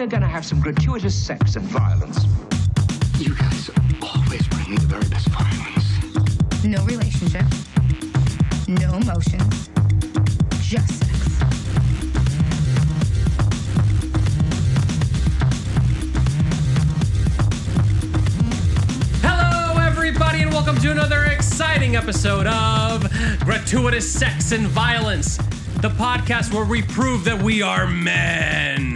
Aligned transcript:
we're 0.00 0.06
going 0.06 0.22
to 0.22 0.26
have 0.26 0.46
some 0.46 0.58
gratuitous 0.62 1.14
sex 1.14 1.56
and 1.56 1.66
violence. 1.66 2.24
You 3.18 3.34
guys 3.34 3.70
always 4.00 4.48
bring 4.48 4.70
me 4.70 4.76
the 4.78 4.86
very 4.86 5.06
best 5.10 5.28
violence. 5.28 6.64
No 6.64 6.82
relationship. 6.86 7.44
No 8.66 8.94
emotions. 8.94 9.68
Just 10.62 10.88
sex. 10.88 11.38
Hello, 19.20 19.78
everybody, 19.86 20.40
and 20.40 20.50
welcome 20.50 20.76
to 20.78 20.90
another 20.90 21.24
exciting 21.24 21.96
episode 21.96 22.46
of 22.46 23.06
Gratuitous 23.40 24.10
Sex 24.10 24.52
and 24.52 24.66
Violence, 24.66 25.36
the 25.82 25.90
podcast 25.90 26.54
where 26.54 26.64
we 26.64 26.80
prove 26.80 27.24
that 27.24 27.42
we 27.42 27.60
are 27.60 27.86
men, 27.86 28.89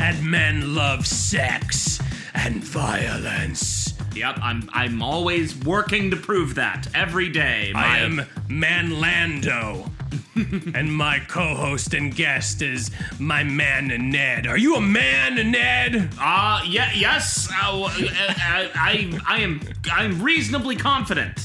and 0.00 0.24
men 0.24 0.74
love 0.74 1.06
sex 1.06 2.00
and 2.34 2.64
violence. 2.64 3.94
Yep, 4.14 4.38
I'm 4.42 4.68
I'm 4.72 5.02
always 5.02 5.54
working 5.64 6.10
to 6.10 6.16
prove 6.16 6.54
that 6.56 6.88
every 6.94 7.28
day. 7.28 7.72
I 7.74 7.98
am 7.98 8.22
Man 8.48 9.00
Lando. 9.00 9.90
and 10.74 10.92
my 10.92 11.20
co-host 11.28 11.94
and 11.94 12.14
guest 12.14 12.62
is 12.62 12.90
my 13.18 13.44
man 13.44 13.88
Ned. 14.10 14.46
Are 14.46 14.56
you 14.56 14.76
a 14.76 14.80
man, 14.80 15.50
Ned? 15.50 16.10
Uh 16.20 16.62
yeah, 16.66 16.90
yes. 16.94 17.48
Uh, 17.52 17.82
uh, 17.82 17.90
I, 17.96 18.70
I 18.74 19.20
I 19.28 19.38
am 19.40 19.60
I'm 19.92 20.20
reasonably 20.22 20.76
confident. 20.76 21.38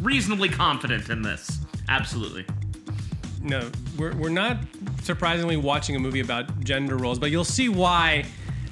Reasonably 0.00 0.48
confident 0.48 1.08
in 1.08 1.22
this. 1.22 1.58
Absolutely. 1.88 2.44
No, 3.42 3.70
we're, 3.98 4.14
we're 4.14 4.28
not 4.28 4.58
surprisingly 5.02 5.56
watching 5.56 5.96
a 5.96 5.98
movie 5.98 6.20
about 6.20 6.60
gender 6.60 6.96
roles, 6.96 7.18
but 7.18 7.30
you'll 7.30 7.44
see 7.44 7.68
why 7.68 8.24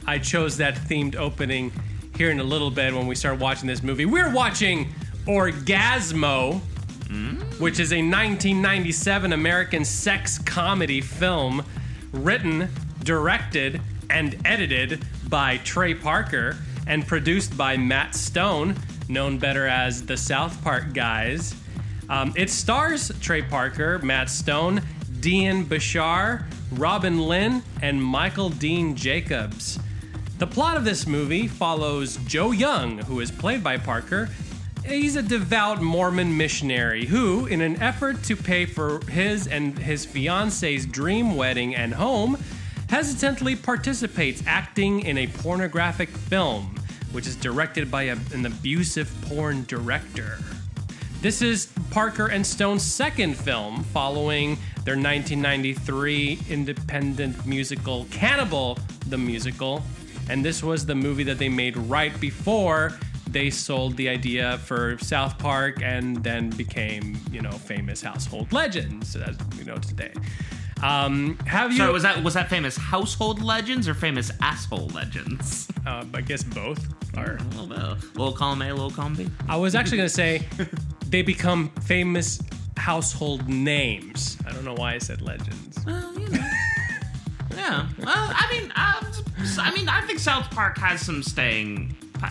I 0.06 0.18
chose 0.18 0.56
that 0.58 0.74
themed 0.74 1.16
opening 1.16 1.72
here 2.16 2.30
in 2.30 2.40
a 2.40 2.44
little 2.44 2.70
bit 2.70 2.94
when 2.94 3.06
we 3.06 3.14
start 3.14 3.38
watching 3.38 3.66
this 3.66 3.82
movie. 3.82 4.04
We're 4.04 4.32
watching 4.32 4.92
Orgasmo, 5.26 6.60
which 7.58 7.80
is 7.80 7.92
a 7.92 7.96
1997 7.96 9.32
American 9.32 9.84
sex 9.84 10.38
comedy 10.38 11.00
film 11.00 11.64
written, 12.12 12.68
directed, 13.02 13.80
and 14.08 14.36
edited 14.44 15.04
by 15.28 15.58
Trey 15.58 15.94
Parker 15.94 16.56
and 16.86 17.06
produced 17.06 17.56
by 17.56 17.76
Matt 17.76 18.14
Stone, 18.14 18.76
known 19.08 19.38
better 19.38 19.66
as 19.66 20.04
the 20.04 20.16
South 20.16 20.62
Park 20.62 20.92
guys. 20.92 21.54
Um, 22.08 22.32
it 22.36 22.50
stars 22.50 23.12
Trey 23.20 23.42
Parker, 23.42 24.00
Matt 24.00 24.28
Stone, 24.28 24.82
Dian 25.20 25.66
Bachar, 25.66 26.44
Robyn 26.72 27.26
Lynne, 27.26 27.62
and 27.82 28.02
Michael 28.02 28.48
Dean 28.48 28.96
Jacobs. 28.96 29.78
The 30.38 30.46
plot 30.46 30.78
of 30.78 30.84
this 30.84 31.06
movie 31.06 31.46
follows 31.46 32.16
Joe 32.26 32.52
Young, 32.52 32.98
who 32.98 33.20
is 33.20 33.30
played 33.30 33.62
by 33.62 33.76
Parker. 33.76 34.30
He's 34.86 35.16
a 35.16 35.22
devout 35.22 35.82
Mormon 35.82 36.34
missionary 36.34 37.04
who, 37.04 37.44
in 37.44 37.60
an 37.60 37.82
effort 37.82 38.22
to 38.24 38.36
pay 38.36 38.64
for 38.64 39.04
his 39.10 39.46
and 39.46 39.78
his 39.78 40.06
fiance's 40.06 40.86
dream 40.86 41.36
wedding 41.36 41.74
and 41.74 41.92
home, 41.92 42.38
hesitantly 42.88 43.56
participates 43.56 44.42
acting 44.46 45.00
in 45.00 45.18
a 45.18 45.26
pornographic 45.26 46.08
film, 46.08 46.74
which 47.12 47.26
is 47.26 47.36
directed 47.36 47.90
by 47.90 48.04
a- 48.04 48.16
an 48.32 48.46
abusive 48.46 49.12
porn 49.22 49.64
director. 49.68 50.38
This 51.20 51.42
is 51.42 51.66
Parker 51.90 52.28
and 52.28 52.46
Stone's 52.46 52.82
second 52.82 53.36
film 53.36 53.84
following 53.84 54.56
their 54.86 54.96
1993 54.96 56.38
independent 56.48 57.44
musical 57.44 58.06
Cannibal 58.10 58.78
the 59.06 59.18
Musical. 59.18 59.82
And 60.30 60.42
this 60.42 60.62
was 60.62 60.86
the 60.86 60.94
movie 60.94 61.24
that 61.24 61.36
they 61.36 61.50
made 61.50 61.76
right 61.76 62.18
before 62.20 62.98
they 63.28 63.50
sold 63.50 63.98
the 63.98 64.08
idea 64.08 64.56
for 64.64 64.96
South 64.96 65.38
Park 65.38 65.82
and 65.82 66.16
then 66.24 66.48
became, 66.48 67.18
you 67.30 67.42
know, 67.42 67.52
famous 67.52 68.00
household 68.00 68.50
legends 68.50 69.14
as 69.14 69.36
we 69.58 69.64
know 69.64 69.76
today. 69.76 70.14
Um, 70.82 71.36
have 71.46 71.72
you? 71.72 71.78
So 71.78 71.92
was 71.92 72.02
that 72.02 72.22
was 72.22 72.34
that 72.34 72.48
famous 72.48 72.76
household 72.76 73.42
legends 73.42 73.88
or 73.88 73.94
famous 73.94 74.30
asshole 74.40 74.88
legends? 74.88 75.68
uh, 75.86 76.04
I 76.14 76.20
guess 76.20 76.42
both 76.42 76.86
are. 77.16 77.36
A 77.36 77.42
little 77.56 77.66
bit. 77.66 78.16
Little 78.16 78.32
column 78.32 78.62
A, 78.62 78.72
little 78.72 78.90
column 78.90 79.14
B. 79.14 79.28
I 79.48 79.56
was 79.56 79.74
actually 79.74 79.98
going 79.98 80.08
to 80.08 80.14
say 80.14 80.46
they 81.06 81.22
become 81.22 81.70
famous 81.82 82.40
household 82.76 83.48
names. 83.48 84.38
I 84.46 84.52
don't 84.52 84.64
know 84.64 84.74
why 84.74 84.94
I 84.94 84.98
said 84.98 85.22
legends. 85.22 85.84
Well, 85.84 86.18
you 86.18 86.28
know. 86.28 86.38
yeah. 87.54 87.88
Well, 87.98 88.08
I 88.08 88.48
mean, 88.50 88.72
uh, 88.74 89.12
I 89.58 89.74
mean, 89.74 89.88
I 89.88 90.00
think 90.02 90.18
South 90.18 90.50
Park 90.50 90.78
has 90.78 91.00
some 91.00 91.22
staying, 91.22 91.94
uh, 92.22 92.28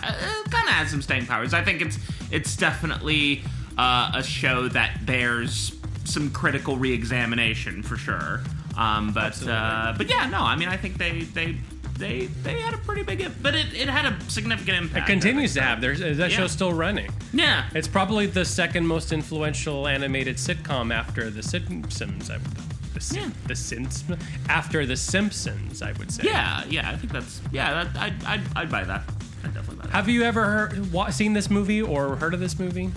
kind 0.50 0.68
of 0.68 0.74
has 0.74 0.92
some 0.92 1.02
staying 1.02 1.26
powers. 1.26 1.54
I 1.54 1.64
think 1.64 1.81
it's 1.81 1.98
it's 2.31 2.56
definitely 2.56 3.44
uh, 3.78 4.12
a 4.16 4.24
show 4.24 4.68
that 4.70 5.06
bears 5.06 5.72
some 6.09 6.30
critical 6.31 6.78
reexamination 6.78 7.84
for 7.84 7.96
sure. 7.97 8.42
Um, 8.78 9.14
but 9.14 9.42
uh, 9.47 9.94
but 9.97 10.09
yeah, 10.09 10.28
no, 10.30 10.40
I 10.40 10.56
mean, 10.56 10.70
I 10.70 10.78
think 10.78 10.97
they 10.97 11.22
they. 11.22 11.58
They, 11.97 12.28
they 12.28 12.62
had 12.62 12.74
a 12.74 12.78
pretty 12.78 13.03
big, 13.03 13.30
but 13.44 13.56
it, 13.56 13.74
it 13.74 13.90
had 13.90 14.06
a 14.06 14.18
significant 14.30 14.78
impact. 14.78 15.09
It 15.09 15.12
continues 15.12 15.53
to 15.56 15.62
have. 15.62 15.81
There's 15.81 16.00
that 16.00 16.16
Yeah. 16.18 16.30
show's 16.30 16.53
still 16.53 16.72
running. 16.72 17.12
Yeah, 17.34 17.66
It's 17.75 17.90
probably 17.90 18.25
the 18.25 18.46
second 18.46 18.88
most 18.88 19.12
influential 19.12 19.86
animated 19.86 20.38
sitcom 20.38 20.94
after 20.94 21.30
The 21.30 21.44
Simpsons. 21.44 22.30
I 22.31 22.38
would, 22.38 22.46
the, 22.94 23.02
Sim- 23.02 23.22
Yeah. 23.24 23.30
the 23.48 23.56
Simpsons 23.58 24.18
after 24.48 24.86
The 24.86 24.96
Simpsons, 24.96 25.81
I 25.81 25.92
would 25.92 26.09
say. 26.09 26.24
yeah, 26.24 26.64
yeah. 26.69 26.90
I 26.90 26.96
think 26.96 27.12
that's 27.12 27.42
yeah. 27.52 27.84
That, 27.84 27.98
I'd, 28.02 28.24
I'd 28.24 28.42
I'd 28.56 28.72
buy 28.72 28.86
that. 28.86 29.03
I'd 29.44 29.53
definitely 29.53 29.75
buy 29.81 29.88
that. 29.88 29.92
Have 29.92 30.08
you 30.08 30.24
ever 30.24 30.46
heard, 30.46 30.94
wa- 30.94 31.09
seen 31.09 31.34
this 31.34 31.50
movie 31.50 31.81
or 31.81 32.16
heard 32.16 32.34
of 32.34 32.40
this 32.40 32.58
movie? 32.58 32.92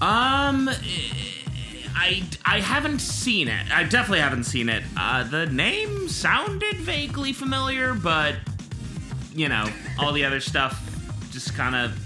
Um, 0.00 0.70
I 1.94 2.22
I 2.44 2.60
haven't 2.60 3.00
seen 3.00 3.48
it. 3.48 3.70
I 3.72 3.84
definitely 3.84 4.20
haven't 4.20 4.44
seen 4.44 4.68
it. 4.68 4.82
Uh, 4.96 5.24
the 5.24 5.46
name 5.46 6.08
sounded 6.08 6.76
vaguely 6.76 7.32
familiar, 7.32 7.94
but 7.94 8.34
you 9.34 9.48
know, 9.48 9.66
all 9.98 10.12
the 10.12 10.24
other 10.24 10.40
stuff 10.40 10.80
just 11.30 11.54
kind 11.54 11.74
of 11.76 11.98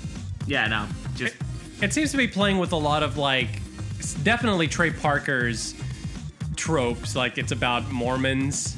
yeah, 0.47 0.67
no, 0.67 0.87
just 1.17 1.35
It 1.81 1.93
seems 1.93 2.11
to 2.11 2.17
be 2.17 2.29
playing 2.29 2.59
with 2.59 2.73
a 2.73 2.77
lot 2.77 3.03
of 3.03 3.17
like, 3.17 3.49
definitely 4.23 4.69
Trey 4.69 4.91
Parker's 4.91 5.75
tropes. 6.57 7.17
Like 7.17 7.39
it's 7.39 7.53
about 7.53 7.91
Mormons, 7.91 8.77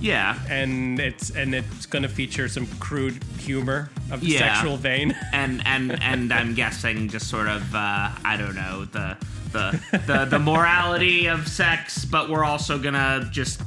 yeah. 0.00 0.38
and 0.48 1.00
it's 1.00 1.30
and 1.30 1.54
it's 1.54 1.86
going 1.86 2.02
to 2.02 2.08
feature 2.08 2.48
some 2.48 2.66
crude 2.78 3.22
humor 3.38 3.90
of 4.10 4.20
the 4.20 4.26
Yeah. 4.28 4.54
sexual 4.54 4.76
vein. 4.76 5.16
And 5.32 5.62
and 5.66 6.00
and 6.02 6.32
I'm 6.38 6.54
guessing 6.54 7.08
just 7.08 7.28
sort 7.28 7.48
of 7.48 7.74
uh, 7.74 8.10
I 8.24 8.36
don't 8.36 8.54
know 8.54 8.84
the 8.84 9.16
the 9.52 9.80
the 10.06 10.24
the 10.24 10.38
morality 10.38 11.26
of 11.26 11.48
sex, 11.48 12.04
but 12.04 12.28
we're 12.28 12.44
also 12.44 12.78
gonna 12.78 13.28
just 13.30 13.62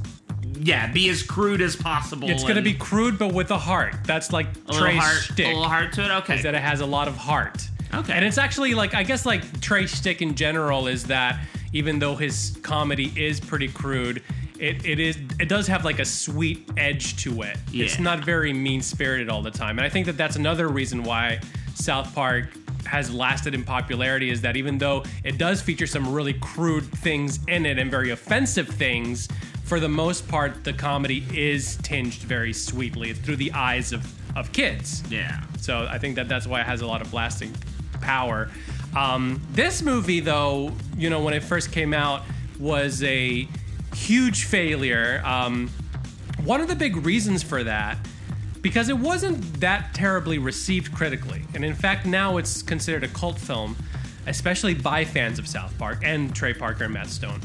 yeah 0.60 0.92
be 0.92 1.10
as 1.10 1.24
crude 1.24 1.62
as 1.62 1.76
possible. 1.76 2.30
It's 2.30 2.44
going 2.44 2.56
to 2.56 2.62
be 2.62 2.74
crude, 2.74 3.18
but 3.18 3.34
with 3.34 3.52
a 3.52 3.58
heart. 3.58 3.96
That's 4.06 4.32
like 4.32 4.48
a 4.68 4.74
Trey's 4.74 5.02
heart, 5.02 5.18
shtick. 5.18 5.46
a 5.46 5.50
little 5.50 5.64
heart 5.64 5.94
to 5.94 6.06
it. 6.06 6.12
Okay, 6.20 6.36
is 6.36 6.44
that 6.44 6.56
it 6.56 6.62
has 6.62 6.82
a 6.82 6.86
lot 6.86 7.08
of 7.08 7.16
heart. 7.18 7.68
Okay. 7.94 8.14
And 8.14 8.26
it's 8.26 8.38
actually 8.38 8.74
like 8.74 8.94
I 8.94 9.04
guess 9.04 9.26
like 9.26 9.62
Trey 9.62 9.86
Stick 9.88 10.22
in 10.22 10.36
general 10.36 10.88
is 10.88 11.06
that 11.06 11.40
even 11.74 12.00
though 12.00 12.16
his 12.16 12.58
comedy 12.62 13.12
is 13.16 13.40
pretty 13.40 13.68
crude, 13.68 14.24
it, 14.60 14.86
it 14.86 15.00
is 15.00 15.18
it 15.40 15.50
does 15.50 15.68
have 15.68 15.86
like 15.86 16.00
a 16.00 16.06
sweet 16.06 16.70
edge 16.78 17.18
to 17.24 17.42
it. 17.44 17.58
It's 17.72 18.00
not 18.00 18.24
very 18.24 18.54
mean 18.54 18.82
spirited 18.82 19.30
all 19.30 19.42
the 19.42 19.52
time, 19.52 19.78
and 19.78 19.86
I 19.86 19.90
think 19.90 20.06
that 20.06 20.18
that's 20.18 20.36
another 20.36 20.70
reason 20.70 21.04
why 21.04 21.40
South 21.76 22.14
Park 22.16 22.48
has 22.86 23.14
lasted 23.14 23.54
in 23.54 23.64
popularity 23.64 24.30
is 24.30 24.42
that 24.42 24.56
even 24.56 24.78
though 24.78 25.04
it 25.24 25.38
does 25.38 25.62
feature 25.62 25.88
some 25.88 26.12
really 26.14 26.34
crude 26.34 26.86
things 26.86 27.40
in 27.48 27.66
it 27.66 27.80
and 27.80 27.90
very 27.90 28.12
offensive 28.12 28.68
things, 28.68 29.28
for 29.64 29.80
the 29.80 29.90
most 29.90 30.28
part 30.28 30.64
the 30.64 30.74
comedy 30.74 31.26
is 31.34 31.78
tinged 31.78 32.14
very 32.16 32.54
sweetly 32.54 33.10
It's 33.10 33.20
through 33.20 33.38
the 33.38 33.52
eyes 33.54 33.94
of 33.94 34.12
of 34.36 34.52
kids. 34.52 35.04
yeah. 35.10 35.42
So 35.60 35.88
I 35.90 35.98
think 36.00 36.16
that 36.16 36.28
that's 36.28 36.48
why 36.48 36.62
it 36.62 36.66
has 36.66 36.82
a 36.82 36.88
lot 36.88 37.02
of 37.02 37.14
lasting 37.14 37.56
power. 38.02 38.50
Um, 38.96 39.42
this 39.52 39.82
movie, 39.82 40.20
though, 40.20 40.72
you 40.98 41.10
know, 41.10 41.22
when 41.22 41.34
it 41.34 41.44
first 41.44 41.72
came 41.72 41.94
out, 41.94 42.24
was 42.60 43.02
a 43.04 43.48
huge 43.96 44.46
failure. 44.46 45.22
Um, 45.24 45.70
one 46.44 46.62
of 46.62 46.68
the 46.68 46.76
big 46.76 46.98
reasons 46.98 47.44
for 47.44 47.64
that, 47.64 47.98
because 48.64 48.88
it 48.88 48.98
wasn't 48.98 49.60
that 49.60 49.94
terribly 49.94 50.40
received 50.40 50.96
critically, 50.96 51.44
and 51.54 51.64
in 51.64 51.76
fact 51.76 52.08
now 52.08 52.38
it's 52.38 52.64
considered 52.64 53.04
a 53.04 53.10
cult 53.10 53.38
film, 53.38 53.76
especially 54.26 54.74
by 54.74 55.06
fans 55.06 55.38
of 55.38 55.48
South 55.48 55.78
Park 55.78 56.00
and 56.04 56.34
Trey 56.34 56.54
Parker 56.54 56.86
and 56.86 56.94
Matt 56.94 57.08
Stone. 57.08 57.42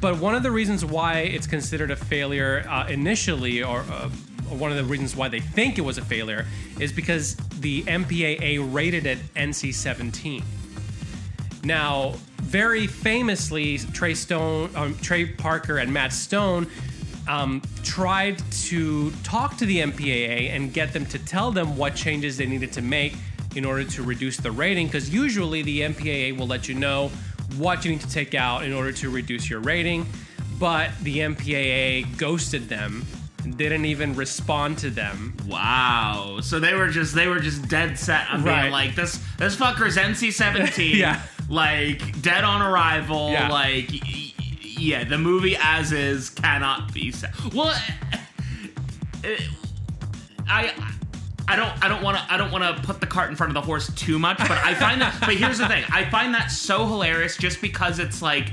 But 0.00 0.18
one 0.18 0.34
of 0.34 0.42
the 0.42 0.50
reasons 0.50 0.84
why 0.84 1.18
it's 1.18 1.46
considered 1.46 1.92
a 1.92 1.96
failure 1.96 2.64
uh, 2.68 2.88
initially, 2.88 3.62
or 3.62 3.80
uh, 3.80 4.08
one 4.48 4.70
of 4.70 4.78
the 4.78 4.84
reasons 4.84 5.14
why 5.14 5.28
they 5.28 5.40
think 5.40 5.78
it 5.78 5.82
was 5.82 5.98
a 5.98 6.02
failure, 6.02 6.46
is 6.80 6.90
because 6.90 7.36
the 7.60 7.82
MPAA 7.82 8.72
rated 8.72 9.06
it 9.06 9.18
NC 9.34 9.74
17. 9.74 10.42
Now, 11.64 12.14
very 12.40 12.86
famously, 12.86 13.78
Trey 13.78 14.14
Stone, 14.14 14.70
um, 14.74 14.96
Trey 14.96 15.26
Parker, 15.26 15.78
and 15.78 15.92
Matt 15.92 16.12
Stone 16.12 16.66
um, 17.28 17.62
tried 17.82 18.38
to 18.68 19.10
talk 19.22 19.56
to 19.58 19.66
the 19.66 19.78
MPAA 19.78 20.50
and 20.54 20.72
get 20.72 20.92
them 20.92 21.06
to 21.06 21.18
tell 21.18 21.52
them 21.52 21.76
what 21.76 21.94
changes 21.94 22.36
they 22.36 22.46
needed 22.46 22.72
to 22.72 22.82
make 22.82 23.14
in 23.54 23.64
order 23.64 23.84
to 23.84 24.02
reduce 24.02 24.36
the 24.38 24.50
rating. 24.50 24.86
Because 24.86 25.10
usually 25.12 25.62
the 25.62 25.80
MPAA 25.82 26.36
will 26.36 26.46
let 26.46 26.68
you 26.68 26.74
know 26.74 27.10
what 27.56 27.84
you 27.84 27.90
need 27.92 28.00
to 28.00 28.08
take 28.10 28.34
out 28.34 28.64
in 28.64 28.72
order 28.72 28.92
to 28.92 29.10
reduce 29.10 29.48
your 29.50 29.60
rating. 29.60 30.06
But 30.58 30.90
the 31.02 31.18
MPAA 31.18 32.16
ghosted 32.18 32.68
them, 32.68 33.04
didn't 33.56 33.84
even 33.84 34.14
respond 34.14 34.78
to 34.78 34.90
them. 34.90 35.36
Wow. 35.46 36.38
So 36.40 36.60
they 36.60 36.74
were 36.74 36.88
just 36.88 37.14
they 37.14 37.26
were 37.26 37.40
just 37.40 37.68
dead 37.68 37.98
set 37.98 38.30
on 38.30 38.44
Right. 38.44 38.62
being 38.62 38.72
like 38.72 38.94
this 38.94 39.18
this 39.38 39.56
fucker's 39.56 39.96
NC 39.96 40.32
seventeen. 40.32 40.96
Yeah. 40.98 41.20
Like 41.48 42.22
dead 42.22 42.44
on 42.44 42.62
arrival. 42.62 43.32
Yeah. 43.32 43.48
Like 43.48 43.90
yeah, 44.82 45.04
the 45.04 45.18
movie 45.18 45.56
as 45.60 45.92
is 45.92 46.30
cannot 46.30 46.92
be 46.92 47.12
set. 47.12 47.30
Well, 47.54 47.68
uh, 47.68 48.16
uh, 49.24 49.28
I. 50.48 50.72
I 51.48 51.56
don't. 51.56 51.84
I 51.84 51.88
don't 51.88 52.02
want 52.02 52.16
to. 52.16 52.32
I 52.32 52.36
don't 52.36 52.52
want 52.52 52.64
to 52.76 52.82
put 52.84 53.00
the 53.00 53.06
cart 53.06 53.28
in 53.28 53.36
front 53.36 53.50
of 53.50 53.54
the 53.54 53.60
horse 53.66 53.92
too 53.94 54.18
much. 54.18 54.38
But 54.38 54.52
I 54.52 54.74
find 54.74 55.00
that. 55.02 55.16
but 55.20 55.34
here's 55.34 55.58
the 55.58 55.66
thing. 55.66 55.84
I 55.90 56.04
find 56.08 56.32
that 56.34 56.50
so 56.52 56.86
hilarious, 56.86 57.36
just 57.36 57.60
because 57.60 57.98
it's 57.98 58.22
like. 58.22 58.48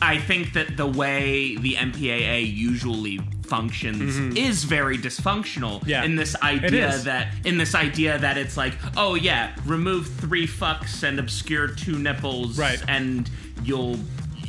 I 0.00 0.18
think 0.18 0.54
that 0.54 0.76
the 0.76 0.86
way 0.86 1.54
the 1.56 1.74
MPAA 1.74 2.52
usually 2.52 3.18
functions 3.44 4.16
is 4.36 4.64
very 4.64 4.98
dysfunctional. 4.98 5.78
Mm-hmm. 5.80 5.88
Yeah. 5.90 6.02
In 6.04 6.16
this 6.16 6.34
idea 6.42 6.96
that 7.04 7.34
in 7.44 7.56
this 7.56 7.74
idea 7.76 8.18
that 8.18 8.36
it's 8.36 8.56
like, 8.56 8.74
oh 8.96 9.14
yeah, 9.14 9.54
remove 9.64 10.08
three 10.08 10.46
fucks 10.48 11.02
and 11.04 11.20
obscure 11.20 11.68
two 11.68 11.98
nipples, 12.00 12.58
Right. 12.58 12.82
and 12.88 13.30
you'll 13.62 13.96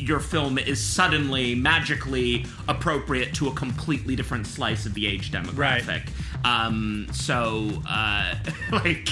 your 0.07 0.19
film 0.19 0.57
is 0.57 0.83
suddenly 0.83 1.55
magically 1.55 2.45
appropriate 2.67 3.33
to 3.35 3.47
a 3.47 3.53
completely 3.53 4.15
different 4.15 4.45
slice 4.45 4.85
of 4.85 4.93
the 4.93 5.07
age 5.07 5.31
demographic. 5.31 6.09
Um, 6.43 7.07
so 7.11 7.69
uh, 7.87 8.35
like. 8.71 9.09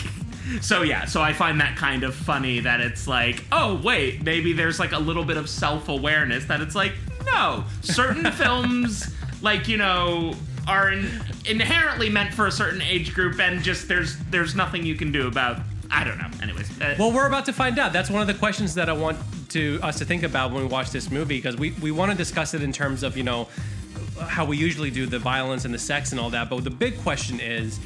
So 0.60 0.82
yeah, 0.82 1.06
so 1.06 1.22
I 1.22 1.34
find 1.34 1.62
that 1.62 1.78
kind 1.78 2.04
of 2.04 2.16
funny 2.16 2.60
that 2.62 2.82
it's 2.82 3.08
like, 3.08 3.46
oh 3.52 3.80
wait, 3.84 4.24
maybe 4.24 4.54
there's 4.54 4.80
like 4.80 4.92
a 4.92 4.98
little 4.98 5.24
bit 5.24 5.38
of 5.38 5.48
self-awareness 5.48 6.46
that 6.46 6.62
it's 6.62 6.74
like, 6.76 6.94
no, 7.26 7.64
certain 7.82 8.30
films 8.34 9.14
like, 9.42 9.68
you 9.68 9.78
know, 9.78 10.34
are 10.68 10.92
in, 10.92 11.08
inherently 11.48 12.10
meant 12.10 12.34
for 12.34 12.48
a 12.48 12.52
certain 12.52 12.82
age 12.82 13.14
group 13.14 13.40
and 13.40 13.64
just 13.64 13.88
there's 13.88 14.18
there's 14.30 14.56
nothing 14.56 14.84
you 14.84 14.96
can 14.96 15.12
do 15.12 15.28
about 15.28 15.62
I 15.92 16.04
don't 16.04 16.18
know. 16.18 16.30
Anyways, 16.42 16.82
uh, 16.82 16.96
Well, 16.98 17.12
we're 17.12 17.28
about 17.28 17.46
to 17.46 17.54
find 17.54 17.78
out. 17.78 17.94
That's 17.94 18.10
one 18.10 18.22
of 18.22 18.28
the 18.28 18.34
questions 18.34 18.74
that 18.76 18.90
I 18.90 18.94
want 18.94 19.18
to 19.51 19.80
us 19.81 19.98
to 20.00 20.06
think 20.06 20.24
about 20.24 20.51
when 20.51 20.62
we 20.63 20.68
watch 20.68 20.92
this 20.92 21.12
movie 21.12 21.38
because 21.38 21.56
we, 21.57 21.71
we 21.81 21.92
want 21.92 22.12
to 22.12 22.18
discuss 22.18 22.53
it 22.53 22.62
in 22.63 22.71
terms 22.71 23.03
of 23.03 23.15
you 23.18 23.24
know 23.24 23.48
how 24.19 24.45
we 24.45 24.57
usually 24.57 24.92
do 24.92 25.06
the 25.06 25.19
violence 25.19 25.65
and 25.65 25.74
the 25.74 25.80
sex 25.80 26.12
and 26.12 26.19
all 26.19 26.30
that. 26.30 26.50
But 26.50 26.63
the 26.63 26.69
big 26.69 26.98
question 27.01 27.39
is, 27.39 27.80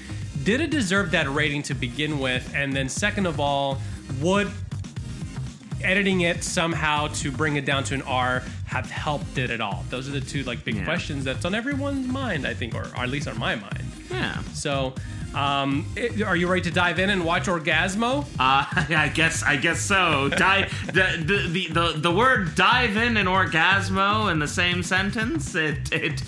did 0.43 0.61
it 0.61 0.69
deserve 0.69 1.11
that 1.11 1.29
rating 1.31 1.63
to 1.63 1.73
begin 1.73 2.19
with? 2.19 2.51
And 2.55 2.73
then 2.73 2.89
second 2.89 3.25
of 3.25 3.39
all, 3.39 3.79
would 4.21 4.49
editing 5.81 6.21
it 6.21 6.43
somehow 6.43 7.07
to 7.07 7.31
bring 7.31 7.55
it 7.57 7.65
down 7.65 7.83
to 7.85 7.93
an 7.95 8.01
R 8.03 8.43
have 8.65 8.89
helped 8.89 9.37
it 9.37 9.49
at 9.49 9.61
all? 9.61 9.85
Those 9.89 10.07
are 10.07 10.11
the 10.11 10.21
two 10.21 10.43
like 10.43 10.63
big 10.65 10.75
Yeah. 10.75 10.85
questions 10.85 11.23
that's 11.23 11.45
on 11.45 11.55
everyone's 11.55 12.07
mind, 12.07 12.45
I 12.45 12.53
think, 12.53 12.75
or, 12.75 12.81
or 12.97 13.03
at 13.03 13.09
least 13.09 13.27
on 13.27 13.37
my 13.39 13.55
mind. 13.55 13.83
yeah. 14.11 14.41
So. 14.53 14.93
Um, 15.35 15.85
it- 15.95 16.21
are 16.23 16.35
you 16.35 16.47
ready 16.47 16.61
to 16.61 16.71
dive 16.71 16.97
in 16.99 17.09
and 17.09 17.23
watch 17.25 17.45
Orgasmo? 17.47 18.23
Uh, 18.39 18.65
I 18.95 19.11
guess 19.13 19.43
I 19.43 19.57
guess 19.57 19.79
so. 19.81 20.29
Dive 20.29 20.71
the, 20.87 21.23
the 21.23 21.47
the 21.47 21.67
the 21.67 21.99
the 21.99 22.11
word 22.11 22.55
dive 22.55 22.95
in 22.97 23.17
and 23.17 23.27
orgasmo 23.27 24.31
in 24.31 24.39
the 24.39 24.47
same 24.47 24.81
sentence. 24.83 25.53
It 25.55 25.91
it. 25.91 26.23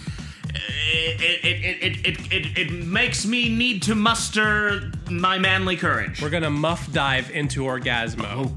It 0.90 1.22
it, 1.44 1.46
it, 1.46 1.84
it, 1.84 2.06
it, 2.08 2.34
it 2.34 2.58
it 2.58 2.72
makes 2.86 3.26
me 3.26 3.48
need 3.50 3.84
to 3.84 3.94
muster 3.96 4.92
my 5.10 5.38
manly 5.38 5.76
courage. 5.76 6.22
We're 6.22 6.30
gonna 6.32 6.50
muff 6.50 6.92
dive 6.92 7.30
into 7.32 7.62
Orgasmo. 7.64 8.26
oh 8.34 8.56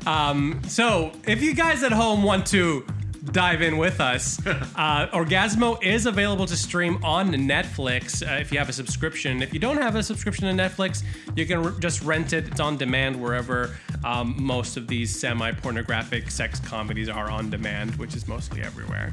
God! 0.00 0.06
um, 0.06 0.60
So, 0.66 1.12
if 1.26 1.42
you 1.42 1.54
guys 1.54 1.82
at 1.84 1.92
home 1.92 2.22
want 2.22 2.46
to 2.48 2.84
dive 3.30 3.62
in 3.62 3.78
with 3.78 4.00
us, 4.00 4.44
uh, 4.46 5.06
Orgasmo 5.12 5.82
is 5.82 6.06
available 6.06 6.46
to 6.46 6.56
stream 6.56 7.02
on 7.04 7.30
Netflix 7.32 8.22
uh, 8.26 8.40
if 8.40 8.50
you 8.52 8.58
have 8.58 8.68
a 8.68 8.72
subscription. 8.72 9.42
If 9.42 9.52
you 9.54 9.60
don't 9.60 9.76
have 9.76 9.94
a 9.94 10.02
subscription 10.02 10.54
to 10.54 10.62
Netflix, 10.62 11.02
you 11.36 11.46
can 11.46 11.62
re- 11.62 11.72
just 11.80 12.02
rent 12.02 12.32
it. 12.32 12.48
It's 12.48 12.60
on 12.60 12.76
demand 12.76 13.20
wherever 13.20 13.76
um, 14.04 14.34
most 14.38 14.76
of 14.76 14.88
these 14.88 15.18
semi 15.18 15.52
pornographic 15.52 16.30
sex 16.30 16.58
comedies 16.60 17.08
are 17.08 17.30
on 17.30 17.50
demand, 17.50 17.94
which 17.96 18.16
is 18.16 18.26
mostly 18.26 18.62
everywhere 18.62 19.12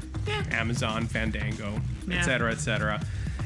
Amazon, 0.50 1.06
Fandango, 1.06 1.80
Yeah. 2.08 2.18
etc., 2.18 2.50
etc. 2.52 3.00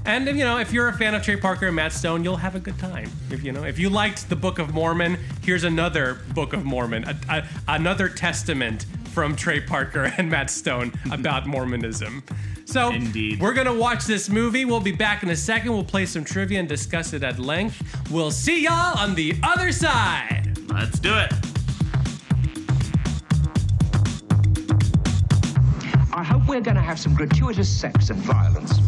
And 0.06 0.26
you 0.26 0.44
know, 0.44 0.58
if 0.58 0.72
you're 0.72 0.88
a 0.88 0.92
fan 0.92 1.14
of 1.14 1.22
Trey 1.22 1.36
Parker 1.36 1.66
and 1.66 1.76
Matt 1.76 1.92
Stone, 1.92 2.24
you'll 2.24 2.36
have 2.36 2.54
a 2.54 2.60
good 2.60 2.78
time. 2.78 3.10
If 3.30 3.42
you 3.42 3.52
know, 3.52 3.64
if 3.64 3.78
you 3.78 3.88
liked 3.88 4.28
the 4.28 4.36
Book 4.36 4.58
of 4.58 4.74
Mormon, 4.74 5.18
here's 5.42 5.64
another 5.64 6.18
Book 6.34 6.52
of 6.52 6.64
Mormon, 6.64 7.04
a, 7.04 7.16
a, 7.28 7.44
another 7.68 8.10
testament 8.10 8.84
from 9.12 9.34
Trey 9.34 9.60
Parker 9.60 10.12
and 10.18 10.30
Matt 10.30 10.50
Stone 10.50 10.92
about 11.10 11.46
Mormonism. 11.46 12.22
So, 12.66 12.90
Indeed. 12.90 13.40
we're 13.40 13.54
gonna 13.54 13.74
watch 13.74 14.04
this 14.04 14.28
movie. 14.28 14.64
We'll 14.64 14.80
be 14.80 14.92
back 14.92 15.22
in 15.22 15.30
a 15.30 15.36
second. 15.36 15.72
We'll 15.72 15.84
play 15.84 16.04
some 16.06 16.24
trivia 16.24 16.60
and 16.60 16.68
discuss 16.68 17.12
it 17.14 17.22
at 17.22 17.38
length. 17.38 17.82
We'll 18.10 18.30
see 18.30 18.64
y'all 18.64 18.98
on 18.98 19.14
the 19.14 19.36
other 19.42 19.72
side. 19.72 20.58
Let's 20.68 20.98
do 20.98 21.14
it. 21.16 21.32
I 26.12 26.22
hope 26.22 26.46
we're 26.46 26.60
going 26.60 26.76
to 26.76 26.80
have 26.80 26.98
some 26.98 27.14
gratuitous 27.14 27.68
sex 27.68 28.10
and 28.10 28.18
violence. 28.20 28.78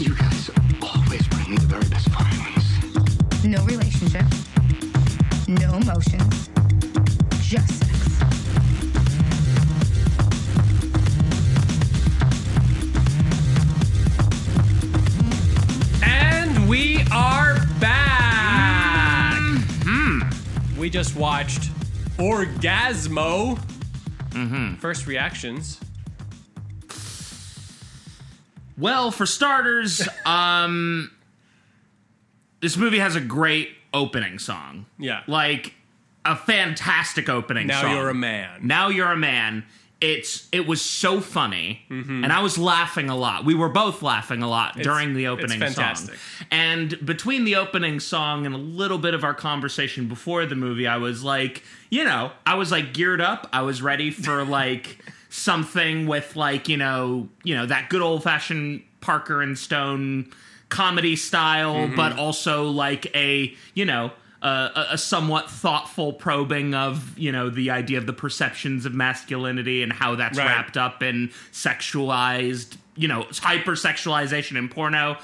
You 0.00 0.14
guys 0.14 0.50
always 0.80 1.28
bring 1.28 1.50
me 1.50 1.56
the 1.58 1.66
very 1.66 1.86
best 1.90 2.08
violence. 2.08 3.44
No 3.44 3.62
relationship. 3.66 4.24
No 5.46 5.74
emotions. 5.74 6.48
Just 7.42 7.68
sex. 7.68 8.22
And 16.02 16.66
we 16.66 17.02
are 17.12 17.58
back. 17.78 19.38
Hmm. 19.84 20.22
We 20.80 20.88
just 20.88 21.14
watched 21.14 21.68
Orgasmo. 22.16 23.58
Mm-hmm. 24.30 24.76
First 24.76 25.06
reactions. 25.06 25.78
Well, 28.80 29.10
for 29.10 29.26
starters, 29.26 30.08
um, 30.26 31.10
this 32.60 32.76
movie 32.76 32.98
has 32.98 33.16
a 33.16 33.20
great 33.20 33.70
opening 33.92 34.38
song. 34.38 34.86
Yeah. 34.98 35.22
like 35.26 35.74
a 36.24 36.36
fantastic 36.36 37.28
opening. 37.28 37.66
Now 37.66 37.82
song. 37.82 37.94
you're 37.96 38.08
a 38.10 38.14
man. 38.14 38.60
Now 38.66 38.88
you're 38.88 39.10
a 39.12 39.16
man. 39.16 39.64
It's 40.02 40.48
it 40.50 40.66
was 40.66 40.80
so 40.80 41.20
funny, 41.20 41.82
Mm-hmm. 41.90 42.24
and 42.24 42.32
I 42.32 42.40
was 42.40 42.56
laughing 42.56 43.10
a 43.10 43.16
lot. 43.16 43.44
We 43.44 43.54
were 43.54 43.68
both 43.68 44.00
laughing 44.02 44.42
a 44.42 44.48
lot 44.48 44.76
during 44.78 45.12
the 45.12 45.24
it's 45.26 45.30
opening 45.32 45.60
fantastic. 45.60 46.14
song. 46.14 46.46
And 46.50 47.04
between 47.06 47.44
the 47.44 47.56
opening 47.56 48.00
song 48.00 48.46
and 48.46 48.54
a 48.54 48.58
little 48.58 48.96
bit 48.96 49.12
of 49.12 49.24
our 49.24 49.34
conversation 49.34 50.08
before 50.08 50.46
the 50.46 50.54
movie, 50.54 50.86
I 50.86 50.96
was 50.96 51.22
like, 51.22 51.62
you 51.90 52.04
know, 52.04 52.32
I 52.46 52.54
was 52.54 52.70
like 52.72 52.94
geared 52.94 53.20
up. 53.20 53.46
I 53.52 53.60
was 53.60 53.82
ready 53.82 54.10
for 54.10 54.42
like 54.42 54.98
something 55.30 56.06
with 56.06 56.36
like 56.36 56.68
you 56.68 56.76
know, 56.76 57.28
you 57.42 57.54
know 57.56 57.64
that 57.66 57.88
good 57.88 58.02
old 58.02 58.22
fashioned 58.22 58.82
Parker 59.00 59.40
and 59.40 59.58
Stone 59.58 60.30
comedy 60.68 61.16
style, 61.16 61.74
Mm-hmm. 61.74 61.96
but 61.96 62.18
also 62.18 62.64
like 62.70 63.06
a 63.16 63.54
you 63.74 63.84
know 63.86 64.12
a, 64.42 64.86
a 64.92 64.98
somewhat 64.98 65.50
thoughtful 65.50 66.12
probing 66.12 66.74
of 66.74 67.18
you 67.18 67.32
know 67.32 67.48
the 67.50 67.70
idea 67.70 67.98
of 67.98 68.06
the 68.06 68.12
perceptions 68.12 68.86
of 68.86 68.92
masculinity 68.94 69.82
and 69.82 69.92
how 69.92 70.14
that's 70.14 70.38
Right. 70.38 70.46
wrapped 70.46 70.76
up 70.76 71.02
in 71.02 71.30
sexualized 71.52 72.76
you 72.96 73.08
know 73.08 73.22
hypersexualization 73.24 74.56
in 74.56 74.68
porno. 74.68 75.16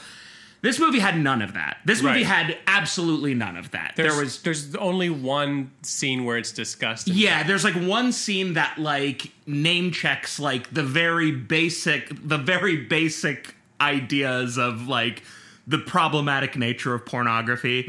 This 0.67 0.79
movie 0.81 0.99
had 0.99 1.19
none 1.19 1.43
of 1.43 1.55
that. 1.55 1.79
This 1.85 2.03
movie 2.03 2.25
Right. 2.25 2.27
had 2.27 2.59
absolutely 2.67 3.35
none 3.35 3.57
of 3.57 3.71
that. 3.71 3.93
There's, 3.97 4.13
there 4.13 4.21
was 4.25 4.43
there's 4.43 4.75
only 4.77 5.11
one 5.11 5.71
scene 5.83 6.25
where 6.25 6.37
it's 6.39 6.53
discussed. 6.53 7.09
yeah, 7.09 7.43
there's 7.45 7.63
like 7.65 7.75
one 7.75 8.11
scene 8.13 8.55
that 8.55 8.79
like 8.79 9.31
name 9.47 9.91
checks 9.93 10.39
like 10.41 10.73
the 10.75 10.83
very 10.83 11.31
basic 11.31 12.11
the 12.27 12.39
very 12.39 12.77
basic 12.77 13.55
ideas 13.81 14.59
of 14.59 14.89
like 14.89 15.23
the 15.67 15.79
problematic 15.79 16.57
nature 16.57 16.95
of 16.95 17.05
pornography. 17.07 17.85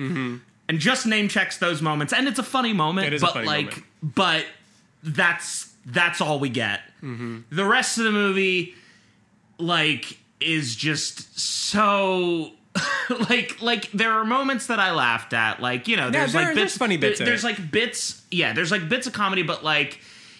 And 0.69 0.79
just 0.79 1.05
name 1.05 1.29
checks 1.29 1.57
those 1.57 1.81
moments 1.81 2.11
and 2.13 2.27
it's 2.27 2.39
a 2.39 2.43
funny 2.43 2.73
moment, 2.73 3.07
Mm-hmm. 3.13 3.25
But 3.25 3.33
funny 3.33 3.45
like 3.47 3.65
moment. 3.65 3.83
but 4.15 4.45
that's 5.03 5.73
that's 5.85 6.19
all 6.21 6.39
we 6.39 6.49
get. 6.49 6.81
Mm-hmm. 7.01 7.39
The 7.51 7.63
rest 7.65 7.97
of 7.97 8.03
the 8.03 8.11
movie 8.11 8.75
like 9.57 10.17
is 10.39 10.75
just 10.75 11.39
so 11.39 12.51
like 13.29 13.61
like 13.61 13.91
there 13.91 14.11
are 14.11 14.25
moments 14.25 14.67
that 14.67 14.79
I 14.79 14.91
laughed 14.91 15.33
at 15.33 15.61
like 15.61 15.87
you 15.87 15.97
know 15.97 16.09
there's 16.09 16.33
there- 16.33 16.45
like 16.45 16.55
there's 16.55 16.65
bits 16.65 16.77
funny 16.77 16.97
bits 16.97 17.19
in 17.19 17.25
there's 17.25 17.43
like 17.43 17.71
bits 17.71 18.21
yeah 18.31 18.53
there's 18.53 18.71
like 18.71 18.87
bits 18.89 19.07
of 19.07 19.13
comedy 19.13 19.43
but 19.43 19.63
like 19.63 19.99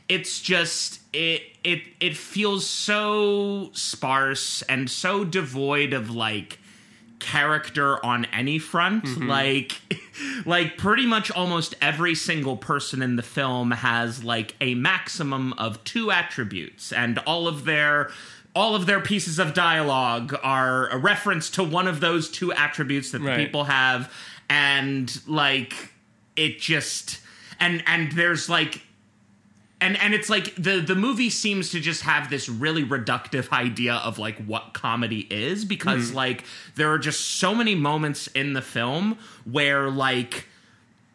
it's 0.10 0.42
just 0.42 1.02
it 1.14 1.42
it 1.64 1.82
it 2.00 2.16
feels 2.16 2.66
so 2.66 3.70
sparse 3.74 4.62
and 4.64 4.90
so 4.90 5.24
devoid 5.26 5.94
of 5.94 6.10
like 6.10 6.60
character 7.20 8.04
on 8.06 8.26
any 8.26 8.60
front. 8.60 9.04
Mm-hmm. 9.04 9.28
Like 9.28 9.82
like 10.46 10.78
pretty 10.78 11.06
much 11.06 11.32
almost 11.32 11.76
every 11.82 12.16
single 12.16 12.58
person 12.58 13.02
in 13.02 13.16
the 13.16 13.24
film 13.24 13.72
has 13.72 14.24
like 14.24 14.56
a 14.62 14.76
maximum 14.76 15.54
of 15.54 15.84
two 15.84 16.12
attributes 16.12 16.92
and 16.94 17.18
all 17.20 17.48
of 17.48 17.66
their 17.66 18.12
all 18.58 18.74
of 18.74 18.88
their 18.88 19.00
pieces 19.00 19.38
of 19.38 19.54
dialogue 19.54 20.36
are 20.42 20.88
a 20.88 20.98
reference 20.98 21.52
to 21.52 21.64
one 21.64 21.88
of 21.88 22.00
those 22.00 22.28
two 22.28 22.52
attributes 22.52 23.12
that 23.12 23.20
the 23.20 23.26
Right. 23.26 23.38
people 23.38 23.66
have 23.66 24.12
and 24.50 25.22
like 25.28 25.94
it 26.36 26.60
just 26.60 27.20
and 27.60 27.84
and 27.86 28.12
there's 28.14 28.50
like 28.50 28.82
and 29.80 29.96
and 29.98 30.16
it's 30.16 30.28
like 30.28 30.56
the 30.56 30.80
the 30.80 30.96
movie 30.96 31.30
seems 31.30 31.70
to 31.70 31.80
just 31.80 32.02
have 32.02 32.32
this 32.32 32.50
really 32.50 32.84
reductive 32.84 33.52
idea 33.52 33.94
of 33.94 34.18
like 34.18 34.38
what 34.48 34.74
comedy 34.74 35.28
is 35.30 35.64
because 35.64 36.10
hmm. 36.10 36.16
like 36.16 36.44
there 36.74 36.92
are 36.92 36.98
just 36.98 37.22
so 37.22 37.54
many 37.54 37.76
moments 37.76 38.26
in 38.26 38.54
the 38.54 38.62
film 38.64 39.20
where 39.46 39.92
like 39.92 40.48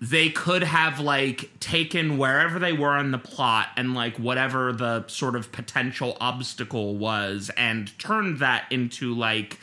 they 0.03 0.29
could 0.29 0.65
have 0.65 0.99
like 0.99 1.49
taken 1.61 2.19
wherever 2.19 2.59
they 2.59 2.73
were 2.73 2.99
in 2.99 3.13
the 3.13 3.19
plot 3.19 3.69
and 3.77 3.95
like 3.95 4.17
whatever 4.17 4.73
the 4.73 5.07
sort 5.07 5.37
of 5.37 5.53
potential 5.53 6.17
obstacle 6.21 6.97
was 6.97 7.53
and 7.57 7.97
turned 8.01 8.41
that 8.41 8.65
into 8.73 9.15
like 9.15 9.61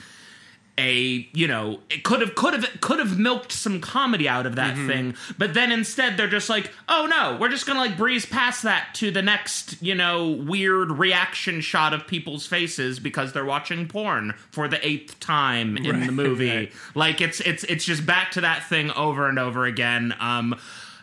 a 0.80 1.28
you 1.34 1.46
know 1.48 1.80
it 1.90 2.04
could 2.04 2.22
have 2.22 2.34
could 2.36 2.54
have 2.54 2.66
could 2.80 3.00
have 3.00 3.20
milked 3.20 3.52
some 3.52 3.82
comedy 3.82 4.30
out 4.30 4.46
of 4.46 4.56
that 4.56 4.76
thing 4.88 5.14
but 5.38 5.54
then 5.54 5.72
instead 5.72 6.16
they're 6.16 6.28
just 6.30 6.50
like 6.50 6.72
oh 6.88 7.06
no 7.06 7.38
we're 7.40 7.50
just 7.50 7.66
gonna 7.68 7.80
like 7.80 7.98
breeze 7.98 8.26
past 8.26 8.64
that 8.64 8.88
to 8.94 9.12
the 9.12 9.22
next 9.22 9.82
you 9.82 9.94
know 9.94 10.30
weird 10.30 10.90
reaction 10.92 11.60
shot 11.60 11.94
of 11.94 12.08
people's 12.08 12.48
faces 12.48 13.00
because 13.00 13.34
they're 13.34 13.44
watching 13.46 13.88
porn 13.88 14.34
for 14.52 14.68
the 14.70 14.80
eighth 14.88 15.20
time 15.20 15.76
in 15.76 16.06
the 16.06 16.12
movie 16.12 16.56
right. 16.56 16.72
like 16.96 17.20
it's 17.20 17.42
it's 17.42 17.64
it's 17.66 17.84
just 17.84 18.06
back 18.06 18.32
to 18.32 18.42
that 18.42 18.64
thing 18.70 18.90
over 18.92 19.28
and 19.28 19.38
over 19.38 19.66
again 19.66 20.16
um 20.22 20.54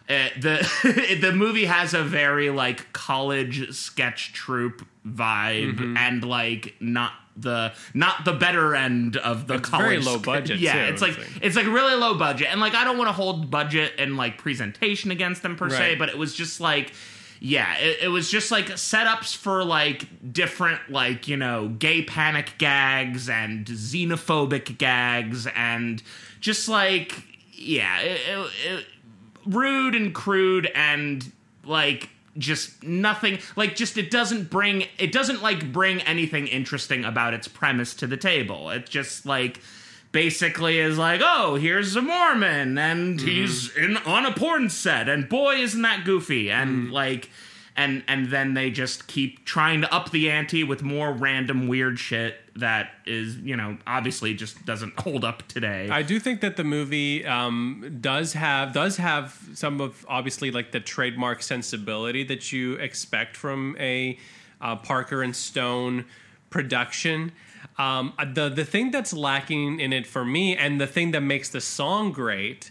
uh, 0.09 0.29
the 0.41 1.19
the 1.21 1.33
movie 1.33 1.65
has 1.67 1.93
a 1.93 2.03
very 2.03 2.49
like 2.49 2.93
college 2.93 3.73
sketch 3.75 4.33
troupe 4.33 4.87
vibe 5.07 5.75
Mm-hmm. 5.77 5.97
and 5.97 6.25
like 6.25 6.75
not 6.81 7.13
the 7.37 7.73
not 7.95 8.25
the 8.25 8.33
better 8.33 8.75
end 8.75 9.17
of 9.19 9.47
the 9.47 9.55
It's 9.55 9.69
college 9.69 9.87
very 9.87 9.99
low 9.99 10.19
budget, 10.19 10.59
yeah 10.59 10.87
too, 10.87 10.93
it's 10.93 11.03
like 11.03 11.19
it's 11.43 11.57
like- 11.57 11.67
really 11.67 11.95
low 11.95 12.17
budget 12.17 12.49
and 12.51 12.61
like 12.61 12.75
i 12.75 12.83
don't 12.85 12.97
want 12.99 13.09
to 13.09 13.13
hold 13.13 13.51
budget 13.51 13.93
and 13.99 14.17
like 14.17 14.39
presentation 14.39 15.11
against 15.11 15.43
them 15.43 15.57
per 15.57 15.69
se 15.69 15.97
but 15.97 16.09
it 16.09 16.17
was 16.17 16.35
just 16.35 16.61
like 16.61 16.93
yeah 17.41 17.77
it, 17.77 17.99
it 18.05 18.09
was 18.09 18.31
just 18.31 18.51
like 18.51 18.67
setups 18.69 19.37
for 19.37 19.63
like 19.65 20.33
different 20.33 20.81
like 20.91 21.29
you 21.29 21.37
know 21.37 21.69
gay 21.69 22.03
panic 22.03 22.53
gags 22.57 23.29
and 23.29 23.67
xenophobic 23.67 24.79
gags 24.79 25.47
and 25.55 26.03
just 26.41 26.69
like 26.69 27.23
yeah 27.53 28.01
it, 28.01 28.21
it, 28.65 28.87
rude 29.45 29.95
and 29.95 30.15
crude 30.15 30.71
and 30.75 31.31
like 31.65 32.09
just 32.39 32.83
nothing 32.83 33.39
like 33.57 33.77
just 33.77 33.97
it 33.97 34.11
doesn't 34.11 34.51
bring 34.51 34.85
it 34.99 35.13
doesn't 35.13 35.43
like 35.43 35.73
bring 35.73 36.01
anything 36.03 36.47
interesting 36.47 37.05
about 37.05 37.35
its 37.35 37.49
premise 37.49 37.95
to 37.95 38.07
the 38.07 38.17
table. 38.17 38.71
It 38.71 38.89
just 38.89 39.27
like 39.27 39.61
basically 40.13 40.79
is 40.79 40.97
like 40.97 41.21
oh 41.23 41.57
here's 41.57 41.95
a 41.95 42.01
mormon 42.01 42.79
and 42.79 43.19
mm-hmm. 43.19 43.29
he's 43.29 43.77
in 43.77 43.97
on 43.99 44.25
a 44.25 44.33
porn 44.33 44.71
set 44.71 45.09
and 45.09 45.29
boy 45.29 45.57
isn't 45.57 45.83
that 45.83 46.05
goofy 46.07 46.51
and 46.51 46.85
mm-hmm. 46.85 46.93
like 46.93 47.29
and 47.77 48.03
and 48.09 48.31
then 48.31 48.55
they 48.55 48.71
just 48.71 49.07
keep 49.07 49.45
trying 49.45 49.81
to 49.83 49.95
up 49.95 50.11
the 50.11 50.31
ante 50.31 50.65
with 50.65 50.83
more 50.83 51.13
random 51.13 51.69
weird 51.69 51.99
shit 51.99 52.37
that 52.55 52.91
is 53.05 53.37
you 53.39 53.57
know 53.57 53.77
obviously 53.87 54.35
just 54.35 54.65
doesn't 54.65 54.99
hold 55.01 55.25
up 55.25 55.47
today 55.49 55.89
I 55.91 56.03
do 56.03 56.19
think 56.19 56.41
that 56.41 56.57
the 56.57 56.65
movie 56.65 57.25
um, 57.27 57.99
does 58.01 58.33
have 58.33 58.73
does 58.73 58.97
have 58.97 59.39
some 59.55 59.81
of 59.81 60.05
obviously 60.09 60.51
like 60.51 60.73
the 60.73 60.81
trademark 60.81 61.43
sensibility 61.43 62.25
that 62.25 62.53
you 62.53 62.75
expect 62.75 63.37
from 63.37 63.77
a 63.79 64.19
uh, 64.61 64.77
Parker 64.77 65.23
and 65.23 65.35
Stone 65.35 66.05
production. 66.51 67.33
Um, 67.79 68.15
the 68.35 68.49
the 68.49 68.65
thing 68.65 68.91
that's 68.91 69.13
lacking 69.13 69.81
in 69.81 69.93
it 69.93 70.07
for 70.07 70.25
me, 70.25 70.57
and 70.57 70.81
the 70.81 70.87
thing 70.87 71.11
that 71.11 71.21
makes 71.21 71.49
the 71.49 71.61
song 71.61 72.13
great, 72.13 72.71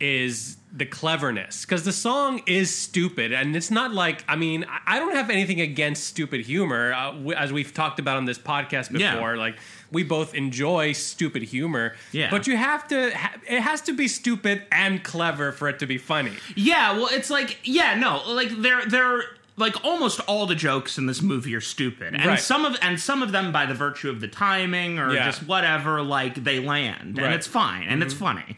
is 0.00 0.56
the 0.72 0.84
cleverness 0.84 1.64
because 1.64 1.84
the 1.84 1.92
song 1.92 2.42
is 2.46 2.74
stupid 2.74 3.32
and 3.32 3.56
it's 3.56 3.70
not 3.70 3.94
like 3.94 4.22
i 4.28 4.36
mean 4.36 4.66
I- 4.86 4.98
don't 4.98 5.14
have 5.14 5.30
anything 5.30 5.58
against 5.62 6.04
stupid 6.04 6.42
humor 6.44 6.92
uh, 6.92 7.12
w- 7.12 7.32
as 7.32 7.50
we've 7.50 7.72
talked 7.72 7.98
about 7.98 8.18
on 8.18 8.26
this 8.26 8.38
podcast 8.38 8.92
before 8.92 9.34
Yeah. 9.34 9.40
like 9.40 9.58
we 9.90 10.02
both 10.02 10.34
enjoy 10.34 10.92
stupid 10.92 11.44
humor 11.44 11.94
Yeah. 12.12 12.28
but 12.30 12.46
you 12.46 12.58
have 12.58 12.86
to 12.88 13.10
ha- 13.16 13.36
it 13.48 13.60
has 13.62 13.80
to 13.82 13.94
be 13.94 14.06
stupid 14.06 14.64
and 14.70 15.02
clever 15.02 15.50
for 15.52 15.66
it 15.68 15.78
to 15.78 15.86
be 15.86 15.96
funny 15.96 16.32
Yeah, 16.54 16.92
well, 16.92 17.08
it's 17.10 17.30
like 17.30 17.58
yeah, 17.64 17.94
no, 17.94 18.20
like 18.30 18.50
they're 18.50 18.84
they're 18.84 19.22
like 19.58 19.82
almost 19.84 20.20
all 20.26 20.46
the 20.46 20.54
jokes 20.54 20.98
in 20.98 21.06
this 21.06 21.22
movie 21.22 21.54
are 21.54 21.60
stupid, 21.60 22.14
and 22.14 22.24
Right. 22.26 22.38
some 22.40 22.64
of 22.64 22.76
and 22.82 23.00
some 23.00 23.22
of 23.22 23.32
them 23.32 23.52
by 23.52 23.64
the 23.66 23.74
virtue 23.74 24.10
of 24.10 24.20
the 24.20 24.28
timing 24.28 24.98
or 24.98 25.12
Yeah. 25.14 25.24
just 25.26 25.42
whatever, 25.44 26.02
like 26.02 26.44
they 26.44 26.58
land, 26.60 27.16
Right. 27.18 27.26
and 27.26 27.34
it's 27.34 27.46
fine 27.46 27.84
and 27.88 28.02
it's 28.02 28.14
funny. 28.14 28.56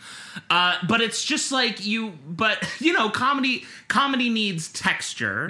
Uh, 0.50 0.76
but 0.88 1.00
it's 1.00 1.24
just 1.24 1.52
like 1.52 1.84
you, 1.84 2.18
but 2.28 2.58
you 2.80 2.92
know, 2.92 3.10
comedy 3.10 3.64
comedy 3.88 4.28
needs 4.28 4.68
texture. 4.68 5.48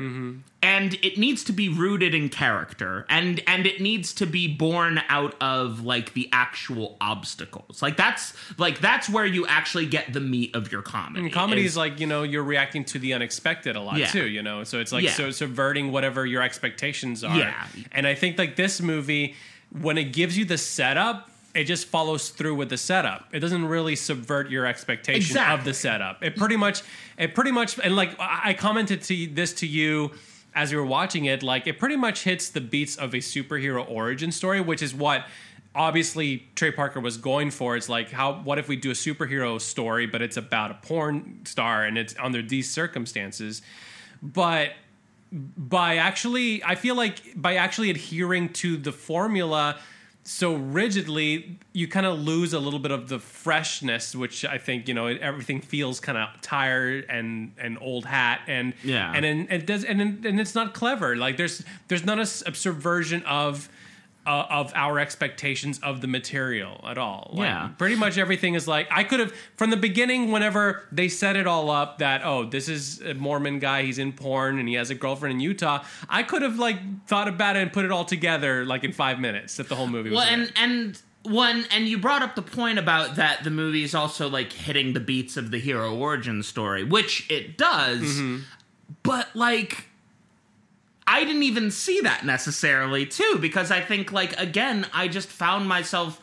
And 0.60 0.94
it 1.02 1.16
needs 1.16 1.44
to 1.44 1.52
be 1.52 1.68
rooted 1.68 2.16
in 2.16 2.28
character, 2.28 3.06
and 3.08 3.40
and 3.46 3.64
it 3.64 3.80
needs 3.80 4.12
to 4.14 4.26
be 4.26 4.48
born 4.48 5.00
out 5.08 5.36
of 5.40 5.84
like 5.84 6.14
the 6.14 6.28
actual 6.32 6.96
obstacles. 7.00 7.80
Like 7.80 7.96
that's 7.96 8.34
like 8.58 8.80
that's 8.80 9.08
where 9.08 9.24
you 9.24 9.46
actually 9.46 9.86
get 9.86 10.12
the 10.12 10.18
meat 10.18 10.56
of 10.56 10.72
your 10.72 10.82
comedy. 10.82 11.24
and 11.26 11.32
comedy 11.32 11.64
is- 11.64 11.76
like 11.76 12.00
you 12.00 12.08
know 12.08 12.24
you're 12.24 12.42
reacting 12.42 12.84
to 12.86 12.98
the 12.98 13.14
unexpected 13.14 13.76
a 13.76 13.80
lot 13.80 13.98
Yeah. 13.98 14.06
too 14.06 14.26
you 14.26 14.42
know 14.42 14.64
so 14.64 14.80
it's 14.80 14.90
like 14.90 15.04
Yeah. 15.04 15.12
so 15.12 15.30
subverting 15.30 15.92
whatever 15.92 16.26
your 16.26 16.42
expectations 16.42 17.22
are 17.22 17.38
Yeah. 17.38 17.66
and 17.92 18.04
i 18.06 18.14
think 18.16 18.36
like 18.36 18.56
this 18.56 18.80
movie 18.80 19.36
when 19.70 19.96
it 19.96 20.12
gives 20.12 20.36
you 20.36 20.44
the 20.44 20.58
setup 20.58 21.30
it 21.54 21.64
just 21.64 21.86
follows 21.86 22.30
through 22.30 22.56
with 22.56 22.68
the 22.68 22.76
setup 22.76 23.28
it 23.32 23.38
doesn't 23.40 23.64
really 23.66 23.94
subvert 23.94 24.50
your 24.50 24.66
expectation 24.66 25.36
of 25.38 25.62
the 25.64 25.72
setup 25.74 26.22
it 26.24 26.34
pretty 26.36 26.56
much 26.56 26.82
it 27.16 27.34
pretty 27.34 27.52
much 27.52 27.78
and 27.78 27.94
like 27.94 28.18
i 28.18 28.40
I 28.50 28.54
commented 28.54 29.02
to 29.02 29.26
this 29.28 29.52
to 29.54 29.66
you 29.66 30.10
as 30.58 30.72
we 30.72 30.76
were 30.76 30.84
watching 30.84 31.24
it 31.24 31.42
like 31.42 31.66
it 31.66 31.78
pretty 31.78 31.96
much 31.96 32.24
hits 32.24 32.50
the 32.50 32.60
beats 32.60 32.96
of 32.96 33.14
a 33.14 33.18
superhero 33.18 33.88
origin 33.88 34.32
story 34.32 34.60
which 34.60 34.82
is 34.82 34.94
what 34.94 35.24
obviously 35.74 36.48
Trey 36.54 36.72
Parker 36.72 37.00
was 37.00 37.16
going 37.16 37.50
for. 37.50 37.76
It's 37.76 37.88
like 37.88 38.10
how 38.10 38.40
what 38.40 38.58
if 38.58 38.68
we 38.68 38.76
do 38.76 38.90
a 38.90 38.94
superhero 38.94 39.60
story, 39.60 40.06
but 40.06 40.20
it's 40.20 40.36
about 40.36 40.70
a 40.70 40.74
porn 40.74 41.40
star 41.44 41.84
and 41.84 41.96
it's 41.96 42.14
under 42.18 42.42
these 42.42 42.68
circumstances. 42.70 43.62
But 44.22 44.72
by 45.30 45.96
actually, 45.96 46.64
I 46.64 46.74
feel 46.74 46.96
like 46.96 47.20
by 47.36 47.56
actually 47.56 47.90
adhering 47.90 48.52
to 48.54 48.76
the 48.76 48.92
formula 48.92 49.78
so 50.30 50.54
rigidly, 50.56 51.58
you 51.72 51.88
kind 51.88 52.04
of 52.04 52.18
lose 52.20 52.52
a 52.52 52.58
little 52.60 52.78
bit 52.78 52.90
of 52.90 53.08
the 53.08 53.18
freshness, 53.18 54.14
which 54.14 54.44
I 54.44 54.58
think 54.58 54.86
you 54.86 54.92
know 54.94 55.06
everything 55.06 55.60
feels 55.62 56.00
kind 56.00 56.18
of 56.18 56.28
tired 56.42 57.06
and 57.08 57.52
and 57.58 57.78
old 57.80 58.04
hat 58.04 58.42
and 58.46 58.74
Yeah. 58.84 59.10
and 59.14 59.24
and 59.24 59.50
it 59.50 59.66
does 59.66 59.84
and 59.84 60.00
and 60.26 60.38
it's 60.38 60.54
not 60.54 60.74
clever. 60.74 61.16
Like 61.16 61.36
there's 61.38 61.64
there's 61.88 62.04
not 62.04 62.18
a 62.18 62.26
subversion 62.26 63.22
of 63.22 63.68
uh, 64.28 64.46
of 64.50 64.72
our 64.74 64.98
expectations 64.98 65.80
of 65.82 66.00
the 66.02 66.06
material 66.06 66.84
at 66.86 66.98
all. 66.98 67.30
Like, 67.32 67.46
Yeah. 67.46 67.68
pretty 67.78 67.94
much 67.96 68.18
everything 68.18 68.54
is 68.54 68.68
like 68.68 68.86
I 68.90 69.02
could 69.04 69.20
have 69.20 69.32
from 69.56 69.70
the 69.70 69.76
beginning. 69.78 70.30
Whenever 70.30 70.84
they 70.92 71.08
set 71.08 71.34
it 71.36 71.46
all 71.46 71.70
up 71.70 71.98
that 71.98 72.20
oh 72.24 72.44
this 72.44 72.68
is 72.68 73.00
a 73.00 73.14
Mormon 73.14 73.58
guy, 73.58 73.82
he's 73.84 73.98
in 73.98 74.12
porn 74.12 74.58
and 74.58 74.68
he 74.68 74.74
has 74.74 74.90
a 74.90 74.94
girlfriend 74.94 75.32
in 75.36 75.40
Utah. 75.40 75.82
I 76.08 76.22
could 76.22 76.42
have 76.42 76.58
like 76.58 76.78
thought 77.06 77.28
about 77.28 77.56
it 77.56 77.60
and 77.62 77.72
put 77.72 77.84
it 77.84 77.90
all 77.90 78.04
together 78.04 78.64
like 78.66 78.84
in 78.84 78.92
five 78.92 79.18
minutes. 79.18 79.56
That 79.56 79.68
the 79.70 79.74
whole 79.76 79.88
movie 79.88 80.10
was. 80.10 80.18
well, 80.18 80.28
and 80.28 80.52
and 80.56 81.02
one 81.24 81.64
and 81.72 81.86
you 81.88 81.98
brought 81.98 82.22
up 82.22 82.34
the 82.36 82.42
point 82.42 82.78
about 82.78 83.16
that 83.16 83.42
the 83.44 83.50
movie 83.50 83.82
is 83.82 83.94
also 83.94 84.28
like 84.28 84.52
hitting 84.52 84.92
the 84.92 85.00
beats 85.00 85.36
of 85.36 85.50
the 85.50 85.58
hero 85.58 85.94
origin 85.96 86.42
story, 86.42 86.84
which 86.84 87.28
it 87.30 87.56
does, 87.58 88.02
Mm-hmm. 88.02 88.38
but 89.02 89.34
like. 89.34 89.87
I 91.10 91.24
didn't 91.24 91.44
even 91.44 91.70
see 91.70 92.02
that 92.02 92.26
necessarily 92.26 93.06
too 93.06 93.38
because 93.40 93.70
I 93.70 93.80
think 93.80 94.12
like 94.12 94.38
again 94.38 94.86
I 94.92 95.08
just 95.08 95.28
found 95.28 95.66
myself 95.66 96.20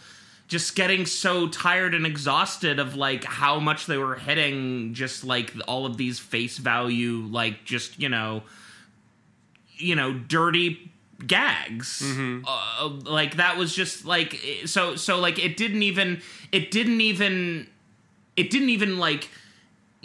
just 0.48 0.76
getting 0.76 1.08
so 1.08 1.48
tired 1.48 1.96
and 1.96 2.06
exhausted 2.06 2.78
of 2.78 2.96
like 2.96 3.24
how 3.24 3.60
much 3.60 3.88
they 3.88 3.98
were 3.98 4.16
hitting 4.16 4.94
just 4.94 5.24
like 5.24 5.54
all 5.68 5.88
of 5.88 5.98
these 5.98 6.20
face 6.20 6.60
value 6.60 7.26
like 7.32 7.66
just 7.66 8.00
you 8.00 8.10
know 8.10 8.44
you 9.78 9.96
know 9.96 10.14
dirty 10.14 10.92
gags. 11.26 12.04
Uh, 12.48 12.90
like 13.06 13.38
that 13.38 13.58
was 13.58 13.74
just 13.74 14.06
like 14.06 14.40
so 14.66 14.96
so 14.96 15.20
like 15.20 15.40
it 15.40 15.58
didn't 15.58 15.82
even 15.82 16.22
it 16.52 16.70
didn't 16.70 17.02
even 17.02 17.68
it 18.36 18.52
didn't 18.52 18.70
even 18.70 19.00
like 19.00 19.30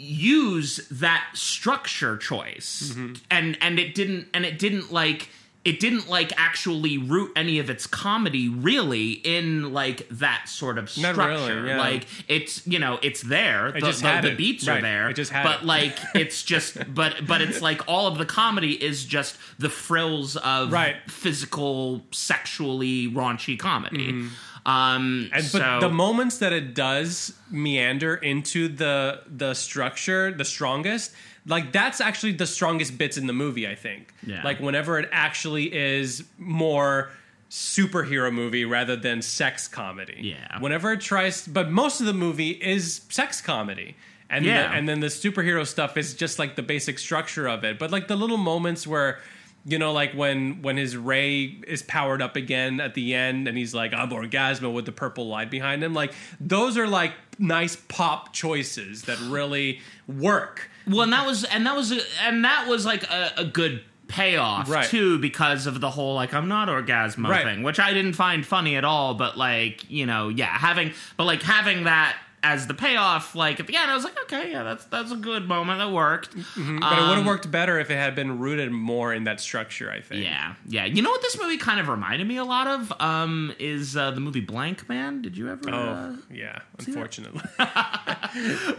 use 0.01 0.87
that 0.89 1.25
structure 1.33 2.17
choice 2.17 2.93
mm-hmm. 2.93 3.13
and 3.29 3.57
and 3.61 3.79
it 3.79 3.93
didn't 3.95 4.27
and 4.33 4.45
it 4.45 4.57
didn't 4.59 4.91
like 4.91 5.29
it 5.63 5.79
didn't 5.79 6.09
like 6.09 6.33
actually 6.37 6.97
root 6.97 7.31
any 7.35 7.59
of 7.59 7.69
its 7.69 7.85
comedy 7.85 8.49
really 8.49 9.11
in 9.11 9.71
like 9.73 10.07
that 10.09 10.49
sort 10.49 10.79
of 10.79 10.89
structure. 10.89 11.27
really, 11.55 11.69
yeah. 11.69 11.77
Like 11.79 12.07
it's 12.27 12.65
you 12.65 12.79
know 12.79 12.97
it's 13.03 13.21
there. 13.21 13.71
the, 13.71 13.79
just 13.79 14.01
the- 14.01 14.21
the 14.23 14.35
beats 14.35 14.67
are 14.67 14.81
there. 14.81 15.11
It 15.11 15.15
just 15.15 15.31
had 15.31 15.43
but 15.43 15.59
it. 15.61 15.65
like 15.67 15.95
it's 16.15 16.41
just 16.41 16.77
but 16.93 17.27
but 17.27 17.41
it's 17.41 17.61
like 17.61 17.87
all 17.87 18.07
of 18.07 18.17
the 18.17 18.25
comedy 18.25 18.71
is 18.83 19.05
just 19.05 19.37
the 19.59 19.69
frills 19.69 20.35
of 20.37 20.71
Right. 20.71 20.95
physical, 21.07 22.01
sexually 22.11 23.07
raunchy 23.07 23.57
comedy. 23.59 24.13
Mm-hmm. 24.13 24.27
Um, 24.65 25.29
And 25.33 25.43
so 25.43 25.59
but 25.59 25.79
the 25.79 25.89
moments 25.89 26.37
that 26.37 26.53
it 26.53 26.75
does 26.75 27.33
meander 27.49 28.15
into 28.15 28.67
the 28.67 29.21
the 29.27 29.53
structure, 29.55 30.31
the 30.31 30.45
strongest, 30.45 31.13
like 31.47 31.71
that's 31.71 31.99
actually 31.99 32.33
the 32.33 32.45
strongest 32.45 32.97
bits 32.97 33.17
in 33.17 33.25
the 33.27 33.33
movie. 33.33 33.67
I 33.67 33.75
think. 33.75 34.13
Yeah. 34.25 34.43
Like 34.43 34.59
whenever 34.59 34.99
it 34.99 35.09
actually 35.11 35.73
is 35.73 36.23
more 36.37 37.09
superhero 37.49 38.31
movie 38.33 38.63
rather 38.65 38.95
than 38.95 39.21
sex 39.21 39.67
comedy. 39.67 40.19
Yeah. 40.21 40.59
Whenever 40.59 40.93
it 40.93 41.01
tries, 41.01 41.45
but 41.47 41.69
most 41.69 41.99
of 41.99 42.05
the 42.05 42.13
movie 42.13 42.51
is 42.51 43.01
sex 43.09 43.41
comedy. 43.41 43.95
And 44.29 44.45
Yeah. 44.45 44.69
the, 44.69 44.75
and 44.75 44.87
then 44.87 45.01
the 45.01 45.07
superhero 45.07 45.67
stuff 45.67 45.97
is 45.97 46.13
just 46.13 46.39
like 46.39 46.55
the 46.55 46.61
basic 46.63 46.97
structure 46.97 47.47
of 47.49 47.65
it. 47.65 47.77
But 47.77 47.91
like 47.91 48.07
the 48.07 48.15
little 48.15 48.37
moments 48.37 48.87
where 48.87 49.19
you 49.65 49.77
know, 49.77 49.91
like 49.93 50.13
when 50.13 50.61
when 50.61 50.77
his 50.77 50.97
ray 50.97 51.43
is 51.67 51.83
powered 51.83 52.21
up 52.21 52.35
again 52.35 52.79
at 52.79 52.93
the 52.95 53.13
end, 53.13 53.47
and 53.47 53.57
he's 53.57 53.73
like, 53.73 53.93
"I'm 53.93 54.09
orgasmo" 54.09 54.73
with 54.73 54.85
the 54.85 54.91
purple 54.91 55.27
light 55.27 55.51
behind 55.51 55.83
him. 55.83 55.93
Like 55.93 56.13
those 56.39 56.77
are 56.77 56.87
like 56.87 57.13
nice 57.37 57.75
pop 57.75 58.33
choices 58.33 59.03
that 59.03 59.19
really 59.21 59.79
work. 60.07 60.69
Well, 60.87 61.01
and 61.01 61.13
that 61.13 61.25
was 61.27 61.43
and 61.43 61.65
that 61.67 61.75
was 61.75 61.91
and 62.23 62.43
that 62.43 62.67
was 62.67 62.85
like 62.85 63.03
a, 63.03 63.31
a 63.37 63.45
good 63.45 63.83
payoff 64.07 64.69
Right. 64.69 64.85
too 64.89 65.19
because 65.19 65.67
of 65.67 65.79
the 65.79 65.89
whole 65.89 66.15
like 66.15 66.33
I'm 66.33 66.47
not 66.49 66.67
orgasmo 66.67 67.29
Right. 67.29 67.43
thing, 67.45 67.63
which 67.63 67.79
I 67.79 67.93
didn't 67.93 68.13
find 68.13 68.45
funny 68.45 68.75
at 68.75 68.83
all. 68.83 69.13
But 69.13 69.37
like 69.37 69.89
you 69.89 70.05
know, 70.05 70.29
yeah, 70.29 70.47
having 70.47 70.91
but 71.17 71.25
like 71.25 71.43
having 71.43 71.83
that 71.85 72.17
as 72.43 72.65
the 72.67 72.73
payoff, 72.73 73.35
like 73.35 73.59
at 73.59 73.67
the 73.67 73.75
end, 73.75 73.91
I 73.91 73.93
was 73.95 74.03
like, 74.03 74.19
okay, 74.23 74.51
yeah, 74.51 74.63
that's 74.63 74.85
that's 74.85 75.11
a 75.11 75.15
good 75.15 75.47
moment 75.47 75.79
that 75.79 75.91
worked. 75.91 76.33
But 76.33 76.41
it 76.57 76.57
would 76.73 76.83
Um, 76.83 77.17
have 77.17 77.25
worked 77.25 77.51
better 77.51 77.79
if 77.79 77.91
it 77.91 77.95
had 77.97 78.15
been 78.15 78.39
rooted 78.39 78.71
more 78.71 79.13
in 79.13 79.25
that 79.25 79.39
structure. 79.39 79.91
I 79.91 80.01
think. 80.01 80.23
Yeah, 80.23 80.55
yeah. 80.67 80.85
You 80.85 81.01
know 81.01 81.11
what 81.11 81.21
this 81.21 81.39
movie 81.39 81.57
kind 81.57 81.79
of 81.79 81.87
reminded 81.87 82.27
me 82.27 82.37
a 82.37 82.43
lot 82.43 82.67
of 82.67 82.91
um, 82.99 83.53
is 83.59 83.95
uh, 83.95 84.11
the 84.11 84.19
movie 84.19 84.45
Blankman. 84.45 85.21
Did 85.21 85.37
you 85.37 85.49
ever? 85.51 85.69
Oh 85.69 85.73
uh, 85.73 86.15
yeah. 86.33 86.59
Unfortunately. 86.79 87.41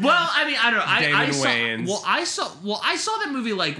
Well, 0.00 0.28
I 0.32 0.44
mean, 0.46 0.56
I 0.58 0.70
don't 0.70 0.78
know. 0.78 0.84
I, 0.86 1.24
I 1.26 1.30
saw. 1.30 1.46
Wayans. 1.46 1.86
Well, 1.86 2.02
I 2.06 2.24
saw. 2.24 2.50
Well, 2.64 2.80
I 2.82 2.96
saw 2.96 3.16
that 3.18 3.30
movie 3.32 3.52
like 3.52 3.76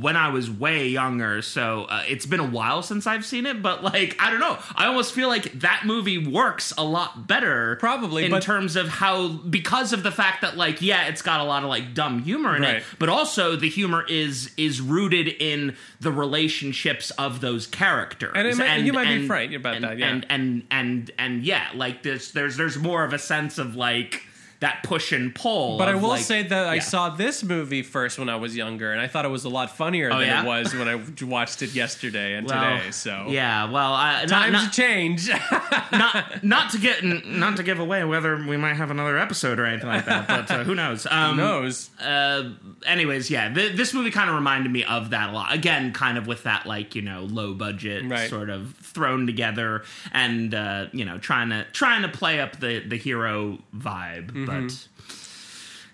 when 0.00 0.16
I 0.16 0.28
was 0.28 0.50
way 0.50 0.88
younger, 0.88 1.42
so 1.42 1.84
uh, 1.84 2.02
it's 2.08 2.26
been 2.26 2.40
a 2.40 2.46
while 2.46 2.82
since 2.82 3.06
I've 3.06 3.24
seen 3.24 3.46
it. 3.46 3.62
But 3.62 3.82
like, 3.84 4.16
I 4.20 4.30
don't 4.30 4.40
know. 4.40 4.58
I 4.74 4.86
almost 4.86 5.12
feel 5.14 5.28
like 5.28 5.52
that 5.60 5.82
movie 5.84 6.18
works 6.18 6.72
a 6.76 6.84
lot 6.84 7.26
better, 7.26 7.76
Probably, 7.76 8.24
in 8.24 8.30
but- 8.30 8.42
terms 8.42 8.76
of 8.76 8.88
how 8.88 9.28
because 9.28 9.92
of 9.92 10.02
the 10.02 10.10
fact 10.12 10.42
that 10.42 10.56
like, 10.56 10.82
yeah, 10.82 11.08
it's 11.08 11.22
got 11.22 11.40
a 11.40 11.44
lot 11.44 11.62
of 11.62 11.68
like 11.68 11.94
dumb 11.94 12.22
humor 12.22 12.56
in 12.56 12.62
Right. 12.62 12.76
it, 12.76 12.84
but 12.98 13.08
also 13.08 13.56
the 13.56 13.68
humor 13.68 14.04
is 14.08 14.50
is 14.56 14.80
rooted 14.80 15.28
in 15.28 15.76
the 16.00 16.12
relationships 16.12 17.10
of 17.12 17.40
those 17.40 17.66
characters. 17.66 18.32
And 18.34 18.46
it 18.46 18.56
might- 18.56 18.76
you 18.78 18.92
might 18.92 19.04
be 19.16 19.26
right 19.28 19.52
about 19.54 19.74
and- 19.76 19.84
that, 19.84 19.98
yeah. 19.98 20.08
and 20.08 20.26
and 20.30 20.62
and 20.70 21.10
and 21.18 21.42
yeah, 21.44 21.68
like 21.74 22.02
there's 22.02 22.32
there's 22.32 22.56
there's 22.56 22.76
more 22.78 23.04
of 23.04 23.12
a 23.12 23.18
sense 23.18 23.58
of 23.58 23.76
like 23.76 24.22
that 24.66 24.82
push 24.82 25.12
and 25.12 25.34
pull. 25.34 25.78
But 25.78 25.88
I 25.88 25.94
will 25.94 26.08
like- 26.10 26.22
say 26.22 26.42
that 26.42 26.66
I 26.66 26.80
saw 26.80 27.10
this 27.10 27.42
movie 27.44 27.82
first 27.82 28.18
when 28.18 28.28
I 28.28 28.36
was 28.36 28.56
younger, 28.56 28.92
and 28.92 29.00
I 29.00 29.06
thought 29.06 29.24
it 29.24 29.28
was 29.30 29.44
a 29.44 29.48
lot 29.48 29.76
funnier 29.76 30.10
Oh, 30.12 30.18
than 30.18 30.28
yeah? 30.28 30.42
it 30.42 30.46
was 30.46 30.74
when 30.74 30.88
I 30.88 31.00
watched 31.24 31.62
it 31.62 31.74
yesterday 31.74 32.34
and 32.34 32.46
Well, 32.48 32.78
today. 32.78 32.90
So 32.90 33.26
yeah, 33.28 33.70
well, 33.70 33.94
uh, 33.94 34.20
not, 34.24 34.28
times 34.28 34.52
not, 34.52 34.72
change. 34.72 35.28
not 35.92 36.42
not 36.44 36.70
to 36.72 36.78
get 36.78 37.04
not 37.04 37.56
to 37.56 37.62
give 37.62 37.78
away 37.78 38.04
whether 38.04 38.36
we 38.36 38.56
might 38.56 38.74
have 38.74 38.90
another 38.90 39.16
episode 39.18 39.58
or 39.58 39.64
anything 39.66 39.88
like 39.88 40.04
that, 40.06 40.26
but 40.28 40.50
uh, 40.50 40.64
who 40.64 40.74
knows? 40.74 41.06
Um, 41.16 41.36
Who 41.36 41.42
knows? 41.42 41.90
Uh, 42.00 42.50
anyways, 42.84 43.30
yeah, 43.30 43.52
th- 43.52 43.76
this 43.76 43.94
movie 43.94 44.10
kind 44.10 44.28
of 44.28 44.34
reminded 44.36 44.70
me 44.70 44.84
of 44.84 45.10
that 45.10 45.30
a 45.30 45.32
lot. 45.32 45.54
Again, 45.54 45.92
kind 45.92 46.18
of 46.18 46.26
with 46.26 46.42
that 46.42 46.66
like 46.66 46.94
you 46.94 47.02
know 47.02 47.22
low 47.22 47.54
budget 47.54 48.04
Right. 48.06 48.28
sort 48.28 48.50
of 48.50 48.74
thrown 48.76 49.26
together 49.26 49.82
and 50.12 50.54
uh, 50.54 50.86
you 50.92 51.04
know 51.04 51.18
trying 51.18 51.50
to 51.50 51.64
trying 51.72 52.02
to 52.02 52.08
play 52.08 52.40
up 52.40 52.58
the 52.60 52.80
the 52.80 52.96
hero 52.96 53.58
vibe, 53.74 54.26
Mm-hmm. 54.32 54.44
but. 54.46 54.55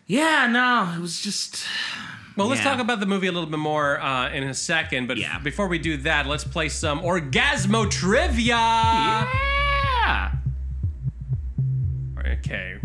Yeah, 0.07 0.47
no, 0.47 0.93
it 0.97 1.01
was 1.01 1.21
just 1.21 1.65
Well, 2.37 2.47
let's 2.49 2.63
Yeah. 2.65 2.71
talk 2.71 2.81
about 2.81 2.99
the 3.01 3.07
movie 3.07 3.27
a 3.27 3.33
little 3.33 3.49
bit 3.49 3.59
more 3.59 4.01
uh, 4.01 4.31
in 4.31 4.43
a 4.45 4.55
second. 4.55 5.07
But 5.07 5.19
Yeah. 5.19 5.39
before 5.39 5.69
we 5.69 5.79
do 5.79 5.99
that, 5.99 6.27
let's 6.27 6.45
play 6.45 6.69
some 6.71 7.01
Orgasmo 7.01 7.91
trivia. 7.91 8.57
yeah. 8.57 10.33
Okay. 12.27 12.77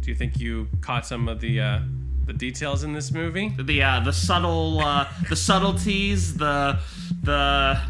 Do 0.00 0.10
you 0.10 0.14
think 0.14 0.38
you 0.38 0.68
caught 0.80 1.06
some 1.06 1.28
of 1.28 1.40
the 1.40 1.60
uh, 1.60 1.80
the 2.26 2.32
details 2.32 2.84
in 2.84 2.92
this 2.92 3.10
movie? 3.10 3.54
the 3.58 3.82
uh, 3.82 4.00
the 4.00 4.12
subtle 4.12 4.80
uh, 4.80 5.08
the 5.28 5.36
subtleties, 5.36 6.36
the 6.36 6.78
the 7.22 7.80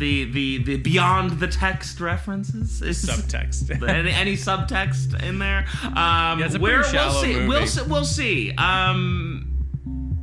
the 0.00 0.24
the 0.32 0.58
the 0.64 0.76
beyond 0.78 1.38
the 1.38 1.46
text 1.46 2.00
references. 2.00 2.82
Is- 2.82 3.04
Subtext. 3.10 3.70
any, 3.88 4.10
any 4.10 4.34
subtext 4.34 5.22
in 5.22 5.38
there? 5.38 5.66
Um, 5.84 6.40
Yeah, 6.40 6.46
it's 6.46 6.54
a 6.56 6.58
where 6.58 6.80
pretty 6.82 6.96
shallow 6.96 7.12
we'll 7.12 7.22
see. 7.22 7.34
movie. 7.34 7.48
We'll 7.48 7.66
see. 7.66 7.82
We'll 7.88 8.04
see. 8.04 8.52
Um, 8.56 9.49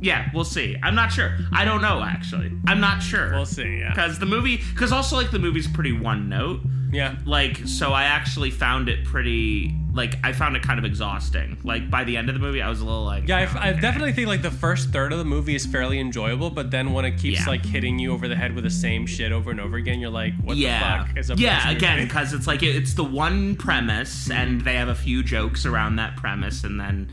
yeah, 0.00 0.28
we'll 0.34 0.44
see. 0.44 0.76
I'm 0.82 0.94
not 0.94 1.12
sure. 1.12 1.36
I 1.52 1.64
don't 1.64 1.82
know 1.82 2.02
actually. 2.02 2.52
I'm 2.66 2.80
not 2.80 3.02
sure. 3.02 3.30
We'll 3.32 3.46
see. 3.46 3.78
Yeah. 3.78 3.90
Because 3.90 4.18
the 4.18 4.26
movie, 4.26 4.56
because 4.74 4.92
also 4.92 5.16
like 5.16 5.30
the 5.30 5.38
movie's 5.38 5.66
pretty 5.68 5.92
one 5.92 6.28
note. 6.28 6.60
Yeah. 6.90 7.16
Like, 7.26 7.58
so 7.66 7.92
I 7.92 8.04
actually 8.04 8.50
found 8.50 8.88
it 8.88 9.04
pretty. 9.04 9.74
Like, 9.92 10.14
I 10.24 10.32
found 10.32 10.56
it 10.56 10.62
kind 10.62 10.78
of 10.78 10.84
exhausting. 10.86 11.58
Like 11.62 11.90
by 11.90 12.04
the 12.04 12.16
end 12.16 12.28
of 12.30 12.34
the 12.34 12.40
movie, 12.40 12.62
I 12.62 12.68
was 12.70 12.80
a 12.80 12.84
little 12.84 13.04
like, 13.04 13.26
Yeah, 13.28 13.38
I, 13.38 13.44
"Oh, 13.46 13.58
I 13.58 13.70
okay." 13.72 13.80
definitely 13.80 14.12
think 14.12 14.28
like 14.28 14.40
the 14.42 14.50
first 14.50 14.88
third 14.90 15.12
of 15.12 15.18
the 15.18 15.24
movie 15.24 15.54
is 15.54 15.66
fairly 15.66 15.98
enjoyable, 16.00 16.48
but 16.50 16.70
then 16.70 16.92
when 16.92 17.04
it 17.04 17.18
keeps 17.18 17.40
Yeah. 17.40 17.46
like 17.46 17.64
hitting 17.66 17.98
you 17.98 18.12
over 18.12 18.26
the 18.28 18.36
head 18.36 18.54
with 18.54 18.64
the 18.64 18.70
same 18.70 19.04
shit 19.06 19.32
over 19.32 19.50
and 19.50 19.60
over 19.60 19.76
again, 19.76 19.98
you're 20.00 20.08
like, 20.08 20.32
what 20.42 20.56
yeah, 20.56 21.02
the 21.02 21.08
fuck 21.08 21.16
is 21.18 21.30
up 21.30 21.38
yeah. 21.38 21.68
Again, 21.70 22.06
because 22.06 22.32
it's 22.32 22.46
like 22.46 22.62
it, 22.62 22.74
it's 22.76 22.94
the 22.94 23.04
one 23.04 23.56
premise, 23.56 24.30
and 24.30 24.60
they 24.62 24.76
have 24.76 24.88
a 24.88 24.94
few 24.94 25.22
jokes 25.22 25.66
around 25.66 25.96
that 25.96 26.16
premise, 26.16 26.64
and 26.64 26.78
then 26.80 27.10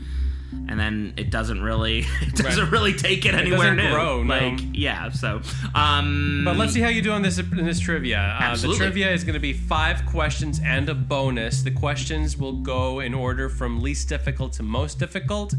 and 0.68 0.78
then 0.80 1.14
it 1.16 1.30
doesn't 1.30 1.62
really 1.62 2.00
it 2.22 2.34
doesn't 2.34 2.62
Right. 2.64 2.72
really 2.72 2.92
take 2.92 3.24
it 3.26 3.34
anywhere 3.34 3.74
doesn't 3.74 3.76
new. 3.76 3.90
grow, 3.92 4.22
no. 4.22 4.34
Like 4.34 4.60
yeah, 4.72 5.10
so 5.10 5.40
um, 5.74 6.42
But 6.44 6.56
let's 6.56 6.72
see 6.72 6.80
how 6.80 6.88
you 6.88 7.02
do 7.02 7.12
on 7.12 7.22
this 7.22 7.38
in 7.38 7.64
this 7.64 7.78
trivia. 7.80 8.36
Uh, 8.40 8.56
the 8.56 8.74
trivia 8.74 9.10
is 9.12 9.24
going 9.24 9.34
to 9.34 9.40
be 9.40 9.52
five 9.52 10.04
questions 10.06 10.60
and 10.64 10.88
a 10.88 10.94
bonus. 10.94 11.62
The 11.62 11.70
questions 11.70 12.36
will 12.36 12.54
go 12.54 13.00
in 13.00 13.14
order 13.14 13.48
from 13.48 13.82
least 13.82 14.08
difficult 14.08 14.52
to 14.54 14.62
most 14.62 14.98
difficult, 14.98 15.54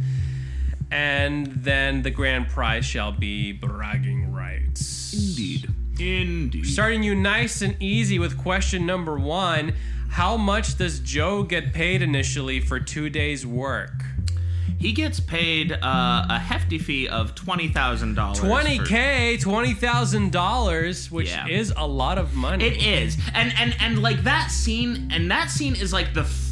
and 0.91 1.47
then 1.47 2.01
the 2.03 2.11
grand 2.11 2.47
prize 2.49 2.85
shall 2.85 3.11
be 3.11 3.51
bragging 3.51 4.31
rights. 4.31 5.13
indeed, 5.13 5.67
indeed. 5.99 6.65
Starting 6.65 7.03
you 7.03 7.15
nice 7.15 7.61
and 7.61 7.75
easy 7.81 8.19
with 8.19 8.37
question 8.37 8.85
number 8.85 9.17
one. 9.17 9.73
How 10.09 10.37
much 10.37 10.77
does 10.77 10.99
Joe 11.01 11.43
get 11.43 11.73
paid 11.73 12.01
initially 12.01 12.59
for 12.61 12.79
two 12.79 13.09
days' 13.09 13.45
work? 13.45 13.91
He 14.79 14.91
gets 14.91 15.19
paid 15.19 15.71
uh, 15.71 16.25
a 16.29 16.37
hefty 16.39 16.77
fee 16.77 17.07
of 17.07 17.33
twenty 17.35 17.67
thousand 17.67 18.15
dollars. 18.15 18.39
20K, 18.39 19.39
$20,000, 19.41 21.11
which 21.11 21.29
Yeah. 21.29 21.47
is 21.47 21.73
a 21.75 21.85
lot 21.87 22.17
of 22.17 22.35
money. 22.35 22.65
It 22.65 22.83
is, 22.85 23.17
and 23.33 23.53
and 23.57 23.75
and 23.79 24.01
like 24.01 24.23
that 24.23 24.51
scene, 24.51 25.09
and 25.11 25.29
that 25.31 25.49
scene 25.49 25.75
is 25.75 25.93
like 25.93 26.13
the. 26.13 26.21
F- 26.21 26.43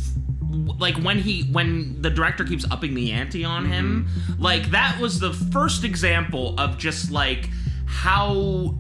like 0.80 0.96
when 0.98 1.20
he 1.20 1.44
when 1.44 2.02
the 2.02 2.10
director 2.10 2.44
keeps 2.44 2.66
upping 2.72 2.94
the 2.96 3.12
ante 3.12 3.46
on 3.46 3.66
him 3.66 4.08
like 4.40 4.72
that 4.72 5.00
was 5.00 5.20
the 5.20 5.32
first 5.32 5.84
example 5.86 6.54
of 6.60 6.78
just 6.78 7.12
like 7.12 7.50
how 7.86 8.76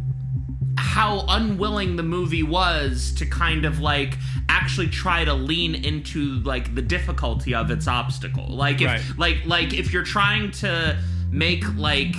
how 0.78 1.26
unwilling 1.30 1.96
the 1.96 2.04
movie 2.04 2.44
was 2.44 3.14
to 3.18 3.26
kind 3.26 3.66
of 3.66 3.80
like 3.80 4.18
actually 4.50 4.88
try 4.88 5.24
to 5.26 5.34
lean 5.34 5.76
into 5.76 6.40
like 6.44 6.76
the 6.76 6.82
difficulty 6.82 7.54
of 7.56 7.72
its 7.72 7.88
obstacle 7.88 8.48
like 8.50 8.82
if 8.82 8.88
Right. 8.88 9.02
like 9.18 9.46
like 9.46 9.74
if 9.74 9.92
you're 9.94 10.04
trying 10.04 10.52
to 10.52 10.98
make 11.32 11.64
like 11.78 12.16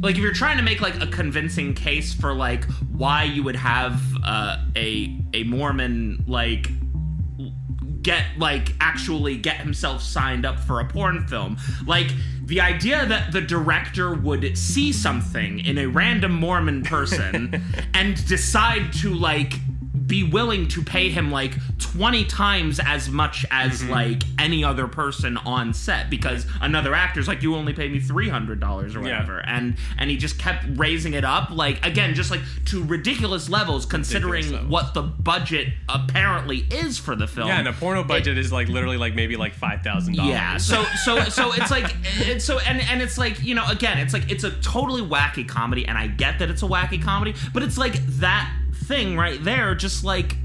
like 0.00 0.16
if 0.16 0.22
you're 0.22 0.32
trying 0.32 0.56
to 0.58 0.62
make 0.62 0.80
like 0.80 1.00
a 1.02 1.06
convincing 1.06 1.74
case 1.74 2.12
for 2.14 2.32
like 2.34 2.64
why 2.92 3.24
you 3.24 3.42
would 3.42 3.56
have 3.56 4.00
uh, 4.24 4.64
a 4.76 5.16
a 5.34 5.44
Mormon 5.44 6.24
like 6.26 6.70
get 8.08 8.24
like 8.38 8.72
actually 8.80 9.36
get 9.36 9.58
himself 9.58 10.00
signed 10.00 10.46
up 10.46 10.58
for 10.58 10.80
a 10.80 10.84
porn 10.86 11.26
film. 11.26 11.58
Like 11.86 12.10
the 12.42 12.58
idea 12.58 13.04
that 13.04 13.32
the 13.32 13.42
director 13.42 14.14
would 14.14 14.56
see 14.56 14.94
something 14.94 15.58
in 15.58 15.76
a 15.76 15.84
random 15.84 16.32
mormon 16.32 16.84
person 16.84 17.62
and 17.92 18.26
decide 18.26 18.94
to 18.94 19.12
like 19.12 19.52
be 20.08 20.24
willing 20.24 20.66
to 20.68 20.82
pay 20.82 21.10
him 21.10 21.30
like 21.30 21.52
20 21.78 22.24
times 22.24 22.80
as 22.84 23.08
much 23.08 23.46
as 23.50 23.68
Mm-hmm. 23.82 23.90
like 23.92 24.22
any 24.38 24.64
other 24.64 24.88
person 24.88 25.36
on 25.36 25.72
set 25.74 26.08
because 26.10 26.46
another 26.60 26.94
actor's 26.94 27.28
like 27.28 27.42
you 27.42 27.54
only 27.54 27.72
pay 27.74 27.88
me 27.88 28.00
$300 28.00 28.96
or 28.96 29.00
whatever 29.00 29.38
and 29.46 29.76
and 29.98 30.10
he 30.10 30.16
just 30.16 30.38
kept 30.38 30.64
raising 30.76 31.12
it 31.14 31.24
up 31.24 31.50
like 31.50 31.84
again 31.86 32.14
just 32.14 32.30
like 32.30 32.40
to 32.64 32.82
ridiculous 32.82 33.48
levels 33.48 33.84
considering 33.86 34.32
Ridiculous 34.44 34.52
levels. 34.52 34.70
what 34.72 34.94
the 34.94 35.02
budget 35.02 35.68
apparently 35.88 36.58
is 36.70 36.98
for 36.98 37.14
the 37.14 37.26
film 37.26 37.48
Yeah, 37.48 37.58
and 37.58 37.68
a 37.68 37.72
porno 37.72 38.02
budget 38.04 38.38
is 38.38 38.50
like 38.52 38.68
literally 38.68 38.96
like 38.96 39.14
maybe 39.14 39.36
like 39.36 39.52
five 39.54 39.82
thousand 39.82 40.16
dollars. 40.16 40.30
yeah. 40.32 40.56
So 40.56 40.84
so 41.04 41.20
so 41.24 41.52
it's 41.52 41.70
like 41.70 41.94
it's 42.20 42.44
so 42.44 42.58
and 42.60 42.80
and 42.80 43.02
it's 43.02 43.18
like 43.18 43.42
you 43.42 43.54
know 43.54 43.66
again 43.68 43.98
it's 43.98 44.12
like 44.14 44.30
it's 44.30 44.44
a 44.44 44.50
totally 44.62 45.02
wacky 45.02 45.46
comedy 45.46 45.86
and 45.86 45.98
I 45.98 46.06
get 46.06 46.38
that 46.38 46.50
it's 46.50 46.62
a 46.62 46.66
wacky 46.66 47.02
comedy 47.02 47.34
but 47.52 47.62
it's 47.62 47.76
like 47.78 47.94
that 48.18 48.50
thing 48.86 49.16
right 49.16 49.42
there 49.44 49.74
just 49.74 50.04
like 50.04 50.36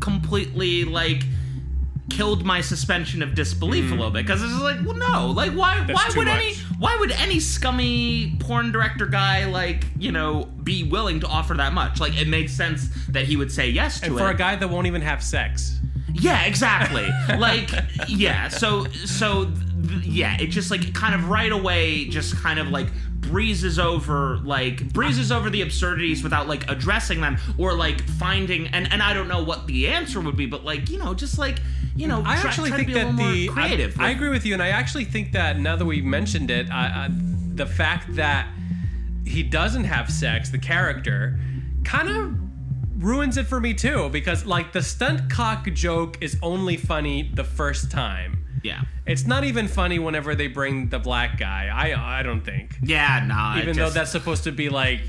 completely 0.00 0.84
like 0.84 1.22
killed 2.10 2.44
my 2.44 2.60
suspension 2.60 3.22
of 3.22 3.34
disbelief 3.34 3.90
a 3.90 3.94
little 3.94 4.10
bit 4.10 4.26
because 4.26 4.42
it's 4.42 4.60
like 4.60 4.76
well 4.84 4.94
no 4.94 5.28
like 5.34 5.52
why 5.52 5.72
Mm. 5.82 5.86
That's 5.86 6.14
why 6.14 6.18
would 6.18 6.28
any 6.28 6.54
why 6.78 6.96
would 6.96 7.10
any 7.12 7.40
scummy 7.40 8.36
porn 8.38 8.70
director 8.72 9.06
guy 9.06 9.46
like 9.46 9.84
you 9.98 10.12
know 10.12 10.44
be 10.62 10.84
willing 10.84 11.20
to 11.20 11.26
offer 11.26 11.54
that 11.54 11.72
much 11.72 12.00
like 12.00 12.20
it 12.20 12.28
makes 12.28 12.52
sense 12.52 12.88
that 13.08 13.24
he 13.24 13.36
would 13.36 13.50
say 13.50 13.68
yes 13.68 14.00
to 14.00 14.06
and 14.06 14.14
it 14.14 14.18
for 14.18 14.28
a 14.28 14.34
guy 14.34 14.56
that 14.56 14.68
won't 14.68 14.86
even 14.86 15.00
have 15.02 15.22
sex. 15.22 15.78
yeah, 16.12 16.44
exactly. 16.44 17.08
like, 17.38 17.70
yeah. 18.08 18.48
So, 18.48 18.86
so, 18.88 19.50
yeah. 20.02 20.36
It 20.38 20.48
just 20.48 20.70
like 20.70 20.92
kind 20.94 21.14
of 21.14 21.28
right 21.28 21.50
away, 21.50 22.04
just 22.06 22.36
kind 22.36 22.58
of 22.58 22.68
like 22.68 22.88
breezes 23.22 23.78
over, 23.78 24.38
like 24.44 24.92
breezes 24.92 25.32
over 25.32 25.48
the 25.48 25.62
absurdities 25.62 26.22
without 26.22 26.46
like 26.46 26.70
addressing 26.70 27.22
them 27.22 27.38
or 27.56 27.72
like 27.72 28.02
finding. 28.02 28.66
And 28.66 28.92
and 28.92 29.02
I 29.02 29.14
don't 29.14 29.28
know 29.28 29.42
what 29.42 29.66
the 29.66 29.88
answer 29.88 30.20
would 30.20 30.36
be, 30.36 30.46
but 30.46 30.64
like 30.64 30.90
you 30.90 30.98
know, 30.98 31.14
just 31.14 31.38
like 31.38 31.60
you 31.96 32.06
know, 32.06 32.20
I 32.20 32.36
try- 32.36 32.50
actually 32.50 32.68
try 32.70 32.78
think 32.78 32.92
that 32.92 33.16
the 33.16 33.48
creative. 33.48 33.98
I, 33.98 34.08
I 34.08 34.10
agree 34.10 34.28
with 34.28 34.44
you, 34.44 34.52
and 34.52 34.62
I 34.62 34.68
actually 34.68 35.04
think 35.04 35.32
that 35.32 35.58
now 35.58 35.76
that 35.76 35.84
we've 35.84 36.04
mentioned 36.04 36.50
it, 36.50 36.70
I, 36.70 37.06
I, 37.06 37.08
the 37.54 37.66
fact 37.66 38.14
that 38.16 38.48
he 39.24 39.42
doesn't 39.42 39.84
have 39.84 40.10
sex, 40.10 40.50
the 40.50 40.58
character, 40.58 41.38
kind 41.84 42.08
of 42.08 43.02
ruins 43.02 43.36
it 43.36 43.46
for 43.46 43.60
me 43.60 43.74
too. 43.74 44.08
Because 44.10 44.44
like 44.46 44.72
the 44.72 44.82
stunt 44.82 45.30
cock 45.30 45.70
joke 45.72 46.18
is 46.20 46.38
only 46.42 46.76
funny 46.76 47.30
the 47.34 47.44
first 47.44 47.90
time. 47.90 48.41
Yeah. 48.62 48.82
It's 49.06 49.26
not 49.26 49.44
even 49.44 49.68
funny 49.68 49.98
whenever 49.98 50.34
they 50.34 50.46
bring 50.48 50.88
the 50.88 50.98
black 50.98 51.38
guy. 51.38 51.68
I 51.72 52.20
I 52.20 52.22
don't 52.22 52.42
think. 52.42 52.76
Yeah. 52.82 53.24
No. 53.26 53.58
it 53.58 53.64
Even 53.64 53.76
though 53.76 53.90
that's 53.90 54.12
supposed 54.12 54.44
to 54.44 54.52
be 54.52 54.68
like 54.68 55.00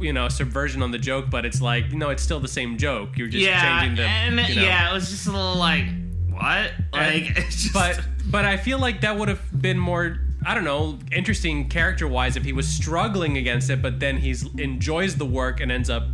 you 0.00 0.12
know 0.12 0.28
subversion 0.28 0.82
on 0.82 0.90
the 0.90 0.98
joke, 0.98 1.26
but 1.30 1.44
it's 1.44 1.60
like 1.60 1.92
no, 1.92 2.10
it's 2.10 2.22
still 2.22 2.40
the 2.40 2.48
same 2.48 2.76
joke. 2.76 3.16
You're 3.16 3.28
just 3.28 3.44
yeah, 3.44 3.80
changing 3.80 3.96
the 3.96 4.02
and 4.04 4.48
you 4.48 4.56
know. 4.56 4.62
yeah, 4.62 4.90
it 4.90 4.94
was 4.94 5.10
just 5.10 5.26
a 5.26 5.32
little 5.32 5.56
like 5.56 5.86
what, 6.30 6.72
like, 6.92 7.28
And- 7.28 7.36
it's 7.38 7.62
just, 7.62 7.74
but 7.74 8.00
but 8.26 8.44
I 8.44 8.56
feel 8.56 8.78
like 8.78 9.00
that 9.00 9.16
would 9.18 9.28
have 9.28 9.40
been 9.60 9.78
more 9.78 10.18
I 10.46 10.54
don't 10.54 10.64
know 10.64 10.98
interesting 11.10 11.68
character 11.68 12.06
wise 12.06 12.36
if 12.36 12.44
he 12.44 12.52
was 12.52 12.68
struggling 12.68 13.36
against 13.38 13.70
it, 13.70 13.82
but 13.82 13.98
then 13.98 14.18
he's 14.18 14.46
enjoys 14.54 15.16
the 15.16 15.26
work 15.26 15.60
and 15.60 15.72
ends 15.72 15.90
up 15.90 16.04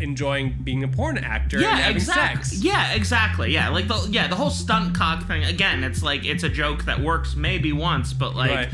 enjoying 0.00 0.56
being 0.62 0.84
a 0.84 0.88
porn 0.88 1.18
actor 1.18 1.56
and 1.56 1.64
yeah, 1.64 1.76
having 1.76 1.96
exactly. 1.96 2.44
sex. 2.44 2.62
Yeah, 2.62 2.92
exactly. 2.92 3.52
Yeah, 3.52 3.68
like 3.70 3.88
the 3.88 4.08
yeah 4.10 4.28
the 4.28 4.36
whole 4.36 4.50
stunt 4.50 4.94
cock 4.94 5.26
thing. 5.26 5.44
Again, 5.44 5.84
it's 5.84 6.02
like 6.02 6.24
it's 6.24 6.44
a 6.44 6.48
joke 6.48 6.84
that 6.84 7.00
works 7.00 7.36
maybe 7.36 7.72
once, 7.72 8.12
but 8.12 8.34
like. 8.34 8.50
Right. 8.50 8.68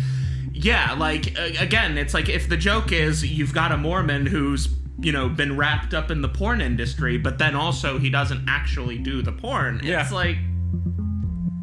Yeah, 0.55 0.93
like 0.93 1.37
again, 1.59 1.97
it's 1.99 2.15
like 2.15 2.29
if 2.29 2.49
the 2.49 2.59
joke 2.59 2.93
is 2.93 3.25
you've 3.25 3.55
got 3.55 3.73
a 3.73 3.77
Mormon 3.77 4.27
who's 4.27 4.69
you 5.01 5.11
know 5.11 5.29
been 5.29 5.57
wrapped 5.57 5.93
up 5.95 6.11
in 6.11 6.21
the 6.21 6.29
porn 6.29 6.61
industry, 6.61 7.17
but 7.17 7.39
then 7.39 7.57
also 7.57 7.99
he 7.99 8.11
doesn't 8.11 8.45
actually 8.49 8.99
do 8.99 9.23
the 9.23 9.33
porn. 9.33 9.81
Yeah. 9.83 10.03
It's 10.03 10.13
like 10.13 10.37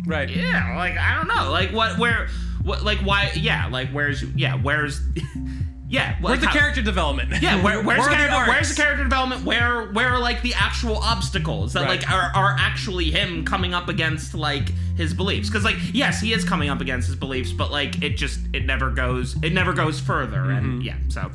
Right. 0.06 0.30
yeah, 0.30 0.76
like 0.76 0.98
I 0.98 1.16
don't 1.16 1.28
know, 1.28 1.52
like 1.52 1.72
what 1.72 2.00
where 2.00 2.28
what 2.64 2.84
like 2.84 2.98
why 3.00 3.32
yeah, 3.36 3.68
like 3.68 3.92
where's 3.92 4.24
yeah 4.24 4.56
where's 4.56 5.00
yeah 5.90 6.12
like 6.12 6.22
Where's 6.24 6.40
the 6.42 6.48
how- 6.48 6.54
character 6.54 6.82
development? 6.82 7.42
yeah, 7.42 7.62
where, 7.64 7.82
where's, 7.84 8.00
Where 8.00 8.10
the 8.10 8.16
character, 8.16 8.52
where's 8.52 8.70
the 8.70 8.76
character 8.82 9.04
development? 9.04 9.44
Where 9.44 9.92
where 9.92 10.10
are 10.10 10.20
like 10.20 10.42
the 10.44 10.54
actual 10.54 10.98
obstacles 10.98 11.74
that 11.74 11.82
Right. 11.84 12.00
like 12.02 12.12
are, 12.12 12.32
are 12.36 12.56
actually 12.60 13.12
him 13.12 13.44
coming 13.44 13.74
up 13.74 13.90
against 13.90 14.34
like 14.36 14.70
his 14.96 15.14
beliefs? 15.14 15.50
Because 15.50 15.64
like 15.64 15.78
yes, 15.94 16.22
he 16.22 16.32
is 16.34 16.44
coming 16.46 16.70
up 16.70 16.80
against 16.82 17.08
his 17.08 17.16
beliefs, 17.16 17.52
but 17.52 17.72
like 17.72 18.02
it 18.04 18.18
just 18.18 18.40
it 18.54 18.66
never 18.66 18.92
goes 18.92 19.36
it 19.42 19.54
never 19.54 19.74
goes 19.74 20.00
further. 20.00 20.38
Mm-hmm. 20.38 20.58
And 20.66 20.84
yeah, 20.84 20.96
so 21.10 21.32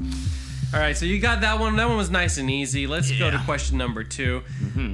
All 0.73 0.81
right, 0.81 0.97
so 0.97 1.05
you 1.07 1.21
got 1.21 1.41
that 1.43 1.59
one. 1.61 1.77
That 1.77 1.89
one 1.89 1.97
was 1.97 2.11
nice 2.11 2.37
and 2.39 2.51
easy. 2.51 2.87
Let's 2.87 3.11
go 3.11 3.31
to 3.31 3.37
Mm-hmm. 3.37 3.45
question 3.47 3.79
number 3.79 4.03
2 4.05 4.43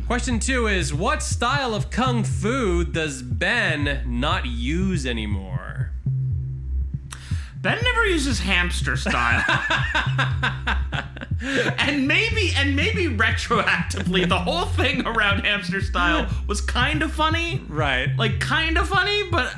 Question 0.06 0.38
two 0.38 0.66
is 0.66 0.92
What 0.92 1.22
style 1.22 1.74
of 1.74 1.90
kung 1.90 2.22
fu 2.24 2.84
does 2.84 3.22
Ben 3.22 4.02
not 4.06 4.44
use 4.46 5.06
anymore? 5.06 5.89
Ben 7.60 7.78
never 7.84 8.06
uses 8.06 8.40
hamster 8.40 8.96
style. 8.96 9.44
and 11.78 12.08
maybe 12.08 12.52
and 12.56 12.74
maybe 12.74 13.06
retroactively 13.06 14.26
the 14.26 14.38
whole 14.38 14.64
thing 14.64 15.06
around 15.06 15.40
hamster 15.40 15.82
style 15.82 16.26
was 16.46 16.62
kind 16.62 17.02
of 17.02 17.12
funny. 17.12 17.60
Right. 17.68 18.16
Like 18.16 18.40
kind 18.40 18.78
of 18.78 18.88
funny, 18.88 19.24
but 19.30 19.54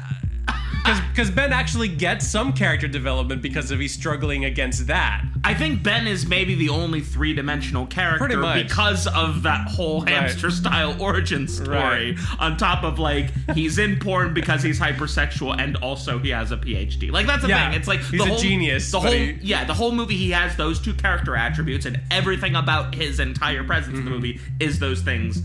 Because 1.12 1.30
Ben 1.30 1.52
actually 1.52 1.88
gets 1.88 2.26
some 2.26 2.52
character 2.54 2.88
development 2.88 3.42
because 3.42 3.70
of 3.70 3.78
he's 3.78 3.92
struggling 3.92 4.44
against 4.46 4.86
that. 4.86 5.22
I 5.44 5.54
think 5.54 5.82
Ben 5.82 6.06
is 6.06 6.26
maybe 6.26 6.54
the 6.54 6.70
only 6.70 7.00
three 7.00 7.34
dimensional 7.34 7.86
character 7.86 8.40
because 8.54 9.06
of 9.08 9.42
that 9.42 9.68
whole 9.68 10.00
hamster 10.00 10.50
style 10.50 10.96
origin 11.00 11.46
story. 11.48 12.16
On 12.38 12.56
top 12.56 12.82
of 12.82 12.98
like 12.98 13.30
he's 13.54 13.78
in 13.78 13.98
porn 13.98 14.32
because 14.34 14.62
he's 14.62 14.80
hypersexual 14.80 15.58
and 15.60 15.76
also 15.76 16.18
he 16.18 16.30
has 16.30 16.50
a 16.50 16.56
PhD. 16.56 17.10
Like 17.12 17.26
that's 17.26 17.42
the 17.42 17.48
Yeah, 17.48 17.70
thing. 17.70 17.78
It's 17.78 17.88
like 17.88 18.00
he's 18.00 18.20
the 18.20 18.24
a 18.24 18.28
whole, 18.28 18.38
genius, 18.38 18.90
The 18.90 19.00
whole 19.00 19.12
he- 19.12 19.38
yeah, 19.42 19.64
the 19.64 19.74
whole 19.74 19.92
movie 19.92 20.16
he 20.16 20.30
has 20.30 20.56
those 20.56 20.80
two 20.80 20.94
character 20.94 21.36
attributes 21.36 21.84
and 21.86 22.00
everything 22.10 22.56
about 22.56 22.94
his 22.94 23.20
entire 23.20 23.62
presence 23.64 23.82
Mm-hmm. 23.96 23.98
in 23.98 24.04
the 24.06 24.10
movie 24.10 24.40
is 24.60 24.78
those 24.78 25.02
things. 25.02 25.42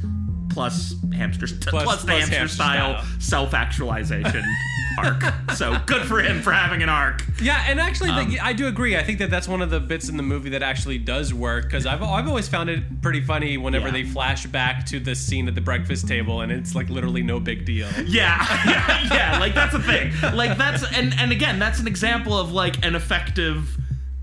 Plus 0.49 0.95
hamster, 1.13 1.45
st- 1.47 1.61
Plus- 1.67 1.83
plus, 1.83 2.01
the 2.01 2.07
plus 2.07 2.19
hamster, 2.19 2.37
hamster 2.37 2.55
style, 2.55 3.01
style. 3.01 3.19
self-actualization 3.19 4.43
arc. 4.97 5.23
So 5.55 5.77
good 5.85 6.03
for 6.07 6.19
him 6.21 6.41
for 6.41 6.51
having 6.51 6.81
an 6.83 6.89
arc. 6.89 7.23
Yeah, 7.41 7.63
and 7.67 7.79
actually, 7.79 8.09
Um, 8.09 8.29
the, 8.31 8.39
I 8.39 8.53
do 8.53 8.67
agree. 8.67 8.97
I 8.97 9.03
think 9.03 9.19
that 9.19 9.29
that's 9.29 9.47
one 9.47 9.61
of 9.61 9.69
the 9.69 9.79
bits 9.79 10.09
in 10.09 10.17
the 10.17 10.23
movie 10.23 10.49
that 10.51 10.63
actually 10.63 10.97
does 10.97 11.33
work 11.33 11.65
because 11.65 11.85
I've 11.85 12.01
I've 12.03 12.27
always 12.27 12.47
found 12.47 12.69
it 12.69 13.01
pretty 13.01 13.21
funny 13.21 13.57
whenever 13.57 13.87
Yeah. 13.87 13.91
they 13.93 14.03
flash 14.03 14.45
back 14.47 14.85
to 14.87 14.99
the 14.99 15.15
scene 15.15 15.47
at 15.47 15.55
the 15.55 15.61
breakfast 15.61 16.07
table, 16.07 16.41
and 16.41 16.51
it's 16.51 16.73
like 16.75 16.89
literally 16.89 17.21
no 17.23 17.39
big 17.39 17.65
deal. 17.65 17.87
Yeah, 18.05 18.45
yeah, 18.65 19.07
yeah. 19.13 19.39
Like 19.39 19.53
that's 19.53 19.73
a 19.75 19.79
thing. 19.81 20.11
Like 20.33 20.57
that's 20.57 20.83
and 20.93 21.13
and 21.19 21.31
again, 21.31 21.59
that's 21.59 21.79
an 21.79 21.87
example 21.87 22.37
of 22.37 22.51
like 22.51 22.83
an 22.85 22.95
effective 22.95 23.77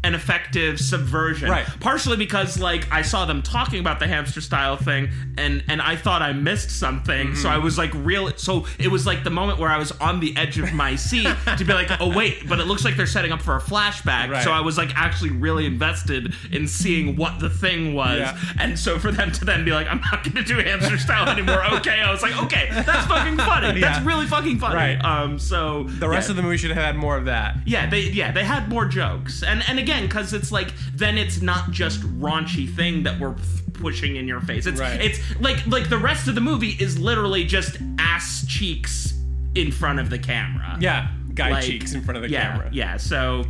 an 0.05 0.15
effective 0.15 0.79
subversion. 0.79 1.51
Right. 1.51 1.67
Partially 1.81 2.17
because 2.17 2.59
like 2.59 2.91
I 2.93 3.03
saw 3.03 3.25
them 3.27 3.43
talking 3.43 3.81
about 3.81 3.99
the 3.99 4.07
hamster 4.07 4.41
style 4.41 4.77
thing 4.77 5.09
and 5.39 5.65
and 5.69 5.81
I 5.83 5.97
thought 5.97 6.23
I 6.23 6.33
missed 6.33 6.71
something. 6.71 7.29
Mm-hmm. 7.29 7.37
So 7.37 7.49
I 7.49 7.59
was 7.59 7.77
like 7.79 7.91
real 7.95 8.31
so 8.37 8.67
it 8.79 8.89
was 8.89 9.07
like 9.07 9.25
the 9.25 9.31
moment 9.31 9.59
where 9.59 9.71
I 9.71 9.79
was 9.79 9.91
on 9.93 10.21
the 10.21 10.37
edge 10.37 10.59
of 10.59 10.73
my 10.73 10.95
seat 11.09 11.29
to 11.59 11.65
be 11.65 11.73
like, 11.73 11.91
"Oh 12.01 12.15
wait, 12.17 12.49
but 12.49 12.61
it 12.61 12.67
looks 12.67 12.85
like 12.85 12.97
they're 12.97 13.07
setting 13.07 13.33
up 13.33 13.41
for 13.43 13.57
a 13.57 13.61
flashback." 13.61 14.31
Right. 14.31 14.45
So 14.45 14.53
I 14.53 14.61
was 14.61 14.77
like 14.79 14.95
actually 14.95 15.31
really 15.31 15.67
invested 15.67 16.35
in 16.53 16.67
seeing 16.69 17.17
what 17.17 17.41
the 17.41 17.51
thing 17.51 17.95
was. 17.95 18.19
Yeah. 18.21 18.39
And 18.59 18.79
so 18.79 18.99
for 18.99 19.11
them 19.11 19.33
to 19.33 19.45
then 19.45 19.65
be 19.65 19.73
like, 19.73 19.87
"I'm 19.89 20.01
not 20.13 20.23
going 20.23 20.37
to 20.37 20.45
do 20.45 20.59
hamster 20.59 20.99
style 20.99 21.29
anymore." 21.29 21.63
Okay. 21.75 22.01
I 22.01 22.11
was 22.11 22.23
like, 22.23 22.41
"Okay, 22.45 22.69
that's 22.71 23.07
fucking 23.07 23.37
funny. 23.39 23.81
Yeah. 23.81 23.93
That's 23.93 24.05
really 24.07 24.27
fucking 24.27 24.59
funny." 24.59 24.75
Right. 24.75 24.99
Um 25.05 25.39
so 25.39 25.85
The 25.85 26.09
rest 26.09 26.31
of 26.31 26.37
the 26.37 26.43
movie 26.43 26.57
should 26.59 26.71
have 26.71 26.83
had 26.85 26.97
more 26.97 27.17
of 27.17 27.25
that. 27.25 27.57
yeah, 27.67 27.89
they 27.89 28.01
yeah 28.03 28.31
they 28.33 28.45
had 28.45 28.69
more 28.69 28.85
jokes, 28.87 29.43
and 29.43 29.63
and 29.69 29.79
again 29.79 29.94
because 30.03 30.33
it's 30.33 30.51
like 30.53 30.73
then 30.95 31.17
it's 31.17 31.41
not 31.41 31.71
just 31.71 32.01
raunchy 32.19 32.69
thing 32.69 33.03
that 33.05 33.19
we're 33.19 33.35
pushing 33.75 34.17
in 34.17 34.27
your 34.29 34.41
face. 34.41 34.67
It's 34.67 34.81
Right. 34.81 35.01
it's 35.01 35.19
like 35.41 35.67
like 35.67 35.89
the 35.89 35.99
rest 35.99 36.29
of 36.29 36.35
the 36.35 36.41
movie 36.41 36.77
is 36.81 36.99
literally 36.99 37.45
just 37.45 37.79
ass 37.99 38.45
cheeks 38.49 39.15
in 39.55 39.71
front 39.73 39.99
of 40.01 40.11
the 40.11 40.19
camera. 40.19 40.77
Yeah, 40.81 41.09
guy 41.35 41.51
Like, 41.51 41.65
cheeks 41.65 41.93
in 41.95 42.03
front 42.03 42.17
of 42.17 42.23
the 42.23 42.31
yeah, 42.31 42.51
camera. 42.53 42.71
Yeah, 42.73 42.97
so 42.97 43.45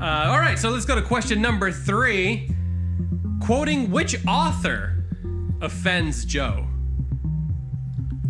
Uh, 0.00 0.04
all 0.30 0.38
right, 0.38 0.58
so 0.58 0.70
let's 0.70 0.84
go 0.84 0.94
to 0.94 1.02
question 1.02 1.40
number 1.42 1.72
three. 1.72 2.50
Quoting 3.40 3.90
which 3.90 4.16
author 4.26 5.04
offends 5.60 6.24
Joe? 6.24 6.66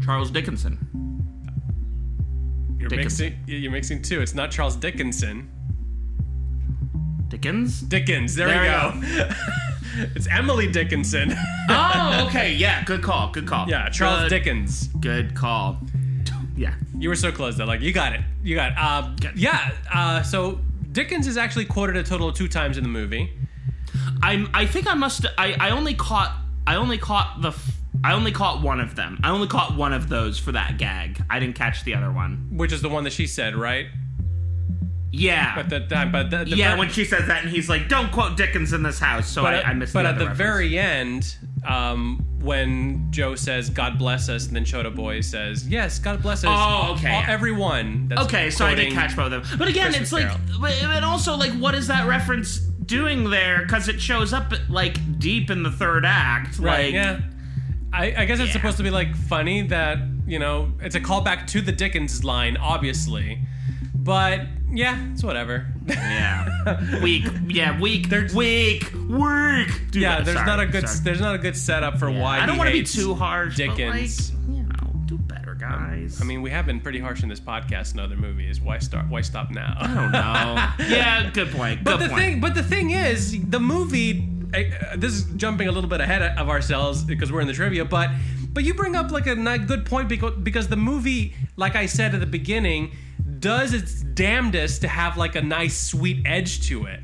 Charles 0.03 0.31
Dickinson. 0.31 0.79
You're 2.79 2.89
Dickinson. 2.89 3.27
mixing. 3.41 3.63
You're 3.63 3.73
mixing 3.73 4.01
two. 4.03 4.21
It's 4.23 4.35
not 4.35 4.51
Charles 4.51 4.77
Dickinson. 4.77 5.51
Dickens? 7.29 7.81
Dickens. 7.81 8.35
There, 8.35 8.49
There 8.49 8.93
we 8.93 9.01
we 9.01 9.17
go. 9.19 9.31
it's 10.15 10.27
Emily 10.29 10.67
Dickinson. 10.71 11.35
oh, 11.69 12.27
okay, 12.29 12.55
yeah, 12.55 12.85
good 12.85 13.03
call, 13.03 13.31
good 13.31 13.47
call. 13.47 13.69
yeah, 13.69 13.89
Charles 13.91 14.23
good, 14.23 14.29
Dickens. 14.31 14.89
Good 15.01 15.35
call. 15.35 15.79
Yeah. 16.57 16.75
You 16.99 17.09
were 17.09 17.15
so 17.17 17.31
close 17.31 17.57
though. 17.57 17.65
Like 17.67 17.81
you 17.83 17.93
got 17.93 18.13
it. 18.15 18.21
You 18.43 18.57
got 18.57 18.73
it. 18.73 18.79
Uh, 18.79 19.31
yeah. 19.37 19.71
Uh, 19.93 20.23
so 20.23 20.59
Dickens 20.91 21.27
is 21.29 21.37
actually 21.37 21.67
quoted 21.67 21.97
a 21.97 22.03
total 22.03 22.29
of 22.29 22.35
two 22.35 22.49
times 22.49 22.77
in 22.79 22.83
the 22.83 22.89
movie. 22.89 23.33
I'm. 24.23 24.49
I 24.53 24.67
think 24.67 24.89
I 24.89 24.95
must. 24.95 25.25
I. 25.39 25.55
I 25.61 25.71
only 25.71 25.95
caught. 25.95 26.35
I 26.67 26.75
only 26.75 26.99
caught 26.99 27.41
the 27.43 27.49
f- 27.51 27.77
I 28.03 28.13
only 28.13 28.33
caught 28.33 28.61
one 28.63 28.81
of 28.81 28.97
them. 28.97 29.19
I 29.23 29.31
only 29.31 29.47
caught 29.47 29.77
one 29.77 29.93
of 29.93 30.09
those 30.09 30.39
for 30.39 30.51
that 30.53 30.79
gag. 30.79 31.23
I 31.31 31.39
didn't 31.39 31.55
catch 31.55 31.85
the 31.85 31.95
other 31.95 32.11
one. 32.11 32.49
which 32.51 32.73
is 32.73 32.83
the 32.83 32.89
one 32.89 33.05
that 33.05 33.13
she 33.13 33.27
said, 33.29 33.55
right? 33.55 33.87
Yeah. 35.11 35.55
but 35.57 35.69
that 35.71 35.89
time, 35.89 36.13
but 36.13 36.31
the, 36.31 36.45
the 36.45 36.57
yeah, 36.57 36.77
when 36.79 36.91
she 36.91 37.05
says 37.05 37.27
that, 37.29 37.43
and 37.43 37.51
he's 37.51 37.69
like, 37.69 37.89
"Don't 37.89 38.13
quote 38.13 38.37
Dickens 38.37 38.73
in 38.73 38.83
this 38.83 38.99
house." 38.99 39.27
So 39.29 39.43
but, 39.43 39.55
I, 39.65 39.71
I 39.71 39.75
missed. 39.75 39.93
but 39.95 40.03
the 40.03 40.09
at 40.11 40.19
the 40.19 40.27
reference. 40.27 40.39
very 40.39 40.79
end, 40.79 41.37
um, 41.67 42.25
when 42.41 43.11
Joe 43.11 43.35
says 43.35 43.71
"God 43.71 43.99
bless 43.99 44.29
us," 44.29 44.47
and 44.49 44.55
then 44.57 44.65
Choda 44.65 44.95
Boy 44.95 45.21
says, 45.23 45.67
"Yes, 45.67 45.99
God 45.99 46.21
bless 46.23 46.45
us." 46.45 46.51
Oh, 46.51 46.93
okay. 46.95 47.11
All- 47.15 47.25
everyone. 47.27 48.13
Okay, 48.19 48.51
so 48.51 48.67
I 48.67 48.75
did 48.75 48.93
quoting- 48.93 48.95
catch 48.95 49.17
both 49.17 49.33
of 49.33 49.49
them. 49.49 49.59
But 49.59 49.69
again, 49.69 49.93
Christmas 49.93 50.03
it's 50.03 50.13
like, 50.13 50.71
Carol. 50.79 50.93
and 50.93 51.05
also 51.05 51.37
like, 51.37 51.53
what 51.53 51.75
is 51.75 51.87
that 51.89 52.07
reference 52.07 52.59
doing 52.59 53.31
there? 53.31 53.63
Because 53.63 53.89
it 53.89 54.01
shows 54.01 54.33
up 54.35 54.53
like 54.69 55.19
deep 55.19 55.51
in 55.51 55.63
the 55.63 55.71
third 55.71 56.05
act. 56.05 56.59
Right? 56.59 56.85
Like, 56.87 56.95
yeah. 56.95 57.21
I, 57.93 58.15
I 58.19 58.25
guess 58.27 58.39
it's 58.41 58.49
Yeah. 58.49 58.53
supposed 58.53 58.77
to 58.77 58.83
be 58.83 58.91
like 58.91 59.17
funny 59.17 59.63
that 59.69 59.99
you 60.27 60.39
know 60.39 60.71
it's 60.83 60.95
a 60.95 61.01
callback 61.01 61.47
to 61.49 61.63
the 61.63 61.73
Dickens 61.73 62.23
line, 62.25 62.59
obviously, 62.59 63.39
but 63.95 64.43
yeah, 64.73 65.13
it's 65.13 65.23
whatever. 65.23 65.67
yeah, 65.87 67.01
weak. 67.03 67.25
Yeah, 67.49 67.81
weak. 67.81 68.09
There's- 68.09 68.35
weak. 68.35 68.91
Weak. 69.09 69.91
Dude, 69.91 70.03
yeah, 70.03 70.21
there's 70.21 70.37
sorry, 70.37 70.47
not 70.47 70.61
a 70.61 70.67
good 70.67 70.89
sorry. 70.89 71.01
there's 71.05 71.21
not 71.21 71.35
a 71.35 71.39
good 71.39 71.57
setup 71.57 71.99
for 71.99 72.11
why 72.11 72.41
I 72.41 72.47
don't 72.47 72.59
want 72.59 72.69
to 72.69 72.73
be 72.75 72.83
too 72.85 73.15
harsh. 73.15 73.57
Dickens. 73.57 74.31
But 74.31 74.41
like, 74.49 74.57
you 74.57 74.63
know, 74.65 74.93
do 75.07 75.19
better, 75.19 75.55
guys. 75.55 76.21
I 76.21 76.25
mean, 76.25 76.43
we 76.43 76.51
have 76.51 76.67
been 76.67 76.81
pretty 76.81 76.99
harsh 76.99 77.23
in 77.23 77.29
this 77.29 77.41
podcast 77.41 77.93
and 77.93 78.01
other 78.01 78.17
movies. 78.17 78.61
Why 78.61 78.79
start? 78.79 79.09
Why 79.09 79.23
stop 79.23 79.51
now? 79.51 79.77
I 79.81 79.87
don't 79.87 80.13
know. 80.13 80.87
yeah, 80.97 81.31
good 81.31 81.51
point. 81.51 81.85
But 81.85 81.97
the 81.99 82.09
point. 82.09 82.21
thing, 82.21 82.41
but 82.41 82.55
the 82.55 82.63
thing 82.63 82.91
is, 82.91 83.43
the 83.49 83.61
movie. 83.61 84.29
Uh, 84.55 84.97
this 84.97 85.13
is 85.13 85.25
jumping 85.37 85.69
a 85.69 85.73
little 85.73 85.91
bit 85.91 86.01
ahead 86.01 86.23
of 86.23 86.49
ourselves 86.49 87.05
because 87.05 87.31
we're 87.31 87.43
in 87.43 87.47
the 87.47 87.53
trivia, 87.53 87.85
but 87.85 88.09
but 88.53 88.65
you 88.65 88.73
bring 88.73 88.97
up 88.97 89.11
like 89.11 89.27
a 89.27 89.59
good 89.59 89.85
point 89.85 90.09
because 90.09 90.35
because 90.37 90.69
the 90.69 90.77
movie, 90.77 91.35
like 91.57 91.77
I 91.77 91.85
said 91.85 92.15
at 92.15 92.21
the 92.21 92.27
beginning, 92.27 92.93
does 93.41 93.73
its 93.73 94.03
damnedest 94.03 94.81
to 94.83 94.89
have 94.89 95.17
like 95.17 95.35
a 95.37 95.43
nice 95.43 95.77
sweet 95.77 96.23
edge 96.27 96.67
to 96.69 96.87
it, 96.87 97.01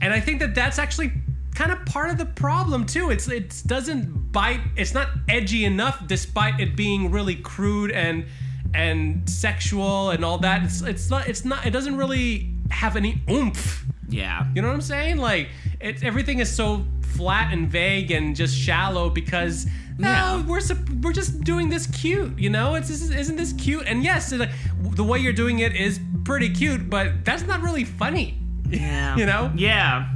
and 0.00 0.12
I 0.12 0.20
think 0.20 0.40
that 0.40 0.54
that's 0.54 0.78
actually 0.78 1.12
kind 1.54 1.70
of 1.70 1.84
part 1.86 2.10
of 2.10 2.18
the 2.18 2.26
problem 2.26 2.84
too. 2.84 3.10
It's 3.10 3.28
it 3.28 3.62
doesn't 3.66 4.32
bite. 4.32 4.60
It's 4.76 4.94
not 4.94 5.08
edgy 5.28 5.64
enough, 5.64 6.06
despite 6.06 6.60
it 6.60 6.76
being 6.76 7.10
really 7.10 7.36
crude 7.36 7.90
and 7.92 8.26
and 8.74 9.28
sexual 9.28 10.10
and 10.10 10.24
all 10.24 10.38
that. 10.38 10.64
It's 10.64 10.82
it's 10.82 11.10
not 11.10 11.28
it's 11.28 11.44
not. 11.44 11.66
It 11.66 11.70
doesn't 11.70 11.96
really 11.96 12.50
have 12.70 12.96
any 12.96 13.22
oomph. 13.30 13.84
yeah. 14.08 14.46
You 14.54 14.62
know 14.62 14.68
what 14.68 14.74
I'm 14.74 14.80
saying? 14.80 15.18
Like 15.18 15.48
it, 15.80 16.02
everything 16.02 16.40
is 16.40 16.54
so 16.54 16.84
flat 17.02 17.52
and 17.52 17.68
vague 17.68 18.10
and 18.10 18.34
just 18.34 18.56
shallow 18.56 19.08
because 19.08 19.66
no, 19.98 20.08
Yeah. 20.08 20.42
we're 20.46 20.60
we're 21.02 21.12
just 21.12 21.40
doing 21.44 21.68
this 21.68 21.86
cute. 21.86 22.38
You 22.38 22.50
know, 22.50 22.74
it's 22.74 22.90
is, 22.90 23.10
isn't 23.10 23.36
this 23.36 23.52
cute? 23.52 23.86
And 23.86 24.02
yes, 24.04 24.32
like, 24.32 24.50
the 24.80 25.04
way 25.04 25.18
you're 25.18 25.32
doing 25.32 25.60
it 25.60 25.74
is 25.76 26.00
pretty 26.24 26.48
cute, 26.50 26.88
but 26.90 27.24
that's 27.24 27.44
not 27.44 27.62
really 27.62 27.84
funny. 27.84 28.38
Yeah. 28.68 29.16
You 29.18 29.26
know? 29.26 29.52
Yeah. 29.54 30.08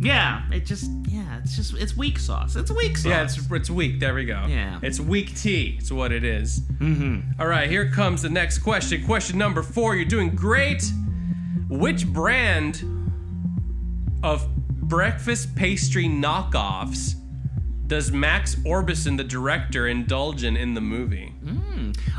Yeah. 0.00 0.42
It 0.52 0.64
just. 0.66 0.90
Yeah. 1.08 1.38
It's 1.42 1.56
just. 1.56 1.74
It's 1.74 1.96
weak 1.96 2.18
sauce. 2.18 2.54
It's 2.56 2.70
weak 2.70 2.96
sauce. 2.96 3.06
Yeah, 3.10 3.22
it's 3.24 3.38
it's 3.50 3.70
weak. 3.70 3.98
There 4.00 4.14
we 4.14 4.24
go. 4.24 4.44
Yeah. 4.48 4.78
it's 4.82 5.00
weak 5.00 5.34
tea. 5.36 5.76
It's 5.78 5.90
what 5.90 6.12
it 6.12 6.22
is. 6.24 6.60
Mm-hmm. 6.60 7.40
All 7.40 7.46
right, 7.46 7.68
here 7.68 7.90
comes 7.90 8.22
the 8.22 8.28
next 8.30 8.58
question. 8.58 9.04
Question 9.04 9.38
number 9.38 9.62
four. 9.62 9.96
You're 9.96 10.04
doing 10.04 10.34
great. 10.36 10.82
Which 11.68 12.06
brand 12.06 12.82
of 14.22 14.46
breakfast 14.88 15.54
pastry 15.56 16.04
knockoffs 16.06 17.14
does 17.86 18.10
Max 18.10 18.56
Orbison, 18.56 19.16
the 19.16 19.24
director, 19.24 19.86
indulge 19.86 20.44
in 20.44 20.56
in 20.56 20.74
the 20.74 20.80
movie? 20.80 21.32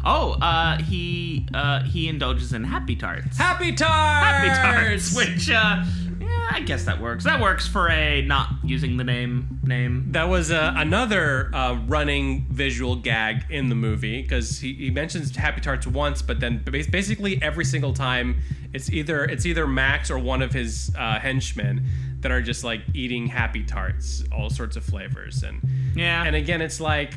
Oh, 0.06 0.38
uh, 0.41 0.77
he 0.77 1.47
uh, 1.53 1.84
he 1.84 2.08
indulges 2.08 2.53
in 2.53 2.63
Happy 2.63 2.95
Tarts. 2.95 3.38
Happy 3.38 3.73
Tarts. 3.73 3.91
Happy 3.91 4.47
Tarts, 4.47 5.15
which 5.15 5.49
uh, 5.49 5.84
yeah, 6.19 6.47
I 6.51 6.62
guess 6.62 6.86
that 6.86 7.01
works. 7.01 7.23
That 7.25 7.41
works 7.41 7.67
for 7.67 7.89
a 7.89 8.21
not 8.21 8.49
using 8.63 8.97
the 8.97 9.03
name 9.03 9.60
name. 9.63 10.08
That 10.12 10.30
was 10.30 10.51
uh, 10.51 10.73
another 10.75 11.51
uh, 11.53 11.80
running 11.88 12.45
visual 12.49 12.95
gag 12.95 13.43
in 13.49 13.69
the 13.69 13.75
movie 13.75 14.21
because 14.21 14.60
he, 14.60 14.73
he 14.73 14.89
mentions 14.89 15.36
Happy 15.36 15.62
Tarts 15.62 15.86
once, 15.86 16.21
but 16.21 16.39
then 16.39 16.63
basically 16.63 17.41
every 17.41 17.65
single 17.65 17.93
time 17.93 18.38
it's 18.73 18.89
either 18.89 19.25
it's 19.25 19.45
either 19.45 19.67
Max 19.67 20.10
or 20.10 20.19
one 20.19 20.41
of 20.41 20.53
his 20.53 20.91
uh, 20.97 21.19
henchmen 21.19 21.86
that 22.21 22.32
are 22.32 22.41
just 22.41 22.63
like 22.63 22.82
eating 22.93 23.27
Happy 23.27 23.63
Tarts, 23.63 24.23
all 24.32 24.49
sorts 24.49 24.75
of 24.75 24.84
flavors, 24.84 25.43
and 25.43 25.62
Yeah. 25.95 26.23
and 26.23 26.36
again 26.36 26.62
it's 26.62 26.80
like 26.80 27.13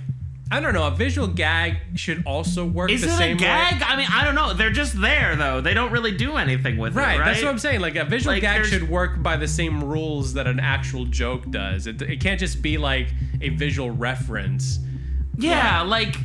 I 0.52 0.58
don't 0.58 0.74
know, 0.74 0.88
a 0.88 0.90
visual 0.90 1.28
gag 1.28 1.76
should 1.94 2.24
also 2.26 2.66
work 2.66 2.90
Is 2.90 3.02
the 3.02 3.06
it 3.06 3.10
same 3.12 3.36
a 3.36 3.38
gag? 3.38 3.80
way. 3.80 3.86
I 3.86 3.94
mean, 3.96 4.08
I 4.12 4.24
don't 4.24 4.34
know. 4.34 4.52
They're 4.52 4.72
just 4.72 5.00
there 5.00 5.36
though. 5.36 5.60
They 5.60 5.74
don't 5.74 5.92
really 5.92 6.10
do 6.16 6.36
anything 6.36 6.76
with 6.76 6.96
Right, 6.96 7.14
it. 7.14 7.18
Right. 7.20 7.24
that's 7.26 7.40
what 7.40 7.50
I'm 7.50 7.58
saying. 7.60 7.78
Like 7.80 7.94
a 7.94 8.04
visual 8.04 8.34
Like, 8.34 8.42
gag 8.42 8.54
there's- 8.56 8.68
should 8.68 8.88
work 8.88 9.22
by 9.22 9.36
the 9.36 9.46
same 9.46 9.84
rules 9.84 10.32
that 10.34 10.48
an 10.48 10.58
actual 10.58 11.04
joke 11.04 11.48
does. 11.52 11.86
It, 11.86 12.02
it 12.02 12.18
can't 12.20 12.40
just 12.40 12.62
be 12.62 12.78
like 12.78 13.14
a 13.40 13.50
visual 13.50 13.92
reference. 13.92 14.80
Yeah, 15.38 15.82
like 15.82 16.16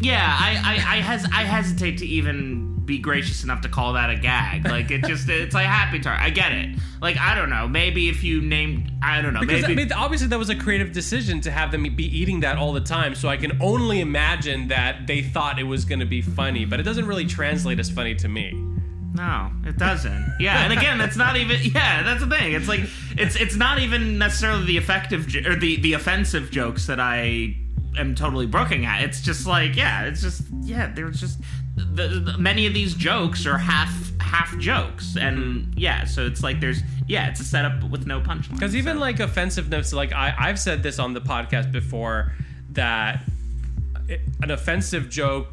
yeah, 0.00 0.36
I 0.38 0.50
I 0.62 0.96
I, 0.98 1.00
hes- 1.00 1.28
I 1.32 1.44
hesitate 1.44 1.96
to 1.98 2.06
even 2.06 2.75
be 2.86 2.98
gracious 2.98 3.44
enough 3.44 3.60
to 3.62 3.68
call 3.68 3.94
that 3.94 4.10
a 4.10 4.16
gag. 4.16 4.66
Like 4.66 4.90
it 4.90 5.04
just 5.04 5.28
it's 5.28 5.54
like 5.54 5.66
happy 5.66 5.98
tart. 6.00 6.20
I 6.20 6.30
get 6.30 6.52
it. 6.52 6.76
Like 7.02 7.18
I 7.18 7.34
don't 7.34 7.50
know. 7.50 7.68
Maybe 7.68 8.08
if 8.08 8.22
you 8.22 8.40
named 8.40 8.92
I 9.02 9.20
don't 9.20 9.34
know. 9.34 9.40
Because 9.40 9.62
maybe 9.62 9.82
I 9.82 9.84
mean, 9.84 9.92
obviously 9.92 10.28
that 10.28 10.38
was 10.38 10.48
a 10.48 10.56
creative 10.56 10.92
decision 10.92 11.40
to 11.42 11.50
have 11.50 11.72
them 11.72 11.82
be 11.94 12.04
eating 12.04 12.40
that 12.40 12.56
all 12.56 12.72
the 12.72 12.80
time. 12.80 13.14
So 13.14 13.28
I 13.28 13.36
can 13.36 13.60
only 13.60 14.00
imagine 14.00 14.68
that 14.68 15.06
they 15.06 15.22
thought 15.22 15.58
it 15.58 15.64
was 15.64 15.84
going 15.84 16.00
to 16.00 16.06
be 16.06 16.22
funny, 16.22 16.64
but 16.64 16.80
it 16.80 16.84
doesn't 16.84 17.06
really 17.06 17.26
translate 17.26 17.78
as 17.78 17.90
funny 17.90 18.14
to 18.16 18.28
me. 18.28 18.52
No, 19.14 19.50
it 19.64 19.78
doesn't. 19.78 20.36
Yeah, 20.38 20.62
and 20.62 20.72
again, 20.74 20.98
that's 20.98 21.16
not 21.16 21.36
even. 21.36 21.58
Yeah, 21.62 22.02
that's 22.02 22.20
the 22.20 22.28
thing. 22.28 22.52
It's 22.52 22.68
like 22.68 22.80
it's 23.16 23.34
it's 23.36 23.56
not 23.56 23.78
even 23.78 24.18
necessarily 24.18 24.66
the 24.66 24.76
effective 24.76 25.26
jo- 25.26 25.50
or 25.50 25.56
the 25.56 25.76
the 25.76 25.94
offensive 25.94 26.50
jokes 26.50 26.86
that 26.86 27.00
I 27.00 27.56
am 27.98 28.14
totally 28.14 28.46
brooking 28.46 28.84
at. 28.84 29.02
It's 29.02 29.22
just 29.22 29.46
like 29.46 29.74
yeah, 29.74 30.04
it's 30.04 30.20
just 30.20 30.42
yeah. 30.62 30.92
There's 30.92 31.18
just 31.18 31.40
the, 31.76 32.08
the- 32.08 32.38
many 32.38 32.66
of 32.66 32.74
these 32.74 32.94
jokes 32.94 33.46
are 33.46 33.58
half 33.58 33.92
half 34.20 34.56
jokes, 34.58 35.16
and 35.16 35.72
yeah, 35.76 36.04
so 36.04 36.26
it's 36.26 36.42
like 36.42 36.60
there's 36.60 36.80
yeah, 37.06 37.28
it's 37.28 37.40
a 37.40 37.44
setup 37.44 37.84
with 37.84 38.06
no 38.06 38.20
punchline. 38.20 38.54
Because 38.54 38.74
even 38.74 38.96
so. 38.96 39.00
like 39.00 39.20
offensiveness, 39.20 39.92
like 39.92 40.12
I, 40.12 40.34
I've 40.38 40.58
said 40.58 40.82
this 40.82 40.98
on 40.98 41.14
the 41.14 41.20
podcast 41.20 41.70
before 41.70 42.32
that 42.72 43.20
it, 44.08 44.20
an 44.42 44.50
offensive 44.50 45.08
joke 45.08 45.48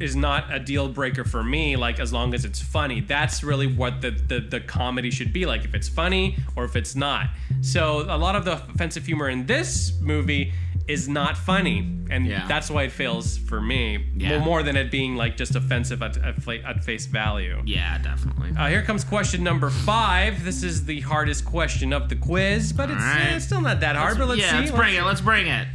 is 0.00 0.16
not 0.16 0.52
a 0.52 0.58
deal 0.58 0.88
breaker 0.88 1.24
for 1.24 1.42
me. 1.44 1.76
Like 1.76 2.00
as 2.00 2.12
long 2.12 2.34
as 2.34 2.44
it's 2.44 2.60
funny, 2.60 3.00
that's 3.00 3.44
really 3.44 3.66
what 3.66 4.00
the, 4.00 4.10
the 4.10 4.40
the 4.40 4.60
comedy 4.60 5.10
should 5.10 5.32
be 5.32 5.46
like. 5.46 5.64
If 5.64 5.74
it's 5.74 5.88
funny 5.88 6.36
or 6.56 6.64
if 6.64 6.76
it's 6.76 6.94
not. 6.94 7.28
So 7.62 8.00
a 8.08 8.18
lot 8.18 8.36
of 8.36 8.44
the 8.44 8.54
offensive 8.54 9.06
humor 9.06 9.28
in 9.28 9.46
this 9.46 9.92
movie 10.00 10.52
is 10.86 11.08
not 11.08 11.36
funny, 11.36 11.78
and 12.10 12.26
Yeah. 12.26 12.46
that's 12.46 12.70
why 12.70 12.82
it 12.82 12.92
fails 12.92 13.38
for 13.38 13.60
me. 13.60 14.10
Yeah. 14.16 14.36
More, 14.36 14.44
more 14.44 14.62
than 14.62 14.76
it 14.76 14.90
being 14.90 15.16
like 15.16 15.36
just 15.36 15.54
offensive 15.54 16.02
at, 16.02 16.16
at, 16.18 16.46
at 16.48 16.84
face 16.84 17.06
value. 17.06 17.62
yeah, 17.64 17.96
definitely. 17.98 18.50
Uh, 18.56 18.68
here 18.68 18.82
comes 18.82 19.02
question 19.04 19.42
number 19.42 19.70
five. 19.70 20.44
This 20.44 20.62
is 20.62 20.84
the 20.84 21.00
hardest 21.00 21.44
question 21.46 21.92
of 21.94 22.08
the 22.10 22.16
quiz, 22.16 22.72
but 22.72 22.90
it's, 22.90 23.00
right. 23.00 23.32
uh, 23.32 23.36
it's 23.36 23.46
still 23.46 23.62
not 23.62 23.80
that 23.80 23.96
hard. 23.96 24.18
But 24.18 24.28
let's 24.28 24.40
yeah, 24.42 24.50
see. 24.50 24.56
let's 24.58 24.70
bring 24.72 24.94
it. 24.94 25.02
Let's 25.02 25.20
bring 25.22 25.46
it. 25.46 25.66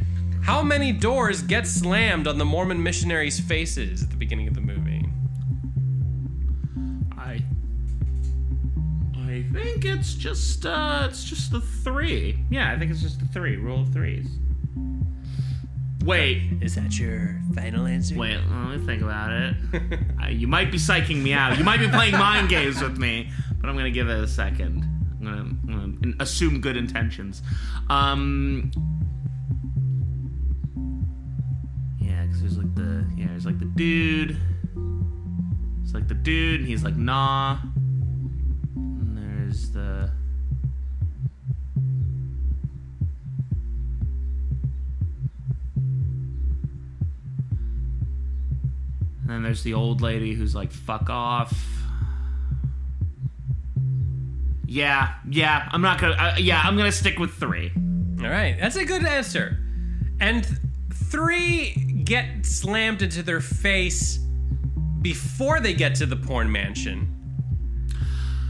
How 0.42 0.62
many 0.62 0.92
doors 0.92 1.42
get 1.42 1.66
slammed 1.66 2.26
on 2.28 2.38
the 2.38 2.44
Mormon 2.44 2.82
missionaries' 2.82 3.38
faces 3.40 4.02
at 4.04 4.10
the 4.10 4.16
beginning 4.16 4.46
of 4.48 4.54
the 4.54 4.60
movie? 4.60 5.06
I 7.18 7.42
I 9.16 9.44
think 9.52 9.84
it's 9.84 10.14
just 10.14 10.64
uh 10.64 11.06
it's 11.10 11.24
just 11.24 11.50
the 11.52 11.60
three. 11.60 12.38
Yeah, 12.50 12.72
I 12.72 12.78
think 12.78 12.90
it's 12.90 13.02
just 13.02 13.18
the 13.20 13.26
three. 13.26 13.56
Rule 13.56 13.82
of 13.82 13.92
threes. 13.92 14.28
Wait, 16.04 16.42
Is 16.62 16.76
that 16.76 16.98
your 16.98 17.38
final 17.54 17.86
answer? 17.86 18.16
wait, 18.16 18.36
let 18.36 18.78
me 18.78 18.86
think 18.86 19.02
about 19.02 19.30
it. 19.32 19.54
uh, 20.22 20.28
you 20.28 20.46
might 20.46 20.72
be 20.72 20.78
psyching 20.78 21.22
me 21.22 21.34
out. 21.34 21.58
You 21.58 21.64
might 21.64 21.78
be 21.78 21.88
playing 21.88 22.12
mind 22.12 22.48
games 22.56 22.80
with 22.80 22.96
me, 22.96 23.30
but 23.60 23.68
I'm 23.68 23.76
gonna 23.76 23.90
give 23.90 24.08
it 24.08 24.18
a 24.18 24.26
second. 24.26 24.84
I'm 25.20 25.60
gonna, 26.00 26.14
assume 26.20 26.62
good 26.62 26.78
intentions. 26.78 27.42
Um, 27.90 28.70
yeah, 32.00 32.24
because 32.24 32.40
there's 32.40 32.56
like 32.56 32.74
the 32.74 33.04
yeah, 33.16 33.26
there's 33.26 33.44
like 33.44 33.58
the 33.58 33.66
dude. 33.66 34.38
It's 35.82 35.92
like 35.92 36.08
the 36.08 36.14
dude, 36.14 36.60
and 36.60 36.68
he's 36.68 36.82
like 36.82 36.96
nah. 36.96 37.58
And 38.74 39.18
there's 39.18 39.70
the 39.70 40.09
And 49.30 49.36
then 49.36 49.42
there's 49.44 49.62
the 49.62 49.74
old 49.74 50.00
lady 50.00 50.34
who's 50.34 50.56
like, 50.56 50.72
fuck 50.72 51.08
off. 51.08 51.56
Yeah, 54.66 55.14
yeah, 55.30 55.68
I'm 55.70 55.82
not 55.82 56.00
gonna, 56.00 56.14
uh, 56.16 56.34
yeah, 56.36 56.60
I'm 56.64 56.76
gonna 56.76 56.90
stick 56.90 57.20
with 57.20 57.32
three. 57.34 57.70
All 58.24 58.28
right, 58.28 58.56
that's 58.58 58.74
a 58.74 58.84
good 58.84 59.04
answer. 59.06 59.56
And 60.18 60.42
th- 60.42 60.56
three 60.94 61.74
get 62.02 62.44
slammed 62.44 63.02
into 63.02 63.22
their 63.22 63.40
face 63.40 64.18
before 65.00 65.60
they 65.60 65.74
get 65.74 65.94
to 65.96 66.06
the 66.06 66.16
porn 66.16 66.50
mansion. 66.50 67.06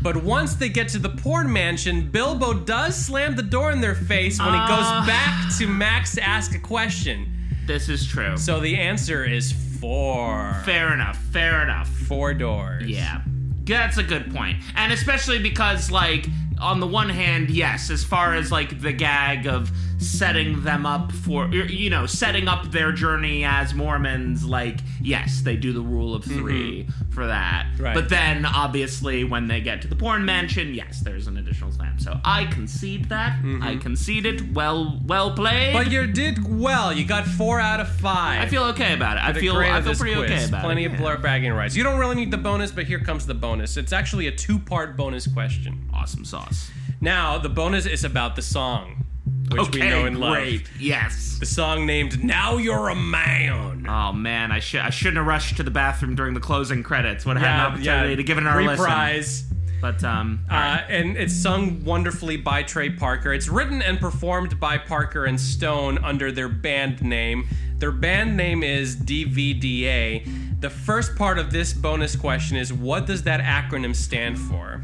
But 0.01 0.23
once 0.25 0.55
they 0.55 0.71
get 0.71 0.89
to 0.89 0.99
the 0.99 1.11
porn 1.11 1.53
mansion, 1.53 2.11
Bilbo 2.11 2.55
does 2.55 2.97
slam 2.97 3.37
the 3.37 3.43
door 3.43 3.71
in 3.71 3.83
their 3.83 3.95
face 3.95 4.39
when 4.39 4.49
he 4.49 4.59
Ah. 4.59 5.03
goes 5.03 5.07
back 5.07 5.59
to 5.59 5.67
Max 5.67 6.15
to 6.15 6.23
ask 6.27 6.55
a 6.55 6.59
question. 6.59 7.31
This 7.67 7.91
is 7.91 8.07
true. 8.07 8.39
So 8.39 8.61
the 8.61 8.79
answer 8.79 9.25
is 9.27 9.53
four. 9.81 10.63
fair 10.65 10.93
enough. 10.93 11.19
Fair 11.33 11.63
enough. 11.63 11.89
Four 11.89 12.35
doors. 12.35 12.87
Yeah. 12.87 13.23
That's 13.65 13.99
a 13.99 14.03
good 14.03 14.35
point. 14.35 14.63
And 14.75 14.93
especially 14.93 15.39
because, 15.39 15.91
like, 15.91 16.27
on 16.61 16.81
the 16.81 16.87
one 16.87 17.09
hand, 17.09 17.51
yes, 17.51 17.91
as 17.91 18.05
far 18.05 18.35
as, 18.35 18.51
like, 18.51 18.81
the 18.81 18.93
gag 18.93 19.47
of 19.47 19.71
setting 20.01 20.63
them 20.63 20.87
up 20.87 21.13
for, 21.13 21.47
you 21.49 21.91
know, 21.91 22.07
setting 22.07 22.49
up 22.49 22.71
their 22.71 22.91
journey 22.91 23.45
as 23.45 23.75
Mormons, 23.75 24.45
like, 24.45 24.81
yes, 25.01 25.43
they 25.43 25.57
do 25.57 25.73
the 25.73 25.81
rule 25.81 26.15
of 26.15 26.25
3 26.25 26.89
for 27.11 27.27
that. 27.27 27.67
Mm-hmm. 27.75 27.83
Right. 27.85 27.95
But 27.95 28.09
then, 28.09 28.47
obviously, 28.47 29.25
when 29.25 29.47
they 29.47 29.61
get 29.61 29.83
to 29.83 29.89
the 29.89 29.97
porn 29.97 30.25
mansion, 30.25 30.75
yes, 30.75 31.01
there's 31.01 31.27
an 31.27 31.37
additional 31.37 31.71
slam. 31.71 31.99
So 31.99 32.19
I 32.25 32.47
concede 32.47 33.09
that. 33.11 33.39
I 33.63 33.77
concede 33.77 34.27
it. 34.27 34.53
Well, 34.53 35.01
well 35.05 35.33
played. 35.33 35.75
Mm-hmm. 35.75 35.85
But 35.85 35.91
you 35.91 36.07
did 36.07 36.61
well. 36.61 36.93
You 36.93 37.05
got 37.05 37.27
four 37.27 37.61
out 37.61 37.81
of 37.81 37.89
five. 37.89 38.41
I 38.41 38.47
feel 38.47 38.65
okay 38.65 38.95
about 38.95 39.19
it. 39.19 39.23
I 39.23 39.33
feel, 39.39 39.57
I 39.57 39.83
feel 39.83 39.95
pretty 39.95 40.15
quiz. 40.17 40.31
okay 40.31 40.45
about 40.47 40.65
Plenty 40.65 40.85
it. 40.85 40.87
of 40.87 40.93
yeah. 40.93 40.99
blur 40.99 41.19
bagging 41.19 41.53
rights. 41.53 41.77
You 41.77 41.85
don't 41.85 41.99
really 41.99 42.17
need 42.17 42.31
the 42.31 42.39
bonus, 42.39 42.73
but 42.73 42.85
here 42.85 43.01
comes 43.01 43.27
the 43.27 43.35
bonus. 43.35 43.77
It's 43.77 43.93
actually 43.93 44.27
a 44.27 44.33
two-part 44.33 44.97
bonus 44.97 45.27
question. 45.27 45.89
Awesome 45.93 46.25
sauce. 46.25 46.71
Now, 47.01 47.39
the 47.39 47.49
bonus 47.49 47.87
is 47.87 48.05
about 48.05 48.37
the 48.37 48.43
song, 48.43 49.05
which 49.51 49.61
okay, 49.63 49.81
we 49.81 49.89
know 49.89 50.05
and 50.07 50.17
great. 50.17 50.63
love. 50.63 50.71
Yes. 50.81 51.39
The 51.41 51.47
song 51.47 51.87
named 51.87 52.23
"Now 52.23 52.57
You're 52.59 52.89
a 52.91 52.95
Man." 52.95 53.87
Oh 53.89 54.13
man, 54.13 54.53
I 54.53 54.59
should 54.61 54.81
I 54.81 54.91
shouldn't 54.91 55.17
have 55.17 55.27
rushed 55.27 55.57
to 55.57 55.63
the 55.63 55.71
bathroom 55.71 56.15
during 56.15 56.35
the 56.35 56.41
closing 56.41 56.83
credits. 56.83 57.25
Would 57.27 57.37
have 57.39 57.47
had 57.47 57.55
an 57.67 57.73
opportunity 57.73 58.17
to 58.17 58.23
give 58.23 58.39
it 58.39 58.47
our 58.47 58.63
listen. 58.63 58.81
reprise. 58.85 59.45
But 59.81 60.05
um, 60.05 60.45
all 60.51 60.57
Uh, 60.59 60.61
right. 60.61 60.85
and 60.91 61.17
it's 61.17 61.35
sung 61.35 61.83
wonderfully 61.85 62.37
by 62.37 62.63
Trey 62.63 62.91
Parker. 62.91 63.33
It's 63.33 63.49
written 63.49 63.81
and 63.81 63.99
performed 63.99 64.61
by 64.61 64.77
Parker 64.77 65.25
and 65.25 65.41
Stone 65.41 65.99
under 66.05 66.31
their 66.31 66.51
band 66.51 67.01
name. 67.03 67.49
Their 67.79 67.91
band 67.93 68.37
name 68.37 68.63
is 68.63 68.95
DVDA. 68.95 70.61
The 70.61 70.69
first 70.69 71.17
part 71.17 71.39
of 71.39 71.51
this 71.51 71.73
bonus 71.73 72.15
question 72.15 72.59
is 72.59 72.71
what 72.71 73.07
does 73.07 73.23
that 73.23 73.41
acronym 73.41 73.97
stand 73.97 74.39
for? 74.39 74.83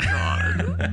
oh, 0.02 0.88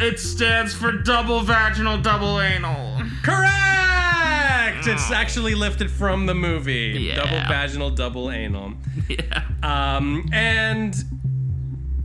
it 0.00 0.18
stands 0.18 0.74
for 0.74 0.92
double 0.92 1.40
vaginal, 1.40 1.98
double 1.98 2.40
anal. 2.40 3.00
Correct! 3.22 4.86
It's 4.86 5.10
actually 5.10 5.54
lifted 5.54 5.90
from 5.90 6.26
the 6.26 6.34
movie. 6.34 6.96
Yeah. 7.00 7.16
Double 7.16 7.38
vaginal, 7.48 7.90
double 7.90 8.30
anal. 8.30 8.74
Yeah. 9.08 9.42
Um, 9.62 10.28
and 10.32 10.94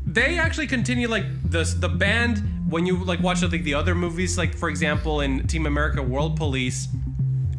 they 0.05 0.37
actually 0.37 0.67
continue 0.67 1.07
like 1.07 1.25
the 1.49 1.63
the 1.79 1.89
band 1.89 2.43
when 2.69 2.85
you 2.85 3.03
like 3.03 3.19
watch 3.21 3.41
like 3.41 3.63
the 3.63 3.73
other 3.73 3.95
movies, 3.95 4.37
like 4.37 4.55
for 4.55 4.69
example 4.69 5.21
in 5.21 5.47
Team 5.47 5.65
America: 5.65 6.01
World 6.01 6.35
Police, 6.35 6.87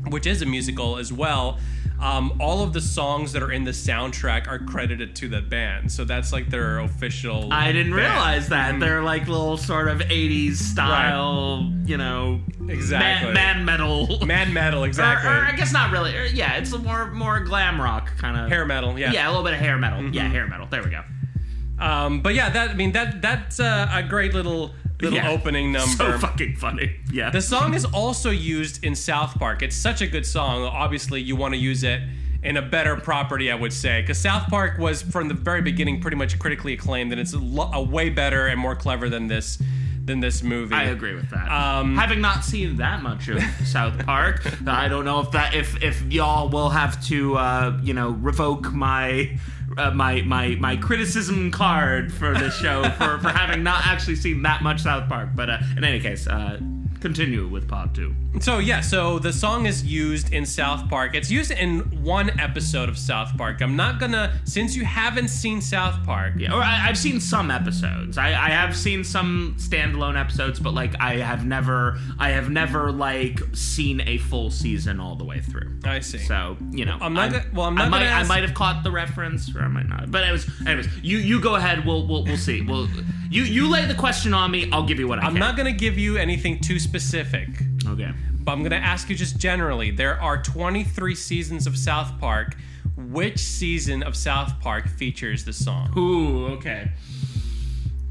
which 0.08 0.26
is 0.26 0.42
a 0.42 0.46
musical 0.46 0.96
as 0.96 1.12
well. 1.12 1.58
Um, 2.04 2.36
all 2.38 2.62
of 2.62 2.74
the 2.74 2.82
songs 2.82 3.32
that 3.32 3.42
are 3.42 3.50
in 3.50 3.64
the 3.64 3.70
soundtrack 3.70 4.46
are 4.46 4.58
credited 4.58 5.16
to 5.16 5.28
the 5.28 5.40
band, 5.40 5.90
so 5.90 6.04
that's 6.04 6.34
like 6.34 6.50
their 6.50 6.80
official. 6.80 7.50
I 7.50 7.72
didn't 7.72 7.92
band. 7.96 8.12
realize 8.12 8.48
that 8.50 8.78
they're 8.78 9.02
like 9.02 9.26
little 9.26 9.56
sort 9.56 9.88
of 9.88 10.00
'80s 10.00 10.56
style, 10.56 11.72
you 11.86 11.96
know, 11.96 12.40
Exactly. 12.68 13.32
man, 13.32 13.56
man 13.56 13.64
metal, 13.64 14.18
Man 14.26 14.52
metal, 14.52 14.84
exactly. 14.84 15.30
Or, 15.30 15.34
or 15.34 15.44
I 15.46 15.52
guess 15.52 15.72
not 15.72 15.92
really. 15.92 16.14
Or, 16.16 16.24
yeah, 16.24 16.56
it's 16.56 16.72
a 16.72 16.78
more 16.78 17.10
more 17.10 17.40
glam 17.40 17.80
rock 17.80 18.10
kind 18.18 18.36
of 18.38 18.48
Hair 18.50 18.66
metal, 18.66 18.98
yeah. 18.98 19.06
Mm-hmm. 19.06 19.14
Yeah, 19.14 19.28
a 19.28 19.30
little 19.30 19.44
bit 19.44 19.54
of 19.54 19.60
hair 19.60 19.78
metal. 19.78 20.02
Yeah, 20.14 20.28
hair 20.28 20.46
metal. 20.46 20.66
There 20.70 20.82
we 20.82 20.90
go. 20.90 21.02
Um, 21.78 22.20
but 22.20 22.34
yeah, 22.34 22.50
that 22.50 22.70
I 22.70 22.74
mean 22.74 22.92
that 22.92 23.22
that's 23.22 23.58
uh, 23.60 23.88
a 23.90 24.02
great 24.02 24.34
little 24.34 24.72
little 25.00 25.16
Yeah. 25.18 25.30
opening 25.30 25.72
number. 25.78 25.88
So 26.12 26.18
fucking 26.18 26.56
funny. 26.56 26.96
Yeah. 27.12 27.30
The 27.30 27.42
song 27.42 27.74
is 27.74 27.84
also 27.84 28.30
used 28.30 28.84
in 28.84 28.94
South 28.94 29.38
Park. 29.38 29.62
It's 29.62 29.76
such 29.76 30.00
a 30.02 30.06
good 30.06 30.26
song. 30.26 30.62
Obviously, 30.64 31.20
you 31.20 31.36
want 31.36 31.54
to 31.54 31.58
use 31.58 31.82
it 31.84 32.00
in 32.42 32.56
a 32.58 32.62
better 32.62 32.96
property, 32.96 33.50
I 33.50 33.54
would 33.54 33.72
say, 33.72 34.02
because 34.02 34.18
South 34.18 34.48
Park 34.48 34.78
was 34.78 35.00
from 35.02 35.28
the 35.28 35.34
very 35.34 35.62
beginning 35.62 36.00
pretty 36.00 36.16
much 36.18 36.38
critically 36.38 36.74
acclaimed, 36.74 37.10
and 37.12 37.20
it's 37.20 37.32
a, 37.32 37.38
lo- 37.38 37.70
a 37.72 37.82
way 37.82 38.10
better 38.10 38.46
and 38.46 38.60
more 38.60 38.76
clever 38.76 39.08
than 39.08 39.28
this 39.28 39.58
than 40.04 40.20
this 40.20 40.42
movie. 40.42 40.74
I 40.74 40.82
agree 40.84 41.14
with 41.14 41.30
that. 41.30 41.50
Um, 41.50 41.96
Having 41.96 42.20
not 42.20 42.44
seen 42.44 42.76
that 42.76 43.02
much 43.02 43.28
of 43.28 43.42
South 43.66 43.98
Park, 44.04 44.46
I 44.66 44.88
don't 44.88 45.06
know 45.06 45.20
if 45.20 45.30
that 45.30 45.54
if 45.54 45.82
if 45.82 46.02
y'all 46.12 46.50
will 46.50 46.68
have 46.68 47.02
to 47.06 47.36
uh, 47.36 47.80
you 47.82 47.94
know 47.94 48.10
revoke 48.10 48.70
my. 48.72 49.38
Uh, 49.76 49.90
my 49.90 50.22
my 50.22 50.56
my 50.60 50.76
criticism 50.76 51.50
card 51.50 52.12
for 52.12 52.34
this 52.34 52.54
show 52.56 52.84
for, 52.90 53.18
for 53.18 53.28
having 53.30 53.62
not 53.62 53.86
actually 53.86 54.16
seen 54.16 54.42
that 54.42 54.62
much 54.62 54.80
South 54.82 55.08
Park, 55.08 55.30
but 55.34 55.50
uh, 55.50 55.58
in 55.76 55.84
any 55.84 56.00
case, 56.00 56.26
uh, 56.26 56.58
continue 57.08 57.46
with 57.46 57.68
part 57.68 57.92
two. 57.94 58.14
So 58.40 58.58
yeah, 58.60 58.80
so 58.80 59.18
the 59.18 59.32
song 59.32 59.66
is 59.66 59.84
used 59.84 60.32
in 60.32 60.46
South 60.46 60.88
Park. 60.88 61.14
It's 61.14 61.30
used 61.30 61.50
in 61.50 61.80
one 62.02 62.30
episode 62.40 62.88
of 62.88 62.96
South 62.96 63.36
Park. 63.36 63.60
I'm 63.60 63.76
not 63.76 64.00
gonna 64.00 64.32
since 64.44 64.74
you 64.74 64.84
haven't 64.86 65.28
seen 65.28 65.60
South 65.60 66.02
Park. 66.06 66.32
Yeah, 66.38 66.54
or 66.54 66.62
I, 66.62 66.88
I've 66.88 66.96
seen 66.98 67.20
some 67.20 67.50
episodes. 67.50 68.16
I, 68.16 68.28
I 68.28 68.48
have 68.60 68.74
seen 68.74 69.04
some 69.04 69.54
standalone 69.58 70.18
episodes, 70.18 70.58
but 70.58 70.72
like 70.72 70.98
I 70.98 71.16
have 71.16 71.44
never 71.44 71.98
I 72.18 72.30
have 72.30 72.48
never 72.50 72.90
like 72.90 73.38
seen 73.52 74.00
a 74.06 74.16
full 74.16 74.50
season 74.50 74.98
all 74.98 75.14
the 75.14 75.24
way 75.24 75.40
through. 75.40 75.78
I 75.84 76.00
see. 76.00 76.18
So 76.18 76.56
you 76.72 76.86
know, 76.86 76.96
I'm 77.02 77.12
not 77.12 77.24
I'm- 77.24 77.32
gonna- 77.32 77.44
well, 77.52 77.66
I'm 77.66 77.78
I 77.78 77.88
might, 77.88 77.98
gonna 77.98 78.10
ask- 78.10 78.24
I 78.30 78.34
might 78.34 78.42
have 78.48 78.54
caught 78.54 78.82
the 78.82 78.90
reference, 78.90 79.54
or 79.54 79.60
I 79.62 79.68
might 79.68 79.88
not. 79.88 80.10
But 80.10 80.22
anyways, 80.24 80.46
anyways, 80.66 80.88
you 81.02 81.18
you 81.18 81.38
go 81.40 81.54
ahead. 81.56 81.84
We'll 81.84 82.06
we'll, 82.06 82.24
we'll 82.24 82.38
see. 82.38 82.62
We'll 82.62 82.88
you 83.34 83.42
you 83.42 83.68
lay 83.68 83.84
the 83.86 83.94
question 83.94 84.32
on 84.32 84.50
me. 84.50 84.70
I'll 84.70 84.86
give 84.86 84.98
you 84.98 85.08
what 85.08 85.18
I 85.18 85.22
I'm 85.22 85.32
can. 85.32 85.40
not 85.40 85.56
gonna 85.56 85.72
give 85.72 85.98
you 85.98 86.16
anything 86.16 86.60
too 86.60 86.78
specific. 86.78 87.48
Okay. 87.86 88.12
But 88.44 88.52
I'm 88.52 88.58
going 88.58 88.72
to 88.72 88.76
ask 88.76 89.08
you 89.08 89.16
just 89.16 89.38
generally. 89.38 89.90
There 89.90 90.20
are 90.20 90.42
23 90.42 91.14
seasons 91.14 91.66
of 91.66 91.78
South 91.78 92.20
Park. 92.20 92.56
Which 92.96 93.38
season 93.38 94.02
of 94.02 94.14
South 94.14 94.60
Park 94.60 94.86
features 94.86 95.46
the 95.46 95.52
song? 95.54 95.90
Ooh. 95.98 96.48
Okay. 96.56 96.90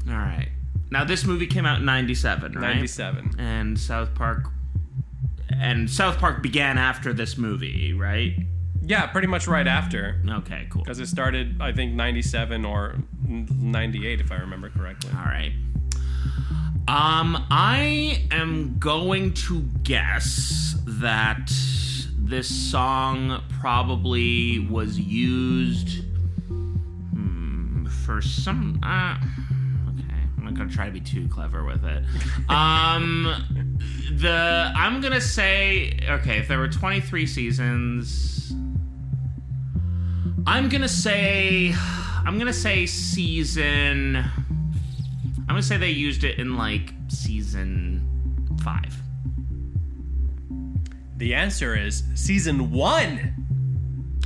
All 0.08 0.14
right. 0.16 0.48
Now 0.90 1.04
this 1.04 1.24
movie 1.24 1.46
came 1.46 1.64
out 1.66 1.78
in 1.78 1.84
'97, 1.84 2.52
right? 2.54 2.60
97. 2.74 3.36
And 3.38 3.78
South 3.78 4.12
Park. 4.14 4.48
And 5.50 5.88
South 5.88 6.18
Park 6.18 6.42
began 6.42 6.78
after 6.78 7.12
this 7.12 7.38
movie, 7.38 7.92
right? 7.92 8.34
Yeah, 8.86 9.06
pretty 9.06 9.28
much 9.28 9.46
right 9.46 9.66
after. 9.66 10.20
Okay, 10.28 10.66
cool. 10.70 10.82
Because 10.82 11.00
it 11.00 11.06
started, 11.06 11.60
I 11.60 11.72
think, 11.72 11.94
97 11.94 12.64
or 12.64 12.96
98, 13.26 14.20
if 14.20 14.30
I 14.30 14.36
remember 14.36 14.68
correctly. 14.70 15.10
All 15.16 15.24
right. 15.24 15.52
Um, 16.86 17.46
I 17.50 18.26
am 18.30 18.78
going 18.78 19.32
to 19.34 19.62
guess 19.82 20.76
that 20.86 21.50
this 22.18 22.48
song 22.48 23.42
probably 23.60 24.58
was 24.58 24.98
used 24.98 26.04
hmm, 26.48 27.86
for 27.86 28.20
some. 28.20 28.80
Uh, 28.82 29.16
okay, 29.92 30.14
I'm 30.36 30.44
not 30.44 30.54
gonna 30.54 30.70
try 30.70 30.84
to 30.86 30.92
be 30.92 31.00
too 31.00 31.26
clever 31.28 31.64
with 31.64 31.84
it. 31.84 32.04
Um, 32.50 33.34
the 34.12 34.70
I'm 34.76 35.00
gonna 35.00 35.20
say 35.20 35.98
okay. 36.06 36.38
If 36.38 36.48
there 36.48 36.58
were 36.58 36.68
23 36.68 37.26
seasons, 37.26 38.52
I'm 40.46 40.68
gonna 40.68 40.88
say 40.88 41.74
I'm 42.26 42.38
gonna 42.38 42.52
say 42.52 42.86
season. 42.86 44.16
I'm 44.16 45.46
gonna 45.48 45.62
say 45.62 45.76
they 45.76 45.90
used 45.90 46.24
it 46.24 46.38
in 46.38 46.56
like 46.56 46.92
season 47.08 48.02
five. 48.62 48.94
The 51.16 51.34
answer 51.34 51.76
is 51.76 52.04
season 52.14 52.70
one. 52.70 53.34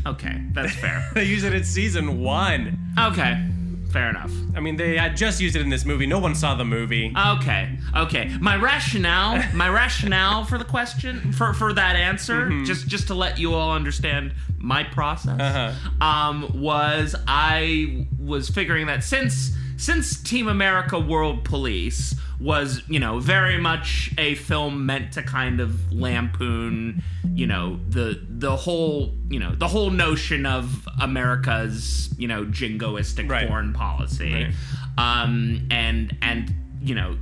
Okay, 0.07 0.42
that's 0.52 0.74
fair. 0.74 1.07
They 1.14 1.24
use 1.24 1.44
it 1.44 1.54
in 1.54 1.64
season 1.64 2.20
one. 2.20 2.78
okay, 2.98 3.47
fair 3.90 4.11
enough. 4.11 4.31
I 4.55 4.61
mean, 4.61 4.77
they 4.77 4.96
had 4.96 5.16
just 5.16 5.40
used 5.40 5.57
it 5.57 5.62
in 5.62 5.70
this 5.70 5.85
movie. 5.85 6.07
No 6.07 6.18
one 6.18 6.35
saw 6.35 6.55
the 6.55 6.64
movie. 6.64 7.12
Okay, 7.16 7.79
okay. 7.96 8.31
My 8.40 8.57
rationale, 8.57 9.42
my 9.55 9.68
rationale 9.82 10.45
for 10.45 10.59
the 10.59 10.64
question, 10.64 11.32
for 11.32 11.55
for 11.55 11.72
that 11.72 11.97
answer, 11.97 12.51
just 12.64 12.86
just 12.89 13.07
to 13.09 13.14
let 13.14 13.39
you 13.39 13.55
all 13.55 13.72
understand 13.72 14.34
my 14.59 14.82
process, 14.84 15.41
Uh-huh. 15.41 16.05
um, 16.07 16.61
was 16.61 17.14
I 17.26 18.07
was 18.18 18.49
figuring 18.49 18.86
that 18.89 19.05
since 19.05 19.53
since 19.76 20.20
Team 20.22 20.49
America: 20.49 20.99
World 20.99 21.45
Police 21.45 22.14
was 22.41 22.82
you 22.89 23.01
know 23.01 23.18
very 23.18 23.59
much 23.59 24.11
a 24.18 24.34
film 24.36 24.86
meant 24.86 25.12
to 25.12 25.22
kind 25.22 25.61
of 25.61 25.93
lampoon 25.93 27.03
you 27.34 27.47
know 27.47 27.80
the 27.89 28.20
the 28.28 28.57
whole 28.57 29.12
you 29.28 29.41
know 29.41 29.55
the 29.57 29.66
whole 29.68 29.91
notion 29.91 30.47
of 30.47 30.89
America's 31.01 32.09
you 32.18 32.28
know 32.28 32.45
jingoistic 32.45 33.28
Right. 33.28 33.49
foreign 33.49 33.72
policy 33.72 34.32
Right. 34.32 34.55
um, 35.22 35.66
and 35.70 36.16
and 36.22 36.55
you 36.80 36.95
know 36.95 37.16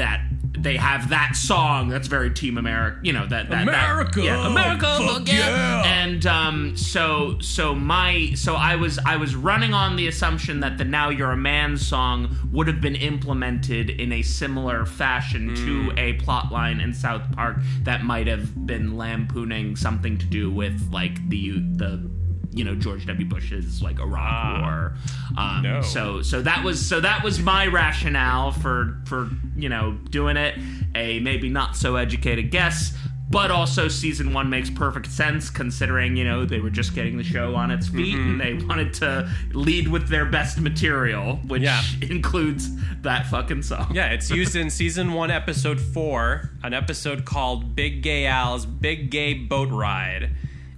that 0.00 0.22
they 0.58 0.76
have 0.78 1.10
that 1.10 1.36
song 1.36 1.88
that's 1.90 2.08
very 2.08 2.30
Team 2.30 2.56
America. 2.56 2.98
You 3.02 3.12
know 3.12 3.26
that, 3.26 3.50
that 3.50 3.66
that- 3.66 3.68
America! 3.68 4.22
yeah, 4.22 4.46
America, 4.46 4.86
Fuck 4.98 5.28
yeah. 5.28 5.82
And 5.84 6.24
um, 6.26 6.76
so 6.76 7.38
so 7.40 7.74
my 7.74 8.32
so 8.34 8.54
I 8.54 8.76
was 8.76 8.98
I 8.98 9.16
was 9.16 9.34
running 9.34 9.74
on 9.74 9.96
the 9.96 10.08
assumption 10.08 10.60
that 10.60 10.78
the 10.78 10.84
Now 10.84 11.10
You're 11.10 11.32
a 11.32 11.36
Man 11.36 11.76
song 11.76 12.34
would 12.50 12.66
have 12.66 12.80
been 12.80 12.96
implemented 12.96 13.90
in 13.90 14.12
a 14.12 14.22
similar 14.22 14.86
fashion 14.86 15.54
to 15.54 15.92
a 15.98 16.14
plot 16.14 16.50
line 16.50 16.80
in 16.80 16.94
South 16.94 17.30
Park 17.32 17.58
that 17.82 18.02
might 18.02 18.26
have 18.26 18.66
been 18.66 18.96
lampooning 18.96 19.76
something 19.76 20.16
to 20.16 20.26
do 20.26 20.50
with 20.50 20.90
like 20.90 21.28
the 21.28 21.60
the 21.76 22.10
you 22.52 22.64
know 22.64 22.74
George 22.74 23.06
W. 23.06 23.26
Bush's 23.26 23.80
like 23.82 24.00
Iraq 24.00 24.60
War. 24.62 24.94
Um, 25.36 25.62
no. 25.62 25.82
So 25.82 26.22
so 26.22 26.42
that 26.42 26.64
was 26.64 26.84
so 26.84 27.00
that 27.00 27.22
was 27.22 27.38
my 27.40 27.66
rationale 27.66 28.50
for 28.52 28.98
for 29.06 29.28
you 29.56 29.68
know 29.68 29.92
doing 30.10 30.36
it. 30.36 30.58
A 30.94 31.20
maybe 31.20 31.48
not 31.48 31.76
so 31.76 31.96
educated 31.96 32.50
guess. 32.50 32.96
But 33.32 33.52
also, 33.52 33.86
season 33.86 34.32
one 34.32 34.50
makes 34.50 34.70
perfect 34.70 35.06
sense 35.06 35.50
considering, 35.50 36.16
you 36.16 36.24
know, 36.24 36.44
they 36.44 36.58
were 36.58 36.68
just 36.68 36.96
getting 36.96 37.16
the 37.16 37.22
show 37.22 37.54
on 37.54 37.70
its 37.70 37.86
feet 37.86 38.16
and 38.16 38.40
they 38.40 38.54
wanted 38.54 38.92
to 38.94 39.30
lead 39.52 39.86
with 39.86 40.08
their 40.08 40.24
best 40.24 40.58
material, 40.58 41.36
which 41.46 41.62
Yeah. 41.62 41.80
includes 42.02 42.68
that 43.02 43.28
fucking 43.28 43.62
song. 43.62 43.92
Yeah, 43.94 44.06
it's 44.08 44.32
used 44.32 44.56
in 44.56 44.68
season 44.68 45.12
one, 45.12 45.30
episode 45.30 45.80
four, 45.80 46.50
an 46.64 46.74
episode 46.74 47.24
called 47.24 47.76
Big 47.76 48.02
Gay 48.02 48.26
Al's 48.26 48.66
Big 48.66 49.12
Gay 49.12 49.34
Boat 49.34 49.70
Ride. 49.70 50.30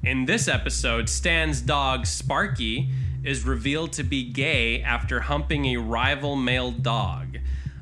In 0.05 0.25
this 0.25 0.49
episode, 0.49 1.09
Stan's 1.09 1.61
dog 1.61 2.07
Sparky 2.07 2.91
is 3.23 3.45
revealed 3.45 3.93
to 3.93 4.03
be 4.03 4.25
gay 4.25 4.83
after 4.83 5.21
humping 5.21 5.67
a 5.67 5.77
rival 5.77 6.35
male 6.35 6.73
dog. 6.73 7.39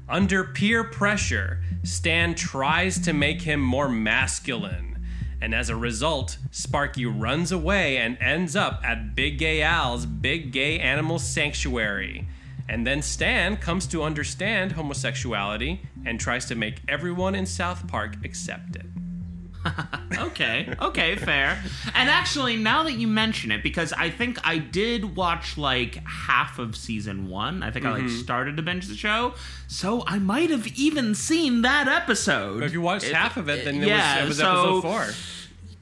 Under 0.07 0.45
peer 0.45 0.85
pressure, 0.85 1.63
Stan 1.83 2.35
tries 2.35 2.99
to 2.99 3.15
make 3.15 3.41
him 3.41 3.63
more 3.63 3.89
masculine. 3.89 5.03
And 5.41 5.55
as 5.55 5.71
a 5.71 5.77
result, 5.77 6.37
Sparky 6.51 7.07
runs 7.07 7.53
away 7.53 7.97
and 7.97 8.19
ends 8.21 8.55
up 8.55 8.83
at 8.85 9.15
Big 9.15 9.39
Gay 9.39 9.63
Al's 9.63 10.05
Big 10.05 10.53
Gay 10.53 10.79
Animal 10.79 11.19
Sanctuary. 11.19 12.29
And 12.69 12.87
then 12.87 13.01
Stan 13.01 13.57
comes 13.57 13.87
to 13.87 14.03
understand 14.03 14.73
homosexuality 14.73 15.81
and 16.05 16.21
tries 16.21 16.45
to 16.47 16.55
make 16.55 16.83
everyone 16.87 17.35
in 17.35 17.47
South 17.47 17.89
Park 17.89 18.17
accept 18.27 18.77
it. 18.77 18.85
okay, 20.19 20.75
okay, 20.81 21.17
fair. 21.17 21.63
And 21.95 22.09
actually, 22.09 22.57
now 22.57 22.83
that 22.85 22.95
you 22.95 23.07
mention 23.07 23.51
it, 23.53 23.63
because 23.63 23.93
I 23.93 24.09
think 24.11 24.39
I 24.47 24.59
did 24.59 25.17
watch 25.17 25.59
like 25.59 25.97
half 26.07 26.59
of 26.59 26.77
season 26.77 27.29
one. 27.29 27.63
I 27.63 27.71
think 27.71 27.85
I 27.85 27.91
like 27.99 28.09
started 28.09 28.57
to 28.57 28.63
binge 28.63 28.87
the 28.89 28.95
show, 28.97 29.35
so 29.69 30.03
I 30.07 30.19
might 30.19 30.51
have 30.51 30.67
even 30.69 31.15
seen 31.15 31.63
that 31.63 31.89
episode. 31.89 32.61
But 32.61 32.65
if 32.67 32.73
you 32.73 32.81
watched 32.81 33.07
If- 33.07 33.13
half 33.13 33.37
of 33.37 33.49
it, 33.49 33.65
then 33.65 33.83
it 33.83 33.89
yeah, 33.89 34.17
was, 34.17 34.25
it 34.25 34.29
was 34.29 34.39
so- 34.39 34.77
episode 34.77 34.81
four. 34.83 35.07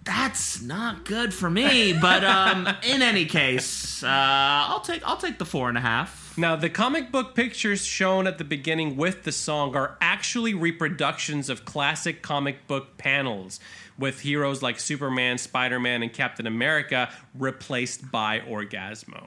That's 0.05 0.62
not 0.62 1.05
good 1.05 1.35
for 1.35 1.51
me. 1.51 1.93
But 1.93 2.24
um, 2.24 2.66
in 2.83 3.03
any 3.03 3.26
case, 3.26 4.03
uh, 4.03 4.07
I'll 4.09 4.81
take 4.81 5.07
I'll 5.07 5.18
take 5.18 5.39
the 5.39 5.45
four 5.45 5.68
and 5.68 5.76
a 5.76 5.83
half. 5.83 6.28
Now, 6.39 6.55
the 6.55 6.70
comic 6.70 7.11
book 7.11 7.34
pictures 7.34 7.84
shown 7.84 8.28
at 8.28 8.39
the 8.39 8.45
beginning 8.45 8.97
with 8.97 9.24
the 9.24 9.32
song 9.32 9.74
are 9.74 9.99
actually 10.01 10.55
reproductions 10.55 11.51
of 11.51 11.64
classic 11.64 12.22
comic 12.22 12.68
book 12.68 12.97
panels, 12.97 13.59
with 13.99 14.20
heroes 14.20 14.62
like 14.62 14.78
Superman, 14.78 15.39
Spider 15.39 15.80
Man, 15.80 16.03
and 16.05 16.12
Captain 16.12 16.47
America 16.47 17.11
replaced 17.34 18.12
by 18.12 18.39
Orgasmo. 18.39 19.26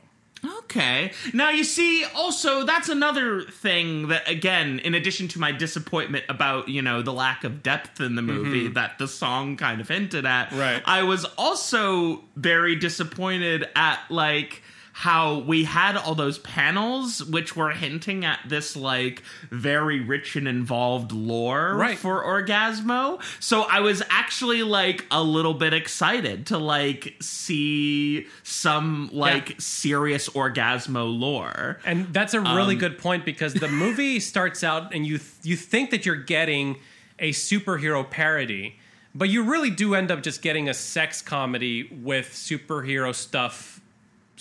Okay. 0.60 1.12
Now 1.34 1.50
you 1.50 1.66
see, 1.66 2.06
also 2.16 2.64
that's 2.66 2.90
another 2.90 3.42
thing 3.42 4.08
that 4.08 4.28
again, 4.28 4.80
in 4.80 4.96
addition 4.96 5.28
to 5.30 5.40
my 5.40 5.52
disappointment 5.52 6.26
about, 6.30 6.70
you 6.70 6.82
know, 6.82 7.02
the 7.02 7.14
lack 7.14 7.44
of 7.44 7.62
depth 7.62 8.00
in 8.00 8.16
the 8.16 8.22
movie 8.22 8.70
that 8.70 8.98
the 8.98 9.08
song 9.08 9.58
kind 9.58 9.82
of 9.82 9.88
hinted 9.88 10.26
at. 10.26 10.48
Mm-hmm. 10.50 10.60
Right. 10.60 10.82
I 10.86 11.04
was 11.04 11.26
also 11.38 12.24
very 12.36 12.76
disappointed 12.76 13.68
at 13.76 14.00
like 14.10 14.64
how 14.94 15.40
we 15.40 15.64
had 15.64 15.96
all 15.98 16.16
those 16.16 16.38
panels 16.40 17.24
which 17.24 17.56
were 17.56 17.72
hinting 17.72 18.26
at 18.26 18.40
this 18.48 18.76
like 18.76 19.24
very 19.50 20.00
rich 20.02 20.36
and 20.36 20.48
involved 20.48 21.12
lore 21.12 21.76
Right. 21.76 21.98
for 21.98 22.24
Orgasmo. 22.24 23.22
So 23.42 23.62
I 23.64 23.80
was 23.80 24.04
actually 24.10 24.64
like 24.64 25.06
a 25.10 25.24
little 25.24 25.54
bit 25.54 25.74
excited 25.74 26.48
to 26.48 26.58
like 26.58 27.16
see 27.22 28.28
some 28.44 29.10
like 29.14 29.60
serious 29.60 30.30
Orgasmo 30.30 31.18
lore. 31.20 31.80
And 31.86 32.14
that's 32.14 32.34
a 32.34 32.42
really 32.42 32.76
Um, 32.76 32.80
good 32.80 32.98
point 32.98 33.26
because 33.26 33.54
the 33.54 33.68
movie 33.68 34.20
starts 34.32 34.64
out 34.64 34.94
and 34.94 35.06
you 35.06 35.20
you 35.44 35.56
think 35.56 35.92
that 35.92 36.06
you're 36.06 36.16
getting 36.16 36.78
a 37.20 37.32
superhero 37.32 38.08
parody, 38.10 38.78
but 39.14 39.30
you 39.30 39.44
really 39.44 39.70
do 39.70 39.96
end 39.96 40.12
up 40.12 40.24
just 40.24 40.42
getting 40.42 40.70
a 40.70 40.74
sex 40.74 41.22
comedy 41.22 41.88
with 42.02 42.30
superhero 42.32 43.14
stuff 43.14 43.81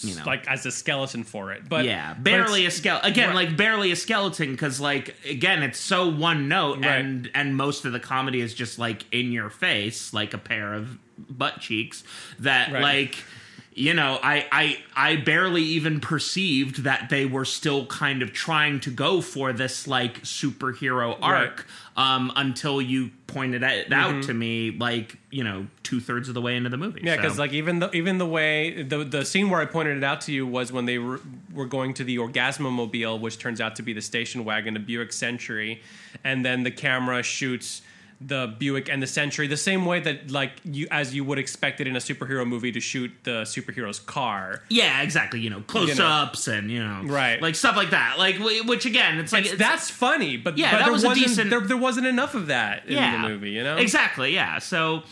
You 0.04 0.14
know. 0.16 0.24
like 0.24 0.46
as 0.48 0.64
a 0.66 0.70
skeleton 0.72 1.24
for 1.24 1.52
it. 1.52 1.68
But 1.68 1.84
yeah, 1.84 2.14
but 2.14 2.24
barely 2.24 2.66
a 2.66 2.70
skeleton. 2.70 3.10
Again, 3.10 3.28
Right. 3.30 3.48
like 3.48 3.56
barely 3.56 3.90
a 3.92 3.96
skeleton 3.96 4.52
because, 4.52 4.80
like, 4.80 5.14
again, 5.28 5.62
it's 5.62 5.78
so 5.78 6.08
one 6.08 6.48
note, 6.48 6.78
Right. 6.78 6.96
and 6.98 7.30
and 7.34 7.56
most 7.56 7.84
of 7.84 7.92
the 7.92 8.00
comedy 8.00 8.40
is 8.40 8.54
just 8.54 8.78
like 8.78 9.04
in 9.12 9.32
your 9.32 9.50
face, 9.50 10.12
like 10.12 10.32
a 10.34 10.38
pair 10.38 10.74
of 10.74 10.98
butt 11.18 11.60
cheeks. 11.60 12.02
That 12.38 12.72
Right. 12.72 12.82
like. 12.82 13.24
You 13.72 13.94
know, 13.94 14.18
I, 14.20 14.46
I 14.50 14.78
I 14.96 15.16
barely 15.16 15.62
even 15.62 16.00
perceived 16.00 16.82
that 16.82 17.08
they 17.08 17.24
were 17.24 17.44
still 17.44 17.86
kind 17.86 18.20
of 18.20 18.32
trying 18.32 18.80
to 18.80 18.90
go 18.90 19.20
for 19.20 19.52
this 19.52 19.86
like 19.86 20.22
superhero 20.22 21.16
arc 21.22 21.66
um, 21.96 22.32
until 22.34 22.82
you 22.82 23.10
pointed 23.28 23.62
it 23.62 23.92
out 23.92 24.24
to 24.24 24.34
me, 24.34 24.72
like 24.72 25.18
you 25.30 25.44
know, 25.44 25.68
two 25.84 26.00
thirds 26.00 26.26
of 26.28 26.34
the 26.34 26.40
way 26.40 26.56
into 26.56 26.68
the 26.68 26.76
movie. 26.76 26.98
Mm-hmm. 26.98 27.06
Yeah, 27.06 27.16
because 27.16 27.36
So- 27.36 27.42
like 27.42 27.52
even 27.52 27.78
the 27.78 27.90
even 27.92 28.18
the 28.18 28.26
way 28.26 28.82
the 28.82 29.04
the 29.04 29.24
scene 29.24 29.50
where 29.50 29.60
I 29.60 29.66
pointed 29.66 29.96
it 29.96 30.04
out 30.04 30.20
to 30.22 30.32
you 30.32 30.48
was 30.48 30.72
when 30.72 30.86
they 30.86 30.98
were, 30.98 31.20
were 31.54 31.66
going 31.66 31.94
to 31.94 32.04
the 32.04 32.16
Orgasmomobile, 32.18 33.20
which 33.20 33.38
turns 33.38 33.60
out 33.60 33.76
to 33.76 33.82
be 33.82 33.92
the 33.92 34.02
station 34.02 34.44
wagon, 34.44 34.76
a 34.76 34.80
Buick 34.80 35.12
Century, 35.12 35.80
and 36.24 36.44
then 36.44 36.64
the 36.64 36.72
camera 36.72 37.22
shoots 37.22 37.82
the 38.22 38.54
Buick 38.58 38.90
and 38.90 39.02
the 39.02 39.06
Century 39.06 39.46
the 39.46 39.56
same 39.56 39.86
way 39.86 39.98
that 40.00 40.30
like 40.30 40.52
you 40.64 40.86
as 40.90 41.14
you 41.14 41.24
would 41.24 41.38
expect 41.38 41.80
it 41.80 41.86
in 41.86 41.96
a 41.96 42.00
superhero 42.00 42.46
movie 42.46 42.70
to 42.72 42.78
shoot 42.80 43.10
the 43.24 43.42
superhero's 43.42 43.98
car. 43.98 44.62
Yeah, 44.68 45.00
exactly. 45.02 45.40
You 45.40 45.48
know, 45.50 45.60
close 45.62 45.98
ups 45.98 46.46
and 46.46 46.70
you 46.70 46.84
know, 46.84 47.02
Right. 47.04 47.40
like 47.40 47.54
stuff 47.54 47.76
like 47.76 47.90
that. 47.90 48.16
Like, 48.18 48.36
which 48.66 48.84
again, 48.84 49.18
it's 49.18 49.32
like 49.32 49.44
It's, 49.44 49.54
it's- 49.54 49.68
that's 49.70 49.88
funny, 49.90 50.36
but 50.36 50.58
Yeah, 50.58 50.70
but 50.72 50.78
that 50.78 50.84
there 50.84 50.92
was 50.92 51.04
wasn't, 51.04 51.26
decent- 51.28 51.50
There, 51.50 51.60
there 51.60 51.76
wasn't 51.78 52.06
enough 52.06 52.34
of 52.34 52.48
that 52.48 52.86
in 52.86 52.92
yeah, 52.94 53.22
the 53.22 53.28
movie, 53.28 53.52
you 53.52 53.62
know. 53.62 53.76
exactly. 53.78 54.34
Yeah, 54.34 54.58
so. 54.58 55.02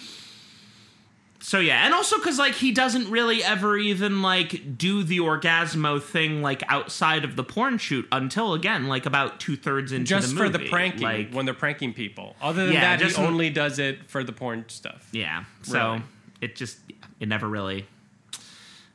So 1.41 1.61
yeah, 1.61 1.84
and 1.84 1.95
also 1.95 2.16
because 2.16 2.39
like 2.39 2.55
he 2.55 2.72
doesn't 2.72 3.11
really 3.11 3.45
ever 3.45 3.76
even 3.78 4.22
like 4.22 4.76
do 4.76 5.05
the 5.05 5.18
orgasmo 5.18 6.03
thing 6.03 6.43
like 6.43 6.62
outside 6.68 7.24
of 7.24 7.36
the 7.36 7.45
porn 7.45 7.78
shoot 7.78 8.09
until 8.11 8.55
again 8.55 8.89
like 8.89 9.07
about 9.07 9.39
two 9.39 9.57
thirds 9.57 9.93
into 9.93 10.05
Just 10.07 10.30
the 10.30 10.36
for 10.36 10.49
the 10.49 10.59
pranking 10.59 11.03
like 11.03 11.32
when 11.32 11.45
they're 11.45 11.55
pranking 11.55 11.95
people. 11.95 12.34
Other 12.43 12.64
than 12.64 12.74
Yeah, 12.74 12.97
that, 12.97 13.07
he 13.09 13.14
only 13.16 13.51
does 13.51 13.78
it 13.78 14.09
for 14.11 14.24
the 14.24 14.32
porn 14.32 14.64
stuff. 14.68 15.09
yeah. 15.12 15.45
So 15.62 15.78
Really. 15.93 16.03
it 16.41 16.57
just 16.57 16.78
it 17.20 17.28
never 17.28 17.49
really, 17.49 17.86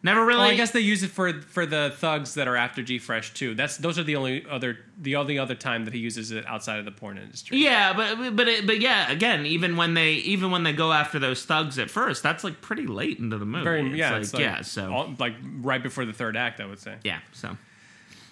never 0.04 0.24
really. 0.26 0.42
Well, 0.42 0.50
I 0.52 0.56
guess 0.56 0.72
they 0.72 0.82
use 0.82 1.02
it 1.02 1.10
for 1.10 1.34
for 1.42 1.66
the 1.66 1.94
thugs 1.98 2.36
that 2.36 2.48
are 2.48 2.56
after 2.56 2.84
G 2.84 3.00
Fresh 3.00 3.34
too. 3.34 3.56
That's 3.56 3.78
those 3.78 3.98
are 3.98 4.04
the 4.04 4.16
only 4.16 4.46
other 4.50 4.78
the 4.98 5.16
only 5.16 5.40
other 5.40 5.56
time 5.56 5.86
that 5.86 5.94
he 5.94 6.00
uses 6.00 6.32
it 6.32 6.46
outside 6.46 6.78
of 6.80 6.86
the 6.86 6.92
porn 6.92 7.18
industry. 7.18 7.58
Yeah, 7.58 7.94
but 7.94 8.36
but 8.36 8.48
it, 8.48 8.68
but 8.68 8.80
yeah, 8.82 9.12
again, 9.12 9.46
even 9.46 9.76
when 9.78 9.94
they 9.96 10.12
even 10.14 10.52
when 10.52 10.64
they 10.64 10.74
go 10.74 10.92
after 10.92 11.18
those 11.20 11.44
thugs 11.46 11.80
at 11.80 11.90
first, 11.90 12.22
that's 12.22 12.44
like 12.44 12.62
pretty 12.62 12.86
late 12.86 13.18
into 13.20 13.38
the 13.38 13.46
movie. 13.46 13.64
Very 13.64 13.98
yeah, 13.98 14.18
like, 14.18 14.34
like, 14.34 14.42
yeah, 14.42 14.62
so 14.62 14.94
all- 14.94 15.16
like 15.18 15.34
right 15.62 15.82
before 15.82 16.06
the 16.06 16.14
third 16.14 16.38
act, 16.38 16.60
I 16.62 16.66
would 16.66 16.80
say. 16.80 16.96
yeah, 17.04 17.20
so 17.32 17.58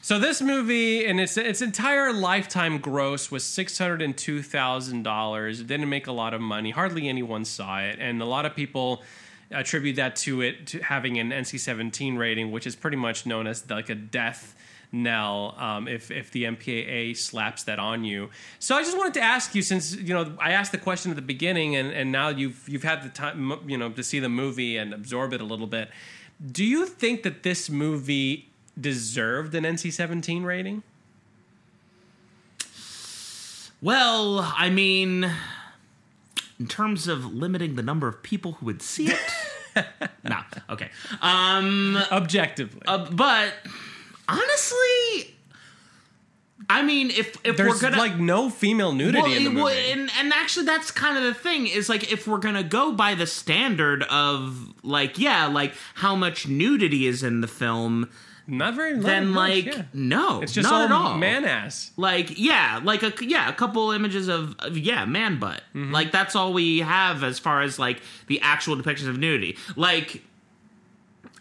So 0.04 0.18
this 0.20 0.42
movie 0.42 1.06
and 1.06 1.20
its 1.20 1.38
its 1.38 1.62
entire 1.62 2.12
lifetime 2.12 2.80
gross 2.80 3.30
was 3.32 3.44
six 3.44 3.78
hundred 3.78 4.02
and 4.02 4.18
two 4.18 4.42
thousand 4.42 5.04
dollars. 5.04 5.60
It 5.62 5.68
didn't 5.68 5.90
make 5.90 6.08
a 6.08 6.12
lot 6.12 6.34
of 6.34 6.42
money. 6.42 6.72
Hardly 6.72 7.08
anyone 7.08 7.46
saw 7.46 7.80
it, 7.80 7.98
and 8.00 8.22
a 8.22 8.26
lot 8.26 8.46
of 8.46 8.56
people 8.56 9.04
attribute 9.52 9.96
that 9.98 10.16
to 10.18 10.42
it 10.42 10.68
to 10.68 10.80
having 10.80 11.18
an 11.20 11.30
NC 11.32 11.60
seventeen 11.60 12.18
rating, 12.18 12.52
which 12.52 12.68
is 12.68 12.76
pretty 12.76 12.98
much 12.98 13.26
known 13.26 13.48
as 13.48 13.70
like 13.70 13.90
a 13.90 13.96
death 13.96 14.56
knell 14.92 15.56
um, 15.58 15.88
if 15.88 16.12
if 16.12 16.32
the 16.32 16.44
MPAA 16.44 17.16
slaps 17.16 17.64
that 17.64 17.80
on 17.80 18.04
you. 18.04 18.30
So 18.60 18.76
I 18.76 18.84
just 18.84 18.98
wanted 18.98 19.14
to 19.16 19.22
ask 19.22 19.56
you, 19.56 19.62
since 19.62 19.96
you 19.96 20.14
know 20.14 20.34
I 20.40 20.52
asked 20.52 20.72
the 20.72 20.78
question 20.78 21.12
at 21.12 21.16
the 21.16 21.22
beginning, 21.22 21.76
and 21.76 21.92
and 21.92 22.12
now 22.12 22.30
you've 22.30 22.68
you've 22.68 22.84
had 22.84 23.04
the 23.04 23.10
time 23.10 23.60
you 23.68 23.78
know 23.78 23.90
to 23.90 24.04
see 24.04 24.20
the 24.20 24.30
movie 24.30 24.78
and 24.78 24.94
absorb 24.94 25.34
it 25.34 25.42
a 25.42 25.46
little 25.46 25.68
bit. 25.68 25.90
Do 26.52 26.66
you 26.66 26.86
think 26.86 27.24
that 27.24 27.44
this 27.44 27.70
movie 27.70 28.50
deserved 28.80 29.54
an 29.54 29.64
NC 29.64 29.94
17 29.94 30.44
rating? 30.44 30.84
well, 33.82 34.54
I 34.56 34.70
mean, 34.70 35.32
in 36.60 36.68
terms 36.68 37.08
of 37.08 37.34
limiting 37.34 37.76
the 37.76 37.84
number 37.84 38.08
of 38.08 38.22
people 38.22 38.54
who 38.54 38.68
would 38.68 38.82
see 38.82 39.10
it, 39.10 39.20
no, 40.24 40.38
okay, 40.70 40.90
um, 41.22 41.98
Objectively. 42.12 42.82
uh, 42.86 43.10
but 43.12 43.54
honestly. 44.28 45.36
I 46.70 46.84
mean, 46.84 47.10
if 47.10 47.36
if 47.44 47.58
There's 47.58 47.68
we're 47.70 47.82
gonna 47.82 47.98
like 47.98 48.18
no 48.18 48.50
female 48.50 48.94
nudity 48.94 49.22
well, 49.22 49.32
in 49.34 49.44
the 49.44 49.50
movie. 49.50 49.62
well, 49.62 49.92
and 49.92 50.10
and 50.18 50.32
actually, 50.32 50.66
that's 50.68 50.90
kind 50.90 51.18
of 51.18 51.24
the 51.24 51.34
thing 51.34 51.68
is 51.68 51.90
like 51.90 52.12
if 52.14 52.28
we're 52.28 52.38
gonna 52.38 52.64
go 52.64 52.94
by 52.94 53.14
the 53.14 53.28
standard 53.28 54.04
of 54.04 54.74
like 54.84 55.18
yeah, 55.18 55.48
like 55.48 55.74
how 55.96 56.16
much 56.16 56.48
nudity 56.48 57.08
is 57.08 57.24
in 57.24 57.42
the 57.42 57.48
film, 57.48 58.10
not 58.52 58.76
very. 58.76 58.94
not 58.94 59.04
then 59.04 59.34
like 59.34 59.66
yeah. 59.66 59.84
no, 59.94 60.42
it's 60.42 60.52
just 60.52 60.70
not 60.70 60.86
at 60.86 60.92
all. 60.92 61.18
man 61.18 61.46
ass. 61.46 61.92
like 61.98 62.38
yeah 62.38 62.80
like 62.84 63.02
a 63.02 63.14
yeah 63.26 63.50
a 63.50 63.54
couple 63.54 63.92
images 63.92 64.28
of, 64.28 64.56
of 64.60 64.78
yeah 64.78 65.06
man 65.06 65.40
butt 65.40 65.64
Mm-hmm. 65.74 65.92
like 65.94 66.12
that's 66.12 66.36
all 66.36 66.52
we 66.54 66.80
have 66.80 67.24
as 67.24 67.40
far 67.40 67.62
as 67.62 67.80
like 67.80 68.02
the 68.28 68.40
actual 68.42 68.76
depictions 68.76 69.08
of 69.08 69.18
nudity 69.18 69.58
like 69.76 70.22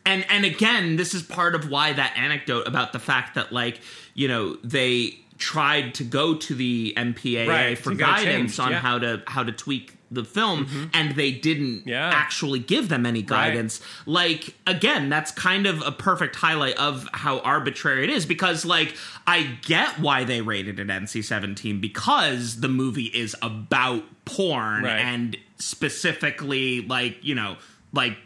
and 0.07 0.25
and 0.31 0.45
again 0.45 0.97
this 0.97 1.15
is 1.15 1.23
part 1.23 1.55
of 1.55 1.69
why 1.69 1.93
that 1.93 2.15
anecdote 2.17 2.67
about 2.67 2.93
the 2.93 2.99
fact 3.01 3.35
that 3.35 3.53
like 3.53 3.81
you 4.15 4.29
know 4.29 4.57
they 4.63 5.19
tried 5.39 5.95
to 5.95 6.05
go 6.05 6.35
to 6.35 6.55
the 6.55 6.93
MPAA 6.97 7.49
Right, 7.49 7.79
for 7.79 7.91
to 7.91 7.97
get 7.97 8.09
it 8.09 8.25
guidance 8.25 8.59
on 8.59 8.73
yeah. 8.73 8.79
How 8.79 8.99
to 8.99 9.23
how 9.27 9.43
to 9.43 9.53
tweak 9.53 9.97
the 10.11 10.25
film 10.25 10.67
mm-hmm. 10.67 10.85
and 10.93 11.15
they 11.15 11.31
didn't 11.31 11.87
Yeah. 11.87 12.11
actually 12.13 12.59
give 12.59 12.89
them 12.89 13.07
any 13.07 13.23
guidance 13.23 13.81
like 14.07 14.55
again 14.67 15.09
that's 15.09 15.31
kind 15.31 15.67
of 15.67 15.81
a 15.87 15.93
perfect 15.93 16.35
highlight 16.37 16.77
of 16.79 17.09
how 17.13 17.39
arbitrary 17.41 18.05
it 18.05 18.11
is 18.11 18.27
because 18.27 18.65
like 18.65 18.97
i 19.27 19.57
get 19.63 19.99
why 20.01 20.25
they 20.25 20.41
rated 20.41 20.81
it 20.81 20.89
nc-17 20.89 21.81
because 21.81 22.61
the 22.61 22.69
movie 22.69 23.05
is 23.07 23.37
about 23.41 24.03
porn 24.25 24.83
Right. 24.85 24.99
and 24.99 25.37
specifically 25.59 26.81
like 26.83 27.19
you 27.23 27.35
know 27.35 27.57
like 27.93 28.17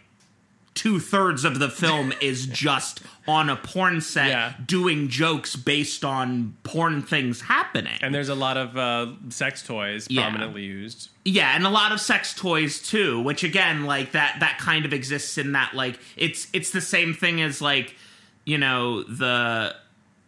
two-thirds 0.75 1.45
of 1.45 1.59
the 1.59 1.68
film 1.68 2.12
is 2.20 2.47
just 2.47 3.01
on 3.27 3.49
a 3.49 3.57
porn 3.57 4.01
set 4.01 4.29
Yeah. 4.29 4.53
doing 4.66 5.09
jokes 5.09 5.57
based 5.57 6.05
on 6.05 6.57
porn 6.62 7.01
things 7.03 7.41
happening 7.41 7.99
And 8.03 8.14
there's 8.14 8.29
a 8.29 8.35
lot 8.35 8.57
of 8.57 8.77
uh, 8.77 9.12
sex 9.31 9.62
toys 9.62 10.07
Yeah. 10.11 10.22
prominently 10.22 10.64
used. 10.64 11.09
Yeah, 11.25 11.55
and 11.57 11.64
a 11.64 11.70
lot 11.70 11.93
of 11.93 12.01
sex 12.01 12.35
toys 12.35 12.81
too, 12.81 13.20
which 13.22 13.45
again, 13.45 13.85
like 13.85 14.12
that 14.12 14.37
that 14.41 14.59
kind 14.59 14.85
of 14.85 14.93
exists 14.93 15.39
in 15.39 15.53
that 15.53 15.72
like 15.75 15.99
it's 16.16 16.49
it's 16.53 16.70
the 16.70 16.83
same 16.83 17.14
thing 17.14 17.41
as 17.41 17.62
like, 17.62 17.97
you 18.45 18.59
know, 18.59 19.03
the 19.05 19.75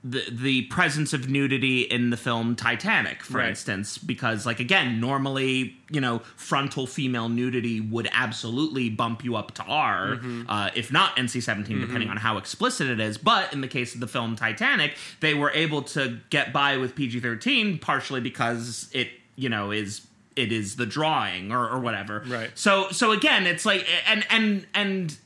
the 0.09 0.23
the 0.31 0.63
presence 0.67 1.13
of 1.13 1.29
nudity 1.29 1.81
in 1.83 2.11
the 2.11 2.17
film 2.17 2.55
Titanic, 2.55 3.23
for 3.23 3.39
Right. 3.39 3.49
instance, 3.49 3.99
because 3.99 4.47
like 4.47 4.61
again, 4.61 5.01
normally, 5.01 5.77
you 5.91 6.01
know, 6.01 6.21
frontal 6.37 6.87
female 6.87 7.29
nudity 7.29 7.81
would 7.81 8.09
absolutely 8.13 8.89
bump 8.91 9.25
you 9.25 9.35
up 9.37 9.53
to 9.55 9.63
R, 9.65 10.17
Mm-hmm. 10.17 10.43
uh, 10.49 10.71
if 10.75 10.93
not 10.93 11.17
NC 11.17 11.43
17 11.43 11.81
depending 11.81 12.09
on 12.09 12.19
how 12.19 12.37
explicit 12.37 12.89
it 12.89 13.01
is. 13.01 13.19
But 13.19 13.53
in 13.53 13.63
the 13.63 13.69
case 13.69 13.95
of 13.95 14.01
the 14.01 14.07
film 14.07 14.37
Titanic, 14.37 14.97
they 15.21 15.35
were 15.35 15.51
able 15.51 15.83
to 15.83 16.19
get 16.31 16.53
by 16.53 16.77
with 16.77 16.95
PG 16.95 17.21
13 17.21 17.79
partially 17.79 18.21
because 18.21 18.89
it, 18.93 19.09
you 19.35 19.49
know, 19.49 19.71
is 19.73 20.07
it 20.37 20.53
is 20.53 20.77
the 20.77 20.85
drawing 20.87 21.51
or, 21.51 21.67
or 21.69 21.81
whatever. 21.81 22.23
Right. 22.27 22.51
So 22.55 22.91
so 22.91 23.13
again, 23.13 23.47
it's 23.47 23.65
like 23.65 23.87
and 24.07 24.25
and 24.31 24.67
and 24.75 25.17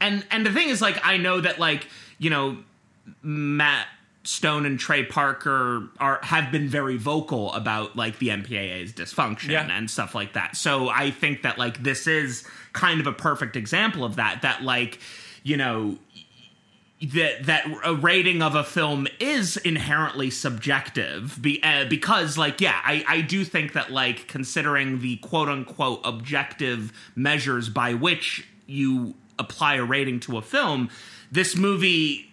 and 0.00 0.26
and 0.30 0.44
the 0.44 0.52
thing 0.52 0.68
is 0.68 0.82
like 0.82 0.98
I 1.04 1.16
know 1.16 1.40
that 1.40 1.58
like 1.60 1.86
you 2.18 2.28
know 2.30 2.58
Matt 3.22 3.86
Stone 4.28 4.66
and 4.66 4.78
Trey 4.78 5.04
Parker 5.04 5.88
are 5.98 6.20
have 6.22 6.52
been 6.52 6.68
very 6.68 6.98
vocal 6.98 7.50
about 7.54 7.96
like 7.96 8.18
the 8.18 8.28
MPAA's 8.28 8.92
dysfunction 8.92 9.48
Yeah. 9.50 9.66
and 9.70 9.90
stuff 9.90 10.14
like 10.14 10.34
that. 10.34 10.54
So 10.54 10.90
I 10.90 11.10
think 11.10 11.42
that 11.42 11.56
like 11.58 11.82
this 11.82 12.06
is 12.06 12.44
kind 12.74 13.00
of 13.00 13.06
a 13.06 13.12
perfect 13.12 13.56
example 13.56 14.04
of 14.04 14.16
that. 14.16 14.42
That 14.42 14.62
like 14.62 14.98
you 15.42 15.56
know 15.56 15.96
that 17.00 17.46
that 17.46 17.64
a 17.84 17.94
rating 17.94 18.42
of 18.42 18.54
a 18.54 18.64
film 18.64 19.06
is 19.18 19.56
inherently 19.56 20.30
subjective 20.30 21.40
be, 21.40 21.62
uh, 21.62 21.84
because 21.86 22.36
like 22.36 22.60
yeah 22.60 22.80
I, 22.84 23.04
I 23.08 23.20
do 23.22 23.44
think 23.44 23.72
that 23.74 23.92
like 23.92 24.26
considering 24.28 25.00
the 25.00 25.16
quote 25.18 25.48
unquote 25.48 26.00
objective 26.04 26.92
measures 27.14 27.68
by 27.68 27.94
which 27.94 28.46
you 28.66 29.14
apply 29.38 29.76
a 29.76 29.84
rating 29.84 30.18
to 30.20 30.36
a 30.36 30.42
film 30.42 30.90
this 31.30 31.56
movie 31.56 32.27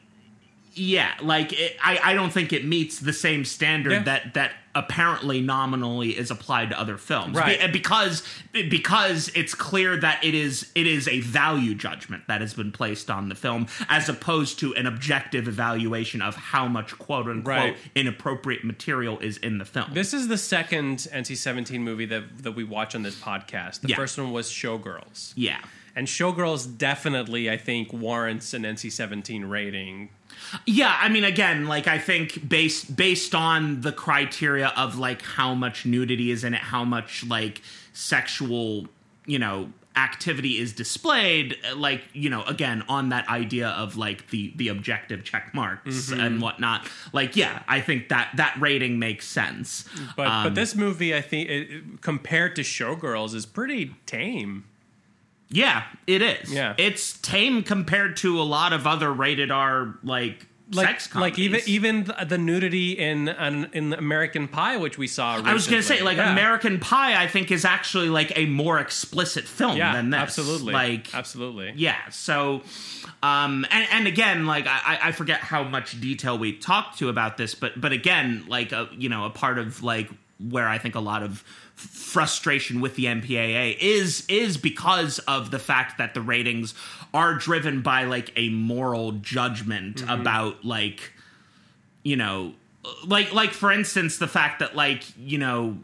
yeah 0.75 1.13
like 1.21 1.53
it, 1.53 1.77
I, 1.83 1.99
I 2.03 2.13
don't 2.13 2.31
think 2.31 2.51
it 2.53 2.65
meets 2.65 2.99
the 2.99 3.13
same 3.13 3.45
standard 3.45 3.91
Yeah. 3.93 4.03
that 4.03 4.33
that 4.33 4.51
apparently 4.75 5.39
nominally 5.39 6.09
is 6.17 6.29
applied 6.29 6.69
to 6.71 6.77
other 6.79 6.97
films 6.97 7.37
Right. 7.37 7.59
Be- 7.61 7.67
because 7.71 8.23
because 8.69 9.29
it's 9.33 9.53
clear 9.55 9.95
that 9.97 10.23
it 10.23 10.33
is 10.35 10.69
it 10.75 10.85
is 10.85 11.07
a 11.07 11.21
value 11.21 11.75
judgment 11.75 12.23
that 12.27 12.41
has 12.41 12.53
been 12.53 12.71
placed 12.73 13.09
on 13.09 13.29
the 13.29 13.35
film 13.35 13.67
as 13.87 14.09
opposed 14.09 14.59
to 14.59 14.75
an 14.75 14.85
objective 14.85 15.47
evaluation 15.47 16.21
of 16.21 16.35
how 16.35 16.67
much 16.67 16.97
quote 16.99 17.27
unquote 17.27 17.45
Right. 17.45 17.77
inappropriate 17.95 18.63
material 18.65 19.17
is 19.19 19.37
in 19.37 19.57
the 19.59 19.65
film 19.65 19.91
This 19.93 20.13
is 20.13 20.27
the 20.27 20.37
second 20.37 21.07
NC-17 21.13 21.79
movie 21.79 22.05
that 22.07 22.39
that 22.43 22.51
we 22.51 22.63
watch 22.65 22.95
on 22.95 23.03
this 23.03 23.15
podcast. 23.15 23.81
The 23.81 23.89
Yeah. 23.89 23.95
first 23.95 24.17
one 24.17 24.31
was 24.31 24.49
Showgirls. 24.51 25.31
yeah 25.35 25.59
And 25.95 26.07
Showgirls 26.07 26.77
definitely, 26.77 27.49
I 27.49 27.55
think, 27.55 27.93
warrants 27.93 28.53
an 28.53 28.63
NC-17 28.65 29.49
rating. 29.49 30.09
Yeah, 30.65 30.97
I 30.99 31.09
mean, 31.09 31.23
again, 31.23 31.65
like 31.67 31.87
I 31.87 31.97
think 31.99 32.47
based 32.47 32.95
based 32.95 33.33
on 33.35 33.81
the 33.81 33.91
criteria 33.91 34.67
of 34.75 34.97
like 34.97 35.21
how 35.21 35.53
much 35.53 35.85
nudity 35.85 36.31
is 36.31 36.43
in 36.43 36.53
it, 36.53 36.61
how 36.61 36.83
much 36.83 37.23
like 37.25 37.61
sexual, 37.93 38.87
you 39.25 39.39
know, 39.39 39.69
activity 39.97 40.57
is 40.59 40.73
displayed, 40.73 41.55
like 41.75 42.01
you 42.13 42.29
know, 42.29 42.43
again 42.43 42.83
on 42.89 43.09
that 43.09 43.27
idea 43.29 43.69
of 43.69 43.95
like 43.95 44.29
the 44.29 44.51
the 44.57 44.67
objective 44.67 45.23
check 45.23 45.53
marks 45.53 46.11
and 46.11 46.41
whatnot. 46.41 46.87
Like, 47.13 47.35
yeah, 47.35 47.63
I 47.67 47.79
think 47.81 48.09
that 48.09 48.29
that 48.35 48.55
rating 48.59 48.99
makes 48.99 49.27
sense. 49.27 49.85
But 50.17 50.27
Um, 50.27 50.43
but 50.43 50.55
this 50.55 50.75
movie, 50.75 51.15
I 51.15 51.21
think, 51.21 51.49
it- 51.49 52.01
compared 52.01 52.55
to 52.57 52.61
Showgirls, 52.61 53.33
is 53.33 53.45
pretty 53.45 53.95
tame. 54.05 54.65
Yeah, 55.49 55.83
it 56.07 56.21
is. 56.21 56.51
Yeah. 56.51 56.73
it's 56.77 57.17
tame 57.19 57.63
compared 57.63 58.17
to 58.17 58.39
a 58.39 58.43
lot 58.43 58.73
of 58.73 58.85
other 58.87 59.11
rated 59.13 59.51
R 59.51 59.97
like. 60.03 60.47
Like, 60.73 60.87
sex 60.99 61.13
like 61.15 61.37
even 61.37 61.61
even 61.67 62.11
the, 62.27 62.39
nudity 62.39 62.93
in 62.93 63.27
an, 63.29 63.69
in 63.73 63.93
American 63.93 64.47
Pie, 64.47 64.77
which 64.77 64.97
we 64.97 65.05
saw. 65.05 65.39
I 65.45 65.53
was 65.53 65.67
going 65.67 65.79
to 65.79 65.87
say, 65.87 66.01
like 66.01 66.17
Yeah. 66.17 66.31
American 66.31 66.79
Pie, 66.79 67.21
I 67.23 67.27
think 67.27 67.51
is 67.51 67.65
actually 67.65 68.09
like 68.09 68.35
a 68.35 68.47
more 68.47 68.79
explicit 68.79 69.43
film 69.43 69.77
Yeah, 69.77 69.93
than 69.93 70.09
this. 70.09 70.17
absolutely. 70.19 70.73
Like, 70.73 71.13
absolutely. 71.13 71.73
yeah. 71.75 72.09
So, 72.09 72.63
um, 73.21 73.67
and, 73.69 73.87
and 73.91 74.07
again, 74.07 74.47
like 74.47 74.65
I, 74.65 74.97
I 75.03 75.11
forget 75.11 75.39
how 75.39 75.63
much 75.65 76.01
detail 76.01 76.35
we 76.35 76.57
talked 76.57 76.97
to 76.97 77.09
about 77.09 77.37
this, 77.37 77.53
but 77.53 77.79
but 77.79 77.91
again, 77.91 78.45
like 78.47 78.71
a, 78.71 78.89
you 78.97 79.07
know, 79.07 79.25
a 79.25 79.29
part 79.29 79.59
of 79.59 79.83
like 79.83 80.09
where 80.39 80.67
I 80.67 80.77
think 80.77 80.95
a 80.95 80.99
lot 80.99 81.23
of 81.23 81.43
frustration 81.75 82.81
with 82.81 82.95
the 82.95 83.05
MPAA 83.05 83.77
is 83.79 84.25
is 84.27 84.57
because 84.57 85.19
of 85.19 85.51
the 85.51 85.59
fact 85.59 85.97
that 85.97 86.13
the 86.13 86.21
ratings 86.21 86.73
are 87.13 87.35
driven 87.35 87.81
by 87.81 88.03
like 88.03 88.31
a 88.35 88.49
moral 88.49 89.13
judgment 89.13 90.03
about 90.07 90.63
like 90.63 91.13
you 92.03 92.15
know 92.15 92.53
like 93.05 93.33
like 93.33 93.51
for 93.51 93.71
instance 93.71 94.17
the 94.17 94.27
fact 94.27 94.59
that 94.59 94.75
like 94.75 95.03
you 95.17 95.37
know 95.37 95.77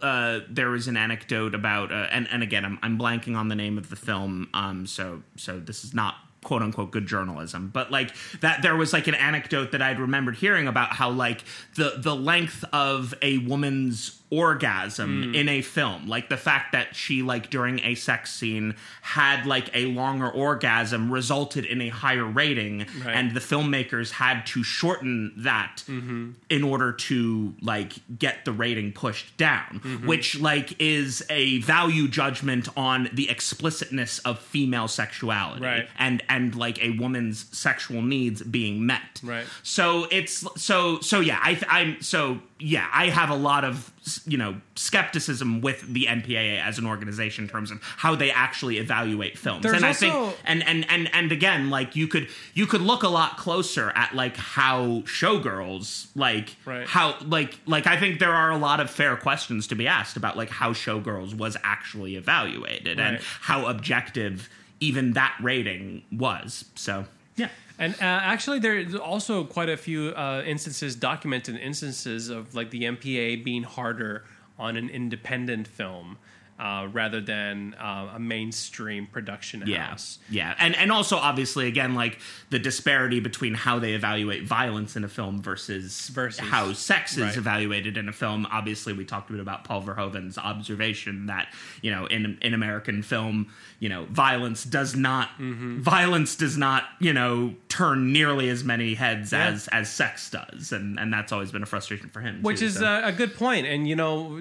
uh, 0.00 0.40
there 0.50 0.68
was 0.68 0.88
an 0.88 0.96
anecdote 0.96 1.54
about, 1.54 1.90
uh, 1.90 2.06
and 2.10 2.28
and 2.30 2.42
again, 2.42 2.64
I'm 2.64 2.78
I'm 2.82 2.98
blanking 2.98 3.36
on 3.36 3.48
the 3.48 3.54
name 3.54 3.78
of 3.78 3.88
the 3.88 3.96
film, 3.96 4.48
um, 4.52 4.86
so 4.86 5.22
so 5.36 5.58
this 5.58 5.84
is 5.84 5.94
not 5.94 6.16
quote 6.46 6.62
unquote 6.62 6.92
good 6.92 7.08
journalism, 7.08 7.70
but 7.74 7.90
like 7.90 8.14
that 8.40 8.62
there 8.62 8.76
was 8.76 8.92
like 8.92 9.08
an 9.08 9.16
anecdote 9.16 9.72
that 9.72 9.82
I'd 9.82 9.98
remembered 9.98 10.36
hearing 10.36 10.68
about 10.68 10.92
how 10.92 11.10
like 11.10 11.42
the 11.74 11.94
the 11.98 12.14
length 12.14 12.64
of 12.72 13.12
a 13.20 13.38
woman's 13.38 14.15
orgasm 14.30 15.22
hmm. 15.24 15.34
in 15.34 15.48
a 15.48 15.62
film, 15.62 16.08
like 16.08 16.28
the 16.28 16.36
fact 16.36 16.72
that 16.72 16.94
she 16.96 17.22
like 17.22 17.50
during 17.50 17.80
a 17.80 17.94
sex 17.94 18.32
scene 18.32 18.74
had 19.02 19.46
like 19.46 19.70
a 19.74 19.86
longer 19.86 20.28
orgasm 20.28 21.12
resulted 21.12 21.64
in 21.64 21.80
a 21.80 21.88
higher 21.88 22.24
rating, 22.24 22.86
Right. 23.04 23.14
and 23.14 23.32
the 23.32 23.40
filmmakers 23.40 24.10
had 24.10 24.46
to 24.46 24.62
shorten 24.62 25.32
that 25.36 25.84
mm-hmm. 25.88 26.32
in 26.48 26.62
order 26.64 26.92
to 26.92 27.54
like 27.60 27.92
get 28.18 28.44
the 28.44 28.52
rating 28.52 28.92
pushed 28.92 29.36
down 29.36 29.80
mm-hmm. 29.84 30.06
which 30.06 30.40
like 30.40 30.80
is 30.80 31.24
a 31.30 31.58
value 31.60 32.08
judgment 32.08 32.68
on 32.76 33.08
the 33.12 33.28
explicitness 33.30 34.18
of 34.20 34.38
female 34.38 34.88
sexuality 34.88 35.64
Right. 35.64 35.88
and 35.98 36.22
and 36.28 36.54
like 36.54 36.82
a 36.82 36.90
woman's 36.90 37.46
sexual 37.56 38.02
needs 38.02 38.42
being 38.42 38.86
met 38.86 39.20
Right. 39.22 39.46
so 39.62 40.06
it's 40.10 40.44
so 40.60 41.00
so 41.00 41.20
yeah 41.20 41.38
i 41.42 41.60
i'm 41.68 42.00
so 42.02 42.40
yeah 42.58 42.88
i 42.92 43.08
have 43.10 43.28
a 43.28 43.34
lot 43.34 43.64
of 43.64 43.92
you 44.26 44.38
know 44.38 44.56
skepticism 44.76 45.60
with 45.60 45.82
the 45.92 46.06
mpaa 46.06 46.58
as 46.60 46.78
an 46.78 46.86
organization 46.86 47.44
in 47.44 47.50
terms 47.50 47.70
of 47.70 47.82
how 47.82 48.14
they 48.14 48.30
actually 48.30 48.78
evaluate 48.78 49.36
films. 49.36 49.62
There's 49.62 49.76
and 49.76 49.84
i 49.84 49.88
also- 49.88 50.26
think 50.30 50.38
and 50.46 50.66
and 50.66 50.86
and 50.90 51.10
and 51.12 51.32
again 51.32 51.68
like 51.68 51.94
you 51.96 52.08
could 52.08 52.28
you 52.54 52.66
could 52.66 52.80
look 52.80 53.02
a 53.02 53.08
lot 53.08 53.36
closer 53.36 53.92
at 53.94 54.14
like 54.14 54.36
how 54.36 55.02
showgirls 55.04 56.06
like 56.14 56.56
Right. 56.64 56.86
how 56.86 57.16
like 57.26 57.58
like 57.66 57.86
i 57.86 57.96
think 57.98 58.18
there 58.20 58.32
are 58.34 58.50
a 58.50 58.56
lot 58.58 58.80
of 58.80 58.90
fair 58.90 59.16
questions 59.16 59.66
to 59.68 59.74
be 59.74 59.86
asked 59.86 60.16
about 60.16 60.36
like 60.36 60.50
how 60.50 60.72
showgirls 60.72 61.34
was 61.36 61.56
actually 61.62 62.16
evaluated 62.16 62.98
and 62.98 63.18
how 63.40 63.66
objective 63.66 64.48
even 64.80 65.12
that 65.14 65.34
rating 65.40 66.02
was. 66.12 66.66
So 66.74 67.06
yeah 67.36 67.48
And 67.78 67.94
uh, 67.94 67.98
actually, 68.00 68.58
there's 68.58 68.94
also 68.94 69.44
quite 69.44 69.68
a 69.68 69.76
few 69.76 70.08
uh, 70.10 70.42
instances, 70.46 70.96
documented 70.96 71.56
instances 71.56 72.30
of 72.30 72.54
like 72.54 72.70
the 72.70 72.84
MPA 72.84 73.44
being 73.44 73.64
harder 73.64 74.24
on 74.58 74.76
an 74.76 74.88
independent 74.88 75.68
film 75.68 76.18
uh, 76.58 76.88
rather 76.92 77.20
than 77.20 77.74
uh, 77.74 78.12
a 78.14 78.18
mainstream 78.18 79.06
production 79.06 79.62
Yeah, 79.66 79.86
house. 79.88 80.18
yeah, 80.30 80.54
and 80.58 80.74
and 80.76 80.90
also 80.90 81.16
obviously 81.16 81.66
again 81.66 81.94
like 81.94 82.18
the 82.50 82.58
disparity 82.58 83.20
between 83.20 83.54
how 83.54 83.78
they 83.78 83.92
evaluate 83.92 84.44
violence 84.44 84.96
in 84.96 85.04
a 85.04 85.08
film 85.08 85.42
versus 85.42 86.08
Versus- 86.08 86.40
how 86.40 86.72
sex 86.72 87.16
is 87.16 87.22
right. 87.24 87.36
evaluated 87.36 87.96
in 87.96 88.08
a 88.08 88.12
film. 88.12 88.46
Obviously, 88.50 88.92
we 88.92 89.04
talked 89.04 89.28
a 89.30 89.32
bit 89.32 89.40
about 89.42 89.64
Paul 89.64 89.82
Verhoeven's 89.82 90.38
observation 90.38 91.26
that 91.26 91.52
you 91.82 91.90
know 91.90 92.06
in 92.06 92.38
in 92.40 92.54
American 92.54 93.02
film, 93.02 93.52
you 93.78 93.88
know, 93.88 94.04
violence 94.06 94.64
does 94.64 94.94
not 94.96 95.28
Mm-hmm. 95.38 95.80
violence 95.80 96.36
does 96.36 96.56
not 96.56 96.84
you 97.00 97.12
know 97.12 97.54
turn 97.68 98.12
nearly 98.12 98.48
as 98.48 98.64
many 98.64 98.94
heads 98.94 99.32
as 99.32 99.68
as 99.68 99.90
sex 99.92 100.30
does, 100.30 100.72
and 100.72 100.98
and 100.98 101.12
that's 101.12 101.32
always 101.32 101.52
been 101.52 101.62
a 101.62 101.66
frustration 101.66 102.08
for 102.08 102.20
him. 102.20 102.40
which 102.42 102.60
too, 102.60 102.66
is 102.66 102.74
so. 102.76 102.86
uh, 102.86 103.02
a 103.04 103.12
good 103.12 103.34
point 103.34 103.66
and 103.66 103.86
you 103.88 103.94
know 103.96 104.40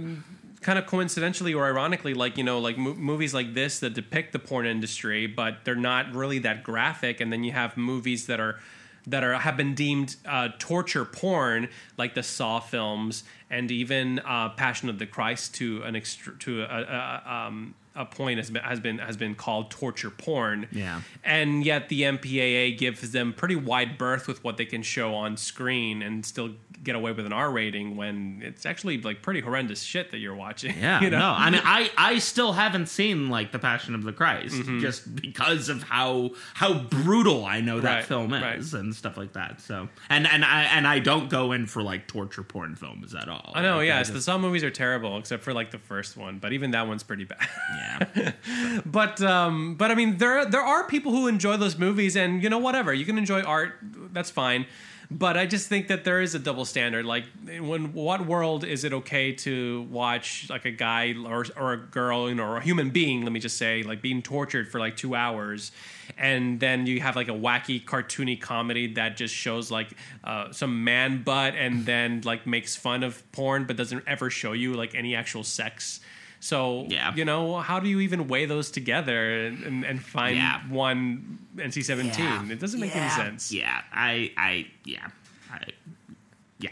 kind 0.65 0.79
of 0.79 0.87
coincidentally 0.87 1.53
or 1.53 1.63
ironically 1.63 2.15
like 2.15 2.39
you 2.39 2.43
know 2.43 2.57
like 2.57 2.75
mo- 2.75 2.95
movies 2.95 3.35
like 3.35 3.53
this 3.53 3.77
that 3.81 3.93
depict 3.93 4.33
the 4.33 4.39
porn 4.39 4.65
industry 4.65 5.27
but 5.27 5.57
they're 5.63 5.75
not 5.75 6.11
really 6.15 6.39
that 6.39 6.63
graphic 6.63 7.21
and 7.21 7.31
then 7.31 7.43
you 7.43 7.51
have 7.51 7.77
movies 7.77 8.25
that 8.25 8.39
are 8.39 8.59
that 9.05 9.23
are 9.23 9.35
have 9.35 9.55
been 9.55 9.75
deemed 9.75 10.15
uh, 10.25 10.49
torture 10.57 11.05
porn 11.05 11.69
like 11.99 12.15
the 12.15 12.23
saw 12.23 12.59
films 12.59 13.23
and 13.51 13.69
even 13.69 14.17
uh, 14.25 14.49
passion 14.57 14.89
of 14.89 14.97
the 14.97 15.05
christ 15.05 15.53
to 15.53 15.83
an 15.83 15.93
extr 15.93 16.39
to 16.39 16.63
a, 16.63 16.65
a, 16.65 17.21
a, 17.27 17.31
um, 17.31 17.75
a 17.95 18.05
point 18.05 18.37
has 18.39 18.49
been 18.49 18.61
has 18.63 18.79
been 18.79 18.97
has 18.99 19.17
been 19.17 19.35
called 19.35 19.71
torture 19.71 20.09
porn 20.09 20.67
Yeah. 20.71 21.01
and 21.23 21.65
yet 21.65 21.89
the 21.89 22.01
MPAA 22.03 22.77
gives 22.77 23.11
them 23.11 23.33
pretty 23.33 23.55
wide 23.55 23.97
berth 23.97 24.27
with 24.27 24.43
what 24.43 24.57
they 24.57 24.65
can 24.65 24.81
show 24.83 25.13
on 25.15 25.37
screen 25.37 26.01
and 26.01 26.25
still 26.25 26.51
get 26.83 26.95
away 26.95 27.11
with 27.13 27.25
an 27.25 27.33
R 27.33 27.49
rating 27.51 27.95
when 27.95 28.41
it's 28.43 28.65
actually 28.65 29.01
like 29.01 29.21
pretty 29.23 29.39
horrendous 29.39 29.81
shit 29.81 30.11
that 30.11 30.17
you're 30.19 30.35
watching. 30.35 30.75
Yeah, 30.79 31.01
you 31.01 31.09
know? 31.09 31.19
no, 31.19 31.29
I 31.37 31.49
mean, 31.49 31.61
I 31.63 31.89
I 31.97 32.19
still 32.19 32.53
haven't 32.53 32.87
seen 32.87 33.29
like 33.29 33.51
the 33.51 33.59
Passion 33.59 33.95
of 33.95 34.03
the 34.03 34.13
Christ 34.13 34.55
Mm-hmm. 34.55 34.79
just 34.81 35.15
because 35.15 35.69
of 35.69 35.83
how 35.83 36.31
how 36.53 36.73
brutal 36.79 37.45
I 37.45 37.61
know 37.61 37.79
that 37.79 37.95
Right, 37.95 38.05
film 38.05 38.31
right. 38.33 38.59
is 38.59 38.73
and 38.73 38.93
stuff 38.93 39.17
like 39.17 39.33
that. 39.33 39.61
So, 39.61 39.87
and 40.09 40.27
and 40.27 40.43
I 40.45 40.63
and 40.63 40.85
I 40.87 40.99
don't 40.99 41.29
go 41.29 41.53
in 41.53 41.65
for 41.65 41.81
like 41.81 42.07
torture 42.07 42.43
porn 42.43 42.75
films 42.75 43.15
at 43.15 43.29
all. 43.29 43.53
I 43.55 43.61
know, 43.61 43.77
Like, 43.77 43.87
yeah. 43.87 43.99
I 43.99 44.03
The 44.03 44.13
just- 44.13 44.25
Saw 44.25 44.37
movies 44.37 44.63
are 44.63 44.69
terrible, 44.71 45.17
except 45.17 45.43
for 45.43 45.53
like 45.53 45.71
the 45.71 45.77
first 45.79 46.17
one, 46.17 46.39
but 46.39 46.51
even 46.53 46.71
that 46.71 46.87
one's 46.87 47.03
pretty 47.03 47.23
bad. 47.23 47.37
yeah, 47.77 47.84
but 48.85 49.21
um, 49.21 49.75
but 49.75 49.91
I 49.91 49.95
mean, 49.95 50.17
there 50.17 50.45
there 50.45 50.61
are 50.61 50.87
people 50.87 51.11
who 51.11 51.27
enjoy 51.27 51.57
those 51.57 51.77
movies, 51.77 52.15
and 52.15 52.41
you 52.43 52.49
know, 52.49 52.57
whatever. 52.57 52.93
You 52.93 53.05
can 53.05 53.17
enjoy 53.17 53.41
art, 53.41 53.73
that's 54.11 54.29
fine. 54.29 54.65
But 55.11 55.37
I 55.37 55.45
just 55.45 55.67
think 55.67 55.87
that 55.89 56.03
there 56.03 56.19
is 56.19 56.33
a 56.33 56.39
double 56.39 56.65
standard. 56.65 57.05
Like, 57.05 57.25
when 57.59 57.93
what 57.93 58.25
world 58.25 58.63
is 58.63 58.83
it 58.83 58.93
okay 58.93 59.33
to 59.33 59.83
watch 59.91 60.47
like 60.49 60.65
a 60.65 60.71
guy 60.71 61.13
or 61.25 61.45
or 61.55 61.73
a 61.73 61.77
girl, 61.77 62.27
you 62.27 62.35
know, 62.35 62.45
or 62.45 62.57
a 62.57 62.63
human 62.63 62.89
being? 62.89 63.21
Let 63.21 63.31
me 63.31 63.39
just 63.39 63.57
say, 63.57 63.83
like 63.83 64.01
being 64.01 64.21
tortured 64.21 64.71
for 64.71 64.79
like 64.79 64.97
two 64.97 65.15
hours, 65.15 65.71
and 66.17 66.59
then 66.59 66.87
you 66.87 67.01
have 67.01 67.15
like 67.15 67.27
a 67.27 67.33
wacky 67.33 67.83
cartoony 67.83 68.39
comedy 68.39 68.93
that 68.95 69.15
just 69.15 69.33
shows 69.33 69.69
like 69.69 69.89
uh, 70.23 70.51
some 70.51 70.83
man 70.83 71.21
butt, 71.23 71.53
and 71.55 71.85
then 71.85 72.21
like 72.25 72.47
makes 72.47 72.75
fun 72.75 73.03
of 73.03 73.31
porn, 73.31 73.65
but 73.65 73.77
doesn't 73.77 74.03
ever 74.07 74.29
show 74.29 74.53
you 74.53 74.73
like 74.73 74.95
any 74.95 75.15
actual 75.15 75.43
sex. 75.43 75.99
So 76.45 76.85
Yeah. 76.89 77.11
you 77.15 77.25
know, 77.25 77.57
how 77.57 77.79
do 77.79 77.89
you 77.89 78.01
even 78.01 78.27
weigh 78.27 78.45
those 78.45 78.69
together 78.69 79.47
and, 79.47 79.63
and, 79.63 79.83
and 79.83 80.03
find 80.03 80.35
Yeah. 80.35 80.59
one 80.69 81.39
NC 81.57 81.81
seventeen? 81.83 82.23
Yeah. 82.25 82.51
It 82.51 82.59
doesn't 82.59 82.79
make 82.79 82.95
any 82.95 83.09
sense. 83.09 83.51
Yeah, 83.51 83.81
I 83.91 84.31
I 84.37 84.67
yeah, 84.83 85.07
I, 85.51 85.61
yeah. 86.59 86.69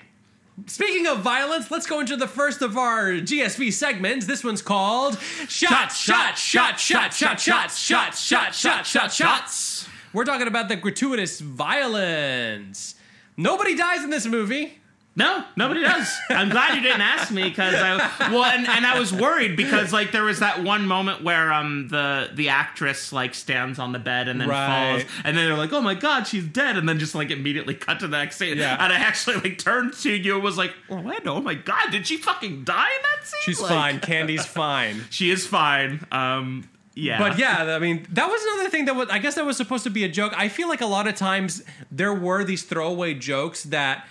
Speaking 0.67 1.07
of 1.07 1.21
violence, 1.21 1.71
let's 1.71 1.87
go 1.87 1.99
into 2.01 2.15
the 2.15 2.27
first 2.27 2.61
of 2.61 2.77
our 2.77 3.13
GSV 3.13 3.73
segments. 3.73 4.27
This 4.27 4.43
one's 4.43 4.61
called 4.61 5.17
Shot, 5.49 5.91
Shot, 5.91 6.37
Shot, 6.37 6.77
Shot, 6.77 7.11
Shot, 7.11 7.39
Shot, 7.39 7.71
Shot, 7.71 8.13
Shot, 8.13 8.53
Shot, 8.53 8.85
Shot, 8.85 9.11
Shots. 9.11 9.87
We're 10.13 10.25
talking 10.25 10.47
about 10.47 10.69
the 10.69 10.75
gratuitous 10.75 11.39
violence. 11.41 12.93
Nobody 13.37 13.73
dies 13.75 14.03
in 14.03 14.11
this 14.11 14.27
movie. 14.27 14.77
No, 15.15 15.43
nobody 15.55 15.81
does. 15.83 16.11
I'm 16.31 16.49
glad 16.49 16.73
you 16.73 16.81
didn't 16.81 17.01
ask 17.01 17.31
me 17.31 17.43
because 17.43 17.75
I 17.75 17.97
well, 18.31 18.45
and, 18.45 18.67
and 18.67 18.83
I 18.83 18.97
was 18.97 19.13
worried 19.13 19.55
because 19.55 19.93
like 19.93 20.11
there 20.11 20.23
was 20.23 20.39
that 20.39 20.63
one 20.63 20.87
moment 20.87 21.23
where 21.23 21.53
um 21.53 21.87
the 21.89 22.31
the 22.33 22.49
actress 22.49 23.13
like 23.13 23.35
stands 23.35 23.77
on 23.77 23.91
the 23.91 23.99
bed 23.99 24.27
and 24.27 24.41
then 24.41 24.49
Right. 24.49 25.01
falls, 25.01 25.11
and 25.23 25.37
then 25.37 25.45
they're 25.45 25.57
like, 25.57 25.71
oh 25.71 25.81
my 25.81 25.93
god, 25.93 26.23
she's 26.25 26.45
dead, 26.47 26.77
and 26.77 26.89
then 26.89 26.97
just 26.97 27.13
like 27.13 27.29
immediately 27.29 27.75
cut 27.75 27.99
to 27.99 28.07
the 28.07 28.17
next 28.17 28.37
scene. 28.37 28.57
Yeah. 28.57 28.75
And 28.83 28.91
I 28.91 28.95
actually 28.95 29.35
like 29.35 29.59
turned 29.59 29.93
to 29.97 30.11
you 30.11 30.33
and 30.33 30.43
was 30.43 30.57
like, 30.57 30.73
Orlando, 30.89 31.35
oh 31.35 31.41
my 31.41 31.53
god, 31.53 31.91
did 31.91 32.07
she 32.07 32.17
fucking 32.17 32.63
die 32.63 32.87
in 32.87 33.01
that 33.03 33.27
scene? 33.27 33.39
She's 33.43 33.61
Like, 33.61 33.69
fine. 33.69 33.99
Candy's 33.99 34.47
fine. 34.47 35.03
She 35.11 35.29
is 35.29 35.45
fine. 35.45 36.03
Um, 36.11 36.67
yeah, 36.95 37.19
But 37.19 37.37
yeah, 37.37 37.75
I 37.75 37.77
mean, 37.77 38.07
that 38.13 38.27
was 38.27 38.41
another 38.53 38.69
thing 38.71 38.85
that 38.85 38.95
was, 38.95 39.09
I 39.09 39.19
guess 39.19 39.35
that 39.35 39.45
was 39.45 39.57
supposed 39.57 39.83
to 39.83 39.89
be 39.91 40.03
a 40.05 40.09
joke. 40.09 40.33
I 40.35 40.47
feel 40.49 40.67
like 40.69 40.81
a 40.81 40.85
lot 40.87 41.05
of 41.07 41.13
times 41.15 41.61
there 41.91 42.13
were 42.15 42.43
these 42.43 42.63
throwaway 42.63 43.13
jokes 43.13 43.61
that. 43.65 44.07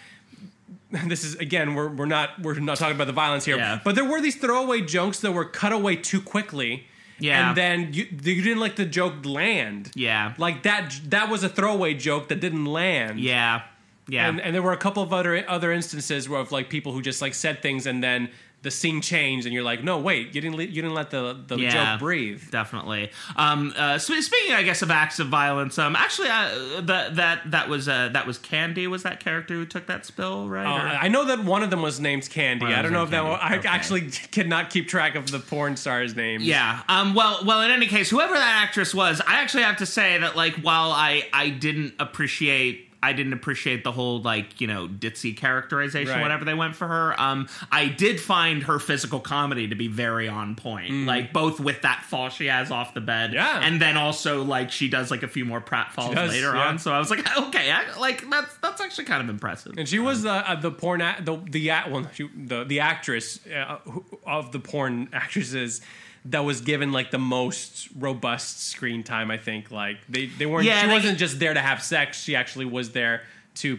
This 1.06 1.24
is 1.24 1.34
again, 1.36 1.74
we're, 1.74 1.88
we're 1.88 2.06
not 2.06 2.40
we're 2.42 2.58
not 2.60 2.76
talking 2.78 2.94
about 2.96 3.06
the 3.06 3.12
violence 3.12 3.44
here, 3.44 3.56
Yeah. 3.56 3.80
but 3.84 3.94
there 3.94 4.04
were 4.04 4.20
these 4.20 4.36
throwaway 4.36 4.80
jokes 4.82 5.20
that 5.20 5.32
were 5.32 5.44
cut 5.44 5.72
away 5.72 5.96
too 5.96 6.20
quickly, 6.20 6.86
Yeah. 7.18 7.48
and 7.48 7.56
then 7.56 7.92
you 7.94 8.04
you 8.10 8.42
didn't 8.42 8.60
like 8.60 8.76
the 8.76 8.84
joke 8.86 9.24
land, 9.24 9.90
yeah, 9.94 10.34
like 10.38 10.62
that 10.64 10.98
that 11.08 11.28
was 11.30 11.42
a 11.44 11.48
throwaway 11.48 11.94
joke 11.94 12.28
that 12.28 12.40
didn't 12.40 12.66
land, 12.66 13.20
yeah, 13.20 13.62
yeah. 14.08 14.28
and, 14.28 14.40
and 14.40 14.54
there 14.54 14.62
were 14.62 14.72
a 14.72 14.76
couple 14.86 15.02
of 15.02 15.12
other 15.12 15.48
other 15.48 15.72
instances 15.72 16.28
where 16.28 16.40
of 16.40 16.52
like 16.52 16.68
people 16.68 16.92
who 16.92 17.00
just 17.02 17.22
like 17.22 17.34
said 17.34 17.62
things 17.62 17.86
and 17.86 18.02
then 18.02 18.28
the 18.62 18.70
scene 18.70 19.00
changed 19.00 19.44
and 19.44 19.52
you're 19.52 19.64
like, 19.64 19.82
no, 19.82 19.98
wait, 19.98 20.34
you 20.34 20.40
didn't 20.40 20.56
le- 20.56 20.62
you 20.64 20.82
didn't 20.82 20.94
let 20.94 21.10
the 21.10 21.36
the 21.48 21.58
Yeah. 21.58 21.70
joke 21.92 21.98
breathe. 21.98 22.42
definitely. 22.50 23.10
Um, 23.34 23.74
uh, 23.76 23.98
speaking, 23.98 24.54
I 24.54 24.62
guess, 24.62 24.82
of 24.82 24.90
acts 24.90 25.18
of 25.18 25.26
violence, 25.28 25.78
um, 25.78 25.96
actually, 25.96 26.28
uh, 26.28 26.80
that 26.82 27.16
that 27.16 27.50
that 27.50 27.68
was 27.68 27.88
uh, 27.88 28.10
that 28.12 28.26
was 28.26 28.38
Candy. 28.38 28.86
Was 28.86 29.02
that 29.02 29.18
character 29.20 29.54
who 29.54 29.66
took 29.66 29.86
that 29.88 30.06
spill? 30.06 30.48
Right? 30.48 30.64
Or- 30.66 30.96
I 30.96 31.08
know 31.08 31.24
that 31.24 31.42
one 31.42 31.62
of 31.62 31.70
them 31.70 31.82
was 31.82 31.98
named 31.98 32.30
Candy. 32.30 32.66
One 32.66 32.74
I 32.74 32.82
don't 32.82 32.92
know 32.92 33.02
if 33.02 33.10
that. 33.10 33.16
named 33.16 33.30
One, 33.30 33.38
I 33.40 33.48
Candy. 33.48 33.58
Okay. 33.58 33.68
actually 33.68 34.00
cannot 34.30 34.70
keep 34.70 34.88
track 34.88 35.16
of 35.16 35.30
the 35.30 35.40
porn 35.40 35.76
stars' 35.76 36.14
names. 36.14 36.44
yeah. 36.44 36.82
Um. 36.88 37.14
Well. 37.14 37.40
Well. 37.44 37.62
In 37.62 37.70
any 37.72 37.86
case, 37.86 38.10
whoever 38.10 38.34
that 38.34 38.62
actress 38.62 38.94
was, 38.94 39.20
I 39.26 39.40
actually 39.42 39.64
have 39.64 39.78
to 39.78 39.86
say 39.86 40.18
that, 40.18 40.36
like, 40.36 40.54
while 40.56 40.92
I 40.92 41.24
I 41.32 41.48
didn't 41.50 41.94
appreciate. 41.98 42.90
I 43.02 43.12
didn't 43.12 43.32
appreciate 43.32 43.82
the 43.84 43.92
whole 43.92 44.20
like 44.22 44.60
you 44.60 44.66
know 44.66 44.86
ditzy 44.86 45.36
characterization, 45.36 46.12
Right. 46.14 46.22
whatever 46.22 46.44
they 46.44 46.54
went 46.54 46.76
for 46.76 46.86
her. 46.86 47.20
Um, 47.20 47.48
I 47.70 47.86
did 47.88 48.20
find 48.20 48.62
her 48.64 48.78
physical 48.78 49.20
comedy 49.20 49.68
to 49.68 49.74
be 49.74 49.88
very 49.88 50.28
on 50.28 50.54
point, 50.54 51.06
like 51.06 51.32
both 51.32 51.58
with 51.60 51.82
that 51.82 52.04
fall 52.04 52.28
she 52.28 52.46
has 52.46 52.70
off 52.70 52.94
the 52.94 53.00
bed, 53.00 53.30
Mm. 53.30 53.34
Yeah. 53.34 53.60
and 53.62 53.80
then 53.82 53.96
also 53.96 54.42
like 54.44 54.70
she 54.70 54.88
does 54.88 55.10
like 55.10 55.22
a 55.22 55.28
few 55.28 55.44
more 55.44 55.60
pratfalls 55.60 56.14
does, 56.14 56.30
later 56.30 56.54
yeah. 56.54 56.68
on. 56.68 56.78
So 56.78 56.92
I 56.92 56.98
was 56.98 57.10
like, 57.10 57.20
okay, 57.38 57.70
I, 57.70 57.98
like 57.98 58.28
that's 58.30 58.54
that's 58.58 58.80
actually 58.80 59.04
kind 59.04 59.22
of 59.22 59.28
impressive. 59.28 59.74
And 59.76 59.88
she 59.88 59.98
was 59.98 60.24
uh, 60.24 60.30
uh, 60.46 60.54
the 60.60 60.70
porn 60.70 61.00
a- 61.00 61.16
the 61.20 61.36
the 61.50 61.68
well 61.90 62.06
she, 62.14 62.28
the 62.36 62.64
the 62.64 62.80
actress 62.80 63.40
uh, 63.48 63.78
who- 63.84 64.04
of 64.26 64.52
the 64.52 64.58
porn 64.60 65.08
actresses 65.12 65.80
that 66.26 66.40
was 66.44 66.60
given 66.60 66.92
like 66.92 67.10
the 67.10 67.18
most 67.18 67.88
robust 67.98 68.68
screen 68.68 69.02
time. 69.02 69.30
I 69.30 69.38
think 69.38 69.70
like 69.70 69.98
they 70.08 70.26
they 70.26 70.46
weren't. 70.46 70.64
Yeah, 70.66 70.80
she 70.82 70.86
they- 70.86 70.92
wasn't 70.92 71.18
just 71.18 71.38
there 71.40 71.54
to 71.54 71.60
have 71.60 71.82
sex. 71.82 72.22
She 72.22 72.36
actually 72.36 72.66
was 72.66 72.92
there 72.92 73.22
to 73.56 73.78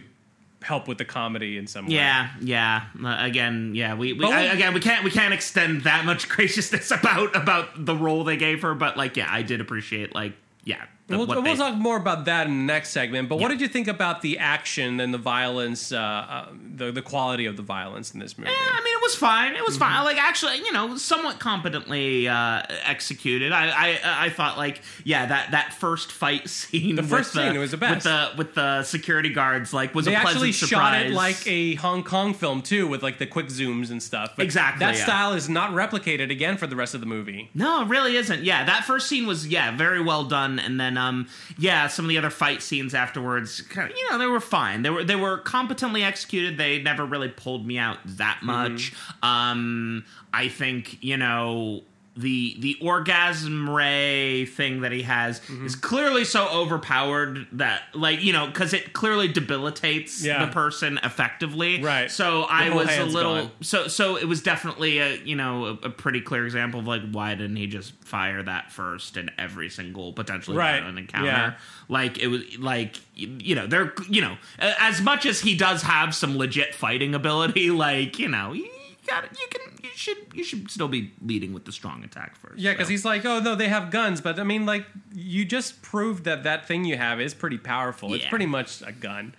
help 0.62 0.88
with 0.88 0.96
the 0.98 1.04
comedy 1.04 1.58
in 1.58 1.66
some 1.66 1.86
way. 1.86 1.94
Yeah, 1.94 2.30
yeah. 2.40 2.84
Uh, 3.02 3.16
again, 3.20 3.72
yeah. 3.74 3.94
We, 3.94 4.12
we 4.14 4.20
we- 4.26 4.32
I, 4.32 4.42
again 4.44 4.72
we 4.74 4.80
can't 4.80 5.04
we 5.04 5.10
can't 5.10 5.34
extend 5.34 5.82
that 5.82 6.04
much 6.04 6.28
graciousness 6.34 6.90
about 6.90 7.34
about 7.36 7.84
the 7.84 7.94
role 7.96 8.24
they 8.24 8.36
gave 8.36 8.62
her, 8.62 8.74
but 8.74 8.96
like 8.96 9.16
yeah, 9.16 9.26
I 9.30 9.42
did 9.42 9.60
appreciate 9.60 10.14
like 10.14 10.32
yeah. 10.64 10.84
The- 11.06 11.18
We'll, 11.18 11.26
what 11.26 11.36
we'll 11.36 11.42
they- 11.44 11.56
talk 11.56 11.74
more 11.76 11.96
about 11.98 12.24
that 12.24 12.46
in 12.46 12.66
the 12.66 12.72
next 12.72 12.90
segment. 12.90 13.28
But 13.28 13.38
what 13.38 13.48
did 13.48 13.60
you 13.60 13.68
think 13.68 13.88
about 13.88 14.22
the 14.22 14.38
action 14.38 15.00
and 15.00 15.12
the 15.12 15.18
violence, 15.18 15.92
uh, 15.92 15.98
uh, 15.98 16.46
the 16.76 16.90
the 16.92 17.02
quality 17.02 17.44
of 17.46 17.56
the 17.56 17.62
violence 17.62 18.12
in 18.14 18.20
this 18.20 18.38
movie? 18.38 18.50
Yeah, 18.50 18.56
I 18.72 18.80
mean, 18.82 18.94
it 18.94 19.02
was 19.02 19.14
fine. 19.14 19.54
It 19.54 19.64
was 19.64 19.74
Mm-hmm. 19.74 19.84
fine. 19.96 20.04
Like, 20.04 20.16
actually, 20.18 20.56
you 20.58 20.72
know, 20.72 20.96
somewhat 20.96 21.38
competently 21.40 22.26
uh, 22.28 22.62
executed. 22.84 23.52
I, 23.52 23.68
I, 23.68 24.26
I 24.26 24.30
thought, 24.30 24.56
like, 24.56 24.80
yeah, 25.04 25.26
that, 25.26 25.50
that 25.50 25.74
first 25.74 26.10
fight 26.12 26.48
scene. 26.56 26.96
The 26.96 27.02
first 27.02 27.32
scene, 27.32 27.54
it 27.54 27.58
was 27.58 27.72
the 27.72 27.76
best. 27.76 27.94
with 27.96 28.04
the 28.04 28.30
with 28.38 28.54
the 28.54 28.82
security 28.84 29.28
guards. 29.30 29.72
Like, 29.74 29.94
was 29.94 30.06
they 30.06 30.14
a 30.14 30.20
pleasant 30.20 30.36
actually 30.36 30.52
shot 30.52 30.94
it 30.96 31.08
surprise. 31.10 31.14
like 31.14 31.46
a 31.46 31.74
Hong 31.76 32.02
Kong 32.02 32.32
film 32.34 32.62
too, 32.62 32.86
with 32.86 33.02
like 33.02 33.18
the 33.18 33.26
quick 33.26 33.46
zooms 33.48 33.90
and 33.90 34.02
stuff. 34.02 34.32
But 34.36 34.44
Exactly, 34.44 34.80
That 34.86 34.96
yeah. 34.96 35.04
style 35.04 35.32
is 35.34 35.48
not 35.48 35.72
replicated 35.72 36.30
again 36.30 36.56
for 36.56 36.66
the 36.66 36.76
rest 36.76 36.94
of 36.94 37.00
the 37.00 37.06
movie. 37.06 37.50
No, 37.54 37.82
it 37.82 37.88
really 37.88 38.16
isn't. 38.16 38.42
Yeah, 38.44 38.64
that 38.64 38.84
first 38.84 39.08
scene 39.08 39.26
was 39.26 39.46
yeah 39.46 39.76
very 39.76 40.02
well 40.02 40.24
done, 40.24 40.58
and 40.58 40.80
then 40.80 40.93
um 40.98 41.26
yeah 41.58 41.86
some 41.88 42.04
of 42.04 42.08
the 42.08 42.18
other 42.18 42.30
fight 42.30 42.62
scenes 42.62 42.94
afterwards, 42.94 43.60
kind 43.62 43.90
of, 43.90 43.96
you 43.96 44.10
know, 44.10 44.18
they 44.18 44.26
were 44.26 44.40
fine. 44.40 44.82
They 44.82 44.90
were 44.90 45.04
they 45.04 45.16
were 45.16 45.38
competently 45.38 46.02
executed. 46.02 46.58
They 46.58 46.80
never 46.82 47.04
really 47.04 47.28
pulled 47.28 47.66
me 47.66 47.78
out 47.78 47.98
that 48.04 48.38
Mm-hmm. 48.42 48.46
much. 48.46 48.92
Um, 49.22 50.04
I 50.32 50.48
think 50.48 51.02
you 51.02 51.16
know. 51.16 51.82
The 52.16 52.56
the 52.60 52.76
orgasm 52.80 53.68
ray 53.68 54.46
thing 54.46 54.82
that 54.82 54.92
he 54.92 55.02
has 55.02 55.40
Mm-hmm. 55.40 55.66
is 55.66 55.74
clearly 55.74 56.24
so 56.24 56.46
overpowered 56.48 57.46
that 57.52 57.82
like 57.92 58.22
you 58.22 58.32
know 58.32 58.46
because 58.46 58.72
it 58.72 58.92
clearly 58.92 59.26
debilitates 59.28 60.24
Yeah. 60.24 60.44
the 60.46 60.52
person 60.52 60.98
effectively 61.02 61.82
Right. 61.82 62.10
so 62.10 62.42
i 62.48 62.70
was 62.70 62.88
a 62.96 63.04
little 63.04 63.34
gone. 63.42 63.50
so 63.62 63.88
so 63.88 64.16
it 64.16 64.26
was 64.28 64.42
definitely 64.42 64.98
a 64.98 65.16
you 65.24 65.34
know 65.34 65.66
a, 65.66 65.70
a 65.86 65.90
pretty 65.90 66.20
clear 66.20 66.44
example 66.44 66.80
of 66.80 66.86
like 66.86 67.02
why 67.10 67.34
didn't 67.34 67.56
he 67.56 67.66
just 67.66 67.92
fire 68.04 68.42
that 68.44 68.70
first 68.70 69.16
in 69.16 69.30
every 69.38 69.68
single 69.68 70.12
potentially 70.12 70.56
Right. 70.56 70.78
violent 70.80 70.98
encounter 70.98 71.26
Yeah. 71.26 71.54
like 71.88 72.18
it 72.18 72.28
was 72.28 72.42
like 72.58 72.96
you 73.16 73.54
know 73.56 73.66
they're 73.66 73.92
you 74.08 74.20
know 74.20 74.36
as 74.58 75.00
much 75.00 75.26
as 75.26 75.40
he 75.40 75.56
does 75.56 75.82
have 75.82 76.14
some 76.14 76.36
legit 76.38 76.74
fighting 76.74 77.14
ability 77.14 77.70
like 77.72 78.18
you 78.20 78.28
know 78.28 78.52
you 78.52 78.68
got 79.06 79.24
you 79.38 79.46
can 79.50 79.60
you 79.82 79.90
should 79.94 80.16
you 80.32 80.44
should 80.44 80.70
still 80.70 80.88
be 80.88 81.12
leading 81.24 81.52
with 81.52 81.64
the 81.64 81.72
strong 81.72 82.02
attack 82.04 82.36
first 82.36 82.58
Yeah, 82.58 82.72
because 82.72 82.86
so. 82.86 82.90
he's 82.92 83.04
like, 83.04 83.24
oh 83.24 83.40
no, 83.40 83.54
they 83.54 83.68
have 83.68 83.90
guns, 83.90 84.20
but 84.20 84.38
I 84.38 84.44
mean, 84.44 84.66
like, 84.66 84.86
you 85.14 85.44
just 85.44 85.82
proved 85.82 86.24
that 86.24 86.42
that 86.44 86.66
thing 86.66 86.84
you 86.84 86.96
have 86.96 87.20
is 87.20 87.34
pretty 87.34 87.58
powerful. 87.58 88.14
It's 88.14 88.26
pretty 88.26 88.46
much 88.46 88.82
a 88.82 88.92
gun. 88.92 89.34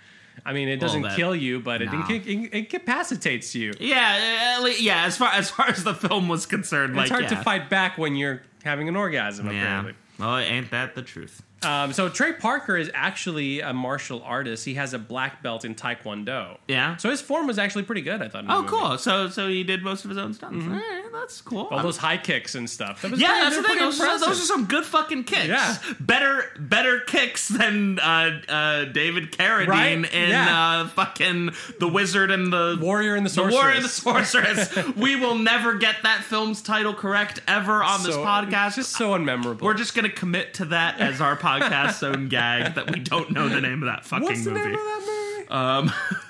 I 0.46 0.54
mean, 0.54 0.68
it 0.68 0.78
doesn't 0.78 1.08
kill 1.16 1.36
you, 1.36 1.60
but 1.62 1.82
it, 1.82 1.92
No. 1.92 2.00
inca- 2.10 2.30
it 2.30 2.54
incapacitates 2.54 3.56
you. 3.56 3.74
yeah 3.80 4.60
uh, 4.62 4.66
yeah 4.80 5.06
as 5.06 5.18
far 5.18 5.32
as 5.32 5.50
far 5.50 5.68
as 5.70 5.84
the 5.84 5.94
film 5.94 6.28
was 6.28 6.46
concerned 6.46 6.96
like 6.96 7.04
it's 7.04 7.12
hard 7.12 7.24
yeah. 7.24 7.30
to 7.30 7.38
fight 7.44 7.70
back 7.70 7.98
when 7.98 8.16
you're 8.16 8.42
having 8.64 8.88
an 8.90 8.96
orgasm. 8.96 9.48
yeah 9.48 9.54
Apparently. 9.80 9.94
well 10.20 10.38
ain't 10.38 10.72
that 10.72 10.94
the 10.96 11.02
truth 11.02 11.42
Um, 11.66 11.94
so 11.94 12.10
Trey 12.10 12.34
Parker 12.34 12.78
is 12.78 12.90
actually 12.94 13.62
a 13.62 13.74
martial 13.74 14.22
artist. 14.24 14.64
He 14.66 14.76
has 14.76 14.94
a 14.94 15.00
black 15.00 15.42
belt 15.44 15.66
in 15.66 15.76
Taekwondo. 15.76 16.58
Yeah. 16.68 16.96
So 16.98 17.10
his 17.10 17.22
form 17.22 17.48
was 17.48 17.58
actually 17.60 17.84
pretty 17.84 18.02
good. 18.02 18.22
I 18.22 18.30
thought. 18.30 18.46
oh 18.48 18.64
cool 18.68 18.98
so 18.98 19.30
so 19.30 19.48
he 19.48 19.64
did 19.64 19.84
most 19.84 20.04
of 20.06 20.10
his 20.10 20.18
own 20.18 20.34
stunts 20.34 20.66
Eh, 20.66 21.02
that's 21.14 21.42
cool 21.42 21.66
Mm-hmm. 21.66 21.74
All 21.74 21.80
I'm- 21.80 21.86
those 21.86 21.98
high 21.98 22.18
kicks 22.18 22.56
and 22.56 22.70
stuff. 22.70 23.02
That 23.02 23.12
was 23.12 23.20
Yeah, 23.20 23.28
pretty- 23.28 23.42
that's 23.44 23.56
the 23.58 23.64
thing. 23.64 23.80
Those, 23.80 24.00
are- 24.02 24.20
those 24.20 24.40
are 24.42 24.46
some 24.46 24.66
good 24.66 24.86
fucking 24.86 25.24
kicks. 25.26 25.48
Yeah. 25.48 25.76
better 26.00 26.46
better 26.60 27.00
kicks 27.02 27.48
than 27.48 28.00
uh, 28.00 28.42
uh, 28.48 28.86
David 28.86 29.32
Carradine 29.32 29.68
Right? 29.68 30.14
in 30.14 30.30
Yeah. 30.30 30.82
uh, 30.84 30.88
fucking 30.90 31.52
the 31.80 31.88
Wizard 31.88 32.32
and 32.32 32.52
the 32.52 32.78
Warrior 32.80 33.16
and 33.16 33.26
the 33.26 33.30
The 33.30 33.36
Sorceress. 33.36 33.56
Warrior 33.56 33.76
and 33.76 33.86
the 33.86 33.90
Sorceress. 33.90 34.96
we 34.96 35.16
will 35.16 35.36
never 35.36 35.76
get 35.76 35.96
that 36.04 36.24
film's 36.24 36.62
title 36.62 36.94
correct 36.94 37.42
ever 37.48 37.84
on 37.84 38.04
this 38.04 38.16
podcast. 38.16 38.68
It's 38.68 38.76
just 38.76 38.92
so 38.94 39.12
unmemorable. 39.12 39.62
We're 39.62 39.74
just 39.74 39.96
gonna 39.96 40.10
commit 40.10 40.54
to 40.56 40.66
that 40.66 41.00
as 41.00 41.22
our 41.22 41.36
podcast's 41.62 42.04
own 42.04 42.28
gag 42.30 42.76
that 42.76 42.92
we 42.92 43.00
don't 43.00 43.32
know 43.32 43.48
the 43.50 43.62
name 43.62 43.82
of 43.84 43.88
that 43.88 44.06
fucking 44.06 44.26
What's 44.26 44.44
the 44.44 44.52
movie. 44.52 44.66
name 44.66 44.76
of 44.76 44.86
that 44.86 45.86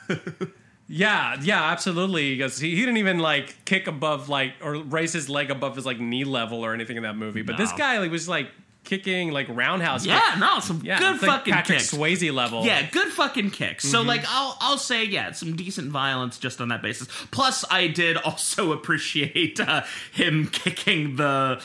movie? 0.09 0.19
Um, 0.41 0.51
Yeah, 0.88 1.38
yeah, 1.41 1.71
absolutely. 1.71 2.36
Because 2.36 2.59
he, 2.59 2.71
he 2.76 2.82
didn't 2.82 2.97
even 2.97 3.19
like 3.19 3.65
kick 3.65 3.88
above 3.88 4.30
like 4.30 4.53
or 4.61 4.76
raise 4.76 5.13
his 5.13 5.30
leg 5.30 5.49
above 5.49 5.76
his 5.76 5.86
like 5.86 5.99
knee 5.99 6.23
level 6.23 6.63
or 6.63 6.73
anything 6.73 6.97
in 6.97 7.03
that 7.03 7.15
movie. 7.15 7.41
But 7.41 7.57
this 7.57 7.71
guy 7.71 7.97
like, 7.97 8.11
was 8.11 8.30
like 8.30 8.51
kicking 8.86 9.31
like 9.31 9.47
roundhouse. 9.49 10.05
yeah, 10.05 10.19
kick- 10.31 10.39
no, 10.39 10.59
some 10.59 10.81
yeah, 10.83 10.99
good 10.99 11.15
it's 11.15 11.23
like 11.23 11.45
Patrick 11.45 11.79
kicks. 11.79 11.91
Swayze 11.93 12.31
level. 12.33 12.63
Yeah, 12.65 12.88
good 12.89 13.09
fucking 13.09 13.51
kicks. 13.51 13.83
So 13.89 13.99
Mm-hmm. 13.99 14.07
like 14.07 14.23
I'll 14.29 14.57
I'll 14.61 14.77
say 14.77 15.03
yeah, 15.05 15.31
some 15.31 15.55
decent 15.55 15.89
violence 15.91 16.38
just 16.38 16.61
on 16.61 16.69
that 16.69 16.81
basis. 16.81 17.07
Plus 17.31 17.65
I 17.69 17.88
did 17.88 18.17
also 18.17 18.71
appreciate 18.77 19.59
uh, 19.59 19.83
him 20.13 20.47
kicking 20.47 21.15
the 21.17 21.61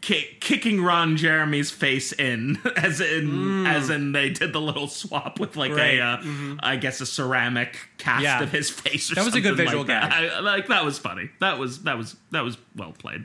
kick, 0.00 0.40
kicking 0.40 0.82
Ron 0.82 1.16
Jeremy's 1.16 1.70
face 1.70 2.12
in 2.12 2.58
as 2.76 3.00
in 3.00 3.66
as 3.66 3.90
in 3.90 4.12
they 4.12 4.30
did 4.30 4.52
the 4.52 4.60
little 4.60 4.88
swap 4.88 5.38
with 5.40 5.56
like 5.56 5.72
Mm. 5.72 5.76
Right. 5.76 5.98
a 5.98 6.02
uh, 6.02 6.56
I 6.60 6.76
guess 6.76 7.00
a 7.00 7.06
ceramic 7.06 7.76
cast 7.98 8.22
Yeah. 8.22 8.42
of 8.42 8.50
his 8.52 8.70
face 8.70 9.10
or 9.10 9.16
That 9.16 9.24
was 9.24 9.34
a 9.34 9.40
good 9.40 9.56
visual 9.56 9.78
like 9.84 9.88
gag. 9.88 10.12
I, 10.12 10.40
like 10.40 10.68
that 10.68 10.84
was 10.84 10.98
funny. 10.98 11.30
That 11.40 11.58
was 11.58 11.82
that 11.82 11.98
was 11.98 12.16
that 12.30 12.44
was 12.44 12.56
well 12.76 12.92
played. 12.92 13.24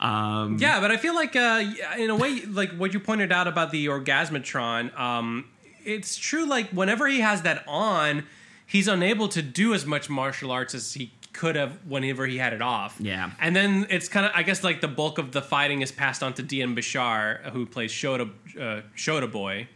Um 0.00 0.58
Yeah, 0.58 0.80
but 0.80 0.90
I 0.90 0.96
feel 0.96 1.14
like 1.14 1.36
uh, 1.36 1.64
in 1.98 2.10
a 2.10 2.16
way, 2.16 2.42
like 2.46 2.72
what 2.76 2.92
you 2.94 3.00
pointed 3.00 3.32
out 3.32 3.48
about 3.48 3.70
the 3.70 3.86
orgasmatron, 3.86 4.98
um, 4.98 5.46
it's 5.84 6.16
true. 6.16 6.46
Like 6.46 6.70
whenever 6.70 7.06
he 7.06 7.20
has 7.20 7.42
that 7.42 7.64
on, 7.66 8.24
he's 8.66 8.88
unable 8.88 9.28
to 9.28 9.42
do 9.42 9.74
as 9.74 9.86
much 9.86 10.08
martial 10.08 10.50
arts 10.50 10.74
as 10.74 10.94
he 10.94 11.12
could 11.32 11.56
have 11.56 11.78
whenever 11.86 12.26
he 12.26 12.38
had 12.38 12.52
it 12.52 12.62
off. 12.62 12.96
Yeah. 12.98 13.32
and 13.40 13.54
then 13.54 13.86
it's 13.90 14.08
kind 14.08 14.24
of, 14.24 14.32
I 14.34 14.42
guess, 14.42 14.64
like 14.64 14.80
the 14.80 14.88
bulk 14.88 15.18
of 15.18 15.32
the 15.32 15.42
fighting 15.42 15.82
is 15.82 15.92
passed 15.92 16.22
on 16.22 16.32
to 16.34 16.42
Dian 16.42 16.74
Bachar, 16.74 17.50
who 17.50 17.66
plays 17.66 17.92
Shota 17.92 18.30
uh, 18.58 18.82
Shota 18.96 19.30
Boy, 19.30 19.68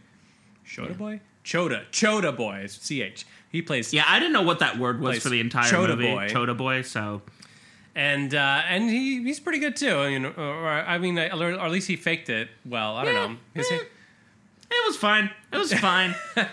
Shota 0.65 0.97
Boy, 0.97 1.19
Choda 1.43 1.83
Choda 1.91 2.35
Boy, 2.35 2.61
it's 2.63 2.77
ch. 2.77 3.25
He 3.51 3.61
plays 3.61 3.93
yeah, 3.93 4.03
I 4.07 4.19
didn't 4.19 4.33
know 4.33 4.43
what 4.43 4.59
that 4.59 4.77
word 4.77 5.01
was 5.01 5.19
for 5.19 5.29
the 5.29 5.39
entire 5.39 5.71
Choda 5.71 5.89
movie. 5.89 6.13
Boy. 6.13 6.29
Choda 6.29 6.57
boy. 6.57 6.81
So 6.83 7.21
and 7.99 8.33
uh, 8.33 8.61
and 8.67 8.89
he 8.89 9.21
he's 9.23 9.39
pretty 9.39 9.59
good 9.59 9.75
too. 9.75 10.07
You 10.07 10.19
know, 10.19 10.29
or, 10.37 10.67
I 10.69 10.97
mean, 10.97 11.17
or 11.19 11.51
at 11.59 11.71
least 11.71 11.87
he 11.87 11.95
faked 11.97 12.29
it 12.29 12.47
well. 12.65 12.95
I 12.95 13.05
don't 13.05 13.13
Yeah. 13.13 13.27
know. 13.27 13.37
Is 13.55 13.67
he- 13.67 13.75
It 14.71 14.85
was 14.87 14.97
fine. 14.97 15.31
It 15.51 15.57
was 15.57 15.73
fine. 15.89 16.13
uh, 16.37 16.45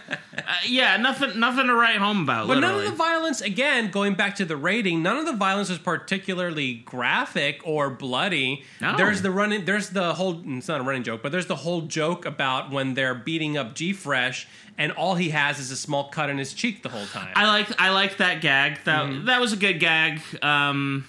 yeah, 0.67 0.97
nothing, 0.97 1.39
nothing 1.39 1.67
to 1.67 1.75
write 1.75 1.99
home 1.99 2.23
about. 2.23 2.49
But 2.49 2.61
none 2.61 2.75
of 2.79 2.85
the 2.85 2.97
violence, 2.97 3.43
again, 3.43 3.91
going 3.91 4.15
back 4.15 4.37
to 4.37 4.47
the 4.47 4.57
rating, 4.57 5.03
none 5.03 5.19
of 5.19 5.27
the 5.27 5.35
violence 5.35 5.69
was 5.69 5.79
particularly 5.79 6.73
graphic 6.87 7.61
or 7.65 7.91
bloody. 7.91 8.65
No. 8.81 8.97
There's 8.97 9.21
the 9.21 9.31
running, 9.31 9.67
there's 9.67 9.91
the 9.91 10.15
whole, 10.15 10.43
it's 10.47 10.67
not 10.67 10.81
a 10.81 10.83
running 10.83 11.03
joke, 11.03 11.23
but 11.23 11.31
there's 11.31 11.45
the 11.47 11.57
whole 11.57 11.83
joke 11.83 12.25
about 12.25 12.71
when 12.71 12.95
they're 12.95 13.15
beating 13.15 13.59
up 13.59 13.75
G 13.75 13.93
Fresh 13.93 14.49
and 14.79 14.93
all 14.93 15.15
he 15.17 15.29
has 15.31 15.59
is 15.59 15.71
a 15.71 15.77
small 15.77 16.09
cut 16.09 16.31
in 16.31 16.39
his 16.39 16.55
cheek 16.55 16.83
the 16.83 16.89
whole 16.89 17.07
time. 17.07 17.33
I 17.37 17.47
like, 17.47 17.69
I 17.79 17.91
like 17.91 18.17
that 18.17 18.41
gag. 18.41 18.79
That 18.85 19.05
Mm-hmm. 19.05 19.27
that 19.27 19.43
was 19.43 19.53
a 19.53 19.57
good 19.57 19.79
gag. 19.79 20.21
Um, 20.43 21.05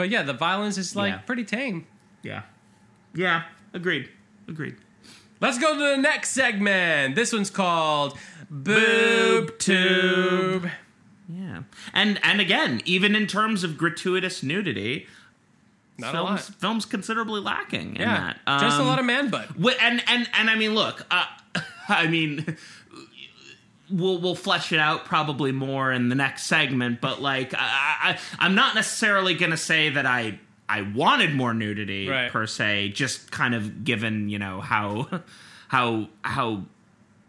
but 0.00 0.08
yeah, 0.08 0.22
the 0.22 0.32
violence 0.32 0.78
is 0.78 0.96
like 0.96 1.12
Yeah. 1.12 1.18
pretty 1.18 1.44
tame. 1.44 1.86
yeah, 2.22 2.42
yeah. 3.14 3.42
Agreed. 3.74 4.08
Agreed. 4.48 4.76
Let's 5.40 5.58
go 5.58 5.74
to 5.74 5.78
the 5.78 5.96
next 5.98 6.30
segment. 6.30 7.14
This 7.16 7.34
one's 7.34 7.50
called 7.50 8.16
Boob 8.50 9.58
Tube. 9.58 10.70
Yeah, 11.28 11.62
and 11.92 12.18
and 12.22 12.40
again, 12.40 12.80
even 12.86 13.14
in 13.14 13.26
terms 13.26 13.62
of 13.62 13.76
gratuitous 13.76 14.42
nudity, 14.42 15.06
Not 15.98 16.14
a 16.14 16.18
films 16.18 16.48
lot. 16.48 16.60
films 16.60 16.84
considerably 16.86 17.42
lacking 17.42 17.96
in 17.96 18.00
Yeah, 18.02 18.32
that. 18.46 18.60
just 18.60 18.78
a 18.78 18.80
Um, 18.80 18.86
lot 18.86 18.98
of 18.98 19.04
man 19.04 19.28
butt. 19.28 19.50
And 19.82 20.02
and 20.08 20.28
and 20.32 20.48
I 20.48 20.54
mean, 20.56 20.74
look, 20.74 21.04
uh, 21.10 21.26
I 21.90 22.06
mean, 22.06 22.56
we'll 23.90 24.18
we'll 24.20 24.34
flesh 24.34 24.72
it 24.72 24.78
out 24.78 25.04
probably 25.04 25.52
more 25.52 25.92
in 25.92 26.08
the 26.08 26.14
next 26.14 26.44
segment. 26.44 27.00
But 27.00 27.20
like, 27.20 27.54
I, 27.54 27.58
I 28.16 28.18
I'm 28.38 28.54
not 28.54 28.74
necessarily 28.74 29.34
going 29.34 29.50
to 29.52 29.56
say 29.56 29.90
that 29.90 30.06
I 30.06 30.38
I 30.68 30.82
wanted 30.82 31.34
more 31.34 31.52
nudity 31.54 32.08
Right. 32.08 32.30
per 32.30 32.46
se. 32.46 32.90
Just 32.90 33.30
kind 33.30 33.54
of 33.54 33.84
given 33.84 34.28
you 34.28 34.38
know 34.38 34.60
how 34.60 35.08
how 35.68 36.08
how 36.22 36.62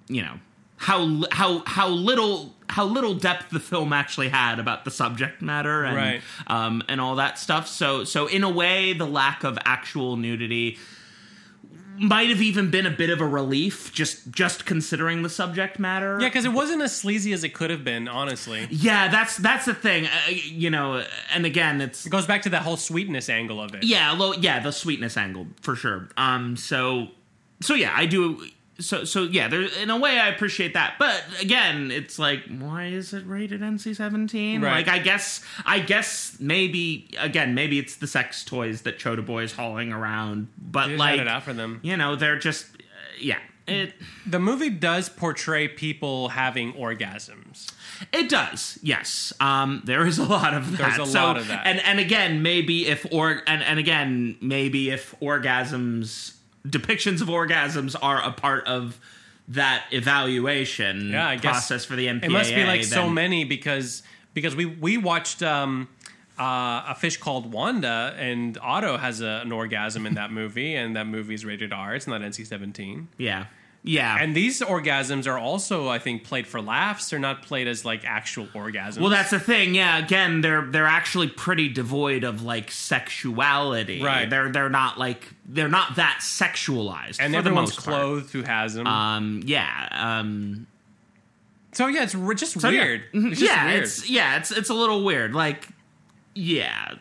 you 0.08 0.22
know 0.22 0.40
how 0.78 1.24
how 1.32 1.64
how 1.66 1.88
little 1.88 2.56
how 2.70 2.86
little 2.86 3.14
depth 3.14 3.50
the 3.50 3.60
film 3.60 3.92
actually 3.94 4.30
had 4.30 4.58
about 4.58 4.86
the 4.86 4.92
subject 4.92 5.42
matter 5.42 5.84
and 5.84 5.96
Right. 5.96 6.22
um, 6.48 6.82
and 6.88 7.02
all 7.02 7.16
that 7.16 7.38
stuff. 7.38 7.68
So 7.68 8.04
so 8.04 8.28
in 8.28 8.44
a 8.44 8.50
way, 8.50 8.94
the 8.94 9.06
lack 9.06 9.44
of 9.44 9.58
actual 9.66 10.16
nudity 10.18 10.78
might 12.02 12.30
have 12.30 12.42
even 12.42 12.72
been 12.72 12.86
a 12.88 12.92
bit 12.92 13.10
of 13.12 13.22
a 13.22 13.26
relief 13.28 13.94
just 13.94 14.32
just 14.32 14.66
considering 14.66 15.22
the 15.22 15.30
subject 15.30 15.78
matter. 15.80 16.18
Yeah, 16.20 16.28
because 16.30 16.46
it 16.46 16.52
wasn't 16.54 16.82
as 16.82 16.96
sleazy 16.96 17.32
as 17.32 17.44
it 17.44 17.50
could 17.54 17.70
have 17.70 17.84
been, 17.84 18.08
honestly. 18.08 18.68
Yeah, 18.72 19.08
that's 19.10 19.38
that's 19.38 19.66
the 19.66 19.74
thing. 19.76 20.06
Uh, 20.08 20.10
you 20.32 20.70
know, 20.72 21.04
and 21.34 21.46
again, 21.46 21.80
it's 21.80 22.06
It 22.06 22.10
goes 22.10 22.26
back 22.26 22.42
to 22.44 22.50
that 22.50 22.64
whole 22.64 22.78
sweetness 22.78 23.30
angle 23.30 23.62
of 23.62 23.76
it. 23.76 23.84
yeah, 23.84 24.12
lo- 24.14 24.34
yeah, 24.34 24.60
the 24.60 24.72
sweetness 24.72 25.16
angle 25.16 25.48
for 25.62 25.76
sure. 25.76 26.10
Um, 26.18 26.58
so 26.58 27.10
so 27.62 27.76
yeah, 27.76 27.94
I 27.96 28.08
do. 28.08 28.46
So 28.80 29.04
so 29.04 29.24
yeah, 29.24 29.48
there 29.48 29.62
in 29.82 29.90
a 29.92 29.98
way 29.98 30.20
I 30.20 30.30
appreciate 30.30 30.74
that, 30.74 30.96
but 30.98 31.24
again, 31.40 31.92
it's 31.92 32.18
like 32.18 32.44
why 32.48 32.86
is 32.88 33.14
it 33.14 33.26
rated 33.28 33.62
NC 33.62 33.96
seventeen? 33.96 34.62
Right. 34.62 34.86
Like 34.86 34.88
I 34.88 35.00
guess 35.00 35.44
I 35.66 35.80
guess 35.80 36.38
maybe 36.40 37.10
again 37.20 37.54
maybe 37.54 37.78
it's 37.78 37.98
the 37.98 38.08
sex 38.08 38.44
toys 38.44 38.82
that 38.84 38.98
Choda 38.98 39.24
Boy 39.26 39.44
is 39.44 39.54
hauling 39.54 39.92
around, 39.94 40.48
but 40.58 40.88
They 40.88 40.98
like 40.98 41.20
out 41.22 41.44
for 41.44 41.54
them. 41.54 41.80
you 41.84 41.96
know 41.98 42.16
they're 42.16 42.40
just 42.40 42.66
uh, 42.76 42.80
yeah 43.20 43.38
it 43.68 43.94
The 44.26 44.40
movie 44.40 44.72
does 44.72 45.08
portray 45.10 45.68
people 45.68 46.30
having 46.30 46.74
orgasms. 46.74 47.72
It 48.12 48.30
does, 48.30 48.80
yes. 48.82 49.32
Um, 49.40 49.84
there 49.86 50.08
is 50.08 50.18
a 50.18 50.26
lot 50.26 50.56
of 50.56 50.72
that. 50.72 50.96
There's 50.98 51.08
a 51.08 51.12
So- 51.12 51.24
lot 51.24 51.38
of 51.38 51.48
that. 51.50 51.68
and 51.68 51.80
and 51.82 52.00
again, 52.00 52.42
maybe 52.42 52.88
if 52.88 53.06
or 53.12 53.44
and 53.46 53.62
and 53.62 53.78
again, 53.78 54.38
maybe 54.42 54.90
if 54.90 55.14
orgasms 55.22 56.34
depictions 56.68 57.22
of 57.22 57.28
orgasms 57.28 57.96
are 58.02 58.22
a 58.22 58.32
part 58.32 58.68
of 58.68 59.00
that 59.48 59.86
evaluation 59.92 61.12
Yeah, 61.12 61.28
I 61.28 61.36
guess 61.36 61.52
process 61.52 61.86
for 61.86 61.96
the 61.96 62.08
MPAA. 62.08 62.24
It 62.24 62.32
must 62.32 62.54
be 62.54 62.64
like 62.64 62.84
so 62.84 63.10
many 63.10 63.44
because 63.44 64.04
because 64.34 64.56
we 64.56 64.66
we 64.66 64.98
watched 64.98 65.44
um, 65.44 65.90
uh, 66.40 66.84
a 66.88 66.96
fish 66.96 67.18
called 67.18 67.52
Wanda 67.52 68.16
and 68.18 68.58
Otto 68.62 68.98
has 68.98 69.22
a, 69.22 69.42
an 69.44 69.52
orgasm 69.52 70.06
in 70.06 70.16
that 70.16 70.32
movie 70.32 70.76
and 70.76 70.96
that 70.96 71.08
movie 71.08 71.34
is 71.34 71.44
rated 71.46 71.74
R. 71.74 71.96
It's 71.96 72.08
not 72.08 72.22
NC 72.22 72.46
seventeen. 72.48 73.10
Yeah, 73.18 73.46
Yeah. 73.84 74.18
And 74.20 74.36
these 74.36 74.62
orgasms 74.62 75.28
are 75.28 75.40
also, 75.40 75.88
I 75.88 75.98
think, 75.98 76.24
played 76.24 76.46
for 76.46 76.62
laughs. 76.62 77.10
They're 77.10 77.20
not 77.20 77.42
played 77.42 77.68
as 77.68 77.84
like 77.84 78.06
actual 78.06 78.46
orgasms. 78.48 79.00
Well, 79.00 79.10
that's 79.10 79.32
the 79.32 79.40
thing. 79.40 79.74
Yeah, 79.74 79.98
again, 79.98 80.42
they're 80.42 80.62
they're 80.62 80.86
actually 80.86 81.30
pretty 81.30 81.68
devoid 81.68 82.24
of 82.24 82.44
like 82.44 82.70
sexuality. 82.72 84.04
Right. 84.04 84.30
They're 84.30 84.52
they're 84.52 84.70
not 84.70 85.00
like 85.00 85.34
they're 85.46 85.68
not 85.68 85.96
that 85.96 86.20
sexualized. 86.22 87.18
and 87.20 87.34
for 87.34 87.40
everyone's 87.40 87.72
the 87.72 87.76
most 87.76 87.86
part. 87.86 87.98
clothed 87.98 88.32
who 88.32 88.44
has 88.44 88.76
them. 88.76 88.86
Um. 88.86 89.42
Yeah. 89.46 89.88
Um. 89.92 90.68
so 91.72 91.88
yeah, 91.88 92.04
it's 92.04 92.14
re- 92.14 92.36
just 92.36 92.60
so 92.60 92.70
weird. 92.70 93.02
Mhm. 93.14 93.32
It's 93.32 93.40
just 93.40 93.52
yeah. 93.52 93.66
weird. 93.66 93.84
It's 93.84 94.10
yeah. 94.10 94.38
It's 94.38 94.52
it's 94.52 94.70
a 94.70 94.76
little 94.76 95.04
weird. 95.04 95.34
Like, 95.34 95.68
yeah. 96.36 96.96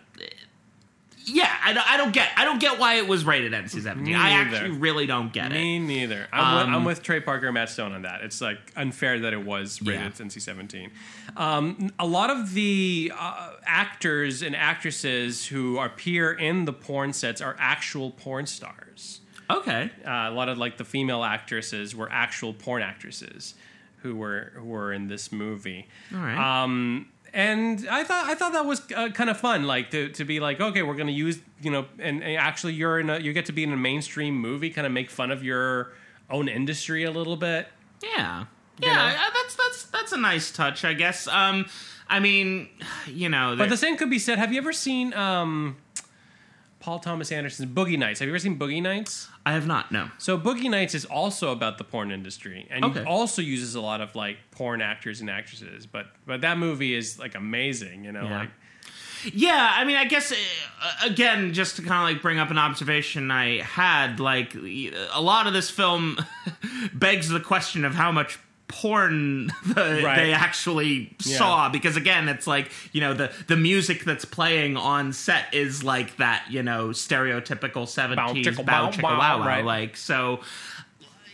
Yeah, 1.33 1.51
I, 1.65 1.73
don't- 1.73 1.91
I 1.91 1.97
don't 1.97 2.13
get 2.13 2.29
I 2.37 2.45
don't 2.45 2.61
get 2.61 2.79
why 2.79 2.95
it 2.95 3.07
was 3.09 3.25
rated 3.25 3.53
NC-17. 3.53 4.17
I 4.17 4.31
actually 4.31 4.71
really 4.71 5.07
don't 5.07 5.33
get 5.33 5.53
it. 5.53 5.55
Me 5.55 5.79
neither. 5.79 6.27
I'm, 6.33 6.57
with, 6.57 6.67
Um, 6.67 6.75
I'm 6.75 6.85
with 6.85 7.03
Trey 7.03 7.21
Parker 7.21 7.47
and 7.47 7.55
Matt 7.55 7.69
Stone 7.71 7.93
on 7.93 8.03
that. 8.03 8.23
It's 8.23 8.41
like 8.41 8.59
unfair 8.77 9.21
that 9.21 9.33
it 9.33 9.45
was 9.45 9.81
rated 9.83 10.01
Yeah. 10.19 10.27
NC-17. 10.27 10.91
Um, 11.37 11.93
a 11.99 12.07
lot 12.07 12.31
of 12.31 12.55
the 12.55 13.13
uh, 13.19 13.53
actors 13.65 14.43
and 14.43 14.55
actresses 14.57 15.47
who 15.47 15.79
appear 15.79 16.33
in 16.33 16.65
the 16.65 16.73
porn 16.73 17.13
sets 17.13 17.41
are 17.41 17.57
actual 17.59 18.11
porn 18.11 18.47
stars. 18.47 19.21
Okay. 19.49 19.91
Uh, 20.07 20.11
a 20.11 20.31
lot 20.31 20.49
of 20.49 20.59
like 20.59 20.77
the 20.77 20.85
female 20.85 21.25
actresses 21.25 21.95
were 21.95 22.09
actual 22.11 22.53
porn 22.55 22.83
actresses 22.83 23.55
who 24.03 24.17
were 24.17 24.53
who 24.55 24.65
were 24.65 24.93
in 24.93 25.09
this 25.09 25.31
movie. 25.33 25.87
All 26.15 26.21
right. 26.21 26.63
Um, 26.63 27.09
and 27.33 27.87
I 27.91 28.05
thought 28.05 28.27
I 28.27 28.35
thought 28.35 28.53
that 28.53 28.67
was 28.67 28.81
uh, 28.97 29.09
kind 29.11 29.31
of 29.31 29.39
fun, 29.39 29.65
like 29.65 29.91
to, 29.91 30.09
to 30.11 30.25
be 30.25 30.41
like, 30.41 30.61
okay, 30.61 30.83
we're 30.83 30.95
going 30.97 31.07
to 31.07 31.13
use 31.13 31.39
you 31.63 31.71
know, 31.71 31.87
and, 31.99 32.23
and 32.23 32.37
actually 32.37 32.73
you're 32.75 32.99
in 33.01 33.11
a, 33.11 33.19
you 33.19 33.33
get 33.33 33.47
to 33.47 33.53
be 33.53 33.63
in 33.63 33.73
a 33.73 33.77
mainstream 33.77 34.35
movie, 34.35 34.71
kind 34.71 34.87
of 34.87 34.93
make 34.93 35.11
fun 35.11 35.31
of 35.31 35.45
your 35.45 35.93
own 36.31 36.49
industry 36.49 37.05
a 37.05 37.11
little 37.11 37.37
bit. 37.37 37.69
Yeah. 38.03 38.45
You 38.81 38.89
Yeah, 38.89 38.95
know? 38.95 39.03
uh, 39.07 39.31
that's 39.35 39.57
that's 39.57 39.85
that's 39.85 40.13
a 40.13 40.17
nice 40.17 40.51
touch, 40.51 40.85
I 40.85 40.95
guess. 40.95 41.27
Um 41.29 41.67
I 42.09 42.19
mean, 42.19 42.69
you 43.07 43.29
know, 43.29 43.55
But 43.57 43.65
the- 43.65 43.71
the 43.71 43.77
same 43.77 43.97
could 43.97 44.11
be 44.11 44.19
said. 44.19 44.39
Have 44.39 44.53
you 44.53 44.59
ever 44.59 44.73
seen 44.73 45.15
um, 45.15 45.77
Paul 46.81 46.99
Thomas 46.99 47.31
Anderson's 47.31 47.71
Boogie 47.71 47.97
Nights? 47.99 48.19
Have 48.21 48.27
you 48.27 48.33
ever 48.33 48.39
seen 48.41 48.59
Boogie 48.59 48.83
Nights? 48.83 49.29
I 49.47 49.53
have 49.53 49.67
not. 49.67 49.91
No. 49.91 50.11
So 50.19 50.39
Boogie 50.39 50.71
Nights 50.71 50.95
is 50.95 51.05
also 51.07 51.51
about 51.53 51.79
the 51.79 51.85
porn 51.85 52.11
industry, 52.13 52.67
and 52.71 52.85
Okay. 52.85 53.05
also 53.05 53.41
uses 53.43 53.75
a 53.75 53.81
lot 53.81 54.01
of 54.01 54.15
like 54.15 54.37
porn 54.51 54.83
actors 54.83 55.21
and 55.21 55.31
actresses. 55.31 55.87
But 55.87 56.07
but 56.27 56.43
that 56.43 56.59
movie 56.59 56.95
is 56.95 57.19
like 57.19 57.35
amazing, 57.35 58.05
you 58.05 58.13
know. 58.13 58.25
Yeah. 58.25 58.39
Like 58.41 58.51
Yeah, 59.35 59.73
I 59.75 59.85
mean, 59.85 59.97
I 59.97 60.05
guess 60.05 60.33
uh, 60.33 60.37
again, 61.05 61.53
just 61.53 61.77
to 61.77 61.83
kind 61.83 62.03
of 62.09 62.15
like 62.15 62.23
bring 62.23 62.39
up 62.39 62.51
an 62.51 62.59
observation 62.59 63.31
I 63.31 63.61
had, 63.63 64.19
like 64.21 64.55
a 64.55 65.21
lot 65.21 65.47
of 65.47 65.53
this 65.53 65.71
film 65.71 66.19
begs 66.95 67.29
the 67.29 67.41
question 67.41 67.85
of 67.85 67.95
how 67.95 68.13
much 68.13 68.39
porn 68.71 69.47
the, 69.67 70.01
Right. 70.05 70.17
they 70.17 70.33
actually 70.33 71.15
Yeah. 71.25 71.37
saw 71.39 71.69
because 71.69 71.97
again 71.97 72.29
it's 72.29 72.47
like 72.47 72.71
you 72.93 73.01
know 73.01 73.13
the 73.15 73.31
the 73.49 73.57
music 73.57 74.05
that's 74.05 74.25
playing 74.25 74.77
on 74.77 75.13
set 75.13 75.53
is 75.53 75.83
like 75.83 76.17
that 76.19 76.45
you 76.49 76.63
know 76.63 76.89
stereotypical 76.91 77.85
70s 77.85 78.65
Bow, 78.65 78.91
chicka, 78.91 79.03
wow, 79.03 79.41
right. 79.41 79.65
like 79.65 79.97
so 79.97 80.41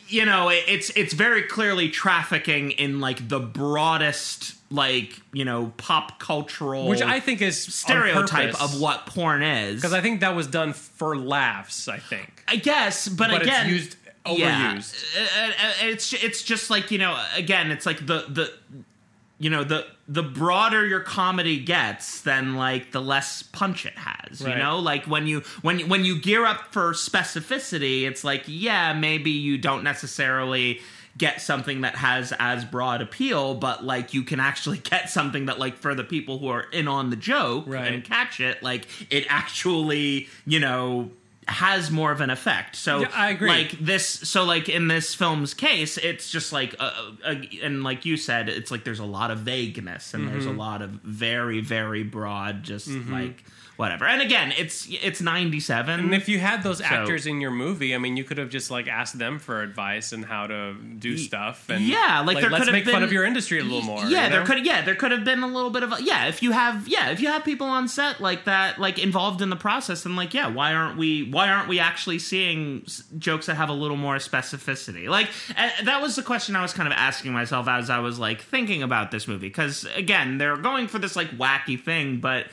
you 0.09 0.25
know 0.25 0.49
it, 0.49 0.65
it's 0.67 0.91
it's 0.97 1.13
very 1.13 1.43
clearly 1.43 1.89
trafficking 1.91 2.71
in 2.73 3.01
like 3.01 3.29
the 3.29 3.41
broadest 3.41 4.55
like 4.71 5.21
you 5.33 5.45
know 5.45 5.73
pop 5.77 6.19
cultural 6.19 6.89
which 6.89 7.03
I 7.03 7.21
think 7.21 7.43
is 7.43 7.61
stereotype 7.63 8.61
of 8.61 8.81
what 8.81 9.07
porn 9.07 9.43
is. 9.43 9.77
because 9.77 9.93
I 9.93 10.01
think 10.01 10.21
that 10.21 10.35
was 10.35 10.47
done 10.47 10.73
for 10.73 11.17
laughs. 11.17 11.87
I 11.89 11.99
think, 11.99 12.43
I 12.49 12.57
guess, 12.57 13.07
but, 13.09 13.31
but 13.31 13.43
again, 13.43 13.67
it's 13.67 13.73
used 13.73 13.97
overused. 14.27 15.05
uh, 15.17 15.47
uh, 15.49 15.73
it's 15.83 16.13
it's 16.13 16.43
just 16.43 16.71
like 16.71 16.91
you 16.91 16.99
know, 16.99 17.21
again, 17.35 17.71
it's 17.71 17.87
like 17.87 18.07
the 18.07 18.25
the 18.29 18.53
you 19.39 19.51
know 19.51 19.65
the 19.65 19.87
the 20.09 20.23
broader 20.23 20.87
your 20.87 21.01
comedy 21.01 21.59
gets, 21.59 22.21
then 22.23 22.55
like 22.55 22.93
the 22.93 23.01
less 23.03 23.43
punch 23.43 23.85
it 23.87 23.95
has. 23.99 24.41
Right. 24.41 24.53
You 24.57 24.63
know, 24.63 24.79
like 24.79 25.05
when 25.07 25.27
you 25.27 25.41
when 25.63 25.79
you- 25.81 25.87
when 25.87 26.05
you 26.05 26.21
gear 26.21 26.45
up 26.47 26.73
for 26.73 26.93
specificity, 26.93 28.03
it's 28.03 28.25
like 28.25 28.45
yeah, 28.47 28.93
maybe 28.93 29.31
you 29.31 29.59
don't 29.59 29.83
necessarily 29.85 30.81
get 31.19 31.41
something 31.41 31.81
that 31.81 31.97
has 31.97 32.31
as 32.39 32.63
broad 32.67 33.01
appeal 33.01 33.55
but 33.55 33.83
like 33.83 34.13
you 34.13 34.23
can 34.23 34.39
actually 34.39 34.77
get 34.77 35.09
something 35.09 35.47
that 35.47 35.59
like 35.59 35.75
for 35.79 35.95
the 35.95 36.05
people 36.05 36.39
who 36.39 36.47
are 36.49 36.65
in 36.73 36.87
on 36.87 37.09
the 37.09 37.17
joke 37.17 37.65
Right. 37.67 37.91
and 37.91 38.05
catch 38.05 38.39
it 38.39 38.63
like 38.63 38.87
it 39.11 39.25
actually 39.31 40.29
you 40.45 40.61
know 40.61 41.11
has 41.49 41.91
more 41.91 42.11
of 42.11 42.21
an 42.21 42.29
effect 42.31 42.75
so 42.77 43.01
Yeah, 43.01 43.11
I 43.15 43.31
agree. 43.31 43.49
like 43.49 43.71
this 43.79 44.07
so 44.07 44.45
like 44.45 44.69
in 44.69 44.89
this 44.89 45.15
film's 45.15 45.55
case 45.55 45.97
it's 45.97 46.29
just 46.31 46.53
like 46.53 46.75
uh, 46.81 46.91
uh, 47.25 47.35
and 47.63 47.85
like 47.85 48.05
you 48.05 48.17
said 48.17 48.49
it's 48.49 48.71
like 48.71 48.83
there's 48.85 48.99
a 48.99 49.05
lot 49.05 49.31
of 49.31 49.39
vagueness 49.39 50.13
and 50.13 50.27
there's 50.29 50.45
a 50.47 50.49
Mm-hmm. 50.49 50.59
lot 50.59 50.83
of 50.83 50.91
very 50.91 51.61
very 51.61 52.03
broad 52.03 52.63
just 52.65 52.89
like 52.89 53.45
whatever 53.77 54.07
and 54.07 54.23
again 54.23 54.53
it's 54.57 54.89
it's 55.03 55.21
97 55.21 56.01
And 56.01 56.15
if 56.15 56.29
you 56.29 56.39
had 56.39 56.63
those 56.63 56.81
actors 56.81 57.27
in 57.27 57.41
your 57.41 57.51
movie, 57.51 57.95
I 57.95 57.99
mean, 57.99 58.17
you 58.17 58.25
could 58.25 58.39
have 58.39 58.49
just 58.49 58.71
like 58.71 58.89
asked 58.89 59.19
them 59.19 59.39
for 59.39 59.63
advice 59.63 60.13
and 60.13 60.25
how 60.25 60.47
to 60.47 60.75
do 60.75 61.17
stuff. 61.19 61.69
And 61.69 61.85
yeah, 61.85 62.23
like, 62.25 62.41
there 62.41 62.51
let's 62.51 62.65
could 62.65 62.69
have 62.69 62.73
make 62.73 62.85
been, 62.85 62.95
fun 62.95 63.03
of 63.03 63.13
your 63.13 63.25
industry 63.25 63.59
a 63.59 63.63
little 63.63 63.83
more. 63.83 64.05
Yeah, 64.05 64.25
you 64.25 64.31
there 64.31 64.45
could 64.45 64.65
yeah 64.65 64.83
there 64.83 64.95
could 64.95 65.13
have 65.13 65.25
been 65.25 65.43
a 65.43 65.47
little 65.47 65.71
bit 65.71 65.83
of 65.83 65.93
a, 65.93 66.03
yeah 66.03 66.27
if 66.27 66.43
you 66.43 66.53
have 66.53 66.89
yeah 66.89 67.11
if 67.11 67.21
you 67.21 67.29
have 67.29 67.45
people 67.45 67.67
on 67.67 67.89
set 67.89 68.21
like 68.21 68.45
that 68.45 68.79
like 68.79 68.99
involved 68.99 69.43
in 69.43 69.51
the 69.51 69.57
process 69.57 70.03
then 70.05 70.17
like 70.17 70.33
yeah 70.35 70.49
why 70.49 70.73
aren't 70.73 70.97
we 70.97 71.31
why 71.31 71.49
aren't 71.49 71.69
we 71.69 71.79
actually 71.79 72.19
seeing 72.19 72.85
jokes 73.19 73.47
that 73.47 73.57
have 73.57 73.69
a 73.69 73.75
little 73.75 73.97
more 73.97 74.17
specificity 74.17 75.09
like 75.09 75.29
that 75.85 76.01
was 76.01 76.17
the 76.17 76.23
question 76.23 76.57
I 76.57 76.63
was 76.63 76.73
kind 76.73 76.87
of 76.87 76.95
asking 76.95 77.33
myself 77.33 77.69
as 77.69 77.91
I 77.91 77.99
was 77.99 78.19
like 78.19 78.41
thinking 78.41 78.83
about 78.83 79.11
this 79.11 79.29
movie 79.29 79.49
because 79.49 79.87
again 79.97 80.39
they're 80.39 80.57
going 80.57 80.89
for 80.89 80.99
this 80.99 81.17
like 81.17 81.31
wacky 81.33 81.81
thing 81.81 82.19
but 82.21 82.47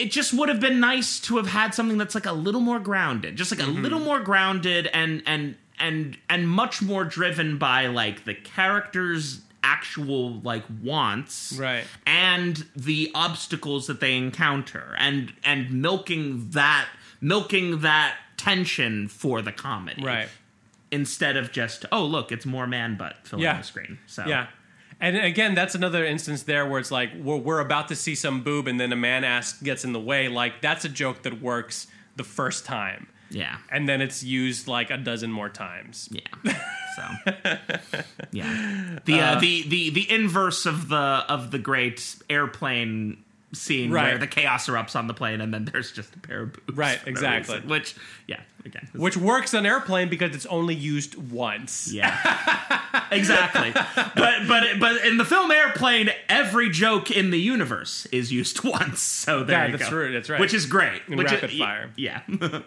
it 0.00 0.10
just 0.10 0.32
would 0.32 0.48
have 0.48 0.60
been 0.60 0.80
nice 0.80 1.20
to 1.20 1.36
have 1.36 1.46
had 1.48 1.74
something 1.74 1.98
that's 1.98 2.14
like 2.14 2.26
a 2.26 2.32
little 2.32 2.60
more 2.60 2.80
grounded 2.80 3.36
just 3.36 3.50
like 3.50 3.60
a 3.60 3.64
Mm-hmm. 3.70 3.82
little 3.82 4.00
more 4.00 4.20
grounded 4.20 4.86
and 4.92 5.22
and 5.26 5.56
and 5.78 6.18
and 6.28 6.48
much 6.48 6.80
more 6.82 7.04
driven 7.04 7.58
by 7.58 7.86
like 7.86 8.24
the 8.24 8.34
characters 8.34 9.40
actual 9.62 10.40
like 10.40 10.64
wants 10.82 11.52
Right. 11.58 11.84
and 12.06 12.64
the 12.74 13.10
obstacles 13.14 13.86
that 13.88 14.00
they 14.00 14.16
encounter 14.16 14.94
and 14.98 15.32
and 15.44 15.70
milking 15.70 16.50
that 16.50 16.86
milking 17.20 17.80
that 17.80 18.16
tension 18.38 19.08
for 19.08 19.42
the 19.42 19.52
comedy 19.52 20.02
right. 20.02 20.28
instead 20.90 21.36
of 21.36 21.52
just 21.52 21.84
oh 21.92 22.04
look 22.04 22.32
it's 22.32 22.46
more 22.46 22.66
man 22.66 22.96
butt 22.96 23.16
filling 23.24 23.42
Yeah. 23.44 23.58
the 23.58 23.62
screen 23.64 23.98
so 24.06 24.24
Yeah. 24.26 24.46
And 25.00 25.16
again, 25.16 25.54
that's 25.54 25.74
another 25.74 26.04
instance 26.04 26.42
there 26.42 26.66
where 26.66 26.78
it's 26.78 26.90
like 26.90 27.10
we're, 27.16 27.36
we're 27.36 27.60
about 27.60 27.88
to 27.88 27.96
see 27.96 28.14
some 28.14 28.42
boob, 28.42 28.68
and 28.68 28.78
then 28.78 28.92
a 28.92 28.96
man 28.96 29.24
ass 29.24 29.54
gets 29.54 29.84
in 29.84 29.92
the 29.92 30.00
way. 30.00 30.28
Like 30.28 30.60
that's 30.60 30.84
a 30.84 30.88
joke 30.88 31.22
that 31.22 31.40
works 31.40 31.86
the 32.16 32.24
first 32.24 32.66
time, 32.66 33.08
yeah 33.30 33.56
and 33.70 33.88
then 33.88 34.02
it's 34.02 34.22
used 34.22 34.68
like 34.68 34.90
a 34.90 34.98
dozen 34.98 35.30
more 35.32 35.48
times. 35.48 36.08
Yeah. 36.12 36.54
So 36.96 37.32
yeah, 38.32 38.98
the 39.04 39.20
uh, 39.20 39.40
the 39.40 39.62
the 39.68 39.90
the 39.90 40.10
inverse 40.10 40.66
of 40.66 40.88
the 40.88 40.96
of 41.28 41.52
the 41.52 41.58
great 41.58 42.16
airplane 42.28 43.22
scene 43.52 43.90
where 43.90 44.18
the 44.18 44.26
chaos 44.26 44.66
erupts 44.68 44.96
on 44.96 45.06
the 45.06 45.14
plane 45.14 45.40
and 45.40 45.52
then 45.52 45.64
there's 45.64 45.92
just 45.92 46.14
a 46.14 46.18
pair 46.18 46.42
of 46.42 46.52
boobs. 46.52 46.76
Right, 46.76 46.98
for 46.98 47.06
no 47.06 47.10
exactly. 47.10 47.54
reason, 47.56 47.70
which 47.70 47.94
yeah, 48.26 48.40
again, 48.64 48.88
Which 48.94 49.16
works 49.16 49.54
on 49.54 49.64
airplane 49.66 50.08
because 50.08 50.34
it's 50.34 50.46
only 50.46 50.74
used 50.74 51.14
once. 51.30 51.92
yeah, 51.92 53.04
exactly. 53.10 53.72
But 53.72 54.46
but 54.48 54.64
but 54.78 55.04
in 55.04 55.16
the 55.16 55.24
film 55.24 55.50
Airplane, 55.50 56.10
every 56.28 56.70
joke 56.70 57.10
in 57.10 57.30
the 57.30 57.38
universe 57.40 58.06
is 58.12 58.32
used 58.32 58.62
once. 58.64 59.00
So 59.02 59.42
there 59.44 59.58
Yeah, 59.58 59.66
you 59.70 59.76
that's 59.76 59.90
go. 59.90 59.96
right, 59.98 60.12
that's 60.12 60.28
right. 60.30 60.40
Which 60.40 60.54
is 60.54 60.66
great. 60.66 61.02
In 61.08 61.16
which 61.16 61.30
rapid 61.30 61.50
is, 61.50 61.58
fire. 61.58 61.90
Yeah. 61.96 62.22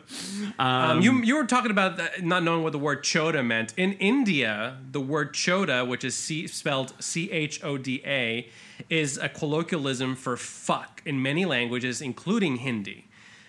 Um, 0.59 1.01
you 1.01 1.21
you 1.23 1.35
were 1.35 1.45
talking 1.45 1.71
about 1.71 1.99
not 2.21 2.43
knowing 2.43 2.63
what 2.63 2.71
the 2.73 2.79
word 2.79 3.03
choda 3.03 3.45
meant. 3.45 3.73
In 3.77 3.93
India, 3.93 4.77
the 4.91 4.99
word 5.01 5.33
choda, 5.33 5.87
which 5.87 6.03
is 6.03 6.15
C, 6.15 6.47
spelled 6.47 6.93
C 6.99 7.31
H 7.31 7.63
O 7.63 7.77
D 7.77 8.01
A, 8.05 8.49
is 8.89 9.17
a 9.17 9.29
colloquialism 9.29 10.15
for 10.15 10.37
fuck 10.37 11.01
in 11.05 11.21
many 11.21 11.45
languages, 11.45 12.01
including 12.01 12.57
Hindi. 12.57 13.05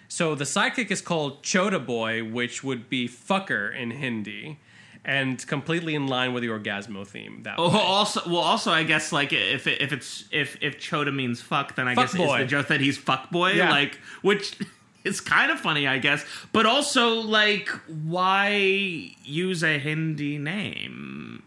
So 0.09 0.35
the 0.35 0.45
sidekick 0.45 0.91
is 0.91 1.01
called 1.01 1.43
Choda 1.43 1.85
boy, 1.85 2.23
which 2.25 2.63
would 2.63 2.89
be 2.89 3.09
fucker 3.09 3.75
in 3.75 3.91
Hindi, 3.91 4.59
and 5.05 5.45
completely 5.47 5.95
in 5.95 6.07
line 6.07 6.33
with 6.33 6.43
the 6.43 6.49
orgasmo 6.51 7.07
theme. 7.07 7.43
That 7.43 7.57
Oh, 7.59 7.69
way. 7.71 7.79
also, 7.81 8.23
well, 8.27 8.39
also, 8.39 8.71
I 8.71 8.85
guess 8.85 9.13
like 9.13 9.33
if 9.33 9.67
if 9.67 9.93
it's 9.93 10.25
if 10.31 10.57
if 10.63 10.79
Choda 10.79 11.13
means 11.15 11.41
fuck, 11.41 11.75
then 11.75 11.89
I 11.89 11.95
Fuck 11.95 12.13
guess 12.13 12.17
boy. 12.17 12.35
is 12.37 12.41
the 12.43 12.47
joke 12.47 12.69
that 12.69 12.81
he's 12.81 12.97
fuck 12.99 13.31
boy, 13.31 13.53
Yeah. 13.53 13.71
like 13.71 13.99
which 14.23 14.57
is 15.05 15.21
kind 15.21 15.51
of 15.51 15.59
funny, 15.61 15.87
I 15.87 15.99
guess. 15.99 16.25
But 16.53 16.65
also, 16.67 17.15
like, 17.15 17.69
why 17.89 19.15
use 19.25 19.63
a 19.65 19.79
Hindi 19.79 20.39
name? 20.39 21.43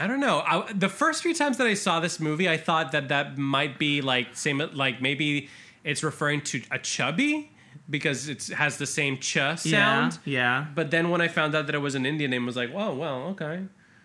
I 0.00 0.06
don't 0.06 0.20
know. 0.20 0.40
I, 0.46 0.72
the 0.72 0.88
first 0.88 1.22
few 1.22 1.34
times 1.34 1.58
that 1.58 1.66
I 1.66 1.74
saw 1.74 2.00
this 2.00 2.18
movie, 2.20 2.48
I 2.48 2.56
thought 2.56 2.92
that 2.92 3.08
that 3.08 3.36
might 3.38 3.78
be 3.78 4.00
like 4.00 4.28
same, 4.36 4.58
like 4.72 5.02
maybe 5.02 5.48
it's 5.84 6.02
referring 6.02 6.40
to 6.42 6.62
a 6.70 6.78
chubby, 6.78 7.50
because 7.90 8.28
it 8.28 8.46
has 8.48 8.78
the 8.78 8.86
same 8.86 9.18
ch 9.18 9.34
sound. 9.34 9.64
Yeah, 9.64 10.08
yeah. 10.24 10.66
But 10.74 10.90
then 10.90 11.10
when 11.10 11.20
I 11.20 11.28
found 11.28 11.54
out 11.54 11.66
that 11.66 11.74
it 11.74 11.78
was 11.78 11.94
an 11.94 12.06
Indian 12.06 12.30
name, 12.30 12.44
I 12.44 12.46
was 12.46 12.56
like, 12.56 12.70
oh 12.74 12.94
well, 12.94 13.22
okay. 13.30 13.62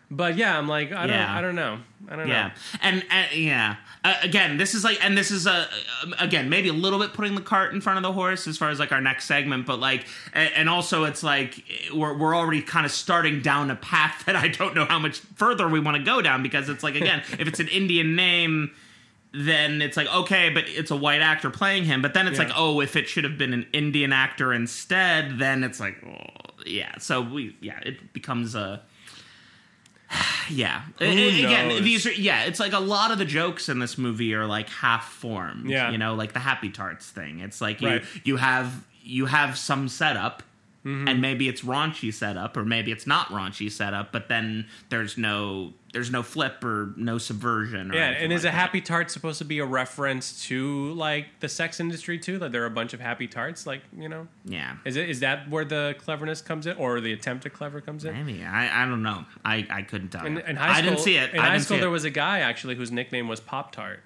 But 0.09 0.37
yeah, 0.37 0.57
I'm 0.57 0.69
like, 0.69 0.93
I 0.93 1.05
don't, 1.05 1.09
Yeah. 1.17 1.37
I 1.37 1.41
don't 1.41 1.55
know, 1.55 1.79
I 2.07 2.15
don't 2.15 2.29
Yeah, 2.29 2.47
know. 2.47 2.53
and, 2.81 3.05
and 3.09 3.27
yeah, 3.33 3.75
uh, 4.05 4.13
again, 4.23 4.55
this 4.55 4.73
is 4.73 4.81
like, 4.85 5.03
and 5.03 5.17
this 5.17 5.31
is 5.31 5.45
a 5.45 5.67
again 6.17 6.47
maybe 6.49 6.69
a 6.69 6.73
little 6.73 6.97
bit 6.97 7.11
putting 7.11 7.35
the 7.35 7.41
cart 7.41 7.73
in 7.73 7.81
front 7.81 7.97
of 7.97 8.03
the 8.03 8.13
horse 8.13 8.47
as 8.47 8.57
far 8.57 8.69
as 8.69 8.79
like 8.79 8.93
our 8.93 9.01
next 9.01 9.25
segment, 9.25 9.65
but 9.65 9.81
like, 9.81 10.05
and, 10.33 10.49
and 10.55 10.69
also 10.69 11.03
it's 11.03 11.23
like 11.23 11.61
we're 11.93 12.17
we're 12.17 12.33
already 12.37 12.61
kind 12.61 12.85
of 12.85 12.91
starting 12.93 13.41
down 13.41 13.69
a 13.69 13.75
path 13.75 14.23
that 14.27 14.35
I 14.37 14.47
don't 14.47 14.73
know 14.75 14.85
how 14.85 14.97
much 14.97 15.19
further 15.35 15.67
we 15.67 15.81
want 15.81 15.97
to 15.97 16.03
go 16.03 16.21
down 16.21 16.41
because 16.41 16.69
it's 16.69 16.83
like 16.83 16.95
again, 16.95 17.21
if 17.37 17.45
it's 17.47 17.59
an 17.59 17.67
Indian 17.67 18.15
name. 18.15 18.71
Then 19.33 19.81
it's 19.81 19.97
like 19.97 20.07
okay, 20.13 20.49
but 20.49 20.65
it's 20.67 20.89
a 20.91 20.95
white 20.95 21.21
actor 21.21 21.49
playing 21.49 21.83
him. 21.85 22.01
But 22.01 22.13
then 22.13 22.27
it's 22.27 22.37
Yeah. 22.39 22.45
like, 22.45 22.53
oh, 22.55 22.79
if 22.81 22.95
it 22.95 23.07
should 23.09 23.23
have 23.23 23.37
been 23.37 23.53
an 23.53 23.67
Indian 23.73 24.13
actor 24.13 24.53
instead, 24.53 25.37
then 25.37 25.63
it's 25.63 25.79
like, 25.79 25.97
oh, 26.05 26.53
yeah. 26.65 26.97
So 26.97 27.21
we, 27.21 27.55
yeah, 27.61 27.79
it 27.83 28.13
becomes 28.13 28.55
a, 28.55 28.81
yeah. 30.49 30.83
Again, 30.99 31.83
these 31.83 32.05
are 32.05 32.11
yeah. 32.13 32.43
It's 32.45 32.59
like 32.59 32.73
a 32.73 32.79
lot 32.79 33.11
of 33.11 33.17
the 33.17 33.25
jokes 33.25 33.69
in 33.69 33.79
this 33.79 33.97
movie 33.97 34.33
are 34.33 34.45
like 34.45 34.69
half 34.69 35.09
formed. 35.11 35.69
Yeah. 35.69 35.91
you 35.91 35.97
know, 35.97 36.15
like 36.15 36.33
the 36.33 36.39
Happy 36.39 36.69
Tarts 36.69 37.09
thing. 37.09 37.39
It's 37.39 37.59
like 37.61 37.81
you 37.81 37.87
Right. 37.89 38.03
you 38.23 38.37
have 38.37 38.83
you 39.03 39.25
have 39.25 39.57
some 39.57 39.87
setup. 39.89 40.43
Mm-hmm. 40.85 41.07
And 41.09 41.21
maybe 41.21 41.49
it's 41.49 41.63
raunchy 41.63 42.13
setup, 42.13 42.55
or 42.55 42.63
maybe 42.63 42.93
it's 42.93 43.05
not 43.05 43.27
raunchy 43.27 43.69
setup, 43.69 44.13
but 44.13 44.29
then 44.29 44.67
there's 44.87 45.17
no 45.17 45.73
there's 45.97 46.11
no 46.11 46.21
flip 46.21 46.63
or 46.63 46.93
no 46.95 47.17
subversion. 47.17 47.89
Or 47.91 47.95
Yeah, 47.95 48.09
and 48.09 48.31
is 48.31 48.43
like 48.43 48.53
a 48.53 48.55
happy 48.55 48.81
tart 48.81 49.09
supposed 49.09 49.39
to 49.39 49.45
be 49.45 49.57
a 49.57 49.65
reference 49.65 50.45
to 50.45 50.93
like 50.93 51.25
the 51.39 51.49
sex 51.49 51.79
industry 51.79 52.19
too? 52.19 52.37
That 52.37 52.51
there 52.51 52.61
are 52.61 52.67
a 52.67 52.69
bunch 52.81 52.93
of 52.93 52.99
happy 52.99 53.27
tarts, 53.27 53.65
like 53.65 53.81
you 53.97 54.07
know, 54.07 54.27
Yeah, 54.45 54.75
is 54.85 54.95
it 54.95 55.09
is 55.09 55.21
that 55.21 55.49
where 55.49 55.65
the 55.65 55.95
cleverness 55.97 56.43
comes 56.43 56.67
in, 56.67 56.77
or 56.77 57.01
the 57.01 57.13
attempt 57.13 57.47
at 57.47 57.53
clever 57.53 57.81
comes 57.81 58.05
in? 58.05 58.13
maybe 58.13 58.43
I, 58.43 58.83
I 58.83 58.85
don't 58.87 59.01
know. 59.01 59.25
I, 59.43 59.65
I 59.71 59.81
couldn't 59.81 60.09
tell. 60.09 60.23
In, 60.25 60.35
you. 60.35 60.41
in 60.47 60.55
high 60.55 60.73
school, 60.73 60.77
I 60.77 60.81
didn't 60.89 60.99
see 60.99 61.15
it. 61.17 61.33
In 61.33 61.39
I 61.39 61.49
high 61.49 61.57
school, 61.57 61.77
there 61.79 61.87
it. 61.87 61.91
was 61.91 62.03
a 62.05 62.11
guy 62.11 62.39
actually 62.39 62.75
whose 62.75 62.91
nickname 62.91 63.27
was 63.27 63.39
Pop 63.39 63.71
Tart. 63.71 64.01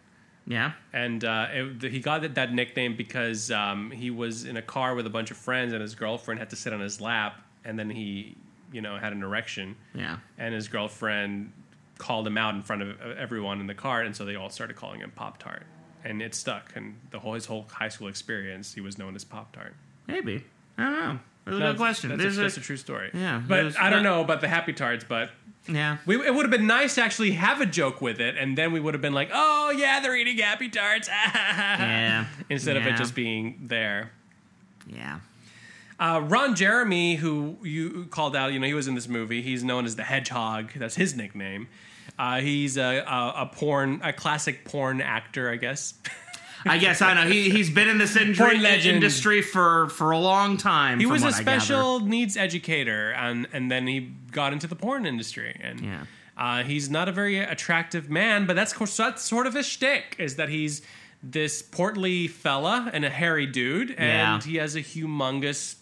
yeah. 0.48 0.72
and 0.94 1.26
uh, 1.26 1.48
it, 1.52 1.92
he 1.92 2.00
got 2.00 2.22
that, 2.22 2.36
that 2.36 2.54
nickname 2.54 2.96
because 2.96 3.52
um, 3.52 3.92
he 3.92 4.10
was 4.10 4.46
in 4.46 4.56
a 4.56 4.62
car 4.62 4.96
with 4.96 5.06
a 5.06 5.10
bunch 5.10 5.30
of 5.32 5.36
friends, 5.38 5.74
and 5.74 5.82
his 5.82 5.94
girlfriend 5.96 6.40
had 6.40 6.50
to 6.52 6.56
sit 6.56 6.72
on 6.72 6.80
his 6.80 7.02
lap, 7.02 7.42
and 7.66 7.78
then 7.78 7.90
he, 7.90 8.36
you 8.72 8.82
know, 8.82 8.98
had 8.98 9.12
an 9.14 9.22
erection, 9.24 9.76
Yeah. 9.94 10.18
and 10.38 10.54
his 10.56 10.68
girlfriend 10.70 11.52
called 12.02 12.26
him 12.26 12.38
out 12.38 12.56
in 12.56 12.64
front 12.64 12.82
of 12.82 13.00
everyone 13.18 13.60
in 13.62 13.68
the 13.68 13.76
car, 13.76 14.02
and 14.02 14.16
so 14.16 14.26
they 14.26 14.36
all 14.36 14.50
started 14.50 14.76
calling 14.76 15.00
him 15.02 15.12
Pop 15.16 15.38
Tart, 15.38 15.64
and 16.04 16.22
it 16.22 16.34
stuck, 16.34 16.72
and 16.76 16.96
the 17.12 17.20
whole 17.20 17.34
his 17.36 17.46
whole 17.46 17.68
high 17.72 17.90
school 17.90 18.08
experience, 18.08 18.74
he 18.74 18.82
was 18.82 18.98
known 18.98 19.16
as 19.16 19.24
Pop 19.24 19.54
Tart. 19.56 19.76
Maybe. 20.08 20.44
I 20.78 20.84
don't 20.84 20.94
know. 21.00 21.20
That's 21.46 21.58
a 21.58 21.60
good 21.60 21.78
question. 21.78 22.10
That's, 22.10 22.22
There's 22.22 22.38
a, 22.38 22.42
a- 22.42 22.44
that's 22.46 22.58
a 22.58 22.62
true 22.62 22.78
story. 22.78 23.12
Yeah, 23.14 23.42
but 23.48 23.56
there's- 23.56 23.76
I 23.80 23.90
don't 23.92 24.04
know 24.04 24.22
about 24.22 24.42
the 24.42 24.48
Happy 24.48 24.74
Tarts, 24.74 25.04
but. 25.08 25.30
yeah. 25.68 25.98
We, 26.08 26.16
it 26.26 26.34
would 26.34 26.44
have 26.44 26.52
been 26.52 26.66
nice 26.68 26.96
to 26.96 27.04
actually 27.04 27.32
have 27.32 27.62
a 27.62 27.66
joke 27.68 28.02
with 28.02 28.20
it, 28.20 28.36
and 28.36 28.58
then 28.58 28.72
we 28.72 28.80
would 28.80 28.94
have 28.96 29.02
been 29.02 29.14
like, 29.14 29.30
"Oh 29.32 29.70
yeah, 29.70 30.00
they're 30.00 30.16
eating 30.16 30.38
Happy 30.40 30.70
Tarts," 30.70 31.08
Yeah. 31.36 32.26
instead 32.50 32.78
of 32.78 32.86
it 32.88 32.96
just 32.98 33.14
being 33.14 33.60
there. 33.68 34.12
Yeah. 34.88 35.20
Uh, 36.00 36.20
Ron 36.24 36.56
Jeremy, 36.56 37.16
who 37.16 37.58
you 37.62 38.08
called 38.10 38.36
out, 38.36 38.54
you 38.54 38.60
know, 38.60 38.66
he 38.66 38.74
was 38.74 38.88
in 38.88 38.96
this 38.96 39.08
movie. 39.08 39.44
He's 39.44 39.64
known 39.64 39.86
as 39.86 39.96
the 39.96 40.04
Hedgehog. 40.04 40.72
That's 40.76 40.96
his 40.96 41.16
nickname. 41.16 41.68
Uh, 42.20 42.40
he's 42.42 42.78
a, 42.78 42.98
a, 43.00 43.34
a 43.44 43.46
porn, 43.52 44.00
a 44.04 44.14
classic 44.14 44.66
porn 44.66 45.02
actor, 45.02 45.50
I 45.50 45.56
guess. 45.56 45.94
I 46.66 46.78
guess 46.78 47.02
I 47.02 47.16
know 47.16 47.28
he 47.28 47.50
he's 47.50 47.72
been 47.72 47.90
in 47.90 47.98
this 47.98 48.16
industry, 48.16 48.60
Porn 48.60 48.64
industry 48.66 49.42
for 49.42 49.90
for 49.90 50.12
a 50.12 50.18
long 50.20 50.58
time. 50.58 51.00
He 51.00 51.08
was 51.08 51.24
a 51.24 51.26
what 51.26 51.34
I 51.36 51.38
gather. 51.44 51.60
special 51.60 52.00
needs 52.02 52.38
educator, 52.38 53.12
and 53.14 53.48
and 53.52 53.72
then 53.72 53.88
he 53.88 54.12
got 54.32 54.54
into 54.54 54.68
the 54.68 54.76
porn 54.76 55.08
industry. 55.08 55.60
And 55.60 55.80
Yeah. 55.80 56.04
uh, 56.38 56.62
he's 56.62 56.88
not 56.88 57.10
a 57.10 57.12
very 57.12 57.40
attractive 57.40 58.12
man, 58.12 58.46
but 58.46 58.56
that's, 58.56 58.74
that's 58.96 59.24
sort 59.24 59.48
of 59.48 59.56
his 59.56 59.66
shtick. 59.66 60.16
Is 60.20 60.36
that 60.36 60.50
he's 60.50 60.84
this 61.24 61.64
portly 61.64 62.28
fella 62.28 62.92
and 62.94 63.04
a 63.06 63.10
hairy 63.10 63.48
dude, 63.48 63.90
and 63.92 64.44
Yeah. 64.44 64.52
he 64.52 64.58
has 64.58 64.76
a 64.76 64.82
humongous 64.82 65.78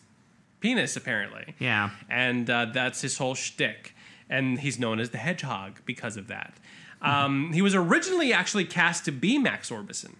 penis, 0.61 0.95
apparently. 0.95 1.55
Yeah. 1.59 1.89
and 2.09 2.49
uh, 2.49 2.67
that's 2.73 3.01
his 3.01 3.17
whole 3.17 3.35
shtick. 3.35 3.93
And 4.29 4.59
he's 4.59 4.77
known 4.77 4.99
as 4.99 5.09
the 5.09 5.17
Hedgehog 5.17 5.81
because 5.85 6.15
of 6.17 6.27
that. 6.27 6.53
Um, 7.01 7.53
he 7.53 7.61
was 7.61 7.73
originally 7.73 8.33
actually 8.33 8.65
cast 8.65 9.05
to 9.05 9.11
be 9.11 9.37
Max 9.37 9.69
Orbison, 9.69 10.15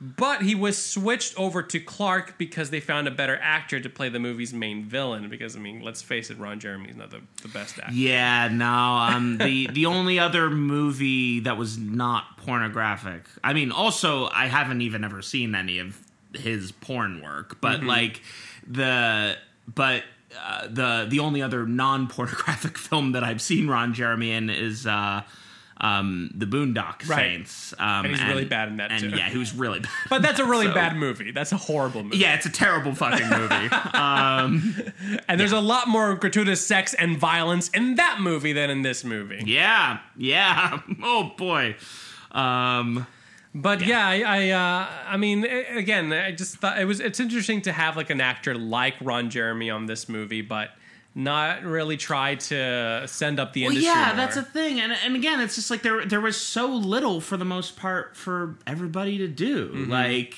but 0.00 0.42
he 0.42 0.54
was 0.54 0.78
switched 0.78 1.36
over 1.38 1.62
to 1.64 1.80
Clark 1.80 2.38
because 2.38 2.70
they 2.70 2.78
found 2.80 3.08
a 3.08 3.10
better 3.10 3.38
actor 3.42 3.78
to 3.80 3.88
play 3.88 4.08
the 4.08 4.18
movie's 4.20 4.52
main 4.54 4.84
villain. 4.84 5.28
Because 5.28 5.56
I 5.56 5.58
mean, 5.58 5.80
let's 5.82 6.00
face 6.00 6.30
it, 6.30 6.38
Ron 6.38 6.60
Jeremy's 6.60 6.94
not 6.96 7.10
the, 7.10 7.20
the 7.42 7.48
best 7.48 7.78
actor. 7.78 7.92
Yeah, 7.92 8.48
no. 8.48 8.66
Um, 8.72 9.38
the 9.38 9.66
the 9.66 9.86
only 9.86 10.18
other 10.18 10.48
movie 10.48 11.40
that 11.40 11.56
was 11.56 11.76
not 11.76 12.36
pornographic. 12.38 13.24
I 13.44 13.52
mean, 13.52 13.70
also 13.72 14.28
I 14.32 14.46
haven't 14.46 14.80
even 14.80 15.04
ever 15.04 15.22
seen 15.22 15.54
any 15.56 15.78
of 15.78 15.98
his 16.34 16.70
porn 16.72 17.20
work, 17.20 17.60
but 17.60 17.78
Mm-hmm. 17.80 17.88
like 17.88 18.22
the 18.66 19.36
but 19.72 20.04
uh, 20.40 20.66
the 20.70 21.06
the 21.08 21.18
only 21.20 21.42
other 21.42 21.66
non 21.66 22.06
pornographic 22.08 22.78
film 22.88 23.12
that 23.12 23.24
I've 23.24 23.42
seen 23.42 23.68
Ron 23.68 23.94
Jeremy 23.94 24.32
in 24.32 24.50
is. 24.50 24.86
Uh, 24.86 25.22
um, 25.80 26.30
the 26.32 26.46
Boondock 26.46 27.08
Right. 27.08 27.16
Saints, 27.44 27.74
um, 27.76 28.04
And 28.04 28.14
he's 28.14 28.24
really 28.24 28.44
bad 28.44 28.68
in 28.68 28.76
that, 28.76 28.92
and 28.92 29.00
too. 29.00 29.08
yeah, 29.08 29.28
he 29.28 29.36
was 29.36 29.52
really 29.52 29.80
bad. 29.80 29.90
But 30.08 30.22
that's 30.22 30.38
a 30.38 30.44
really 30.44 30.66
So- 30.68 30.74
bad 30.74 30.94
movie. 30.96 31.32
That's 31.32 31.50
a 31.50 31.56
horrible 31.56 32.04
movie. 32.04 32.18
Yeah, 32.18 32.34
it's 32.36 32.46
a 32.46 32.52
terrible 32.52 32.94
fucking 32.94 33.28
movie. 33.28 33.68
And 35.28 35.40
there's 35.40 35.50
a 35.50 35.60
lot 35.60 35.88
more 35.88 36.14
gratuitous 36.14 36.64
sex 36.64 36.94
and 36.94 37.18
violence 37.18 37.68
in 37.70 37.96
that 37.96 38.18
movie 38.20 38.52
than 38.52 38.70
in 38.70 38.82
this 38.82 39.02
movie. 39.02 39.42
yeah, 39.46 39.98
yeah. 40.16 40.78
Oh 41.02 41.32
boy. 41.36 41.74
Um, 42.30 43.06
But 43.54 43.84
yeah, 43.84 44.06
I, 44.06 44.22
I, 44.22 44.50
uh, 44.50 44.88
I 45.08 45.16
mean, 45.18 45.44
again, 45.44 46.12
I 46.12 46.32
just 46.32 46.56
thought 46.56 46.80
it 46.80 46.86
was. 46.86 47.00
It's 47.00 47.20
interesting 47.20 47.60
to 47.62 47.72
have 47.72 47.96
like 47.96 48.08
an 48.08 48.20
actor 48.20 48.54
like 48.54 48.94
Ron 49.00 49.28
Jeremy 49.28 49.68
on 49.68 49.84
this 49.86 50.08
movie, 50.08 50.40
but 50.40 50.70
not 51.14 51.62
really 51.62 51.98
try 51.98 52.36
to 52.36 53.02
send 53.06 53.38
up 53.38 53.52
the 53.52 53.64
well, 53.64 53.72
industry. 53.72 53.92
yeah, 53.92 54.06
more. 54.06 54.16
that's 54.16 54.36
a 54.38 54.42
thing, 54.42 54.80
and 54.80 54.92
and 55.04 55.16
again, 55.16 55.40
it's 55.40 55.54
just 55.54 55.70
like 55.70 55.82
there 55.82 56.06
there 56.06 56.20
was 56.20 56.40
so 56.40 56.66
little 56.66 57.20
for 57.20 57.36
the 57.36 57.44
most 57.44 57.76
part 57.76 58.16
for 58.16 58.56
everybody 58.66 59.18
to 59.18 59.28
do. 59.28 59.68
Mm-hmm. 59.68 59.90
Like 59.90 60.34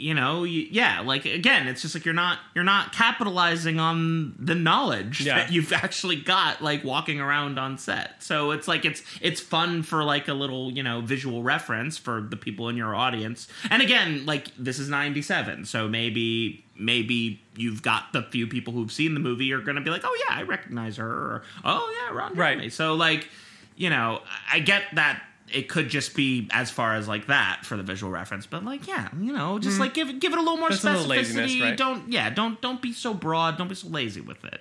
you 0.00 0.14
know, 0.14 0.44
you, 0.44 0.66
yeah, 0.70 1.00
like 1.00 1.26
again, 1.26 1.68
it's 1.68 1.82
just 1.82 1.94
like 1.94 2.04
you're 2.04 2.14
not 2.14 2.38
you're 2.54 2.64
not 2.64 2.92
capitalizing 2.92 3.78
on 3.78 4.34
the 4.38 4.54
knowledge 4.54 5.20
Yeah. 5.20 5.36
that 5.36 5.52
you've 5.52 5.72
actually 5.84 6.16
got 6.16 6.62
like 6.62 6.82
walking 6.84 7.20
around 7.20 7.58
on 7.58 7.76
set. 7.78 8.22
So 8.22 8.50
it's 8.52 8.66
like 8.66 8.84
it's 8.84 9.02
it's 9.20 9.40
fun 9.40 9.82
for 9.82 10.02
like 10.02 10.26
a 10.28 10.34
little 10.34 10.72
you 10.72 10.82
know 10.82 11.00
visual 11.02 11.42
reference 11.42 11.98
for 11.98 12.20
the 12.22 12.36
people 12.36 12.68
in 12.68 12.76
your 12.76 12.94
audience. 12.94 13.46
And 13.70 13.82
again, 13.82 14.24
like 14.26 14.48
this 14.58 14.78
is 14.78 14.88
'97, 14.88 15.66
so 15.66 15.86
maybe 15.86 16.64
maybe 16.76 17.40
you've 17.56 17.82
got 17.82 18.12
the 18.14 18.22
few 18.22 18.46
people 18.46 18.72
who've 18.72 18.90
seen 18.92 19.12
the 19.12 19.20
movie 19.20 19.52
are 19.52 19.60
going 19.60 19.76
to 19.76 19.82
be 19.82 19.90
like, 19.90 20.02
oh 20.04 20.24
yeah, 20.28 20.36
I 20.38 20.42
recognize 20.44 20.96
her, 20.96 21.06
or 21.06 21.42
oh 21.64 21.94
yeah, 22.08 22.16
Ron 22.16 22.34
Right. 22.34 22.52
Jeremy. 22.54 22.70
So 22.70 22.94
like, 22.94 23.28
you 23.76 23.90
know, 23.90 24.22
I 24.50 24.60
get 24.60 24.84
that 24.94 25.22
it 25.52 25.68
could 25.68 25.88
just 25.88 26.14
be 26.14 26.48
as 26.52 26.70
far 26.70 26.94
as 26.94 27.08
like 27.08 27.26
that 27.26 27.60
for 27.64 27.76
the 27.76 27.82
visual 27.82 28.12
reference, 28.12 28.46
but 28.46 28.64
like, 28.64 28.86
yeah, 28.86 29.08
you 29.18 29.32
know, 29.32 29.58
just 29.58 29.78
like 29.80 29.94
give 29.94 30.08
it 30.08 30.20
give 30.20 30.32
it 30.32 30.38
a 30.38 30.42
little 30.42 30.56
more 30.56 30.70
That's 30.70 30.84
a 30.84 30.92
little 30.92 31.04
specificity. 31.06 31.08
laziness, 31.08 31.60
right? 31.60 31.76
Don't 31.76 32.12
yeah, 32.12 32.30
don't 32.30 32.60
don't 32.60 32.80
be 32.80 32.92
so 32.92 33.14
broad. 33.14 33.58
Don't 33.58 33.68
be 33.68 33.74
so 33.74 33.88
lazy 33.88 34.20
with 34.20 34.44
it. 34.44 34.60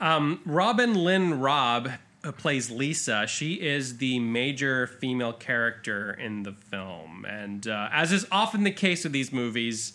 Robyn 0.00 0.94
Lynne 0.94 1.40
Raab 1.40 1.92
uh, 2.24 2.32
plays 2.32 2.70
Lisa. 2.70 3.26
She 3.26 3.54
is 3.54 3.98
the 3.98 4.18
major 4.18 4.86
female 4.86 5.32
character 5.32 6.12
in 6.12 6.42
the 6.42 6.52
film, 6.52 7.24
and 7.28 7.66
uh, 7.66 7.88
as 7.92 8.12
is 8.12 8.26
often 8.30 8.64
the 8.64 8.72
case 8.72 9.04
with 9.04 9.12
these 9.12 9.32
movies. 9.32 9.92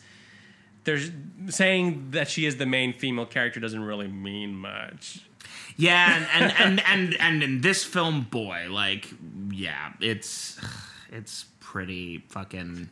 There's 0.84 1.10
saying 1.48 2.12
that 2.12 2.30
she 2.30 2.46
is 2.46 2.58
the 2.58 2.68
main 2.68 2.94
female 2.94 3.26
character 3.26 3.60
doesn't 3.60 3.84
really 3.84 4.08
mean 4.08 4.56
much. 4.56 5.22
Yeah, 5.78 6.26
and 6.34 6.44
and, 6.44 6.54
and 6.60 6.82
and 6.88 7.16
and 7.20 7.44
in 7.44 7.62
this 7.62 7.84
film, 7.84 8.22
boy, 8.22 8.68
like, 8.70 9.08
yeah, 9.52 9.92
it's 10.00 10.60
it's 11.12 11.46
pretty 11.60 12.20
fucking 12.30 12.90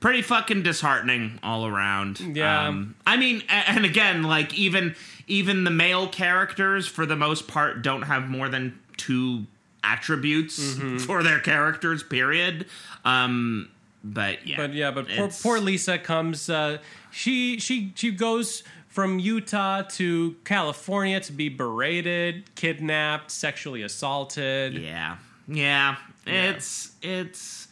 pretty 0.00 0.20
fucking 0.22 0.62
disheartening 0.62 1.38
all 1.42 1.66
around. 1.66 2.20
Yeah. 2.20 2.68
Um, 2.68 2.94
I 3.06 3.16
mean, 3.16 3.42
and 3.48 3.84
again, 3.84 4.22
like 4.24 4.52
even 4.58 4.94
even 5.26 5.64
the 5.64 5.70
male 5.70 6.06
characters 6.08 6.86
for 6.86 7.06
the 7.06 7.16
most 7.16 7.48
part 7.48 7.82
don't 7.82 8.02
have 8.02 8.28
more 8.28 8.48
than 8.48 8.78
two 8.98 9.46
attributes 9.82 10.58
Mm-hmm. 10.74 10.98
for 10.98 11.22
their 11.22 11.38
characters. 11.40 12.02
Period. 12.02 12.66
Um, 13.04 13.70
but 14.04 14.46
yeah, 14.46 14.56
But 14.58 14.74
yeah, 14.74 14.90
but 14.90 15.08
poor, 15.08 15.28
poor 15.42 15.60
Lisa 15.60 15.98
comes. 15.98 16.50
Uh, 16.50 16.78
she 17.10 17.58
she 17.58 17.92
she 17.94 18.10
goes 18.10 18.62
from 18.96 19.18
Utah 19.18 19.82
to 19.82 20.34
California 20.46 21.20
to 21.20 21.30
be 21.30 21.50
berated, 21.50 22.54
kidnapped, 22.54 23.30
sexually 23.30 23.82
assaulted. 23.82 24.72
Yeah, 24.72 25.18
yeah, 25.46 25.96
it's 26.26 26.92
it's 27.02 27.68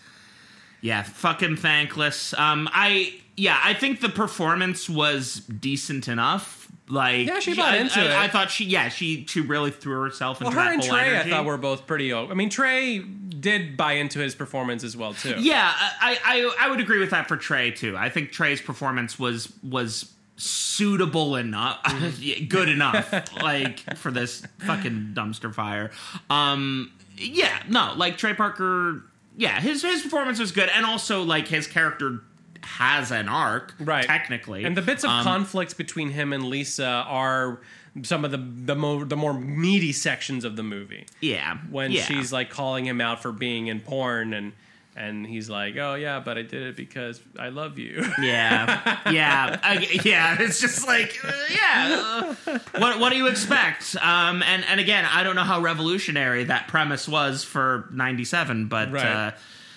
Yeah, 0.82 1.02
fucking 1.02 1.56
thankless. 1.56 2.34
Um, 2.34 2.68
I 2.74 3.14
yeah, 3.38 3.58
I 3.64 3.72
think 3.72 4.02
the 4.02 4.10
performance 4.10 4.86
was 4.86 5.36
decent 5.40 6.08
enough. 6.08 6.70
Like 6.90 7.26
Yeah, 7.26 7.40
she 7.40 7.54
bought 7.54 7.72
I, 7.72 7.78
into 7.78 7.98
I, 8.00 8.04
it. 8.04 8.10
I 8.10 8.28
thought 8.28 8.50
she 8.50 8.66
yeah 8.66 8.90
she 8.90 9.24
she 9.24 9.40
really 9.40 9.70
threw 9.70 10.02
herself 10.02 10.42
Well, 10.42 10.50
into 10.50 10.60
her 10.60 10.66
that 10.66 10.74
and 10.74 10.82
Trey, 10.82 11.08
energy. 11.14 11.30
I 11.32 11.36
thought 11.36 11.46
were 11.46 11.56
both 11.56 11.86
pretty. 11.86 12.12
I 12.12 12.34
mean, 12.34 12.50
Trey 12.50 12.98
did 12.98 13.78
buy 13.78 13.92
into 13.94 14.18
his 14.18 14.34
performance 14.34 14.84
as 14.84 14.94
well 14.94 15.14
too. 15.14 15.36
Yeah, 15.38 15.72
I, 15.74 16.18
I 16.22 16.66
I 16.66 16.68
would 16.70 16.80
agree 16.80 16.98
with 16.98 17.08
that 17.12 17.28
for 17.28 17.38
Trey 17.38 17.70
too. 17.70 17.96
I 17.96 18.10
think 18.10 18.30
Trey's 18.30 18.60
performance 18.60 19.18
was 19.18 19.50
was 19.62 20.10
suitable 20.36 21.36
enough, 21.36 21.82
Mm-hmm. 21.84 22.44
good 22.48 22.68
enough, 22.68 23.12
like 23.42 23.96
for 23.96 24.10
this 24.10 24.44
fucking 24.58 25.12
dumpster 25.14 25.52
fire. 25.54 25.90
Um, 26.30 26.92
yeah, 27.16 27.62
no, 27.68 27.92
like 27.96 28.16
Trey 28.18 28.34
Parker. 28.34 29.02
Yeah, 29.36 29.60
his 29.60 29.82
his 29.82 30.02
performance 30.02 30.38
was 30.38 30.52
good, 30.52 30.68
and 30.74 30.84
also 30.86 31.22
like 31.22 31.48
his 31.48 31.66
character 31.66 32.20
has 32.62 33.10
an 33.10 33.28
arc, 33.28 33.74
right 33.78 34.04
Technically, 34.04 34.64
and 34.64 34.76
the 34.76 34.82
bits 34.82 35.04
of 35.04 35.10
Um, 35.10 35.22
conflicts 35.24 35.74
between 35.74 36.10
him 36.10 36.32
and 36.32 36.44
lisa 36.44 36.86
are 36.86 37.60
some 38.02 38.24
of 38.24 38.30
the 38.30 38.38
the 38.38 38.74
more 38.74 39.04
the 39.04 39.16
more 39.16 39.34
meaty 39.34 39.92
sections 39.92 40.44
of 40.44 40.56
the 40.56 40.62
movie 40.62 41.04
yeah, 41.20 41.58
when 41.70 41.92
yeah. 41.92 42.02
she's 42.04 42.32
like 42.32 42.48
calling 42.50 42.86
him 42.86 43.00
out 43.00 43.20
for 43.22 43.32
being 43.32 43.66
in 43.66 43.80
porn 43.80 44.32
and 44.32 44.52
and 44.96 45.26
he's 45.26 45.50
like 45.50 45.76
oh 45.76 45.94
yeah 45.94 46.20
but 46.20 46.38
i 46.38 46.42
did 46.42 46.62
it 46.62 46.76
because 46.76 47.20
i 47.38 47.48
love 47.48 47.78
you 47.78 48.04
Yeah, 48.20 49.00
yeah, 49.10 49.58
I, 49.62 50.00
yeah. 50.04 50.36
It's 50.40 50.60
just 50.60 50.86
like, 50.86 51.18
uh, 51.24 51.32
yeah. 51.52 52.34
uh, 52.46 52.58
what 52.78 53.00
what 53.00 53.10
do 53.10 53.16
you 53.16 53.26
expect? 53.26 53.96
Um, 53.96 54.42
and 54.42 54.64
and 54.64 54.78
again, 54.80 55.04
I 55.04 55.22
don't 55.24 55.34
know 55.36 55.42
how 55.42 55.60
revolutionary 55.60 56.44
that 56.44 56.68
premise 56.68 57.08
was 57.08 57.42
for 57.44 57.88
'97, 57.92 58.66
but 58.68 58.92
Right. 58.92 59.04
uh, 59.04 59.30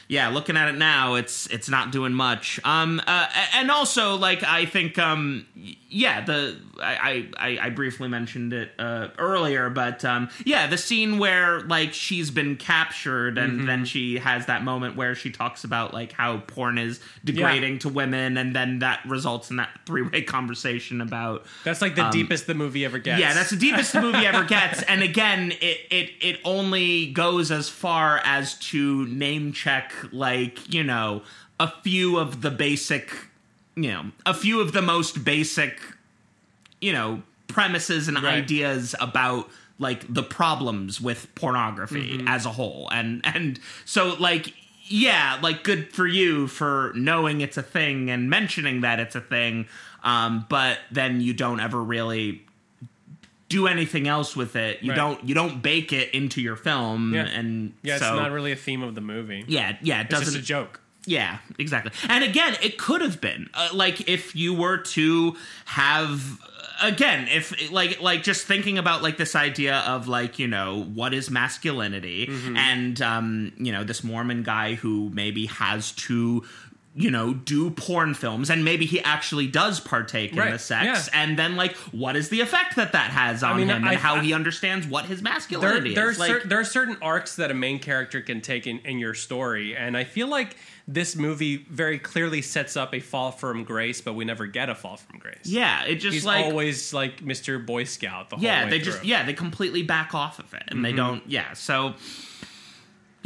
yeah, 0.08 0.30
looking 0.30 0.55
at 0.58 0.70
it 0.70 0.78
now, 0.78 1.16
it's 1.16 1.47
it's 1.47 1.70
not 1.70 1.91
doing 1.91 2.14
much. 2.14 2.60
Um, 2.64 3.01
uh, 3.05 3.28
and 3.55 3.70
also 3.70 4.16
like 4.16 4.43
I 4.43 4.66
think, 4.66 4.97
um, 4.97 5.45
yeah, 5.89 6.24
the 6.24 6.58
I 6.82 7.28
I, 7.38 7.58
I 7.64 7.70
briefly 7.72 8.08
mentioned 8.08 8.53
it 8.53 8.72
uh, 8.80 9.10
earlier, 9.18 9.70
but 9.70 10.05
um, 10.05 10.30
yeah, 10.45 10.68
the 10.68 10.78
scene 10.78 11.18
where 11.20 11.62
like 11.62 11.93
she's 11.93 12.32
been 12.32 12.55
captured 12.55 13.38
and 13.38 13.58
Mm-hmm. 13.58 13.66
then 13.66 13.86
she 13.86 14.18
has 14.20 14.45
that 14.45 14.64
moment 14.64 14.95
where 14.95 15.16
she 15.16 15.32
talks 15.32 15.64
about 15.64 15.93
like 15.93 16.12
how 16.12 16.38
porn 16.39 16.78
is 16.78 16.99
degrading 17.26 17.80
to 17.80 17.89
women, 17.89 18.38
and 18.38 18.55
then 18.55 18.80
that 18.80 18.99
results 19.08 19.49
in 19.49 19.55
that 19.58 19.70
three 19.86 20.03
way 20.03 20.22
conversation 20.38 21.01
about 21.01 21.45
that's 21.64 21.82
like 21.82 21.95
the 21.95 22.08
deepest 22.12 22.45
the 22.47 22.53
movie 22.53 22.86
ever 22.86 22.99
gets 22.99 23.16
Um, 23.16 23.22
yeah, 23.22 23.34
that's 23.34 23.49
the 23.49 23.58
deepest 23.58 23.93
the 23.93 24.01
movie 24.01 24.26
ever 24.26 24.43
gets. 24.58 24.84
And 24.84 25.01
again, 25.01 25.51
it 25.60 25.80
it 25.89 26.12
it 26.22 26.39
only 26.45 27.12
goes 27.12 27.51
as 27.51 27.68
far 27.68 28.22
as 28.24 28.55
to 28.70 29.05
name 29.08 29.51
check 29.53 29.91
like, 30.11 30.73
you 30.73 30.83
know, 30.83 31.21
a 31.59 31.71
few 31.81 32.17
of 32.17 32.41
the 32.41 32.51
basic, 32.51 33.11
you 33.75 33.91
know, 33.91 34.05
a 34.25 34.33
few 34.33 34.59
of 34.61 34.73
the 34.73 34.81
most 34.81 35.23
basic, 35.23 35.79
you 36.81 36.93
know, 36.93 37.21
premises 37.47 38.07
and 38.07 38.21
Right. 38.21 38.35
ideas 38.35 38.93
about 38.99 39.49
like 39.79 40.11
the 40.11 40.23
problems 40.23 40.99
with 40.99 41.33
pornography 41.35 42.17
Mm-hmm. 42.17 42.27
as 42.27 42.45
a 42.45 42.51
whole. 42.51 42.89
And 42.91 43.21
and 43.23 43.59
so 43.85 44.15
like 44.19 44.53
yeah, 44.89 45.37
like 45.43 45.63
good 45.63 45.91
for 45.93 46.07
you 46.07 46.47
for 46.47 46.93
knowing 46.95 47.41
it's 47.41 47.57
a 47.57 47.61
thing 47.63 48.09
and 48.09 48.29
mentioning 48.29 48.81
that 48.81 48.99
it's 49.01 49.15
a 49.15 49.21
thing. 49.21 49.67
Um, 50.03 50.45
but 50.49 50.79
then 50.91 51.19
you 51.19 51.33
don't 51.33 51.59
ever 51.59 51.83
really 51.83 52.41
do 53.49 53.67
anything 53.67 54.07
else 54.07 54.35
with 54.35 54.55
it. 54.55 54.83
You 54.83 54.91
Right. 54.91 54.97
don't 54.97 55.23
you 55.27 55.33
don't 55.35 55.61
bake 55.61 55.93
it 55.93 56.11
into 56.13 56.41
your 56.41 56.55
film 56.55 57.13
Yeah. 57.13 57.23
and 57.27 57.73
yeah 57.83 57.97
so, 57.97 58.07
it's 58.13 58.21
not 58.21 58.31
really 58.31 58.51
a 58.51 58.55
theme 58.57 58.83
of 58.83 58.93
the 58.95 59.01
movie 59.01 59.45
yeah, 59.47 59.77
yeah, 59.81 59.99
it 60.01 60.03
it's 60.03 60.09
just 60.11 60.25
doesn't 60.25 60.41
a 60.41 60.43
joke 60.43 60.81
yeah, 61.09 61.37
exactly. 61.57 61.93
And 62.09 62.21
again, 62.21 62.57
it 62.61 62.77
could 62.77 62.99
have 62.99 63.21
been 63.21 63.49
uh, 63.53 63.69
like 63.73 64.09
if 64.09 64.35
you 64.35 64.53
were 64.53 64.79
to 64.79 65.37
have 65.63 66.21
again, 66.83 67.29
if 67.29 67.71
like 67.71 68.01
like 68.01 68.23
just 68.23 68.45
thinking 68.45 68.77
about 68.77 69.03
like 69.03 69.15
this 69.15 69.33
idea 69.33 69.77
of 69.87 70.09
like 70.09 70.37
you 70.37 70.47
know 70.49 70.83
what 70.83 71.13
is 71.13 71.31
masculinity, 71.31 72.27
Mm-hmm. 72.27 72.57
and 72.57 73.01
um, 73.01 73.53
you 73.57 73.71
know 73.71 73.85
this 73.85 74.03
Mormon 74.03 74.43
guy 74.43 74.73
who 74.75 75.09
maybe 75.13 75.45
has 75.45 75.93
to. 75.93 76.43
You 76.99 77.11
know, 77.11 77.33
do 77.35 77.69
porn 77.69 78.15
films, 78.15 78.49
and 78.49 78.65
maybe 78.65 78.87
he 78.87 78.99
actually 79.01 79.45
does 79.45 79.79
partake 79.79 80.31
in 80.31 80.37
the 80.37 80.57
sex, 80.57 81.09
yeah. 81.13 81.21
and 81.23 81.37
then 81.37 81.55
like, 81.55 81.75
what 81.93 82.15
is 82.15 82.29
the 82.29 82.41
effect 82.41 82.75
that 82.77 82.93
that 82.93 83.11
has 83.11 83.43
on 83.43 83.57
mean, 83.57 83.67
him, 83.69 83.83
I- 83.83 83.91
and 83.91 83.99
how 83.99 84.15
I- 84.15 84.23
he 84.23 84.33
understands 84.33 84.87
what 84.87 85.05
his 85.05 85.21
there, 85.21 85.31
masculinity 85.31 85.93
there, 85.93 86.07
are 86.07 86.11
is? 86.11 86.17
Like, 86.17 86.31
cer- 86.41 86.47
there 86.47 86.59
are 86.59 86.63
certain 86.65 86.97
arcs 87.01 87.35
that 87.35 87.51
a 87.51 87.53
main 87.53 87.77
character 87.77 88.19
can 88.21 88.41
take 88.41 88.65
in, 88.65 88.79
in 88.79 88.97
your 88.97 89.13
story, 89.13 89.77
and 89.77 89.95
I 89.95 90.05
feel 90.05 90.27
like 90.27 90.55
this 90.87 91.15
movie 91.15 91.57
very 91.69 91.99
clearly 91.99 92.41
sets 92.41 92.75
up 92.75 92.95
a 92.95 92.99
fall 92.99 93.29
from 93.31 93.63
grace, 93.63 94.01
but 94.01 94.13
we 94.13 94.25
never 94.25 94.47
get 94.47 94.67
a 94.69 94.73
fall 94.73 94.97
from 94.97 95.19
grace. 95.19 95.35
yeah, 95.45 95.83
it 95.83 95.95
just 95.97 96.13
he's 96.15 96.25
like 96.25 96.45
always 96.45 96.93
like 96.95 97.21
Mr. 97.23 97.63
Boy 97.63 97.83
Scout 97.83 98.29
the 98.31 98.37
whole 98.37 98.43
yeah 98.45 98.67
they 98.69 98.79
just 98.79 99.03
yeah 99.05 99.23
they 99.23 99.33
completely 99.33 99.83
back 99.83 100.15
off 100.15 100.39
of 100.39 100.51
it 100.53 100.63
and 100.69 100.77
Mm-hmm. 100.77 100.83
they 100.83 100.93
don't 100.93 101.23
yeah 101.29 101.53
so 101.53 101.93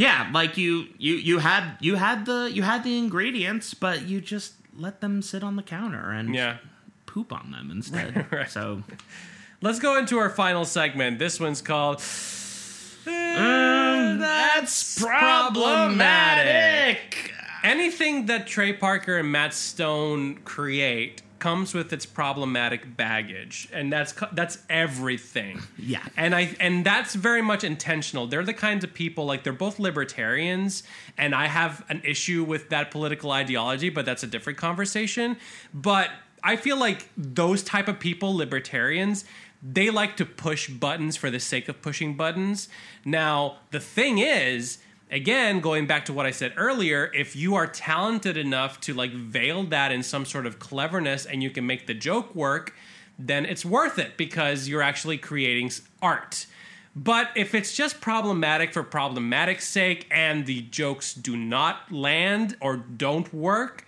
yeah 0.01 0.29
like 0.33 0.57
you 0.57 0.87
you 0.97 1.15
you 1.15 1.39
had 1.39 1.77
you 1.79 1.95
had 1.95 2.25
the 2.25 2.51
you 2.53 2.63
had 2.63 2.83
the 2.83 2.97
ingredients 2.97 3.73
but 3.73 4.07
you 4.07 4.19
just 4.19 4.53
let 4.75 5.01
them 5.01 5.21
sit 5.21 5.43
on 5.43 5.55
the 5.55 5.63
counter 5.63 6.11
and 6.11 6.33
yeah. 6.33 6.57
poop 7.05 7.31
on 7.33 7.51
them 7.51 7.69
instead 7.71 8.25
Right. 8.31 8.49
so 8.49 8.83
Let's 9.63 9.79
go 9.79 9.99
into 9.99 10.17
our 10.17 10.31
final 10.31 10.65
segment. 10.65 11.19
This 11.19 11.39
one's 11.39 11.61
called. 11.61 11.97
Um, 13.05 14.17
that's 14.17 14.99
problematic 14.99 17.31
Anything 17.63 18.25
that 18.25 18.47
Trey 18.47 18.73
Parker 18.73 19.19
and 19.19 19.31
Matt 19.31 19.53
Stone 19.53 20.37
create 20.45 21.21
comes 21.41 21.73
with 21.73 21.91
its 21.91 22.05
problematic 22.05 22.95
baggage, 22.95 23.67
and 23.73 23.91
that's 23.91 24.13
that's 24.31 24.59
everything. 24.69 25.59
Yeah. 25.77 26.05
and 26.15 26.35
I 26.35 26.55
and 26.59 26.85
that's 26.85 27.15
very 27.15 27.41
much 27.41 27.63
intentional. 27.63 28.27
They're 28.27 28.43
the 28.45 28.53
kinds 28.53 28.83
of 28.83 28.93
people 28.93 29.25
like 29.25 29.43
they're 29.43 29.51
both 29.51 29.79
libertarians, 29.79 30.83
and 31.17 31.33
I 31.33 31.47
have 31.47 31.83
an 31.89 32.01
issue 32.05 32.43
with 32.43 32.69
that 32.69 32.91
political 32.91 33.31
ideology, 33.31 33.89
but 33.89 34.05
that's 34.05 34.23
a 34.23 34.27
different 34.27 34.59
conversation. 34.59 35.37
But 35.73 36.11
I 36.43 36.55
feel 36.55 36.77
like 36.77 37.09
those 37.17 37.63
type 37.63 37.87
of 37.87 37.99
people, 37.99 38.35
libertarians, 38.35 39.25
they 39.63 39.89
like 39.89 40.17
to 40.17 40.25
push 40.25 40.69
buttons 40.69 41.17
for 41.17 41.29
the 41.31 41.39
sake 41.39 41.67
of 41.67 41.81
pushing 41.81 42.15
buttons. 42.15 42.69
Now, 43.03 43.57
the 43.71 43.79
thing 43.79 44.19
is, 44.19 44.77
again, 45.11 45.59
going 45.59 45.85
back 45.85 46.05
to 46.05 46.13
what 46.13 46.25
I 46.25 46.31
said 46.31 46.53
earlier, 46.55 47.11
if 47.13 47.35
you 47.35 47.55
are 47.55 47.67
talented 47.67 48.37
enough 48.37 48.79
to 48.81 48.93
like 48.93 49.11
veil 49.11 49.63
that 49.65 49.91
in 49.91 50.01
some 50.01 50.25
sort 50.25 50.45
of 50.45 50.57
cleverness 50.57 51.25
and 51.25 51.43
you 51.43 51.49
can 51.49 51.67
make 51.67 51.85
the 51.85 51.93
joke 51.93 52.33
work, 52.33 52.73
then 53.19 53.45
it's 53.45 53.65
worth 53.65 53.99
it 53.99 54.17
because 54.17 54.67
you're 54.67 54.81
actually 54.81 55.17
creating 55.17 55.71
art. 56.01 56.47
But 56.95 57.29
if 57.35 57.53
it's 57.53 57.75
just 57.75 58.01
problematic 58.01 58.73
for 58.73 58.83
problematic 58.83 59.61
sake 59.61 60.07
and 60.11 60.45
the 60.45 60.61
jokes 60.63 61.13
do 61.13 61.37
not 61.37 61.91
land 61.91 62.57
or 62.59 62.77
don't 62.77 63.31
work, 63.33 63.85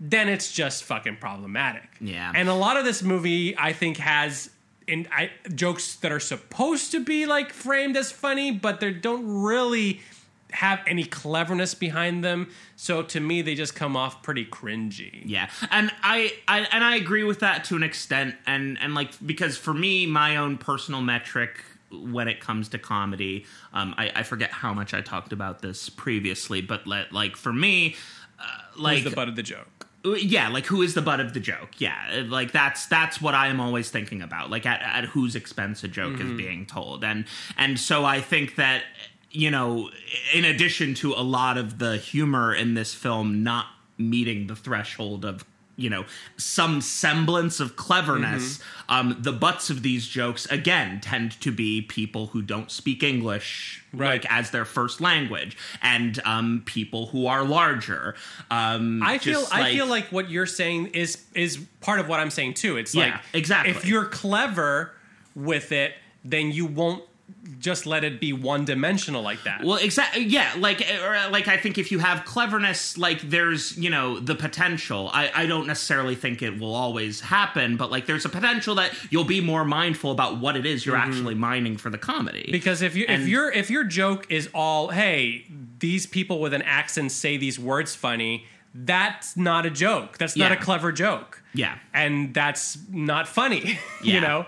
then 0.00 0.28
it's 0.28 0.52
just 0.52 0.84
fucking 0.84 1.16
problematic. 1.16 1.88
Yeah. 2.00 2.32
And 2.34 2.48
a 2.48 2.54
lot 2.54 2.76
of 2.76 2.84
this 2.84 3.02
movie, 3.02 3.56
I 3.58 3.72
think, 3.72 3.96
has 3.98 4.50
in 4.86 5.06
I, 5.12 5.30
jokes 5.54 5.96
that 5.96 6.12
are 6.12 6.20
supposed 6.20 6.92
to 6.92 7.04
be 7.04 7.26
like 7.26 7.52
framed 7.52 7.96
as 7.96 8.10
funny, 8.10 8.50
but 8.50 8.80
they 8.80 8.92
don't 8.92 9.42
really 9.42 10.00
have 10.52 10.80
any 10.86 11.04
cleverness 11.04 11.74
behind 11.74 12.24
them. 12.24 12.50
So 12.76 13.02
to 13.02 13.20
me, 13.20 13.42
they 13.42 13.54
just 13.54 13.74
come 13.74 13.96
off 13.96 14.22
pretty 14.22 14.46
cringy. 14.46 15.22
Yeah, 15.24 15.50
and 15.70 15.92
I, 16.02 16.32
I 16.46 16.60
and 16.72 16.84
I 16.84 16.96
agree 16.96 17.24
with 17.24 17.40
that 17.40 17.64
to 17.64 17.76
an 17.76 17.82
extent, 17.82 18.34
and 18.46 18.78
and 18.80 18.94
like 18.94 19.10
because 19.24 19.56
for 19.56 19.74
me, 19.74 20.06
my 20.06 20.36
own 20.36 20.58
personal 20.58 21.00
metric 21.00 21.64
when 21.90 22.28
it 22.28 22.38
comes 22.40 22.68
to 22.68 22.78
comedy, 22.78 23.46
um, 23.72 23.94
I, 23.96 24.12
I 24.16 24.22
forget 24.22 24.50
how 24.50 24.74
much 24.74 24.92
I 24.92 25.00
talked 25.00 25.32
about 25.32 25.62
this 25.62 25.88
previously, 25.88 26.60
but 26.60 26.86
let, 26.86 27.12
like 27.12 27.34
for 27.34 27.50
me, 27.50 27.96
uh, 28.38 28.44
like 28.76 28.98
Who's 28.98 29.10
the 29.10 29.16
butt 29.16 29.28
of 29.28 29.36
the 29.36 29.42
joke? 29.42 29.78
yeah 30.04 30.48
like 30.48 30.64
who 30.64 30.80
is 30.80 30.94
the 30.94 31.02
butt 31.02 31.18
of 31.18 31.34
the 31.34 31.40
joke 31.40 31.70
yeah 31.78 32.22
like 32.28 32.52
that's 32.52 32.86
that's 32.86 33.20
what 33.20 33.34
i 33.34 33.48
am 33.48 33.60
always 33.60 33.90
thinking 33.90 34.22
about 34.22 34.48
like 34.48 34.64
at, 34.64 34.80
at 34.80 35.04
whose 35.06 35.34
expense 35.34 35.82
a 35.82 35.88
joke 35.88 36.20
is 36.20 36.32
being 36.32 36.64
told 36.64 37.02
and 37.02 37.24
and 37.56 37.80
so 37.80 38.04
i 38.04 38.20
think 38.20 38.54
that 38.54 38.84
you 39.30 39.50
know 39.50 39.90
in 40.34 40.44
addition 40.44 40.94
to 40.94 41.12
a 41.12 41.22
lot 41.22 41.56
of 41.58 41.78
the 41.78 41.96
humor 41.96 42.54
in 42.54 42.74
this 42.74 42.94
film 42.94 43.42
not 43.42 43.66
meeting 43.98 44.46
the 44.46 44.56
threshold 44.56 45.24
of 45.24 45.44
you 45.76 45.88
know 45.90 46.04
some 46.36 46.80
semblance 46.80 47.60
of 47.60 47.76
cleverness 47.76 48.58
um 48.88 49.16
the 49.20 49.30
butts 49.32 49.70
of 49.70 49.82
these 49.82 50.08
jokes 50.08 50.46
again 50.46 51.00
tend 51.00 51.32
to 51.40 51.52
be 51.52 51.82
people 51.82 52.28
who 52.28 52.42
don't 52.42 52.70
speak 52.70 53.02
english 53.02 53.84
Right. 53.92 54.22
like 54.22 54.30
as 54.30 54.50
their 54.50 54.64
first 54.66 55.00
language 55.00 55.56
and 55.80 56.20
um 56.26 56.62
people 56.66 57.06
who 57.06 57.26
are 57.26 57.42
larger 57.44 58.14
um 58.50 59.02
I 59.02 59.18
feel 59.18 59.40
just 59.40 59.54
I 59.54 59.72
feel 59.72 59.86
like 59.86 60.06
what 60.12 60.28
you're 60.30 60.46
saying 60.46 60.88
is 60.88 61.24
is 61.34 61.58
part 61.80 61.98
of 62.00 62.06
what 62.08 62.20
I'm 62.20 62.30
saying 62.30 62.54
too. 62.54 62.76
It's 62.76 62.94
Yeah, 62.94 63.04
like 63.12 63.20
exactly. 63.32 63.70
if 63.70 63.86
you're 63.86 64.04
clever 64.04 64.92
with 65.34 65.72
it, 65.72 65.94
then 66.24 66.52
you 66.52 66.66
won't 66.66 67.02
just 67.58 67.86
let 67.86 68.04
it 68.04 68.20
be 68.20 68.32
one 68.32 68.64
dimensional 68.64 69.20
like 69.20 69.42
that. 69.42 69.64
Well, 69.64 69.78
exactly. 69.78 70.22
Yeah, 70.24 70.52
like, 70.58 70.80
or, 71.02 71.28
like 71.30 71.48
I 71.48 71.56
think 71.56 71.76
if 71.76 71.90
you 71.90 71.98
have 71.98 72.24
cleverness, 72.24 72.96
like 72.96 73.20
there's 73.22 73.76
you 73.76 73.90
know 73.90 74.20
the 74.20 74.34
potential. 74.36 75.10
I 75.12 75.30
I 75.34 75.46
don't 75.46 75.66
necessarily 75.66 76.14
think 76.14 76.40
it 76.42 76.58
will 76.60 76.74
always 76.74 77.20
happen, 77.20 77.76
but 77.76 77.90
like 77.90 78.06
there's 78.06 78.24
a 78.24 78.28
potential 78.28 78.76
that 78.76 78.92
you'll 79.10 79.24
be 79.24 79.40
more 79.40 79.64
mindful 79.64 80.12
about 80.12 80.38
what 80.38 80.56
it 80.56 80.66
is 80.66 80.86
you're 80.86 80.96
actually 80.96 81.34
mining 81.34 81.76
for 81.76 81.90
the 81.90 81.98
comedy. 81.98 82.42
Mm-hmm. 82.42 82.52
because 82.52 82.82
if 82.82 82.94
you 82.94 83.06
if 83.08 83.26
your 83.26 83.50
if 83.50 83.70
your 83.70 83.84
joke 83.84 84.26
is 84.30 84.48
all 84.54 84.88
hey 84.88 85.44
these 85.80 86.06
people 86.06 86.40
with 86.40 86.54
an 86.54 86.62
accent 86.62 87.10
say 87.12 87.36
these 87.36 87.58
words 87.58 87.94
funny 87.94 88.44
that's 88.74 89.36
not 89.36 89.64
a 89.66 89.70
joke 89.70 90.18
that's 90.18 90.36
not 90.36 90.52
a 90.52 90.56
clever 90.56 90.92
joke 90.92 91.42
Yeah. 91.54 91.76
and 91.94 92.34
that's 92.34 92.78
not 92.90 93.26
funny 93.26 93.78
you 94.02 94.20
know 94.20 94.46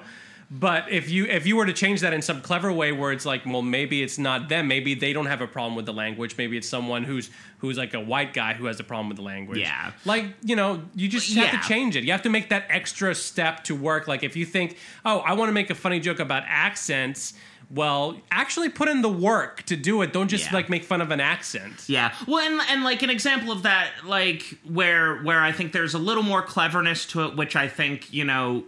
but 0.50 0.90
if 0.90 1.08
you 1.08 1.26
if 1.26 1.46
you 1.46 1.54
were 1.56 1.64
to 1.66 1.72
change 1.72 2.00
that 2.00 2.12
in 2.12 2.20
some 2.22 2.40
clever 2.40 2.72
way 2.72 2.90
where 2.90 3.12
it's 3.12 3.24
like 3.24 3.46
well 3.46 3.62
maybe 3.62 4.02
it's 4.02 4.18
not 4.18 4.48
them 4.48 4.66
maybe 4.66 4.94
they 4.94 5.12
don't 5.12 5.26
have 5.26 5.40
a 5.40 5.46
problem 5.46 5.76
with 5.76 5.86
the 5.86 5.92
language 5.92 6.34
maybe 6.36 6.56
it's 6.56 6.68
someone 6.68 7.04
who's 7.04 7.30
who's 7.58 7.78
like 7.78 7.94
a 7.94 8.00
white 8.00 8.34
guy 8.34 8.52
who 8.54 8.66
has 8.66 8.80
a 8.80 8.84
problem 8.84 9.08
with 9.08 9.16
the 9.16 9.22
language 9.22 9.58
Yeah. 9.60 9.92
like 10.04 10.24
you 10.42 10.56
know 10.56 10.82
you 10.96 11.08
just 11.08 11.32
have 11.34 11.52
Yeah. 11.52 11.60
to 11.60 11.68
change 11.68 11.94
it 11.94 12.02
you 12.02 12.10
have 12.10 12.22
to 12.22 12.30
make 12.30 12.48
that 12.48 12.64
extra 12.68 13.14
step 13.14 13.62
to 13.64 13.76
work 13.76 14.08
like 14.08 14.24
if 14.24 14.34
you 14.36 14.44
think 14.44 14.76
oh 15.04 15.18
i 15.20 15.34
want 15.34 15.48
to 15.50 15.52
make 15.52 15.70
a 15.70 15.74
funny 15.76 16.00
joke 16.00 16.18
about 16.18 16.42
accents 16.46 17.34
well 17.72 18.16
actually 18.32 18.68
put 18.68 18.88
in 18.88 19.00
the 19.02 19.08
work 19.08 19.62
to 19.62 19.76
do 19.76 20.02
it 20.02 20.12
don't 20.12 20.26
just 20.26 20.46
Yeah. 20.46 20.54
like 20.54 20.68
make 20.68 20.82
fun 20.82 21.00
of 21.00 21.12
an 21.12 21.20
accent 21.20 21.84
Yeah. 21.86 22.12
Well, 22.26 22.38
and 22.44 22.60
and 22.68 22.82
like 22.82 23.02
an 23.04 23.10
example 23.10 23.52
of 23.52 23.62
that, 23.62 23.90
like 24.04 24.58
where 24.64 25.18
where 25.22 25.40
I 25.40 25.52
think 25.52 25.70
there's 25.72 25.94
a 25.94 25.98
little 25.98 26.24
more 26.24 26.42
cleverness 26.42 27.06
to 27.06 27.26
it, 27.26 27.36
which 27.36 27.54
I 27.54 27.68
think 27.68 28.12
you 28.12 28.24
know 28.24 28.64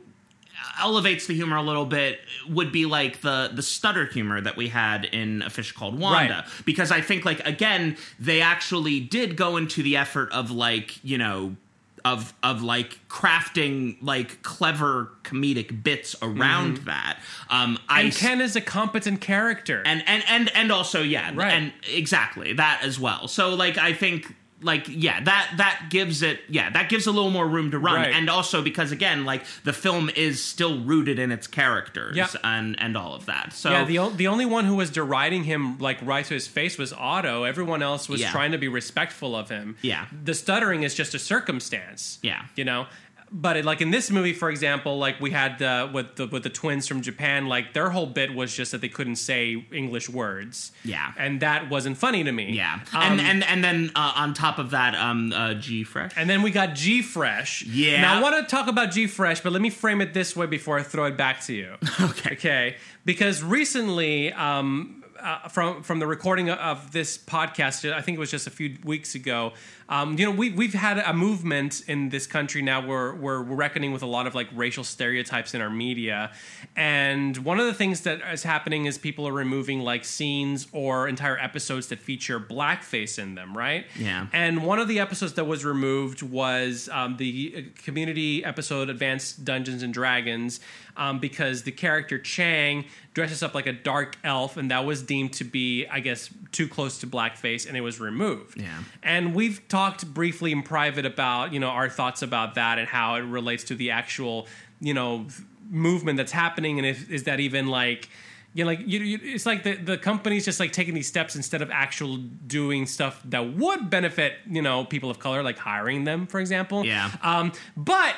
elevates 0.83 1.27
the 1.27 1.35
humor 1.35 1.57
a 1.57 1.63
little 1.63 1.87
bit, 1.87 2.19
would 2.49 2.73
be 2.73 2.85
like 2.87 3.21
the 3.23 3.51
the 3.55 3.63
stutter 3.63 4.05
humor 4.07 4.41
that 4.41 4.57
we 4.57 4.69
had 4.69 5.05
in 5.07 5.43
a 5.43 5.51
fish 5.51 5.73
called 5.73 5.99
Wanda, 5.99 6.35
Right. 6.35 6.45
because 6.65 6.91
I 6.91 7.01
think 7.01 7.25
like 7.25 7.47
again 7.47 7.97
they 8.19 8.41
actually 8.43 9.01
did 9.01 9.37
go 9.37 9.57
into 9.57 9.83
the 9.83 9.97
effort 9.97 10.31
of 10.33 10.51
like 10.51 11.03
you 11.05 11.17
know. 11.19 11.57
Of, 12.05 12.35
of 12.43 12.65
like 12.65 12.99
crafting 13.09 13.97
like 14.03 14.43
clever 14.43 15.13
comedic 15.23 15.85
bits 15.85 16.17
around 16.21 16.79
that. 16.79 17.21
Um, 17.49 17.79
I 17.89 18.01
and 18.03 18.13
ken 18.13 18.41
is 18.41 18.57
a 18.57 18.61
competent 18.61 19.21
character 19.21 19.85
and 19.87 20.03
and 20.09 20.25
and 20.29 20.51
and 20.57 20.73
also 20.73 21.01
yeah 21.01 21.31
Right. 21.33 21.53
and 21.53 21.73
exactly 21.89 22.55
that 22.55 22.81
as 22.83 22.99
well 22.99 23.29
so 23.29 23.55
like 23.55 23.79
i 23.79 23.93
think 23.93 24.35
like 24.63 24.85
yeah 24.89 25.23
that 25.23 25.53
that 25.57 25.87
gives 25.91 26.23
it 26.23 26.41
yeah 26.49 26.71
that 26.71 26.89
gives 26.89 27.07
a 27.07 27.11
little 27.13 27.31
more 27.31 27.47
room 27.47 27.71
to 27.73 27.79
run 27.79 27.97
Right. 27.97 28.15
and 28.15 28.31
also 28.31 28.63
because 28.63 28.93
again 28.93 29.25
like 29.25 29.45
the 29.65 29.73
film 29.73 30.11
is 30.15 30.43
still 30.43 30.81
rooted 30.81 31.19
in 31.19 31.31
its 31.33 31.47
characters 31.47 32.17
Yeah. 32.17 32.29
and 32.45 32.79
and 32.81 32.97
all 32.97 33.15
of 33.15 33.27
that 33.27 33.53
so 33.53 33.71
yeah, 33.71 33.85
the, 33.85 33.99
o- 33.99 34.11
the 34.11 34.29
only 34.29 34.47
one 34.47 34.65
who 34.65 34.77
was 34.77 34.91
deriding 34.91 35.45
him 35.45 35.79
like 35.79 35.99
right 36.03 36.25
to 36.25 36.35
his 36.35 36.47
face 36.49 36.79
was 36.79 36.93
Otto. 36.93 37.45
Everyone 37.45 37.83
else 37.83 38.09
was 38.09 38.21
Yeah. 38.21 38.31
trying 38.31 38.53
to 38.53 38.59
be 38.59 38.69
respectful 38.69 39.35
of 39.37 39.49
him. 39.49 39.77
Yeah. 39.83 40.07
the 40.25 40.35
stuttering 40.35 40.83
is 40.85 40.95
just 40.95 41.15
a 41.15 41.19
circumstance. 41.19 42.19
Yeah. 42.23 42.43
you 42.57 42.65
know. 42.65 42.87
But 43.35 43.57
it, 43.57 43.65
like 43.65 43.81
in 43.81 43.91
this 43.91 44.11
movie, 44.11 44.35
for 44.35 44.51
example, 44.51 44.99
like 44.99 45.19
we 45.19 45.31
had 45.31 45.63
uh, 45.63 45.89
with 45.93 46.17
the 46.17 46.27
with 46.27 46.43
the 46.43 46.51
twins 46.51 46.87
from 46.87 47.01
Japan, 47.01 47.47
like 47.47 47.73
their 47.73 47.89
whole 47.89 48.05
bit 48.07 48.35
was 48.35 48.55
just 48.55 48.73
that 48.73 48.83
they 48.83 48.89
couldn't 48.91 49.17
say 49.17 49.67
English 49.73 50.11
words. 50.11 50.71
Yeah. 50.85 51.13
and 51.17 51.41
that 51.41 51.71
wasn't 51.71 51.97
funny 51.97 52.25
to 52.25 52.33
me. 52.33 52.53
yeah 52.53 52.81
Um, 52.93 53.03
and 53.19 53.21
and 53.21 53.45
and 53.45 53.65
then 53.65 53.91
uh, 53.95 54.13
on 54.17 54.35
top 54.35 54.59
of 54.59 54.71
that 54.71 54.95
um 54.95 55.33
uh 55.33 55.55
g 55.55 55.83
fresh 55.83 56.13
And 56.17 56.29
then 56.29 56.43
we 56.43 56.51
got 56.51 56.75
G 56.75 57.01
Fresh. 57.01 57.63
Yeah. 57.65 58.03
Now 58.03 58.19
I 58.19 58.23
want 58.23 58.37
to 58.37 58.55
talk 58.55 58.69
about 58.69 58.91
G 58.91 59.07
Fresh, 59.07 59.41
but 59.41 59.53
let 59.53 59.63
me 59.63 59.71
frame 59.71 60.01
it 60.03 60.13
this 60.13 60.37
way 60.37 60.47
before 60.47 60.79
I 60.79 60.83
throw 60.83 61.05
it 61.07 61.17
back 61.17 61.41
to 61.47 61.55
you. 61.55 61.77
Okay. 62.01 62.33
Okay. 62.33 62.77
Because 63.05 63.43
recently, 63.43 64.33
um, 64.33 65.02
uh, 65.23 65.49
from 65.49 65.83
from 65.83 65.99
the 66.01 66.07
recording 66.07 66.51
of 66.51 66.93
this 66.93 67.17
podcast, 67.17 67.91
I 67.93 68.01
think 68.03 68.17
it 68.17 68.19
was 68.19 68.31
just 68.31 68.47
a 68.47 68.51
few 68.51 68.77
weeks 68.85 69.15
ago. 69.15 69.53
Um, 69.89 70.19
you 70.19 70.25
know, 70.25 70.33
we 70.33 70.51
we've 70.51 70.75
had 70.75 70.99
a 70.99 71.13
movement 71.13 71.83
in 71.87 72.09
this 72.09 72.27
country 72.27 72.63
now 72.63 72.85
where 72.87 73.15
we're, 73.15 73.43
we're 73.43 73.57
reckoning 73.57 73.93
with 73.93 74.03
a 74.03 74.07
lot 74.07 74.27
of 74.27 74.35
like 74.35 74.49
racial 74.55 74.85
stereotypes 74.85 75.55
in 75.55 75.61
our 75.61 75.71
media, 75.71 76.33
and 76.77 77.37
one 77.39 77.61
of 77.61 77.67
the 77.67 77.75
things 77.75 78.01
that 78.03 78.21
is 78.33 78.43
happening 78.43 78.87
is 78.87 78.99
people 78.99 79.29
are 79.29 79.33
removing 79.33 79.81
like 79.81 80.05
scenes 80.05 80.67
or 80.73 81.09
entire 81.09 81.39
episodes 81.39 81.89
that 81.89 82.01
feature 82.01 82.41
blackface 82.41 83.19
in 83.19 83.35
them, 83.35 83.57
right? 83.57 83.87
Yeah. 83.97 84.27
And 84.33 84.65
one 84.65 84.79
of 84.79 84.89
the 84.89 84.99
episodes 84.99 85.35
that 85.35 85.45
was 85.45 85.65
removed 85.65 86.23
was 86.23 86.89
um, 86.91 87.17
the 87.17 87.55
uh, 87.57 87.83
community 87.85 88.45
episode 88.45 88.91
Advanced 88.91 89.45
Dungeons 89.45 89.83
and 89.83 89.95
Dragons 89.95 90.61
um, 90.97 91.19
because 91.19 91.63
the 91.63 91.73
character 91.73 92.19
Chang 92.19 92.85
dresses 93.15 93.43
up 93.43 93.55
like 93.55 93.67
a 93.67 93.73
dark 93.73 94.17
elf, 94.25 94.57
and 94.57 94.71
that 94.71 94.85
was 94.85 95.03
deemed 95.03 95.33
to 95.35 95.45
be, 95.45 95.87
I 95.87 96.01
guess, 96.01 96.31
too 96.51 96.69
close 96.69 96.99
to 96.99 97.07
blackface, 97.07 97.67
and 97.67 97.77
it 97.77 97.81
was 97.81 98.01
removed. 98.01 98.61
Yeah. 98.61 98.83
And 99.03 99.35
we've 99.35 99.67
talked 99.69 100.07
briefly 100.13 100.53
in 100.53 100.63
private 100.63 101.07
about 101.07 101.53
you 101.53 101.61
know 101.61 101.69
our 101.69 101.89
thoughts 101.89 102.23
about 102.23 102.55
that 102.55 102.79
and 102.79 102.89
how 102.89 103.17
it 103.17 103.21
relates 103.21 103.65
to 103.65 103.75
the 103.75 103.91
actual 103.91 104.47
you 104.81 104.95
know 104.95 105.27
movement 105.71 106.17
that's 106.17 106.33
happening, 106.33 106.79
and 106.79 106.87
if, 106.87 107.11
is 107.11 107.25
that 107.25 107.41
even 107.41 107.69
like 107.69 108.09
you 108.55 108.65
know, 108.65 108.71
like 108.71 108.81
you, 108.81 109.01
you, 109.01 109.19
it's 109.23 109.47
like 109.47 109.63
the 109.63 109.75
the 109.77 109.97
company's 109.97 110.45
just 110.45 110.61
like 110.61 110.73
taking 110.73 110.95
these 110.95 111.09
steps 111.09 111.37
instead 111.37 111.63
of 111.63 111.71
actual 111.71 112.19
doing 112.19 112.87
stuff 112.87 113.21
that 113.25 113.55
would 113.55 113.89
benefit 113.89 114.35
you 114.49 114.63
know 114.63 114.85
people 114.85 115.11
of 115.11 115.19
color, 115.19 115.43
like 115.43 115.59
hiring 115.59 116.05
them, 116.05 116.27
for 116.27 116.39
example. 116.39 116.85
Yeah. 116.85 117.11
Um, 117.23 117.53
but 117.77 118.15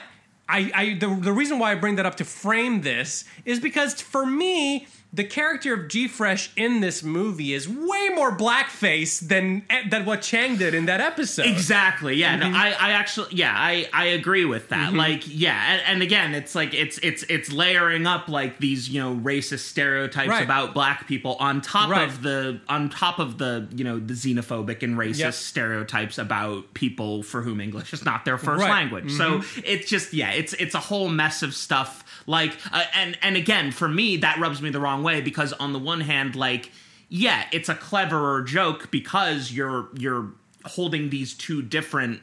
I, 0.48 0.70
I 0.74 0.94
the, 0.94 1.08
the 1.08 1.32
reason 1.32 1.58
why 1.58 1.72
I 1.72 1.74
bring 1.74 1.96
that 1.96 2.06
up 2.06 2.16
to 2.16 2.24
frame 2.24 2.82
this 2.82 3.24
is 3.44 3.60
because 3.60 4.00
for 4.00 4.26
me, 4.26 4.86
the 5.14 5.22
character 5.24 5.74
of 5.74 5.88
G 5.88 6.08
Fresh 6.08 6.50
in 6.56 6.80
this 6.80 7.02
movie 7.04 7.52
is 7.54 7.68
way 7.68 8.08
more 8.14 8.36
blackface 8.36 9.20
than 9.20 9.64
than 9.88 10.04
what 10.04 10.22
Chang 10.22 10.56
did 10.56 10.74
in 10.74 10.86
that 10.86 11.00
episode. 11.00 11.46
Exactly. 11.46 12.16
Yeah. 12.16 12.38
Mm-hmm. 12.38 12.52
No, 12.52 12.58
I, 12.58 12.68
I 12.78 12.90
actually, 12.92 13.28
yeah, 13.32 13.54
I, 13.56 13.88
I 13.92 14.06
agree 14.06 14.44
with 14.44 14.70
that. 14.70 14.92
Like, 14.92 15.22
yeah, 15.26 15.74
and, 15.74 15.82
and 15.86 16.02
again, 16.02 16.34
it's 16.34 16.54
like 16.54 16.74
it's 16.74 16.98
it's 16.98 17.22
it's 17.28 17.52
layering 17.52 18.06
up 18.06 18.28
like 18.28 18.58
these 18.58 18.88
you 18.88 19.00
know 19.00 19.14
racist 19.14 19.60
stereotypes 19.60 20.28
Right. 20.28 20.42
about 20.42 20.74
black 20.74 21.06
people 21.06 21.36
on 21.38 21.60
top 21.60 21.90
Right. 21.90 22.08
of 22.08 22.22
the 22.22 22.60
on 22.68 22.90
top 22.90 23.18
of 23.20 23.38
the 23.38 23.68
you 23.74 23.84
know 23.84 23.98
the 24.00 24.14
xenophobic 24.14 24.82
and 24.82 24.96
racist 24.96 25.18
Yep. 25.18 25.34
stereotypes 25.34 26.18
about 26.18 26.74
people 26.74 27.22
for 27.22 27.42
whom 27.42 27.60
English 27.60 27.92
is 27.92 28.04
not 28.04 28.24
their 28.24 28.38
first 28.38 28.60
Right. 28.62 28.84
Mm-hmm. 28.86 28.94
language. 28.94 29.12
So 29.12 29.42
it's 29.64 29.88
just 29.88 30.12
yeah, 30.12 30.30
it's 30.32 30.54
it's 30.54 30.74
a 30.74 30.80
whole 30.80 31.08
mess 31.08 31.42
of 31.42 31.54
stuff. 31.54 32.13
Like, 32.26 32.56
uh, 32.72 32.84
and 32.94 33.18
and 33.22 33.36
again, 33.36 33.70
for 33.70 33.88
me, 33.88 34.18
that 34.18 34.38
rubs 34.38 34.62
me 34.62 34.70
the 34.70 34.80
wrong 34.80 35.02
way 35.02 35.20
because 35.20 35.52
on 35.54 35.72
the 35.72 35.78
one 35.78 36.00
hand, 36.00 36.36
like 36.36 36.70
yeah, 37.08 37.46
it's 37.52 37.68
a 37.68 37.74
cleverer 37.74 38.42
joke 38.42 38.90
because 38.90 39.52
you're 39.52 39.88
you're 39.96 40.32
holding 40.64 41.10
these 41.10 41.34
two 41.34 41.62
different 41.62 42.20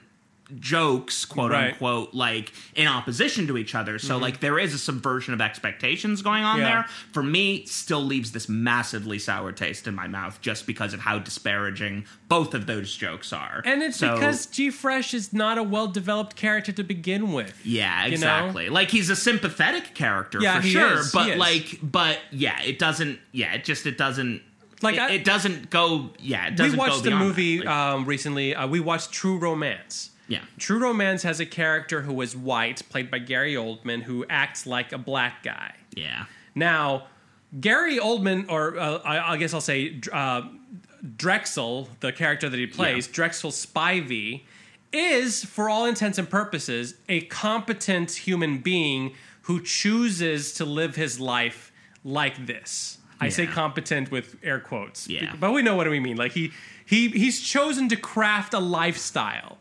jokes, 0.59 1.25
quote 1.25 1.51
Right. 1.51 1.71
unquote, 1.73 2.13
like 2.13 2.51
in 2.75 2.87
opposition 2.87 3.47
to 3.47 3.57
each 3.57 3.75
other. 3.75 3.99
So 3.99 4.17
like 4.17 4.39
there 4.39 4.59
is 4.59 4.73
a 4.73 4.77
subversion 4.77 5.33
of 5.33 5.41
expectations 5.41 6.21
going 6.21 6.43
on 6.43 6.57
Mm-hmm. 6.57 6.61
Yeah. 6.67 6.73
there. 6.81 6.85
For 7.13 7.23
me, 7.23 7.65
still 7.65 8.01
leaves 8.03 8.31
this 8.31 8.49
massively 8.49 9.19
sour 9.19 9.51
taste 9.51 9.87
in 9.87 9.95
my 9.95 10.07
mouth 10.07 10.39
just 10.41 10.67
because 10.67 10.93
of 10.93 10.99
how 10.99 11.19
disparaging 11.19 12.05
both 12.27 12.53
of 12.53 12.65
those 12.65 12.95
jokes 12.95 13.31
are. 13.33 13.61
And 13.65 13.81
it's 13.81 13.97
So- 13.97 14.15
because 14.15 14.45
G 14.45 14.69
Fresh 14.69 15.13
is 15.13 15.33
not 15.33 15.57
a 15.57 15.63
well 15.63 15.87
developed 15.87 16.35
character 16.35 16.71
to 16.73 16.83
begin 16.83 17.31
with. 17.31 17.59
Yeah, 17.65 18.03
you 18.05 18.11
know? 18.11 18.13
exactly. 18.15 18.69
Like 18.69 18.89
he's 18.91 19.09
a 19.09 19.15
sympathetic 19.15 19.93
character 19.95 20.39
Yeah, 20.41 20.61
for 20.61 20.67
sure, 20.67 20.99
is, 20.99 21.11
but 21.11 21.37
like, 21.37 21.79
but 21.81 22.19
yeah, 22.31 22.61
it 22.61 22.77
doesn't. 22.79 23.19
Yeah, 23.31 23.53
it 23.53 23.63
just 23.63 23.85
it 23.85 23.97
doesn't. 23.97 24.41
Like, 24.83 24.95
it, 24.95 25.01
I- 25.01 25.11
it 25.11 25.23
doesn't 25.25 25.69
go. 25.69 26.09
Yeah, 26.19 26.47
it 26.47 26.51
We 26.51 26.55
doesn't. 26.57 26.77
watched 26.79 27.03
go 27.03 27.09
the 27.09 27.15
movie 27.15 27.65
um, 27.65 28.05
recently. 28.05 28.55
Uh, 28.55 28.67
we 28.67 28.79
watched 28.79 29.11
True 29.11 29.37
Romance. 29.37 30.10
Yeah, 30.33 30.43
True 30.57 30.79
Romance 30.79 31.23
has 31.23 31.39
a 31.39 31.45
character 31.45 32.01
who 32.01 32.15
is 32.21 32.35
white, 32.35 32.79
played 32.89 33.09
by 33.11 33.19
Gary 33.19 33.55
Oldman, 33.55 34.03
who 34.03 34.25
acts 34.29 34.65
like 34.65 34.91
a 34.93 34.97
black 34.97 35.43
guy. 35.43 35.73
yeah, 35.95 36.25
Now, 36.55 37.07
Gary 37.59 37.97
Oldman, 37.99 38.49
or 38.49 38.79
uh, 38.79 38.99
I, 39.13 39.33
I 39.33 39.37
guess 39.37 39.53
I'll 39.53 39.61
say 39.73 39.99
uh, 40.11 40.41
Drexel, 41.17 41.89
the 41.99 42.11
character 42.11 42.47
that 42.49 42.57
he 42.59 42.67
plays, 42.67 43.07
Drexel 43.07 43.51
Spivey, 43.51 44.43
is, 44.93 45.43
for 45.43 45.69
all 45.69 45.85
intents 45.85 46.17
and 46.17 46.29
purposes, 46.29 46.95
a 47.09 47.21
competent 47.21 48.11
human 48.11 48.59
being 48.59 49.13
who 49.43 49.61
chooses 49.61 50.53
to 50.53 50.65
live 50.65 50.95
his 50.95 51.19
life 51.19 51.71
like 52.03 52.45
this. 52.45 52.97
I 53.19 53.29
say 53.29 53.45
competent 53.45 54.09
with 54.11 54.35
air 54.43 54.59
quotes, 54.59 55.07
Yeah. 55.07 55.35
but 55.39 55.51
we 55.51 55.61
know 55.61 55.75
what 55.75 55.87
we 55.89 55.99
mean. 55.99 56.17
Like 56.17 56.31
he 56.31 56.51
he 56.85 57.09
he's 57.09 57.39
chosen 57.39 57.87
to 57.89 57.95
craft 57.95 58.53
a 58.55 58.59
lifestyle. 58.59 59.59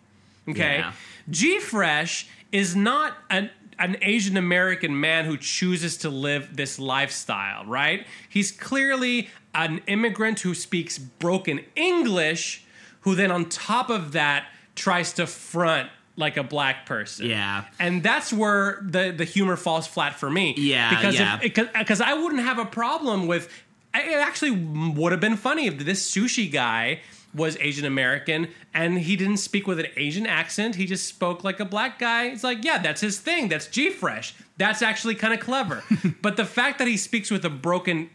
Okay, 0.52 0.78
Yeah. 0.78 0.92
G 1.28 1.60
Fresh 1.60 2.26
is 2.52 2.74
not 2.76 3.16
an 3.30 3.50
an 3.78 3.96
Asian 4.02 4.36
American 4.36 5.00
man 5.00 5.24
who 5.24 5.38
chooses 5.38 5.96
to 5.98 6.10
live 6.10 6.54
this 6.54 6.78
lifestyle, 6.78 7.64
right? 7.64 8.06
He's 8.28 8.52
clearly 8.52 9.30
an 9.54 9.80
immigrant 9.86 10.40
who 10.40 10.54
speaks 10.54 10.98
broken 10.98 11.60
English, 11.76 12.64
who 13.00 13.14
then 13.14 13.30
on 13.30 13.48
top 13.48 13.88
of 13.88 14.12
that 14.12 14.46
tries 14.74 15.14
to 15.14 15.26
front 15.26 15.88
like 16.16 16.36
a 16.36 16.42
black 16.42 16.84
person. 16.84 17.26
Yeah. 17.26 17.64
And 17.78 18.02
that's 18.02 18.32
where 18.32 18.82
the 18.86 19.12
the 19.16 19.24
humor 19.24 19.56
falls 19.56 19.86
flat 19.86 20.18
for 20.18 20.28
me. 20.30 20.54
Yeah, 20.58 20.90
Because 20.90 21.14
yeah. 21.14 21.38
because 21.38 21.68
because 21.72 22.00
I 22.02 22.12
wouldn't 22.14 22.42
have 22.42 22.58
a 22.58 22.66
problem 22.66 23.26
with 23.26 23.48
it 23.94 24.12
actually 24.18 24.50
would 24.50 25.12
have 25.12 25.20
been 25.20 25.36
funny 25.36 25.66
if 25.66 25.78
this 25.78 26.08
sushi 26.14 26.52
guy 26.52 27.00
was 27.34 27.56
Asian 27.58 27.84
American 27.84 28.48
and 28.74 28.98
he 28.98 29.16
didn't 29.16 29.36
speak 29.36 29.66
with 29.66 29.78
an 29.78 29.86
Asian 29.96 30.26
accent. 30.26 30.74
He 30.74 30.86
just 30.86 31.06
spoke 31.06 31.44
like 31.44 31.60
a 31.60 31.64
black 31.64 31.98
guy. 31.98 32.26
It's 32.26 32.44
like, 32.44 32.64
yeah, 32.64 32.78
that's 32.78 33.00
his 33.00 33.20
thing. 33.20 33.48
That's 33.48 33.66
G 33.66 33.90
Fresh. 33.90 34.34
That's 34.56 34.82
actually 34.82 35.14
kind 35.14 35.32
of 35.32 35.40
clever. 35.40 35.82
but 36.22 36.36
the 36.36 36.44
fact 36.44 36.78
that 36.78 36.88
he 36.88 36.96
speaks 36.96 37.30
with 37.30 37.44
a 37.44 37.50
broken 37.50 38.10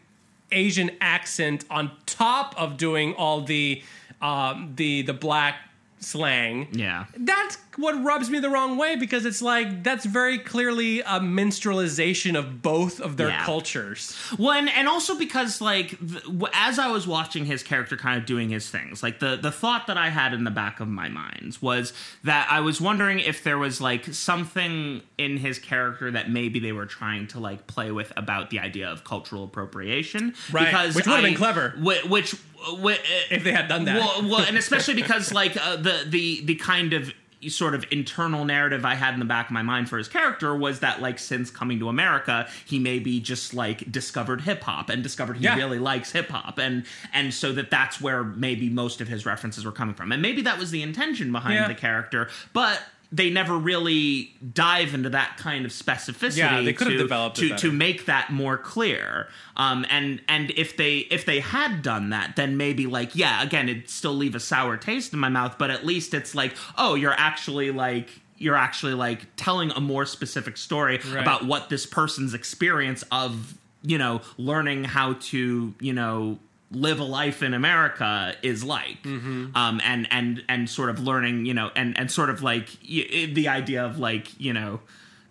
Asian 0.51 0.91
accent 1.01 1.65
on 1.69 1.91
top 2.05 2.53
of 2.57 2.77
doing 2.77 3.13
all 3.15 3.41
the 3.41 3.83
um, 4.21 4.73
the 4.75 5.01
the 5.01 5.13
black 5.13 5.55
slang, 5.99 6.67
Yeah. 6.71 7.05
that's 7.17 7.57
what 7.77 8.01
rubs 8.03 8.29
me 8.29 8.39
the 8.39 8.49
wrong 8.49 8.77
way 8.77 8.95
because 8.95 9.25
it's 9.25 9.41
like 9.41 9.83
that's 9.83 10.05
very 10.05 10.37
clearly 10.37 11.01
a 11.01 11.19
minstrelization 11.19 12.37
of 12.37 12.61
both 12.61 13.01
of 13.01 13.17
their 13.17 13.29
Yeah. 13.29 13.43
cultures. 13.43 14.15
Well, 14.37 14.51
and, 14.53 14.69
and 14.69 14.87
also 14.87 15.17
because 15.17 15.61
like 15.61 15.97
th- 15.99 16.23
as 16.53 16.79
I 16.79 16.87
was 16.87 17.05
watching 17.07 17.45
his 17.45 17.63
character 17.63 17.97
kind 17.97 18.19
of 18.19 18.25
doing 18.25 18.49
his 18.49 18.69
things, 18.69 19.01
like 19.03 19.19
the 19.19 19.35
the 19.35 19.51
thought 19.51 19.87
that 19.87 19.97
I 19.97 20.09
had 20.09 20.33
in 20.33 20.43
the 20.43 20.51
back 20.51 20.79
of 20.79 20.87
my 20.87 21.09
mind 21.09 21.57
was 21.61 21.91
that 22.23 22.47
I 22.49 22.59
was 22.61 22.79
wondering 22.79 23.19
if 23.19 23.43
there 23.43 23.57
was 23.57 23.81
like 23.81 24.05
something 24.13 25.01
in 25.17 25.37
his 25.37 25.59
character 25.59 26.11
that 26.11 26.29
maybe 26.29 26.59
they 26.59 26.71
were 26.71 26.85
trying 26.85 27.27
to 27.27 27.39
like 27.39 27.67
play 27.67 27.91
with 27.91 28.13
about 28.15 28.49
the 28.51 28.59
idea 28.59 28.89
of 28.89 29.03
cultural 29.03 29.43
appropriation, 29.43 30.33
Right, 30.51 30.65
Because 30.65 30.95
which 30.95 31.07
would've 31.07 31.23
been 31.23 31.35
clever. 31.35 31.71
whi- 31.77 32.01
Which, 32.07 32.31
whi- 32.31 32.54
If 32.67 33.43
they 33.43 33.51
had 33.51 33.67
done 33.67 33.85
that. 33.85 33.97
well, 33.99 34.21
well, 34.29 34.41
and 34.41 34.57
especially 34.57 34.93
because 34.95 35.33
like 35.33 35.55
uh, 35.57 35.75
the 35.77 36.03
the 36.07 36.41
the 36.45 36.55
kind 36.55 36.93
of 36.93 37.13
sort 37.49 37.75
of 37.75 37.85
internal 37.91 38.43
narrative 38.43 38.85
I 38.85 38.95
had 38.95 39.13
in 39.13 39.19
the 39.19 39.25
back 39.25 39.47
of 39.47 39.51
my 39.51 39.61
mind 39.61 39.87
for 39.87 39.99
his 39.99 40.07
character 40.07 40.55
was 40.55 40.79
that 40.79 40.99
like 40.99 41.19
since 41.19 41.51
coming 41.51 41.77
to 41.77 41.89
America, 41.89 42.47
he 42.65 42.79
maybe 42.79 43.19
just 43.19 43.53
like 43.53 43.91
discovered 43.91 44.41
hip 44.41 44.63
hop 44.63 44.89
and 44.89 45.03
discovered 45.03 45.37
he 45.37 45.43
Yeah. 45.43 45.55
really 45.55 45.77
likes 45.77 46.11
hip 46.11 46.29
hop, 46.29 46.57
and 46.57 46.85
and 47.13 47.31
so 47.33 47.51
that 47.53 47.69
that's 47.69 48.01
where 48.01 48.23
maybe 48.23 48.69
most 48.69 48.99
of 48.99 49.07
his 49.07 49.27
references 49.27 49.63
were 49.63 49.71
coming 49.71 49.93
from, 49.93 50.11
and 50.11 50.21
maybe 50.23 50.41
that 50.41 50.57
was 50.57 50.71
the 50.71 50.81
intention 50.81 51.31
behind 51.31 51.55
Yeah. 51.55 51.67
the 51.67 51.75
character, 51.75 52.29
but. 52.53 52.81
They 53.15 53.29
never 53.29 53.55
really 53.57 54.33
dive 54.53 54.93
into 54.93 55.09
that 55.11 55.37
kind 55.37 55.63
of 55.65 55.71
specificity. 55.71 56.37
Yeah, 56.37 56.61
they 56.61 56.73
could 56.73 56.87
have 56.87 56.97
to- 56.97 57.03
developed 57.03 57.37
to, 57.37 57.55
to 57.55 57.71
make 57.71 58.05
that 58.07 58.31
more 58.31 58.57
clear. 58.57 59.27
Um, 59.55 59.85
and 59.89 60.21
and 60.27 60.51
if 60.57 60.75
they 60.75 60.97
if 60.97 61.25
they 61.25 61.39
had 61.39 61.81
done 61.81 62.09
that, 62.09 62.35
then 62.35 62.57
maybe 62.57 62.87
like 62.87 63.15
yeah, 63.15 63.41
again, 63.41 63.69
it'd 63.69 63.89
still 63.89 64.13
leave 64.13 64.35
a 64.35 64.39
sour 64.39 64.75
taste 64.75 65.13
in 65.13 65.19
my 65.19 65.29
mouth. 65.29 65.57
But 65.57 65.69
at 65.71 65.85
least 65.85 66.13
it's 66.13 66.35
like 66.35 66.55
oh, 66.77 66.95
you're 66.95 67.13
actually 67.17 67.71
like 67.71 68.09
you're 68.37 68.57
actually 68.57 68.93
like 68.95 69.21
telling 69.37 69.71
a 69.71 69.79
more 69.79 70.05
specific 70.05 70.57
story 70.57 70.99
Right. 71.09 71.21
about 71.21 71.45
what 71.45 71.69
this 71.69 71.85
person's 71.85 72.33
experience 72.33 73.03
of 73.11 73.57
you 73.81 73.97
know 73.97 74.19
learning 74.37 74.83
how 74.83 75.13
to 75.13 75.73
you 75.79 75.93
know 75.93 76.37
live 76.71 76.99
a 76.99 77.03
life 77.03 77.43
in 77.43 77.53
America 77.53 78.35
is 78.41 78.63
like 78.63 79.01
Mm-hmm. 79.03 79.55
um 79.55 79.79
and 79.83 80.07
and 80.11 80.43
and 80.49 80.69
sort 80.69 80.89
of 80.89 80.99
learning 80.99 81.45
you 81.45 81.53
know 81.53 81.69
and 81.75 81.97
and 81.97 82.09
sort 82.11 82.29
of 82.29 82.41
like 82.41 82.67
y- 82.89 83.29
the 83.33 83.47
idea 83.47 83.85
of 83.85 83.99
like 83.99 84.39
you 84.39 84.51
know 84.53 84.79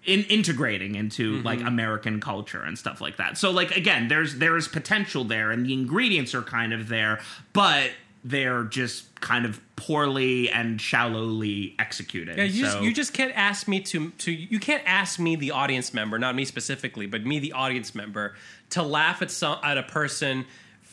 in 0.05 0.20
integrating 0.24 0.94
into 0.94 1.36
Mm-hmm. 1.36 1.47
like 1.47 1.61
American 1.61 2.20
culture 2.20 2.62
and 2.62 2.78
stuff 2.78 3.01
like 3.01 3.16
that. 3.16 3.36
So 3.39 3.51
like 3.51 3.77
again, 3.77 4.09
there's 4.09 4.36
there's 4.36 4.69
potential 4.69 5.24
there 5.24 5.51
and 5.51 5.66
the 5.66 5.73
ingredients 5.73 6.35
are 6.35 6.43
kind 6.43 6.73
of 6.73 6.89
there, 6.89 7.20
but 7.52 7.90
they're 8.27 8.65
just 8.65 9.20
kind 9.20 9.44
of 9.44 9.61
poorly 9.77 10.48
and 10.51 10.81
shallowly 10.81 11.74
executed. 11.78 12.36
Yeah, 12.39 12.44
you, 12.44 12.65
so, 12.65 12.70
just, 12.73 12.82
you 12.82 12.93
just 12.94 13.12
can't 13.12 13.32
ask 13.36 13.69
me 13.69 13.81
to 13.81 14.11
to 14.11 14.31
you 14.32 14.59
can't 14.61 14.82
ask 14.86 15.19
me 15.19 15.36
the 15.36 15.51
audience 15.51 15.93
member, 15.93 16.19
not 16.19 16.35
me 16.35 16.44
specifically, 16.44 17.06
but 17.06 17.24
me 17.27 17.39
the 17.39 17.52
audience 17.52 17.94
member 17.94 18.35
to 18.70 18.82
laugh 18.82 19.20
at 19.23 19.31
some 19.31 19.59
at 19.62 19.77
a 19.78 19.82
person 19.82 20.44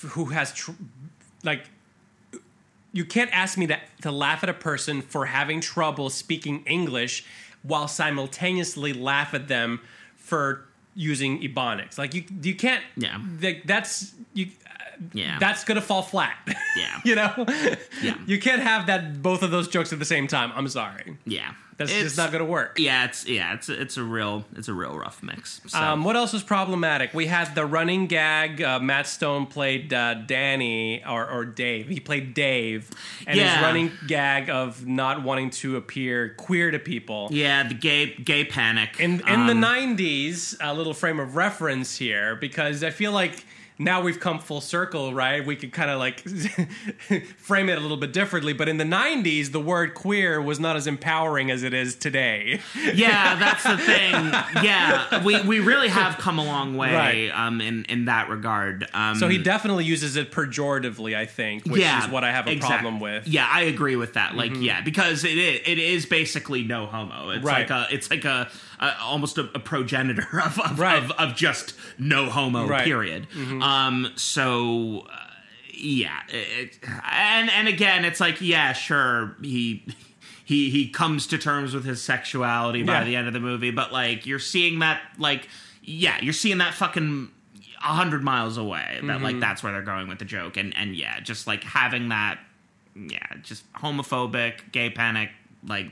who 0.10 0.26
has 0.26 0.54
tr- 0.54 0.72
like 1.44 1.70
you 2.94 3.06
can't 3.06 3.32
ask 3.34 3.58
me 3.58 3.66
that 3.68 3.82
to 4.02 4.12
laugh 4.12 4.44
at 4.44 4.50
a 4.50 4.54
person 4.54 5.02
for 5.02 5.26
having 5.28 5.62
trouble 5.62 6.10
speaking 6.10 6.64
English 6.66 7.24
while 7.64 7.88
simultaneously 7.88 8.92
laugh 8.94 9.34
at 9.34 9.48
them 9.48 9.80
for 10.18 10.66
using 10.94 11.42
ebonics. 11.42 11.98
Like 11.98 12.14
you 12.14 12.24
you 12.42 12.56
can't 12.56 12.84
Yeah. 12.98 13.20
like, 13.42 13.64
that's 13.66 14.14
you 14.34 14.48
yeah. 15.14 15.38
that's 15.40 15.64
gonna 15.64 15.82
fall 15.82 16.02
flat. 16.04 16.38
Yeah. 16.78 17.00
you 17.06 17.16
know? 17.16 17.46
Yeah. 18.02 18.18
You 18.26 18.40
can't 18.40 18.62
have 18.62 18.88
that 18.88 19.22
both 19.22 19.44
of 19.44 19.52
those 19.52 19.68
jokes 19.68 19.92
at 19.94 20.00
the 20.00 20.06
same 20.06 20.28
time. 20.28 20.52
I'm 20.56 20.68
sorry. 20.68 21.18
yeah. 21.26 21.54
That's 21.78 21.90
It's- 21.94 22.04
just 22.04 22.18
not 22.18 22.32
gonna 22.32 22.46
work. 22.46 22.78
Yeah, 22.78 23.06
it's 23.06 23.28
yeah, 23.28 23.56
it's 23.56 23.68
it's 23.68 23.98
a 23.98 24.04
real 24.04 24.46
it's 24.56 24.68
a 24.68 24.74
real 24.74 24.96
rough 24.96 25.24
mix. 25.24 25.62
So. 25.66 25.80
Um, 25.80 26.04
what 26.04 26.16
else 26.16 26.32
was 26.32 26.44
problematic? 26.44 27.12
We 27.16 27.26
had 27.26 27.56
the 27.56 27.66
running 27.66 28.06
gag. 28.06 28.62
Uh, 28.62 28.80
Matt 28.80 29.08
Stone 29.08 29.48
played 29.48 29.92
uh, 29.92 30.14
Danny 30.14 31.04
or, 31.04 31.28
or 31.28 31.44
Dave. 31.44 31.88
He 31.88 32.00
played 32.00 32.36
Dave, 32.36 32.92
and 33.26 33.40
his 33.40 33.52
running 33.64 33.92
gag 34.06 34.48
of 34.52 34.86
not 34.86 35.24
wanting 35.24 35.50
to 35.62 35.76
appear 35.78 36.36
queer 36.38 36.70
to 36.70 36.78
people. 36.78 37.30
yeah, 37.32 37.68
the 37.68 37.74
gay 37.74 38.14
gay 38.14 38.46
panic. 38.46 39.00
In 39.00 39.22
in 39.28 39.48
the 39.48 39.54
Um, 39.54 39.64
'90s, 39.64 40.56
a 40.62 40.76
little 40.76 40.94
frame 40.94 41.20
of 41.20 41.36
reference 41.36 41.98
here 41.98 42.36
because 42.36 42.84
I 42.84 42.92
feel 42.92 43.12
like 43.12 43.44
now 43.80 44.02
we've 44.02 44.20
come 44.20 44.40
full 44.40 44.62
circle, 44.62 45.14
right? 45.14 45.46
We 45.46 45.56
could 45.56 45.72
kind 45.74 45.90
of 45.90 45.98
like 46.00 46.20
frame 47.38 47.70
it 47.70 47.78
a 47.78 47.82
little 47.82 47.98
bit 47.98 48.14
differently. 48.14 48.54
But 48.54 48.70
in 48.70 48.78
the 48.78 48.84
'90s, 48.84 49.52
the 49.52 49.60
word 49.60 49.94
queer 49.94 50.42
was 50.42 50.60
not 50.60 50.76
as 50.76 50.88
empowering 50.88 51.52
as 51.52 51.64
it 51.64 51.74
is 51.74 51.96
today. 51.96 52.60
yeah, 52.94 53.36
that's 53.36 53.64
the 53.64 53.78
thing. 53.92 54.14
Yeah, 54.64 55.24
we, 55.24 55.42
we 55.42 55.60
really 55.60 55.88
have 55.90 56.18
come 56.18 56.40
a 56.40 56.44
long 56.46 56.76
way 56.78 56.94
Right. 56.94 57.32
um, 57.34 57.62
in 57.62 57.86
in 57.86 58.06
that 58.06 58.30
regard. 58.30 58.88
Um, 58.94 59.16
So 59.16 59.28
he 59.28 59.38
definitely 59.38 59.86
uses 59.86 60.16
it 60.16 60.32
pejoratively, 60.32 61.16
I 61.16 61.26
think, 61.26 61.66
which 61.66 61.82
is 61.82 62.08
what 62.10 62.24
I 62.24 62.32
have 62.32 62.48
a 62.48 62.52
exact- 62.52 62.72
problem 62.82 63.00
with. 63.00 63.28
Yeah, 63.28 63.48
I 63.50 63.62
agree 63.64 63.96
with 63.96 64.14
that. 64.14 64.36
Like, 64.36 64.52
yeah, 64.56 64.82
because 64.82 65.24
it 65.24 65.38
is 65.38 65.62
it 65.66 65.80
is 65.80 66.06
basically 66.06 66.64
no 66.64 66.86
homo. 66.86 67.30
It's 67.32 67.44
Right. 67.44 67.70
like 67.70 67.90
a 67.92 67.94
it's 67.94 68.10
like 68.10 68.26
a, 68.26 68.50
a 68.82 69.00
almost 69.00 69.38
a, 69.38 69.50
a 69.56 69.60
progenitor 69.60 70.40
of 70.44 70.60
of, 70.60 70.80
Right. 70.80 71.02
of 71.04 71.12
of 71.12 71.36
just 71.36 71.74
no 71.98 72.30
homo. 72.30 72.68
Right. 72.68 72.80
Mm-hmm. 72.82 72.86
Period. 72.86 73.28
Um. 73.64 74.12
So. 74.16 75.08
Uh, 75.12 75.18
yeah, 75.84 76.20
it, 76.30 76.78
and 77.12 77.50
and 77.50 77.68
again, 77.68 78.06
it's 78.06 78.20
like 78.20 78.40
yeah, 78.40 78.72
sure, 78.74 79.36
he 79.42 79.84
he 80.46 80.70
he 80.70 80.88
comes 80.90 81.26
to 81.28 81.40
terms 81.40 81.74
with 81.74 81.86
his 81.86 82.04
sexuality 82.04 82.84
by 82.84 83.00
Yeah. 83.00 83.04
the 83.06 83.16
end 83.16 83.26
of 83.28 83.34
the 83.34 83.40
movie, 83.40 83.72
but 83.72 83.92
like 83.92 84.28
you're 84.28 84.38
seeing 84.38 84.78
that 84.80 85.02
like 85.18 85.48
yeah, 85.82 86.20
you're 86.22 86.34
seeing 86.34 86.60
that 86.60 86.76
fucking 86.76 87.32
a 87.80 87.82
hundred 87.88 88.22
miles 88.24 88.58
away. 88.58 89.00
That 89.02 89.04
Mm-hmm. 89.04 89.24
like 89.24 89.40
that's 89.40 89.64
where 89.64 89.72
they're 89.72 89.82
going 89.82 90.08
with 90.08 90.20
the 90.20 90.26
joke, 90.26 90.56
and 90.56 90.76
and 90.78 90.96
yeah, 90.96 91.20
just 91.20 91.48
like 91.48 91.64
having 91.64 92.10
that, 92.10 92.38
yeah, 92.96 93.26
just 93.42 93.64
homophobic, 93.74 94.72
gay 94.72 94.92
panic, 94.92 95.32
like. 95.66 95.88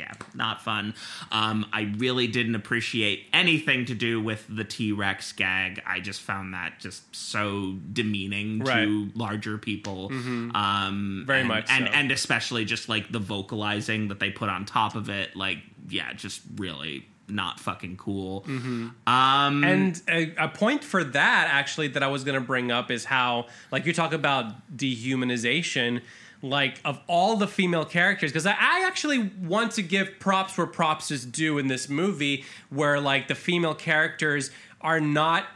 Yeah, 0.00 0.12
not 0.34 0.62
fun. 0.62 0.94
Um, 1.30 1.66
I 1.74 1.92
really 1.98 2.26
didn't 2.26 2.54
appreciate 2.54 3.26
anything 3.34 3.84
to 3.84 3.94
do 3.94 4.18
with 4.18 4.46
the 4.48 4.64
T 4.64 4.92
Rex 4.92 5.32
gag. 5.32 5.82
I 5.86 6.00
just 6.00 6.22
found 6.22 6.54
that 6.54 6.80
just 6.80 7.14
so 7.14 7.74
demeaning 7.92 8.60
Right. 8.60 8.86
to 8.86 9.10
larger 9.14 9.58
people. 9.58 10.10
Um, 10.10 11.24
Very 11.26 11.40
and, 11.40 11.48
much 11.48 11.66
and 11.68 11.86
so. 11.86 11.92
and 11.92 12.10
especially 12.10 12.64
just 12.64 12.88
like 12.88 13.12
the 13.12 13.18
vocalizing 13.18 14.08
that 14.08 14.20
they 14.20 14.30
put 14.30 14.48
on 14.48 14.64
top 14.64 14.94
of 14.94 15.10
it. 15.10 15.36
Like, 15.36 15.58
yeah, 15.88 16.14
just 16.14 16.40
really 16.56 17.06
not 17.28 17.60
fucking 17.60 17.96
cool. 17.96 18.44
Um, 18.48 19.62
And 19.64 20.00
a, 20.08 20.32
a 20.36 20.48
point 20.48 20.82
for 20.82 21.04
that, 21.04 21.48
actually, 21.52 21.88
that 21.88 22.02
I 22.02 22.08
was 22.08 22.24
going 22.24 22.34
to 22.40 22.44
bring 22.44 22.72
up 22.72 22.90
is 22.90 23.04
how, 23.04 23.46
like, 23.70 23.84
you 23.86 23.92
talk 23.92 24.12
about 24.12 24.76
dehumanization, 24.76 26.00
like, 26.42 26.80
of 26.84 27.00
all 27.06 27.36
the 27.36 27.46
female 27.46 27.84
characters, 27.84 28.30
because 28.30 28.46
I, 28.46 28.52
I 28.52 28.84
actually 28.86 29.30
want 29.42 29.72
to 29.72 29.82
give 29.82 30.18
props 30.18 30.56
where 30.56 30.66
props 30.66 31.10
is 31.10 31.24
due 31.24 31.58
in 31.58 31.68
this 31.68 31.88
movie, 31.88 32.44
where, 32.70 33.00
like, 33.00 33.28
the 33.28 33.34
female 33.34 33.74
characters 33.74 34.50
are 34.80 35.00
not 35.00 35.46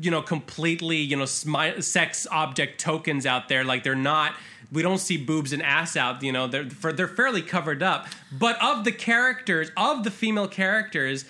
you 0.00 0.10
know 0.10 0.22
completely 0.22 0.96
you 0.96 1.14
know 1.14 1.24
smi- 1.24 1.82
sex 1.82 2.26
object 2.30 2.80
tokens 2.80 3.26
out 3.26 3.48
there. 3.48 3.62
Like 3.62 3.84
they're 3.84 3.94
not 3.94 4.34
we 4.72 4.80
don't 4.80 4.98
see 4.98 5.18
boobs 5.18 5.52
and 5.52 5.62
ass 5.62 5.98
out 5.98 6.22
you 6.22 6.32
know 6.32 6.46
they're 6.46 6.70
for, 6.70 6.94
they're 6.94 7.06
fairly 7.06 7.42
covered 7.42 7.82
up. 7.82 8.06
But 8.32 8.60
of 8.62 8.84
the 8.84 8.92
characters 8.92 9.70
of 9.76 10.02
the 10.02 10.10
female 10.10 10.48
characters 10.48 11.26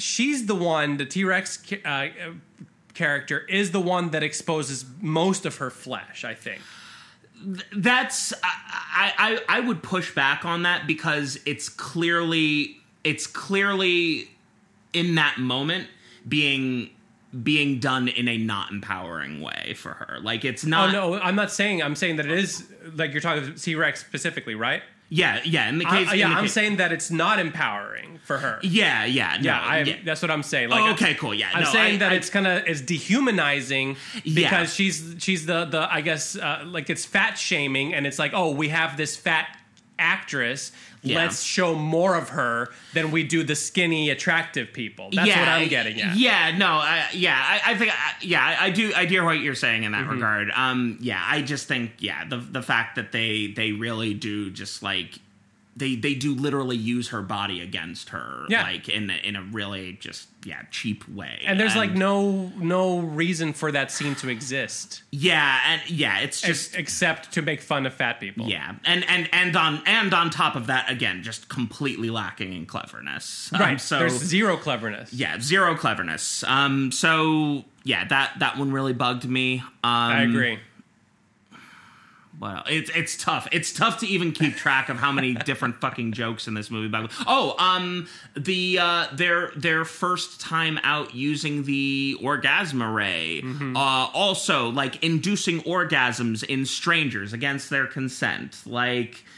she's 0.00 0.46
the 0.46 0.54
one 0.54 0.96
the 0.96 1.04
t-rex 1.04 1.62
uh, 1.84 2.08
character 2.94 3.40
is 3.48 3.70
the 3.70 3.80
one 3.80 4.10
that 4.10 4.22
exposes 4.22 4.84
most 5.00 5.46
of 5.46 5.56
her 5.56 5.70
flesh 5.70 6.24
i 6.24 6.34
think 6.34 6.60
that's 7.76 8.32
I, 8.42 9.12
I 9.48 9.58
I 9.58 9.60
would 9.60 9.82
push 9.82 10.14
back 10.14 10.44
on 10.44 10.62
that 10.64 10.86
because 10.86 11.38
it's 11.46 11.68
clearly 11.68 12.76
it's 13.04 13.26
clearly 13.26 14.30
in 14.92 15.14
that 15.14 15.38
moment 15.38 15.88
being 16.28 16.90
being 17.42 17.78
done 17.78 18.08
in 18.08 18.28
a 18.28 18.36
not 18.36 18.72
empowering 18.72 19.40
way 19.40 19.74
for 19.76 19.90
her. 19.90 20.18
Like 20.20 20.44
it's 20.44 20.64
oh 20.64 20.68
not 20.68 20.92
no 20.92 21.14
i'm 21.20 21.36
not 21.36 21.50
saying 21.50 21.82
i'm 21.82 21.94
saying 21.94 22.16
that 22.16 22.26
it 22.26 22.38
is 22.38 22.66
like 22.94 23.12
you're 23.12 23.20
talking 23.20 23.54
T 23.54 23.74
Rex 23.74 24.00
specifically 24.00 24.54
right 24.54 24.82
yeah, 25.10 25.40
yeah. 25.44 25.68
In 25.68 25.76
the 25.78 25.84
I- 25.86 25.90
case, 26.04 26.12
in 26.12 26.18
yeah, 26.18 26.28
the 26.30 26.34
I'm 26.36 26.44
case- 26.44 26.52
saying 26.54 26.76
that 26.76 26.92
it's 26.92 27.10
not 27.10 27.38
empowering 27.38 28.18
for 28.24 28.38
her. 28.38 28.58
yeah, 28.62 29.04
yeah, 29.04 29.36
no, 29.36 29.42
Yeah, 29.42 29.60
I, 29.60 29.78
yeah. 29.80 29.96
that's 30.04 30.22
what 30.22 30.30
I'm 30.30 30.42
saying. 30.42 30.68
Like, 30.70 30.82
Oh, 30.82 30.92
okay, 30.92 31.14
cool, 31.14 31.34
yeah, 31.34 31.50
I'm 31.52 31.64
no, 31.64 31.70
saying 31.72 31.96
I- 31.96 31.98
that 31.98 32.12
I- 32.12 32.14
it's 32.14 32.30
kind 32.30 32.46
of 32.46 32.62
it's 32.66 32.80
dehumanizing 32.80 33.96
Yeah. 34.24 34.50
because 34.50 34.74
she's 34.74 35.16
she's 35.18 35.44
the 35.46 35.64
the 35.66 35.92
I 35.92 36.00
guess 36.00 36.36
uh, 36.36 36.62
like 36.66 36.88
it's 36.88 37.04
fat 37.04 37.36
shaming, 37.36 37.92
and 37.92 38.06
it's 38.06 38.18
like 38.18 38.32
oh 38.34 38.50
we 38.52 38.68
have 38.68 38.96
this 38.96 39.16
fat 39.16 39.48
actress, 39.98 40.72
Yeah. 41.02 41.16
let's 41.16 41.42
show 41.42 41.74
more 41.74 42.14
of 42.14 42.28
her 42.30 42.68
than 42.92 43.10
we 43.10 43.24
do 43.24 43.42
the 43.42 43.54
skinny 43.56 44.10
attractive 44.10 44.72
people. 44.72 45.08
That's 45.12 45.28
what 45.30 45.48
I'm 45.48 45.68
getting 45.68 46.00
at. 46.00 46.16
Yeah, 46.16 46.56
no, 46.58 46.66
I, 46.66 47.06
yeah, 47.14 47.34
I, 47.42 47.72
I 47.72 47.74
think, 47.78 47.90
I, 47.92 48.12
yeah, 48.20 48.44
I, 48.60 48.66
I 48.66 48.70
do, 48.70 48.92
I 48.94 49.06
hear 49.06 49.24
what 49.24 49.38
you're 49.38 49.54
saying 49.54 49.84
in 49.84 49.92
that 49.92 50.02
Mm-hmm. 50.02 50.10
regard. 50.12 50.50
Um, 50.54 50.98
yeah, 51.00 51.22
I 51.26 51.40
just 51.42 51.66
think, 51.68 51.92
yeah, 52.00 52.26
the 52.28 52.36
the 52.36 52.62
fact 52.62 52.96
that 52.96 53.12
they 53.12 53.46
they 53.56 53.72
really 53.72 54.12
do 54.14 54.50
just 54.50 54.82
like 54.82 55.18
they 55.76 55.94
they 55.94 56.14
do 56.14 56.34
literally 56.34 56.76
use 56.76 57.08
her 57.08 57.22
body 57.22 57.60
against 57.60 58.10
her, 58.10 58.44
Yeah. 58.48 58.62
like 58.64 58.88
in 58.88 59.08
in 59.10 59.36
a 59.36 59.42
really 59.42 59.92
just 59.94 60.28
yeah 60.44 60.62
cheap 60.70 61.08
way. 61.08 61.42
And 61.46 61.60
there's 61.60 61.76
like 61.76 61.92
no 61.92 62.50
no 62.56 62.98
reason 62.98 63.52
for 63.52 63.70
that 63.72 63.90
scene 63.92 64.14
to 64.16 64.28
exist 64.28 65.02
yeah, 65.12 65.58
and 65.66 65.82
yeah, 65.90 66.18
it's 66.20 66.42
ex- 66.44 66.68
just. 66.68 66.76
except 66.76 67.32
to 67.32 67.42
make 67.42 67.60
fun 67.60 67.86
of 67.86 67.94
fat 67.94 68.20
people. 68.20 68.48
yeah, 68.48 68.74
and 68.84 69.08
and 69.08 69.28
and 69.32 69.56
on 69.56 69.82
and 69.86 70.12
on 70.12 70.30
top 70.30 70.56
of 70.56 70.66
that, 70.66 70.90
again, 70.90 71.22
just 71.22 71.48
completely 71.48 72.10
lacking 72.10 72.52
in 72.52 72.66
cleverness. 72.66 73.50
Um, 73.52 73.60
Right. 73.60 73.80
so 73.80 73.98
There's 74.00 74.18
zero 74.18 74.56
cleverness. 74.56 75.12
yeah, 75.12 75.38
zero 75.40 75.74
cleverness. 75.76 76.42
Um, 76.44 76.90
so 76.92 77.64
yeah, 77.84 78.04
that 78.08 78.32
that 78.40 78.58
one 78.58 78.72
really 78.72 78.92
bugged 78.92 79.24
me. 79.28 79.60
Um, 79.60 79.68
I 79.84 80.22
agree. 80.22 80.58
Well, 82.40 82.62
it's 82.66 82.90
it's 82.96 83.22
tough. 83.22 83.46
It's 83.52 83.70
tough 83.70 83.98
to 83.98 84.06
even 84.06 84.32
keep 84.32 84.56
track 84.56 84.88
of 84.88 84.96
how 84.96 85.12
many 85.12 85.34
different 85.44 85.78
fucking 85.80 86.12
jokes 86.12 86.48
in 86.48 86.54
this 86.54 86.70
movie. 86.70 86.88
By 86.88 87.02
the 87.02 87.06
way, 87.08 87.12
oh, 87.26 87.54
um, 87.58 88.08
the 88.34 88.78
uh, 88.80 89.06
their 89.12 89.50
their 89.54 89.84
first 89.84 90.40
time 90.40 90.80
out 90.82 91.14
using 91.14 91.64
the 91.64 92.16
orgasm 92.22 92.82
ray, 92.82 93.42
Mm-hmm. 93.44 93.76
uh, 93.76 93.80
also 94.14 94.70
like 94.70 95.04
inducing 95.04 95.60
orgasms 95.64 96.42
in 96.42 96.64
strangers 96.64 97.32
against 97.34 97.68
their 97.70 97.86
consent, 97.86 98.62
like. 98.64 99.22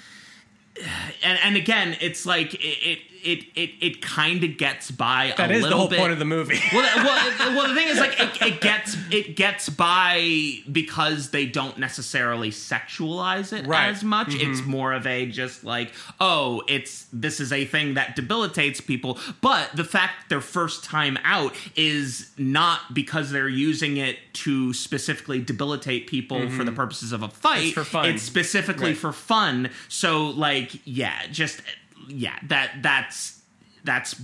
And, 1.24 1.39
and 1.45 1.57
again, 1.57 1.97
it's 2.01 2.24
like 2.24 2.55
it 2.55 2.59
it 2.59 2.99
it 3.23 3.44
it, 3.55 3.70
it 3.81 4.03
kind 4.03 4.43
of 4.44 4.57
gets 4.57 4.90
by. 4.90 5.35
That 5.36 5.51
is 5.51 5.62
the 5.62 5.77
whole 5.77 5.89
bit. 5.89 5.99
point 5.99 6.12
of 6.12 6.19
the 6.19 6.24
movie. 6.24 6.59
well, 6.73 6.82
well, 6.97 7.39
well, 7.57 7.69
the 7.69 7.74
thing 7.74 7.89
is, 7.89 7.99
like, 7.99 8.19
it, 8.19 8.43
it 8.43 8.61
gets 8.61 8.97
it 9.11 9.36
gets 9.36 9.69
by 9.69 10.59
because 10.70 11.31
they 11.31 11.47
don't 11.47 11.78
necessarily 11.78 12.51
sexualize 12.51 13.53
it 13.53 13.66
Right. 13.66 13.89
as 13.89 14.05
much. 14.05 14.35
It's 14.35 14.61
mm-hmm. 14.61 14.70
more 14.70 14.93
of 14.93 15.07
a 15.07 15.27
just 15.27 15.65
like, 15.65 15.93
oh, 16.20 16.62
it's 16.69 17.07
this 17.12 17.40
is 17.40 17.53
a 17.53 17.65
thing 17.65 17.94
that 17.94 18.16
debilitates 18.16 18.81
people. 18.81 19.19
But 19.40 19.70
the 19.74 19.85
fact 19.85 20.28
their 20.28 20.40
first 20.40 20.85
time 20.85 21.19
out 21.24 21.55
is 21.77 22.31
not 22.36 22.94
because 22.94 23.31
they're 23.31 23.49
using 23.49 23.97
it 23.97 24.19
to 24.35 24.73
specifically 24.73 25.40
debilitate 25.40 26.07
people 26.07 26.40
for 26.40 26.47
mm-hmm. 26.47 26.65
the 26.65 26.73
purposes 26.73 27.12
of 27.12 27.23
a 27.23 27.28
fight. 27.28 27.65
It's 27.65 27.73
for 27.73 27.85
fun. 27.85 28.07
It's 28.07 28.23
specifically 28.23 28.90
Right. 28.90 28.97
for 28.97 29.12
fun. 29.12 29.70
So, 29.89 30.27
like, 30.31 30.73
yeah, 30.85 31.27
just 31.31 31.61
yeah, 32.09 32.39
that 32.49 32.83
that's 32.83 33.41
that's 33.85 34.20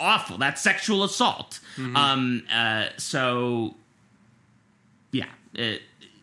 awful. 0.00 0.38
That's 0.38 0.60
sexual 0.60 1.04
assault. 1.04 1.60
Mm-hmm. 1.76 1.96
Um. 1.96 2.42
Uh. 2.52 2.86
So. 2.96 3.76
Yeah. 5.12 5.26
It, 5.54 5.82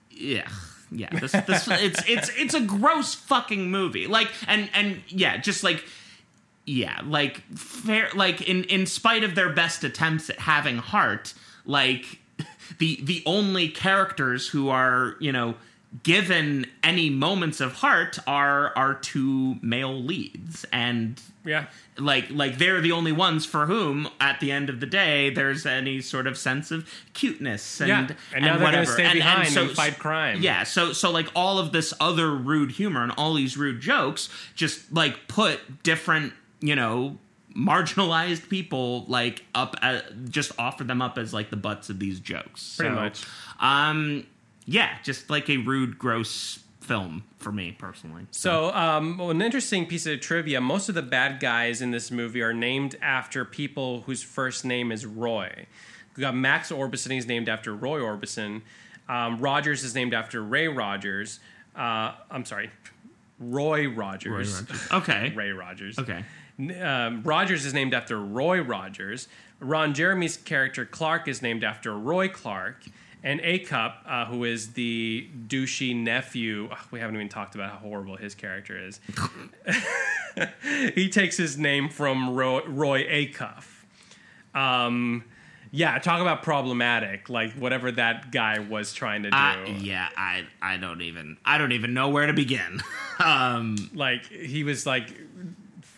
yeah. 0.09 0.47
Yeah. 0.91 1.09
This. 1.19 1.31
This. 1.31 1.67
it's. 1.71 2.03
It's. 2.07 2.31
It's 2.35 2.53
a 2.53 2.61
gross 2.61 3.13
fucking 3.13 3.69
movie. 3.69 4.07
Like. 4.07 4.29
And. 4.47 4.69
And. 4.73 5.01
Yeah. 5.07 5.37
Just 5.37 5.63
like. 5.63 5.85
Yeah. 6.65 7.01
Like. 7.05 7.43
Fair. 7.55 8.09
Like. 8.15 8.41
In. 8.41 8.63
In 8.65 8.85
spite 8.85 9.23
of 9.23 9.35
their 9.35 9.49
best 9.49 9.83
attempts 9.83 10.29
at 10.29 10.39
having 10.39 10.77
heart. 10.77 11.33
Like. 11.65 12.19
The. 12.79 12.99
The 13.01 13.23
only 13.25 13.69
characters 13.69 14.49
who 14.49 14.67
are. 14.67 15.15
You 15.21 15.31
know. 15.31 15.55
Given 16.03 16.65
any 16.83 17.09
moments 17.09 17.61
of 17.61 17.73
heart 17.75 18.19
are 18.27 18.73
are 18.77 18.93
two 18.93 19.55
male 19.61 19.97
leads 20.03 20.65
and 20.73 21.19
yeah. 21.45 21.67
like 21.97 22.29
like 22.29 22.57
they're 22.57 22.81
the 22.81 22.91
only 22.91 23.13
ones 23.13 23.45
for 23.45 23.65
whom 23.67 24.09
at 24.19 24.41
the 24.41 24.51
end 24.51 24.69
of 24.69 24.81
the 24.81 24.85
day 24.85 25.29
there's 25.29 25.65
any 25.65 26.01
sort 26.01 26.27
of 26.27 26.37
sense 26.37 26.71
of 26.71 26.87
cuteness 27.13 27.79
and 27.79 27.87
Yeah, 27.89 28.07
and 28.35 28.45
now 28.45 28.57
they're 28.57 28.65
whatever. 28.65 28.91
stay 28.91 29.13
behind 29.13 29.55
and 29.57 29.71
fight 29.71 29.97
crime. 29.97 30.41
yeah 30.41 30.63
so 30.63 30.91
so 30.91 31.09
like 31.09 31.29
all 31.33 31.57
of 31.57 31.71
this 31.71 31.93
other 32.01 32.31
rude 32.31 32.71
humor 32.71 33.01
and 33.01 33.13
all 33.17 33.33
these 33.33 33.55
rude 33.55 33.79
jokes 33.79 34.27
just 34.55 34.91
like 34.91 35.29
put 35.29 35.83
different 35.83 36.33
you 36.59 36.75
know 36.75 37.17
marginalized 37.55 38.49
people 38.49 39.05
like 39.07 39.43
up 39.55 39.75
at, 39.81 40.29
just 40.29 40.51
offer 40.59 40.83
them 40.83 41.01
up 41.01 41.17
as 41.17 41.33
like 41.33 41.49
the 41.49 41.55
butts 41.55 41.89
of 41.89 41.97
these 41.97 42.19
jokes 42.19 42.75
Pretty 42.77 42.93
So, 42.93 42.99
much. 43.01 43.25
um 43.61 44.25
yeah 44.67 44.97
just 45.03 45.29
like 45.29 45.49
a 45.49 45.57
rude 45.57 45.97
gross 45.97 46.59
film 46.81 47.23
for 47.39 47.51
me 47.51 47.71
personally 47.71 48.25
So, 48.31 48.71
um, 48.73 49.17
well, 49.17 49.29
an 49.31 49.41
interesting 49.41 49.85
piece 49.87 50.05
of 50.05 50.19
trivia: 50.21 50.61
most 50.61 50.87
of 50.89 50.95
the 50.95 51.01
bad 51.01 51.39
guys 51.39 51.81
in 51.81 51.91
this 51.91 52.11
movie 52.11 52.41
are 52.41 52.53
named 52.53 52.95
after 53.01 53.43
people 53.43 54.01
whose 54.01 54.23
first 54.23 54.63
name 54.63 54.91
is 54.91 55.05
Roy. 55.05 55.65
We 56.15 56.21
got 56.21 56.35
Max 56.35 56.71
Orbison; 56.71 57.11
he's 57.11 57.27
named 57.27 57.49
after 57.49 57.75
Roy 57.75 57.99
Orbison. 57.99 58.61
Um, 59.09 59.39
Rogers 59.39 59.83
is 59.83 59.95
named 59.95 60.13
after 60.13 60.41
Ray 60.43 60.67
Rogers. 60.67 61.39
Uh, 61.75 62.13
I'm 62.31 62.45
sorry, 62.45 62.69
Roy 63.39 63.87
Rogers. 63.89 64.63
okay 64.93 65.31
Ray 65.35 65.51
Rogers. 65.51 65.99
okay 65.99 66.23
Um, 66.81 67.21
Rogers 67.23 67.65
is 67.65 67.73
named 67.73 67.93
after 67.93 68.17
Roy 68.19 68.61
Rogers. 68.61 69.27
Ron 69.59 69.93
Jeremy's 69.93 70.37
character 70.37 70.85
Clark 70.85 71.27
is 71.27 71.41
named 71.41 71.63
after 71.63 71.97
Roy 71.97 72.29
Clark. 72.29 72.83
And 73.23 73.41
Acup, 73.41 73.93
uh, 74.05 74.25
who 74.25 74.43
is 74.43 74.73
the 74.73 75.27
douchey 75.47 75.95
nephew, 75.95 76.69
ugh, 76.71 76.77
we 76.91 76.99
haven't 76.99 77.15
even 77.15 77.29
talked 77.29 77.55
about 77.55 77.71
how 77.71 77.77
horrible 77.77 78.15
his 78.15 78.35
character 78.35 78.77
is. 78.77 78.99
he 80.93 81.09
takes 81.09 81.35
his 81.35 81.57
name 81.57 81.89
from 81.89 82.35
Roy, 82.35 82.61
Roy 82.65 83.03
Acuff. 83.03 83.65
Um, 84.53 85.23
yeah, 85.71 85.97
talk 85.99 86.21
about 86.21 86.43
problematic. 86.43 87.29
Like 87.29 87.53
whatever 87.53 87.91
that 87.91 88.31
guy 88.31 88.59
was 88.59 88.93
trying 88.93 89.23
to 89.23 89.31
do. 89.31 89.35
I, 89.35 89.77
yeah, 89.81 90.07
I 90.15 90.45
I 90.61 90.77
don't 90.77 91.01
even 91.01 91.37
I 91.43 91.57
don't 91.57 91.73
even 91.73 91.93
know 91.93 92.09
where 92.09 92.27
to 92.27 92.33
begin. 92.33 92.81
um, 93.19 93.75
Like 93.93 94.25
he 94.27 94.63
was 94.63 94.85
like 94.85 95.13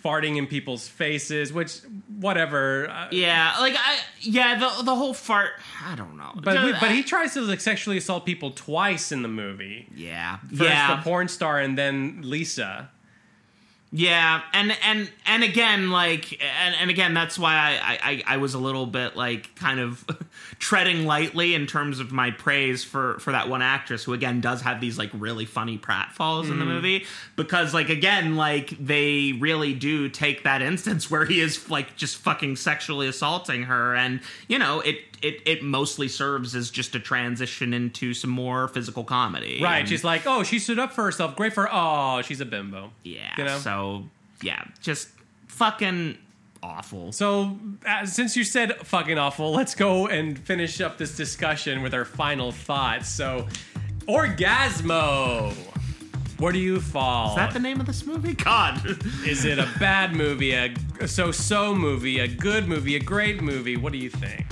farting 0.03 0.37
in 0.37 0.47
people's 0.47 0.87
faces, 0.87 1.53
which 1.53 1.81
whatever. 2.19 2.89
Uh, 2.89 3.07
yeah, 3.11 3.55
like 3.59 3.75
I 3.77 3.97
yeah 4.19 4.59
the 4.59 4.83
the 4.83 4.95
whole 4.95 5.13
fart. 5.13 5.51
I 5.85 5.95
don't 5.95 6.17
know, 6.17 6.31
But 6.35 6.79
but 6.79 6.91
he 6.91 7.03
tries 7.03 7.33
to 7.35 7.41
like 7.41 7.61
sexually 7.61 7.97
assault 7.97 8.25
people 8.25 8.51
twice 8.51 9.11
in 9.11 9.21
the 9.21 9.27
movie. 9.29 9.87
yeah 9.95 10.37
First 10.49 10.61
yeah 10.61 10.95
the 10.97 11.01
porn 11.03 11.27
star 11.27 11.59
and 11.59 11.77
then 11.77 12.21
Lisa. 12.23 12.89
Yeah, 13.91 14.43
and 14.53 14.71
and 14.83 15.11
and 15.25 15.43
again, 15.43 15.89
like, 15.89 16.39
and, 16.43 16.75
and 16.79 16.91
again, 16.91 17.15
that's 17.15 17.39
why 17.39 17.55
I, 17.55 17.99
I 18.03 18.23
I 18.35 18.37
was 18.37 18.53
a 18.53 18.59
little 18.59 18.85
bit 18.85 19.15
like 19.15 19.55
kind 19.55 19.79
of 19.79 20.05
treading 20.59 21.07
lightly 21.07 21.55
in 21.55 21.65
terms 21.65 21.99
of 21.99 22.11
my 22.11 22.29
praise 22.29 22.83
for 22.83 23.17
for 23.17 23.31
that 23.31 23.49
one 23.49 23.63
actress 23.63 24.03
who 24.03 24.13
again 24.13 24.41
does 24.41 24.61
have 24.61 24.79
these 24.79 24.99
like 24.99 25.09
really 25.11 25.45
funny 25.45 25.79
pratfalls 25.79 26.51
in 26.51 26.59
the 26.59 26.65
mm. 26.65 26.75
movie. 26.75 27.05
Because 27.35 27.73
like 27.73 27.89
again 27.89 28.35
like 28.35 28.69
they 28.79 29.31
really 29.39 29.73
do 29.73 30.07
take 30.07 30.43
that 30.43 30.61
instance 30.61 31.09
where 31.09 31.25
he 31.25 31.39
is 31.39 31.67
like 31.71 31.95
just 31.95 32.17
fucking 32.17 32.57
sexually 32.57 33.07
assaulting 33.07 33.63
her. 33.63 33.95
And 33.95 34.21
you 34.47 34.59
know 34.59 34.81
it 34.81 35.08
it 35.21 35.41
it 35.45 35.63
mostly 35.63 36.07
serves 36.07 36.55
as 36.55 36.69
just 36.71 36.95
a 36.95 36.99
transition 36.99 37.73
into 37.73 38.13
some 38.13 38.29
more 38.29 38.67
physical 38.67 39.03
comedy 39.03 39.59
Right. 39.61 39.79
And- 39.79 39.89
She's 39.89 40.03
like, 40.03 40.23
oh, 40.25 40.43
she 40.43 40.59
stood 40.59 40.79
up 40.79 40.93
for 40.93 41.03
herself. 41.03 41.35
Great 41.35 41.53
for. 41.53 41.67
Oh, 41.71 42.21
she's 42.23 42.41
a 42.41 42.45
bimbo. 42.45 42.91
yeah 43.03 43.33
You 43.37 43.43
know? 43.45 43.57
so 43.59 44.05
yeah 44.41 44.63
just 44.81 45.09
fucking 45.47 46.17
awful 46.63 47.11
So, 47.13 47.57
uh, 47.87 48.05
since 48.05 48.35
you 48.35 48.43
said 48.43 48.75
fucking 48.85 49.17
awful, 49.17 49.51
let's 49.53 49.75
go 49.75 50.07
and 50.07 50.37
finish 50.37 50.81
up 50.81 50.97
this 50.97 51.15
discussion 51.15 51.81
with 51.81 51.93
our 51.93 52.03
final 52.05 52.51
thoughts. 52.51 53.07
So, 53.09 53.47
Orgazmo. 54.07 55.53
Where 56.39 56.53
do 56.53 56.59
you 56.59 56.79
fall? 56.79 57.31
Is 57.31 57.35
that 57.35 57.53
the 57.53 57.59
name 57.59 57.79
of 57.81 57.85
this 57.85 58.05
movie? 58.05 58.33
God. 58.33 58.81
Is 59.27 59.43
it 59.45 59.59
a 59.59 59.67
bad 59.79 60.13
movie, 60.15 60.53
a 60.53 60.73
so-so 61.05 61.75
movie, 61.75 62.19
a 62.19 62.27
good 62.27 62.67
movie, 62.67 62.95
a 62.95 62.99
great 63.01 63.41
movie? 63.41 63.75
What 63.75 63.91
do 63.91 63.97
you 63.97 64.09
think? 64.09 64.45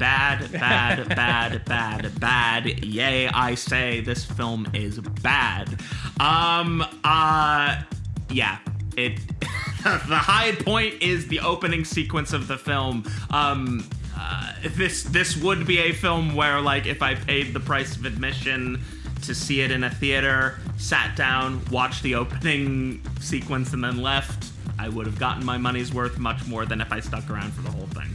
Bad, 0.00 0.50
bad, 0.50 1.08
bad, 1.10 1.64
bad, 1.66 2.18
bad. 2.18 2.84
Yay, 2.84 3.28
I 3.28 3.54
say 3.54 4.00
this 4.00 4.24
film 4.24 4.66
is 4.72 4.98
bad. 4.98 5.78
Um, 6.18 6.82
uh, 7.04 7.82
yeah. 8.30 8.58
It. 8.96 9.20
the 9.84 10.16
high 10.16 10.52
point 10.52 10.94
is 11.02 11.28
the 11.28 11.40
opening 11.40 11.84
sequence 11.84 12.32
of 12.32 12.48
the 12.48 12.56
film. 12.56 13.04
Um, 13.30 13.86
uh, 14.18 14.54
this 14.74 15.04
this 15.04 15.36
would 15.36 15.66
be 15.66 15.78
a 15.78 15.92
film 15.92 16.34
where, 16.34 16.60
like, 16.60 16.86
if 16.86 17.02
I 17.02 17.14
paid 17.14 17.54
the 17.54 17.60
price 17.60 17.94
of 17.96 18.04
admission 18.04 18.82
to 19.22 19.34
see 19.34 19.60
it 19.60 19.70
in 19.70 19.84
a 19.84 19.90
theater, 19.90 20.58
sat 20.78 21.14
down, 21.14 21.62
watched 21.70 22.02
the 22.02 22.14
opening 22.14 23.02
sequence, 23.20 23.74
and 23.74 23.84
then 23.84 24.02
left, 24.02 24.50
I 24.78 24.88
would 24.88 25.06
have 25.06 25.18
gotten 25.18 25.44
my 25.44 25.58
money's 25.58 25.92
worth 25.92 26.18
much 26.18 26.46
more 26.46 26.64
than 26.64 26.80
if 26.80 26.90
I 26.90 27.00
stuck 27.00 27.28
around 27.30 27.52
for 27.52 27.62
the 27.62 27.70
whole 27.70 27.86
thing. 27.88 28.10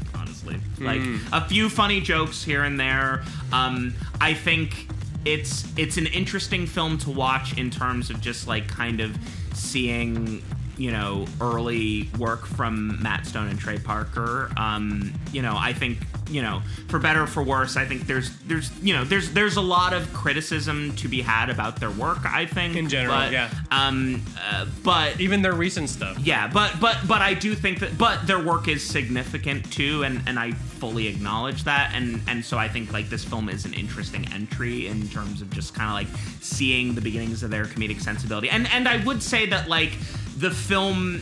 Like 0.79 1.01
a 1.33 1.47
few 1.47 1.69
funny 1.69 2.01
jokes 2.01 2.43
here 2.43 2.63
and 2.63 2.79
there. 2.79 3.23
Um, 3.51 3.93
I 4.21 4.33
think 4.33 4.87
it's 5.25 5.65
it's 5.77 5.97
an 5.97 6.07
interesting 6.07 6.67
film 6.67 6.97
to 6.99 7.09
watch 7.09 7.57
in 7.57 7.69
terms 7.69 8.09
of 8.09 8.21
just 8.21 8.47
like 8.47 8.67
kind 8.67 9.01
of 9.01 9.17
seeing 9.53 10.43
you 10.77 10.91
know 10.91 11.25
early 11.41 12.09
work 12.17 12.45
from 12.45 13.01
Matt 13.01 13.25
Stone 13.25 13.47
and 13.47 13.59
Trey 13.59 13.79
Parker. 13.79 14.51
Um, 14.57 15.13
you 15.31 15.41
know, 15.41 15.55
I 15.57 15.73
think 15.73 15.97
you 16.29 16.41
know 16.41 16.61
for 16.87 16.99
better 16.99 17.23
or 17.23 17.27
for 17.27 17.43
worse, 17.43 17.77
I 17.77 17.85
think 17.85 18.07
there's 18.07 18.35
there's 18.39 18.71
you 18.81 18.93
know 18.93 19.03
there's 19.03 19.31
there's 19.31 19.57
a 19.57 19.61
lot 19.61 19.93
of 19.93 20.11
criticism 20.13 20.95
to 20.97 21.07
be 21.07 21.21
had 21.21 21.49
about 21.49 21.79
their 21.79 21.91
work. 21.91 22.25
I 22.25 22.45
think 22.45 22.75
In 22.75 22.89
general, 22.89 23.15
but, 23.15 23.31
yeah. 23.31 23.49
Um, 23.71 24.21
uh, 24.41 24.65
but 24.83 25.19
Even 25.19 25.41
their 25.41 25.53
recent 25.53 25.89
stuff. 25.89 26.17
yeah, 26.19 26.47
but 26.47 26.79
but 26.79 26.97
but 27.07 27.21
I 27.21 27.33
do 27.33 27.55
think 27.55 27.79
that 27.79 27.97
but 27.97 28.25
their 28.27 28.39
work 28.39 28.67
is 28.67 28.83
significant 28.83 29.71
too, 29.71 30.03
and 30.03 30.21
and 30.27 30.39
I 30.39 30.51
fully 30.51 31.07
acknowledge 31.07 31.63
that, 31.65 31.91
and 31.93 32.21
and 32.27 32.43
so 32.43 32.57
I 32.57 32.67
think 32.67 32.91
like 32.91 33.09
this 33.09 33.23
film 33.23 33.49
is 33.49 33.65
an 33.65 33.73
interesting 33.73 34.27
entry 34.33 34.87
in 34.87 35.07
terms 35.09 35.41
of 35.41 35.49
just 35.51 35.73
kind 35.73 35.89
of 35.89 35.95
like 35.95 36.21
seeing 36.41 36.95
the 36.95 37.01
beginnings 37.01 37.43
of 37.43 37.49
their 37.51 37.65
comedic 37.65 38.01
sensibility, 38.01 38.49
and 38.49 38.67
and 38.71 38.87
I 38.87 39.03
would 39.05 39.21
say 39.21 39.45
that 39.47 39.69
like 39.69 39.91
the 40.37 40.51
film. 40.51 41.21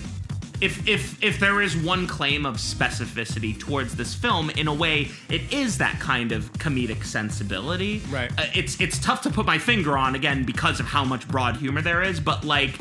If, 0.64 0.88
if 0.88 1.22
if 1.22 1.40
there 1.41 1.61
is 1.61 1.76
one 1.76 2.07
claim 2.07 2.45
of 2.45 2.56
specificity 2.56 3.60
towards 3.60 3.98
this 3.98 4.15
film, 4.15 4.49
in 4.52 4.69
a 4.69 4.73
way, 4.73 5.10
it 5.30 5.52
is 5.52 5.77
that 5.80 5.99
kind 5.99 6.31
of 6.31 6.53
comedic 6.53 7.03
sensibility. 7.03 8.02
Right. 8.10 8.31
Uh, 8.40 8.45
it's 8.56 8.80
it's 8.80 8.98
tough 8.98 9.22
to 9.23 9.30
put 9.30 9.45
my 9.45 9.57
finger 9.57 9.98
on 9.98 10.15
again 10.15 10.45
because 10.45 10.80
of 10.80 10.85
how 10.85 11.03
much 11.03 11.27
broad 11.27 11.57
humor 11.57 11.81
there 11.81 12.02
is, 12.02 12.22
but 12.22 12.45
like 12.45 12.76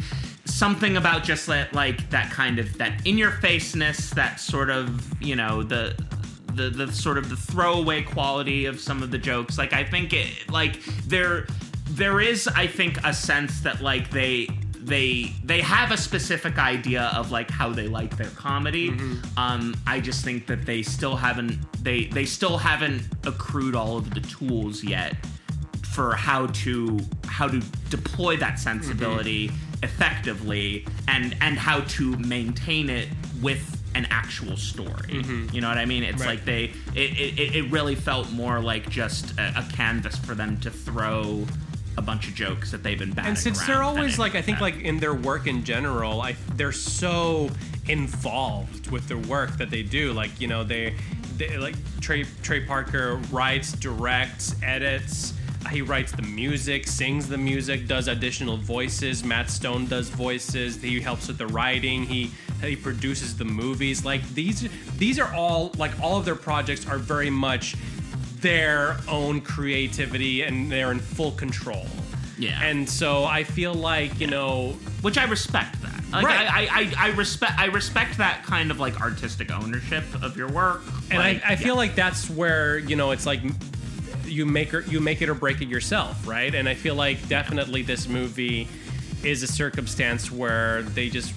something 0.45 0.97
about 0.97 1.25
just 1.25 1.49
that 1.49 1.73
like 1.73 2.09
that 2.11 2.31
kind 2.31 2.61
of 2.61 2.79
that 2.79 3.05
in 3.05 3.19
your 3.19 3.33
faceness, 3.33 4.11
that 4.11 4.39
sort 4.39 4.71
of 4.71 5.21
you 5.21 5.35
know 5.35 5.65
the 5.65 6.01
the 6.55 6.71
the 6.71 6.93
sort 6.93 7.19
of 7.19 7.31
the 7.31 7.37
throwaway 7.37 8.01
quality 8.03 8.67
of 8.67 8.79
some 8.79 9.03
of 9.03 9.11
the 9.11 9.19
jokes. 9.19 9.59
Like 9.59 9.73
I 9.73 9.83
think 9.83 10.13
it 10.13 10.49
like 10.49 10.81
there 11.07 11.49
there 11.91 12.21
is 12.21 12.47
I 12.47 12.69
think 12.69 13.05
a 13.05 13.13
sense 13.13 13.61
that 13.63 13.83
like 13.83 14.09
they 14.11 14.49
they 14.83 15.33
they 15.45 15.61
have 15.61 15.93
a 15.93 15.97
specific 15.97 16.59
idea 16.59 17.13
of 17.15 17.31
like 17.31 17.51
how 17.51 17.73
they 17.73 17.87
like 17.87 18.17
their 18.17 18.31
comedy. 18.31 18.91
Mm-hmm. 18.91 19.39
Um, 19.39 19.75
I 19.87 20.01
just 20.01 20.25
think 20.25 20.47
that 20.49 20.67
they 20.67 20.83
still 20.83 21.17
haven't 21.17 21.59
they 21.83 22.07
they 22.07 22.25
still 22.25 22.59
haven't 22.59 23.03
accrued 23.25 23.75
all 23.75 23.97
of 23.97 24.13
the 24.13 24.21
tools 24.21 24.83
yet 24.83 25.15
for 25.93 26.15
how 26.15 26.47
to 26.47 26.99
how 27.27 27.49
to 27.49 27.61
deploy 27.91 28.37
that 28.39 28.59
sensibility 28.59 29.49
mm-hmm. 29.49 29.85
effectively 29.85 30.87
and 31.07 31.37
and 31.41 31.59
how 31.59 31.81
to 31.83 32.17
maintain 32.19 32.91
it 32.91 33.09
with 33.41 33.79
an 33.95 34.07
actual 34.11 34.57
story. 34.57 34.89
Mm-hmm. 34.89 35.55
You 35.55 35.61
know 35.61 35.69
what 35.69 35.79
I 35.79 35.85
mean? 35.85 36.03
It's 36.03 36.21
Right. 36.21 36.31
like 36.31 36.45
they 36.45 36.65
it, 36.95 37.39
it, 37.39 37.55
it 37.57 37.71
really 37.71 37.95
felt 37.95 38.31
more 38.33 38.59
like 38.61 38.89
just 38.89 39.39
a, 39.39 39.53
a 39.59 39.69
canvas 39.73 40.17
for 40.17 40.35
them 40.35 40.59
to 40.61 40.71
throw 40.71 41.47
a 41.97 42.03
bunch 42.03 42.29
of 42.29 42.35
jokes 42.35 42.71
that 42.71 42.83
they've 42.83 42.99
been 42.99 43.13
batting 43.13 43.31
and 43.31 43.39
since 43.39 43.65
they're 43.67 43.83
always 43.83 44.19
like 44.19 44.35
i 44.35 44.43
think 44.43 44.61
like 44.61 44.77
in 44.81 44.99
their 44.99 45.15
work 45.15 45.47
in 45.47 45.63
general 45.65 46.21
i 46.23 46.35
they're 46.57 46.73
so 46.73 47.51
involved 47.89 48.91
with 48.91 49.09
the 49.09 49.19
work 49.19 49.57
that 49.59 49.71
they 49.71 49.83
do. 49.83 50.13
Like 50.13 50.41
you 50.41 50.49
know 50.49 50.65
they, 50.65 50.95
they 51.37 51.57
like 51.57 51.75
trey 52.01 52.25
trey 52.43 52.65
parker 52.65 53.17
writes 53.31 53.73
directs 53.73 54.55
edits. 54.63 55.35
He 55.71 55.81
writes 55.81 56.11
the 56.11 56.23
music 56.23 56.89
sings 56.89 57.29
the 57.29 57.39
music 57.39 57.87
does 57.87 58.09
additional 58.09 58.57
voices. 58.57 59.23
Matt 59.25 59.49
stone 59.49 59.87
does 59.87 60.09
voices. 60.09 60.81
He 60.81 61.01
helps 61.01 61.29
with 61.29 61.39
the 61.39 61.47
writing. 61.47 62.05
He 62.05 62.31
he 62.61 62.77
produces 62.77 63.37
the 63.37 63.45
movies. 63.45 64.05
Like 64.05 64.27
these 64.35 64.69
these 64.99 65.19
are 65.19 65.33
all 65.33 65.73
like 65.77 65.99
all 66.01 66.19
of 66.19 66.25
their 66.25 66.37
projects 66.37 66.87
are 66.87 66.99
very 66.99 67.31
much 67.31 67.77
their 68.43 68.97
own 69.09 69.41
creativity 69.41 70.43
and 70.43 70.71
they're 70.71 70.93
in 70.93 70.99
full 70.99 71.33
control 71.33 71.87
Yeah. 72.39 72.61
and 72.63 72.89
so 72.89 73.25
I 73.25 73.45
feel 73.45 73.73
like 73.75 74.19
you 74.21 74.27
know, 74.27 74.77
which 75.01 75.17
I 75.19 75.25
respect 75.25 75.81
that. 75.83 75.91
Like, 76.13 76.27
Right. 76.27 76.47
I, 76.47 76.61
I, 76.67 76.67
I, 76.69 76.93
I 76.99 77.09
respect 77.17 77.59
I 77.59 77.67
respect 77.67 78.19
that 78.19 78.43
kind 78.45 78.71
of 78.71 78.79
like 78.79 79.01
artistic 79.01 79.51
ownership 79.51 80.05
of 80.23 80.37
your 80.37 80.49
work. 80.49 80.83
and 81.11 81.19
Like, 81.19 81.43
I, 81.45 81.53
I 81.53 81.57
feel 81.57 81.69
yeah. 81.69 81.73
like 81.75 81.95
that's 81.95 82.29
where 82.29 82.79
you 82.79 82.97
know 82.97 83.13
it's 83.13 83.25
like 83.27 83.41
you 84.27 84.45
make 84.47 84.75
or, 84.75 84.81
you 84.83 85.01
make 85.01 85.21
it 85.23 85.29
or 85.29 85.35
break 85.35 85.61
it 85.63 85.69
yourself, 85.69 86.27
right? 86.27 86.55
And 86.55 86.69
I 86.69 86.75
feel 86.75 86.95
like 86.95 87.29
definitely 87.29 87.83
this 87.83 88.09
movie 88.09 88.67
is 89.23 89.43
a 89.43 89.47
circumstance 89.47 90.31
where 90.33 90.83
they 90.83 91.09
just 91.09 91.33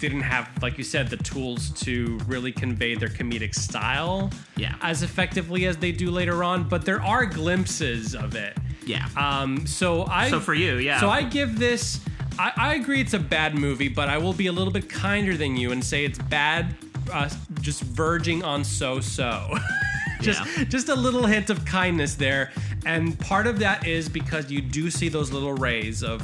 didn't 0.00 0.22
have, 0.22 0.48
like 0.62 0.78
you 0.78 0.84
said, 0.84 1.08
the 1.08 1.16
tools 1.18 1.70
to 1.82 2.18
really 2.26 2.50
convey 2.52 2.94
their 2.94 3.08
comedic 3.08 3.54
style 3.54 4.30
Yeah. 4.56 4.74
as 4.80 5.02
effectively 5.02 5.66
as 5.66 5.76
they 5.76 5.92
do 5.92 6.10
later 6.10 6.42
on. 6.42 6.68
But 6.68 6.84
there 6.84 7.02
are 7.02 7.26
glimpses 7.26 8.14
of 8.14 8.34
it. 8.34 8.56
yeah. 8.86 9.06
Um, 9.16 9.66
so 9.66 10.06
I 10.06 10.30
So 10.30 10.40
for 10.40 10.54
you, 10.54 10.76
yeah. 10.78 11.00
So 11.00 11.08
I 11.08 11.22
give 11.22 11.58
this. 11.58 12.00
I, 12.38 12.52
I 12.56 12.74
agree, 12.74 13.00
it's 13.00 13.12
a 13.14 13.18
bad 13.18 13.54
movie, 13.54 13.88
but 13.88 14.08
I 14.08 14.16
will 14.18 14.32
be 14.32 14.46
a 14.46 14.52
little 14.52 14.72
bit 14.72 14.88
kinder 14.88 15.36
than 15.36 15.56
you 15.56 15.72
and 15.72 15.84
say 15.84 16.04
it's 16.04 16.18
bad, 16.18 16.74
uh, 17.12 17.28
just 17.60 17.82
verging 17.82 18.42
on 18.42 18.64
so-so. 18.64 19.52
just, 20.22 20.40
Yeah. 20.56 20.64
just 20.64 20.88
a 20.88 20.94
little 20.94 21.26
hint 21.26 21.50
of 21.50 21.64
kindness 21.66 22.14
there, 22.14 22.52
and 22.86 23.18
part 23.18 23.46
of 23.46 23.58
that 23.58 23.86
is 23.86 24.08
because 24.08 24.50
you 24.50 24.62
do 24.62 24.90
see 24.90 25.08
those 25.10 25.30
little 25.32 25.52
rays 25.52 26.02
of, 26.02 26.22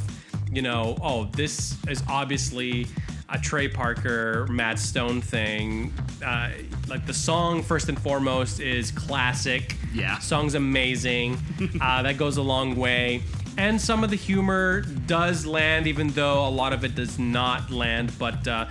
you 0.51 0.61
know, 0.63 0.97
oh, 1.01 1.25
this 1.33 1.75
is 1.87 2.01
obviously 2.09 2.87
a 3.29 3.37
Trey 3.37 3.67
Parker, 3.67 4.47
Matt 4.47 4.79
Stone 4.79 5.21
thing. 5.21 5.93
Uh, 6.25 6.51
like 6.87 7.05
the 7.05 7.13
song, 7.13 7.61
first 7.61 7.89
and 7.89 7.99
foremost, 7.99 8.59
is 8.59 8.91
classic. 8.91 9.75
Yeah. 9.93 10.19
Song's 10.19 10.55
amazing. 10.55 11.37
uh, 11.81 12.03
that 12.03 12.17
goes 12.17 12.37
a 12.37 12.41
long 12.41 12.75
way. 12.75 13.21
And 13.57 13.81
some 13.81 14.03
of 14.03 14.11
the 14.11 14.15
humor 14.15 14.81
does 14.81 15.45
land, 15.45 15.87
even 15.87 16.09
though 16.09 16.47
a 16.47 16.49
lot 16.49 16.73
of 16.73 16.83
it 16.85 16.95
does 16.95 17.17
not 17.17 17.71
land. 17.71 18.13
But 18.19 18.47
uh, 18.47 18.67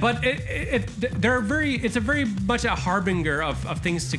but 0.00 0.22
it, 0.24 0.40
it, 0.40 1.04
it 1.04 1.22
they're 1.22 1.40
very 1.40 1.76
it's 1.76 1.96
a 1.96 2.00
very 2.00 2.24
much 2.24 2.64
a 2.64 2.74
harbinger 2.74 3.42
of, 3.42 3.66
of 3.66 3.80
things 3.80 4.10
to 4.12 4.18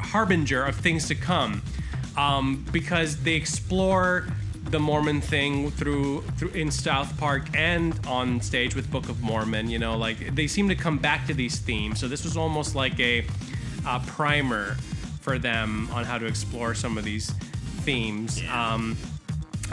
harbinger 0.00 0.64
of 0.64 0.76
things 0.76 1.06
to 1.08 1.14
come, 1.14 1.62
um, 2.16 2.64
because 2.72 3.22
they 3.22 3.34
explore 3.34 4.26
the 4.72 4.80
Mormon 4.80 5.20
thing 5.20 5.70
through 5.70 6.22
through 6.36 6.50
in 6.50 6.70
South 6.70 7.16
Park 7.18 7.46
and 7.54 7.98
on 8.06 8.40
stage 8.40 8.74
with 8.74 8.90
Book 8.90 9.08
of 9.08 9.22
Mormon. 9.22 9.70
You 9.70 9.78
know, 9.78 9.96
like 9.96 10.34
they 10.34 10.48
seem 10.48 10.68
to 10.68 10.74
come 10.74 10.98
back 10.98 11.26
to 11.28 11.34
these 11.34 11.58
themes. 11.58 12.00
So 12.00 12.08
this 12.08 12.24
was 12.24 12.36
almost 12.36 12.74
like 12.74 12.98
a, 12.98 13.24
uh 13.86 14.00
primer 14.06 14.76
for 15.20 15.38
them 15.38 15.88
on 15.92 16.04
how 16.04 16.18
to 16.18 16.26
explore 16.26 16.74
some 16.74 16.98
of 16.98 17.04
these 17.04 17.30
themes. 17.84 18.42
Um, 18.50 18.96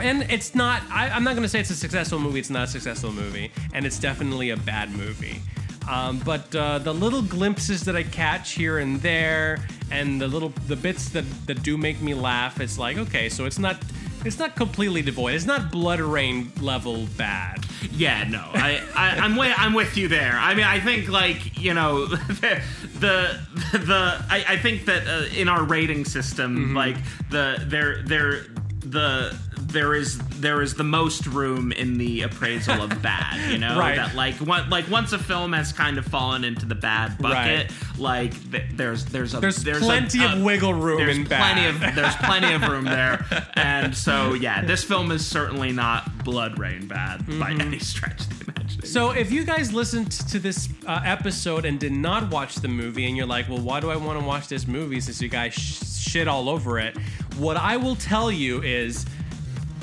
and 0.00 0.22
it's 0.30 0.54
not. 0.54 0.82
I, 0.90 1.08
I'm 1.10 1.24
not 1.24 1.32
going 1.32 1.42
to 1.42 1.48
say 1.48 1.60
it's 1.60 1.70
a 1.70 1.74
successful 1.74 2.18
movie. 2.18 2.38
It's 2.38 2.50
not 2.50 2.64
a 2.64 2.66
successful 2.66 3.12
movie, 3.12 3.50
and 3.72 3.84
it's 3.84 3.98
definitely 3.98 4.50
a 4.50 4.56
bad 4.56 4.90
movie. 4.90 5.42
Um, 5.90 6.20
but 6.24 6.54
uh, 6.54 6.78
the 6.78 6.94
little 6.94 7.22
glimpses 7.22 7.84
that 7.84 7.96
I 7.96 8.02
catch 8.02 8.52
here 8.52 8.78
and 8.78 9.00
there, 9.00 9.66
and 9.90 10.20
the 10.20 10.28
little 10.28 10.52
the 10.68 10.76
bits 10.76 11.08
that 11.10 11.24
that 11.46 11.62
do 11.62 11.76
make 11.76 12.00
me 12.00 12.14
laugh, 12.14 12.60
it's 12.60 12.78
like 12.78 12.98
okay, 12.98 13.28
so 13.28 13.44
it's 13.44 13.58
not. 13.58 13.82
It's 14.24 14.38
not 14.38 14.54
completely 14.54 15.02
devoid. 15.02 15.34
It's 15.34 15.46
not 15.46 15.70
BloodRayne 15.72 16.60
level 16.62 17.06
bad. 17.16 17.64
Yeah, 17.92 18.24
no, 18.24 18.44
I, 18.52 18.80
I 18.94 19.16
I'm 19.18 19.36
with 19.36 19.54
I'm 19.56 19.72
with 19.72 19.96
you 19.96 20.08
there. 20.08 20.36
I 20.38 20.54
mean, 20.54 20.64
I 20.64 20.78
think 20.80 21.08
like 21.08 21.58
you 21.58 21.72
know 21.74 22.06
the 22.06 22.62
the, 22.98 23.40
the 23.78 24.24
I, 24.28 24.44
I 24.48 24.56
think 24.58 24.84
that 24.86 25.06
uh, 25.06 25.24
in 25.34 25.48
our 25.48 25.62
rating 25.64 26.04
system, 26.04 26.56
Mm-hmm. 26.56 26.76
like 26.76 26.96
the 27.30 27.62
there 27.66 28.02
there 28.02 28.46
the 28.80 29.36
there 29.72 29.94
is 29.94 30.18
there 30.40 30.62
is 30.62 30.74
the 30.74 30.84
most 30.84 31.26
room 31.26 31.72
in 31.72 31.98
the 31.98 32.22
appraisal 32.22 32.82
of 32.82 33.02
bad. 33.02 33.50
You 33.52 33.58
know 33.58 33.78
Right. 33.78 33.96
that 33.96 34.14
like 34.14 34.34
one, 34.36 34.68
like 34.70 34.88
once 34.90 35.12
a 35.12 35.18
film 35.18 35.52
has 35.52 35.72
kind 35.72 35.98
of 35.98 36.04
fallen 36.06 36.44
into 36.44 36.66
the 36.66 36.74
bad 36.74 37.18
bucket, 37.18 37.70
like 37.98 38.32
th- 38.50 38.64
there's 38.74 39.04
there's 39.06 39.34
a 39.34 39.40
There's 39.40 39.64
a- 39.66 39.80
plenty 39.80 40.24
of 40.24 40.40
a- 40.40 40.44
wiggle 40.44 40.74
room 40.74 40.98
there's 40.98 41.16
in 41.16 41.24
plenty 41.26 41.62
bad. 41.70 41.88
of 41.90 41.94
there's 41.94 42.16
plenty 42.16 42.52
of 42.52 42.62
room 42.68 42.84
there, 42.84 43.24
and 43.54 43.96
so 43.96 44.34
yeah, 44.34 44.64
this 44.64 44.82
film 44.84 45.10
is 45.12 45.26
certainly 45.26 45.72
not 45.72 46.04
BloodRayne 46.24 46.88
bad 46.88 47.26
by 47.38 47.50
any 47.52 47.78
stretch 47.78 48.20
of 48.22 48.38
the 48.38 48.44
imagination. 48.52 48.86
So 48.86 49.10
if 49.10 49.30
you 49.30 49.44
guys 49.44 49.72
listened 49.72 50.10
to 50.12 50.38
this 50.38 50.68
uh, 50.86 51.00
episode 51.04 51.64
and 51.64 51.78
did 51.78 51.92
not 51.92 52.30
watch 52.30 52.56
the 52.56 52.68
movie, 52.68 53.06
and 53.06 53.16
you're 53.16 53.26
like, 53.26 53.48
well, 53.48 53.58
why 53.58 53.80
do 53.80 53.90
I 53.90 53.96
want 53.96 54.18
to 54.18 54.24
watch 54.24 54.48
this 54.48 54.66
movie 54.66 55.00
since 55.00 55.20
you 55.20 55.28
guys 55.28 55.54
sh- 55.54 55.82
shit 56.10 56.28
all 56.28 56.48
over 56.48 56.78
it? 56.78 56.96
What 57.36 57.56
I 57.56 57.76
will 57.76 57.96
tell 57.96 58.30
you 58.32 58.62
is 58.62 59.04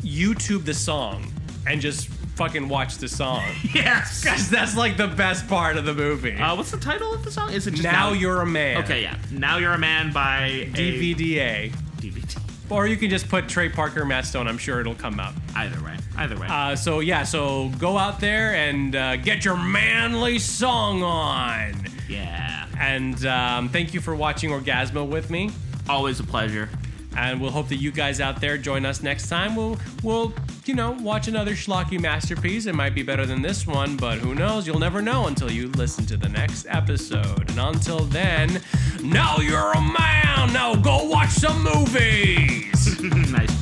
YouTube 0.07 0.65
the 0.65 0.73
song 0.73 1.31
and 1.67 1.81
just 1.81 2.07
fucking 2.37 2.69
watch 2.69 2.97
the 2.97 3.07
song. 3.07 3.43
yes. 3.73 4.21
Because 4.23 4.49
that's 4.49 4.77
like 4.77 4.95
the 4.97 5.07
best 5.07 5.47
part 5.47 5.75
of 5.77 5.85
the 5.85 5.93
movie. 5.93 6.35
Uh, 6.35 6.55
what's 6.55 6.71
the 6.71 6.77
title 6.77 7.13
of 7.13 7.23
the 7.23 7.31
song? 7.31 7.51
Is 7.51 7.67
it 7.67 7.71
just 7.71 7.83
now, 7.83 8.13
you're 8.13 8.41
a 8.41 8.45
man. 8.45 8.77
okay? 8.83 9.01
Yeah, 9.01 9.17
now 9.31 9.57
you're 9.57 9.73
a 9.73 9.77
man 9.77 10.11
by 10.13 10.69
DVDA. 10.73 11.71
DVD. 11.97 12.41
or 12.69 12.85
you 12.87 12.95
can 12.95 13.09
just 13.09 13.27
put 13.27 13.49
Trey 13.49 13.69
Parker, 13.69 14.05
Matt 14.05 14.25
Stone. 14.25 14.47
I'm 14.47 14.57
sure 14.57 14.79
it'll 14.79 14.93
come 14.95 15.19
up. 15.19 15.33
Either 15.55 15.83
way. 15.83 15.97
Either 16.17 16.37
way. 16.39 16.47
Uh, 16.49 16.75
so 16.75 16.99
yeah, 16.99 17.23
so 17.23 17.69
go 17.79 17.97
out 17.97 18.19
there 18.19 18.55
and 18.55 18.95
uh, 18.95 19.15
get 19.17 19.43
your 19.43 19.57
manly 19.57 20.37
song 20.39 21.01
on. 21.03 21.73
yeah. 22.07 22.67
And 22.79 23.25
um, 23.25 23.69
thank 23.69 23.95
you 23.95 23.99
for 24.01 24.15
watching 24.15 24.51
Orgazmo 24.51 25.07
with 25.09 25.31
me. 25.31 25.49
Always 25.89 26.19
a 26.19 26.23
pleasure. 26.23 26.69
And 27.17 27.41
we'll 27.41 27.51
hope 27.51 27.67
that 27.69 27.77
you 27.77 27.91
guys 27.91 28.21
out 28.21 28.39
there 28.39 28.59
join 28.59 28.85
us 28.85 29.01
next 29.01 29.27
time. 29.27 29.55
We'll 29.55 29.77
we'll 30.03 30.31
you 30.65 30.75
know 30.75 30.91
watch 31.01 31.27
another 31.27 31.53
schlocky 31.53 31.99
masterpiece. 31.99 32.67
It 32.67 32.75
might 32.75 32.93
be 32.93 33.01
better 33.01 33.25
than 33.25 33.41
this 33.41 33.65
one, 33.65 33.97
but 33.97 34.19
who 34.19 34.35
knows? 34.35 34.67
You'll 34.67 34.79
never 34.79 35.01
know 35.01 35.25
until 35.25 35.51
you 35.51 35.69
listen 35.69 36.05
to 36.05 36.17
the 36.17 36.29
next 36.29 36.67
episode. 36.69 37.49
And 37.49 37.59
until 37.59 38.01
then, 38.01 38.61
now 39.03 39.37
you're 39.37 39.71
a 39.71 39.81
man. 39.81 40.53
Now 40.53 40.75
go 40.75 41.05
watch 41.05 41.29
some 41.29 41.63
movies. 41.63 43.01
nice. 43.01 43.49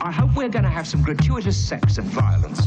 I 0.00 0.10
hope 0.10 0.34
we're 0.34 0.48
going 0.48 0.64
to 0.64 0.70
have 0.70 0.86
some 0.86 1.02
gratuitous 1.02 1.56
sex 1.56 1.98
and 1.98 2.06
violence. 2.08 2.66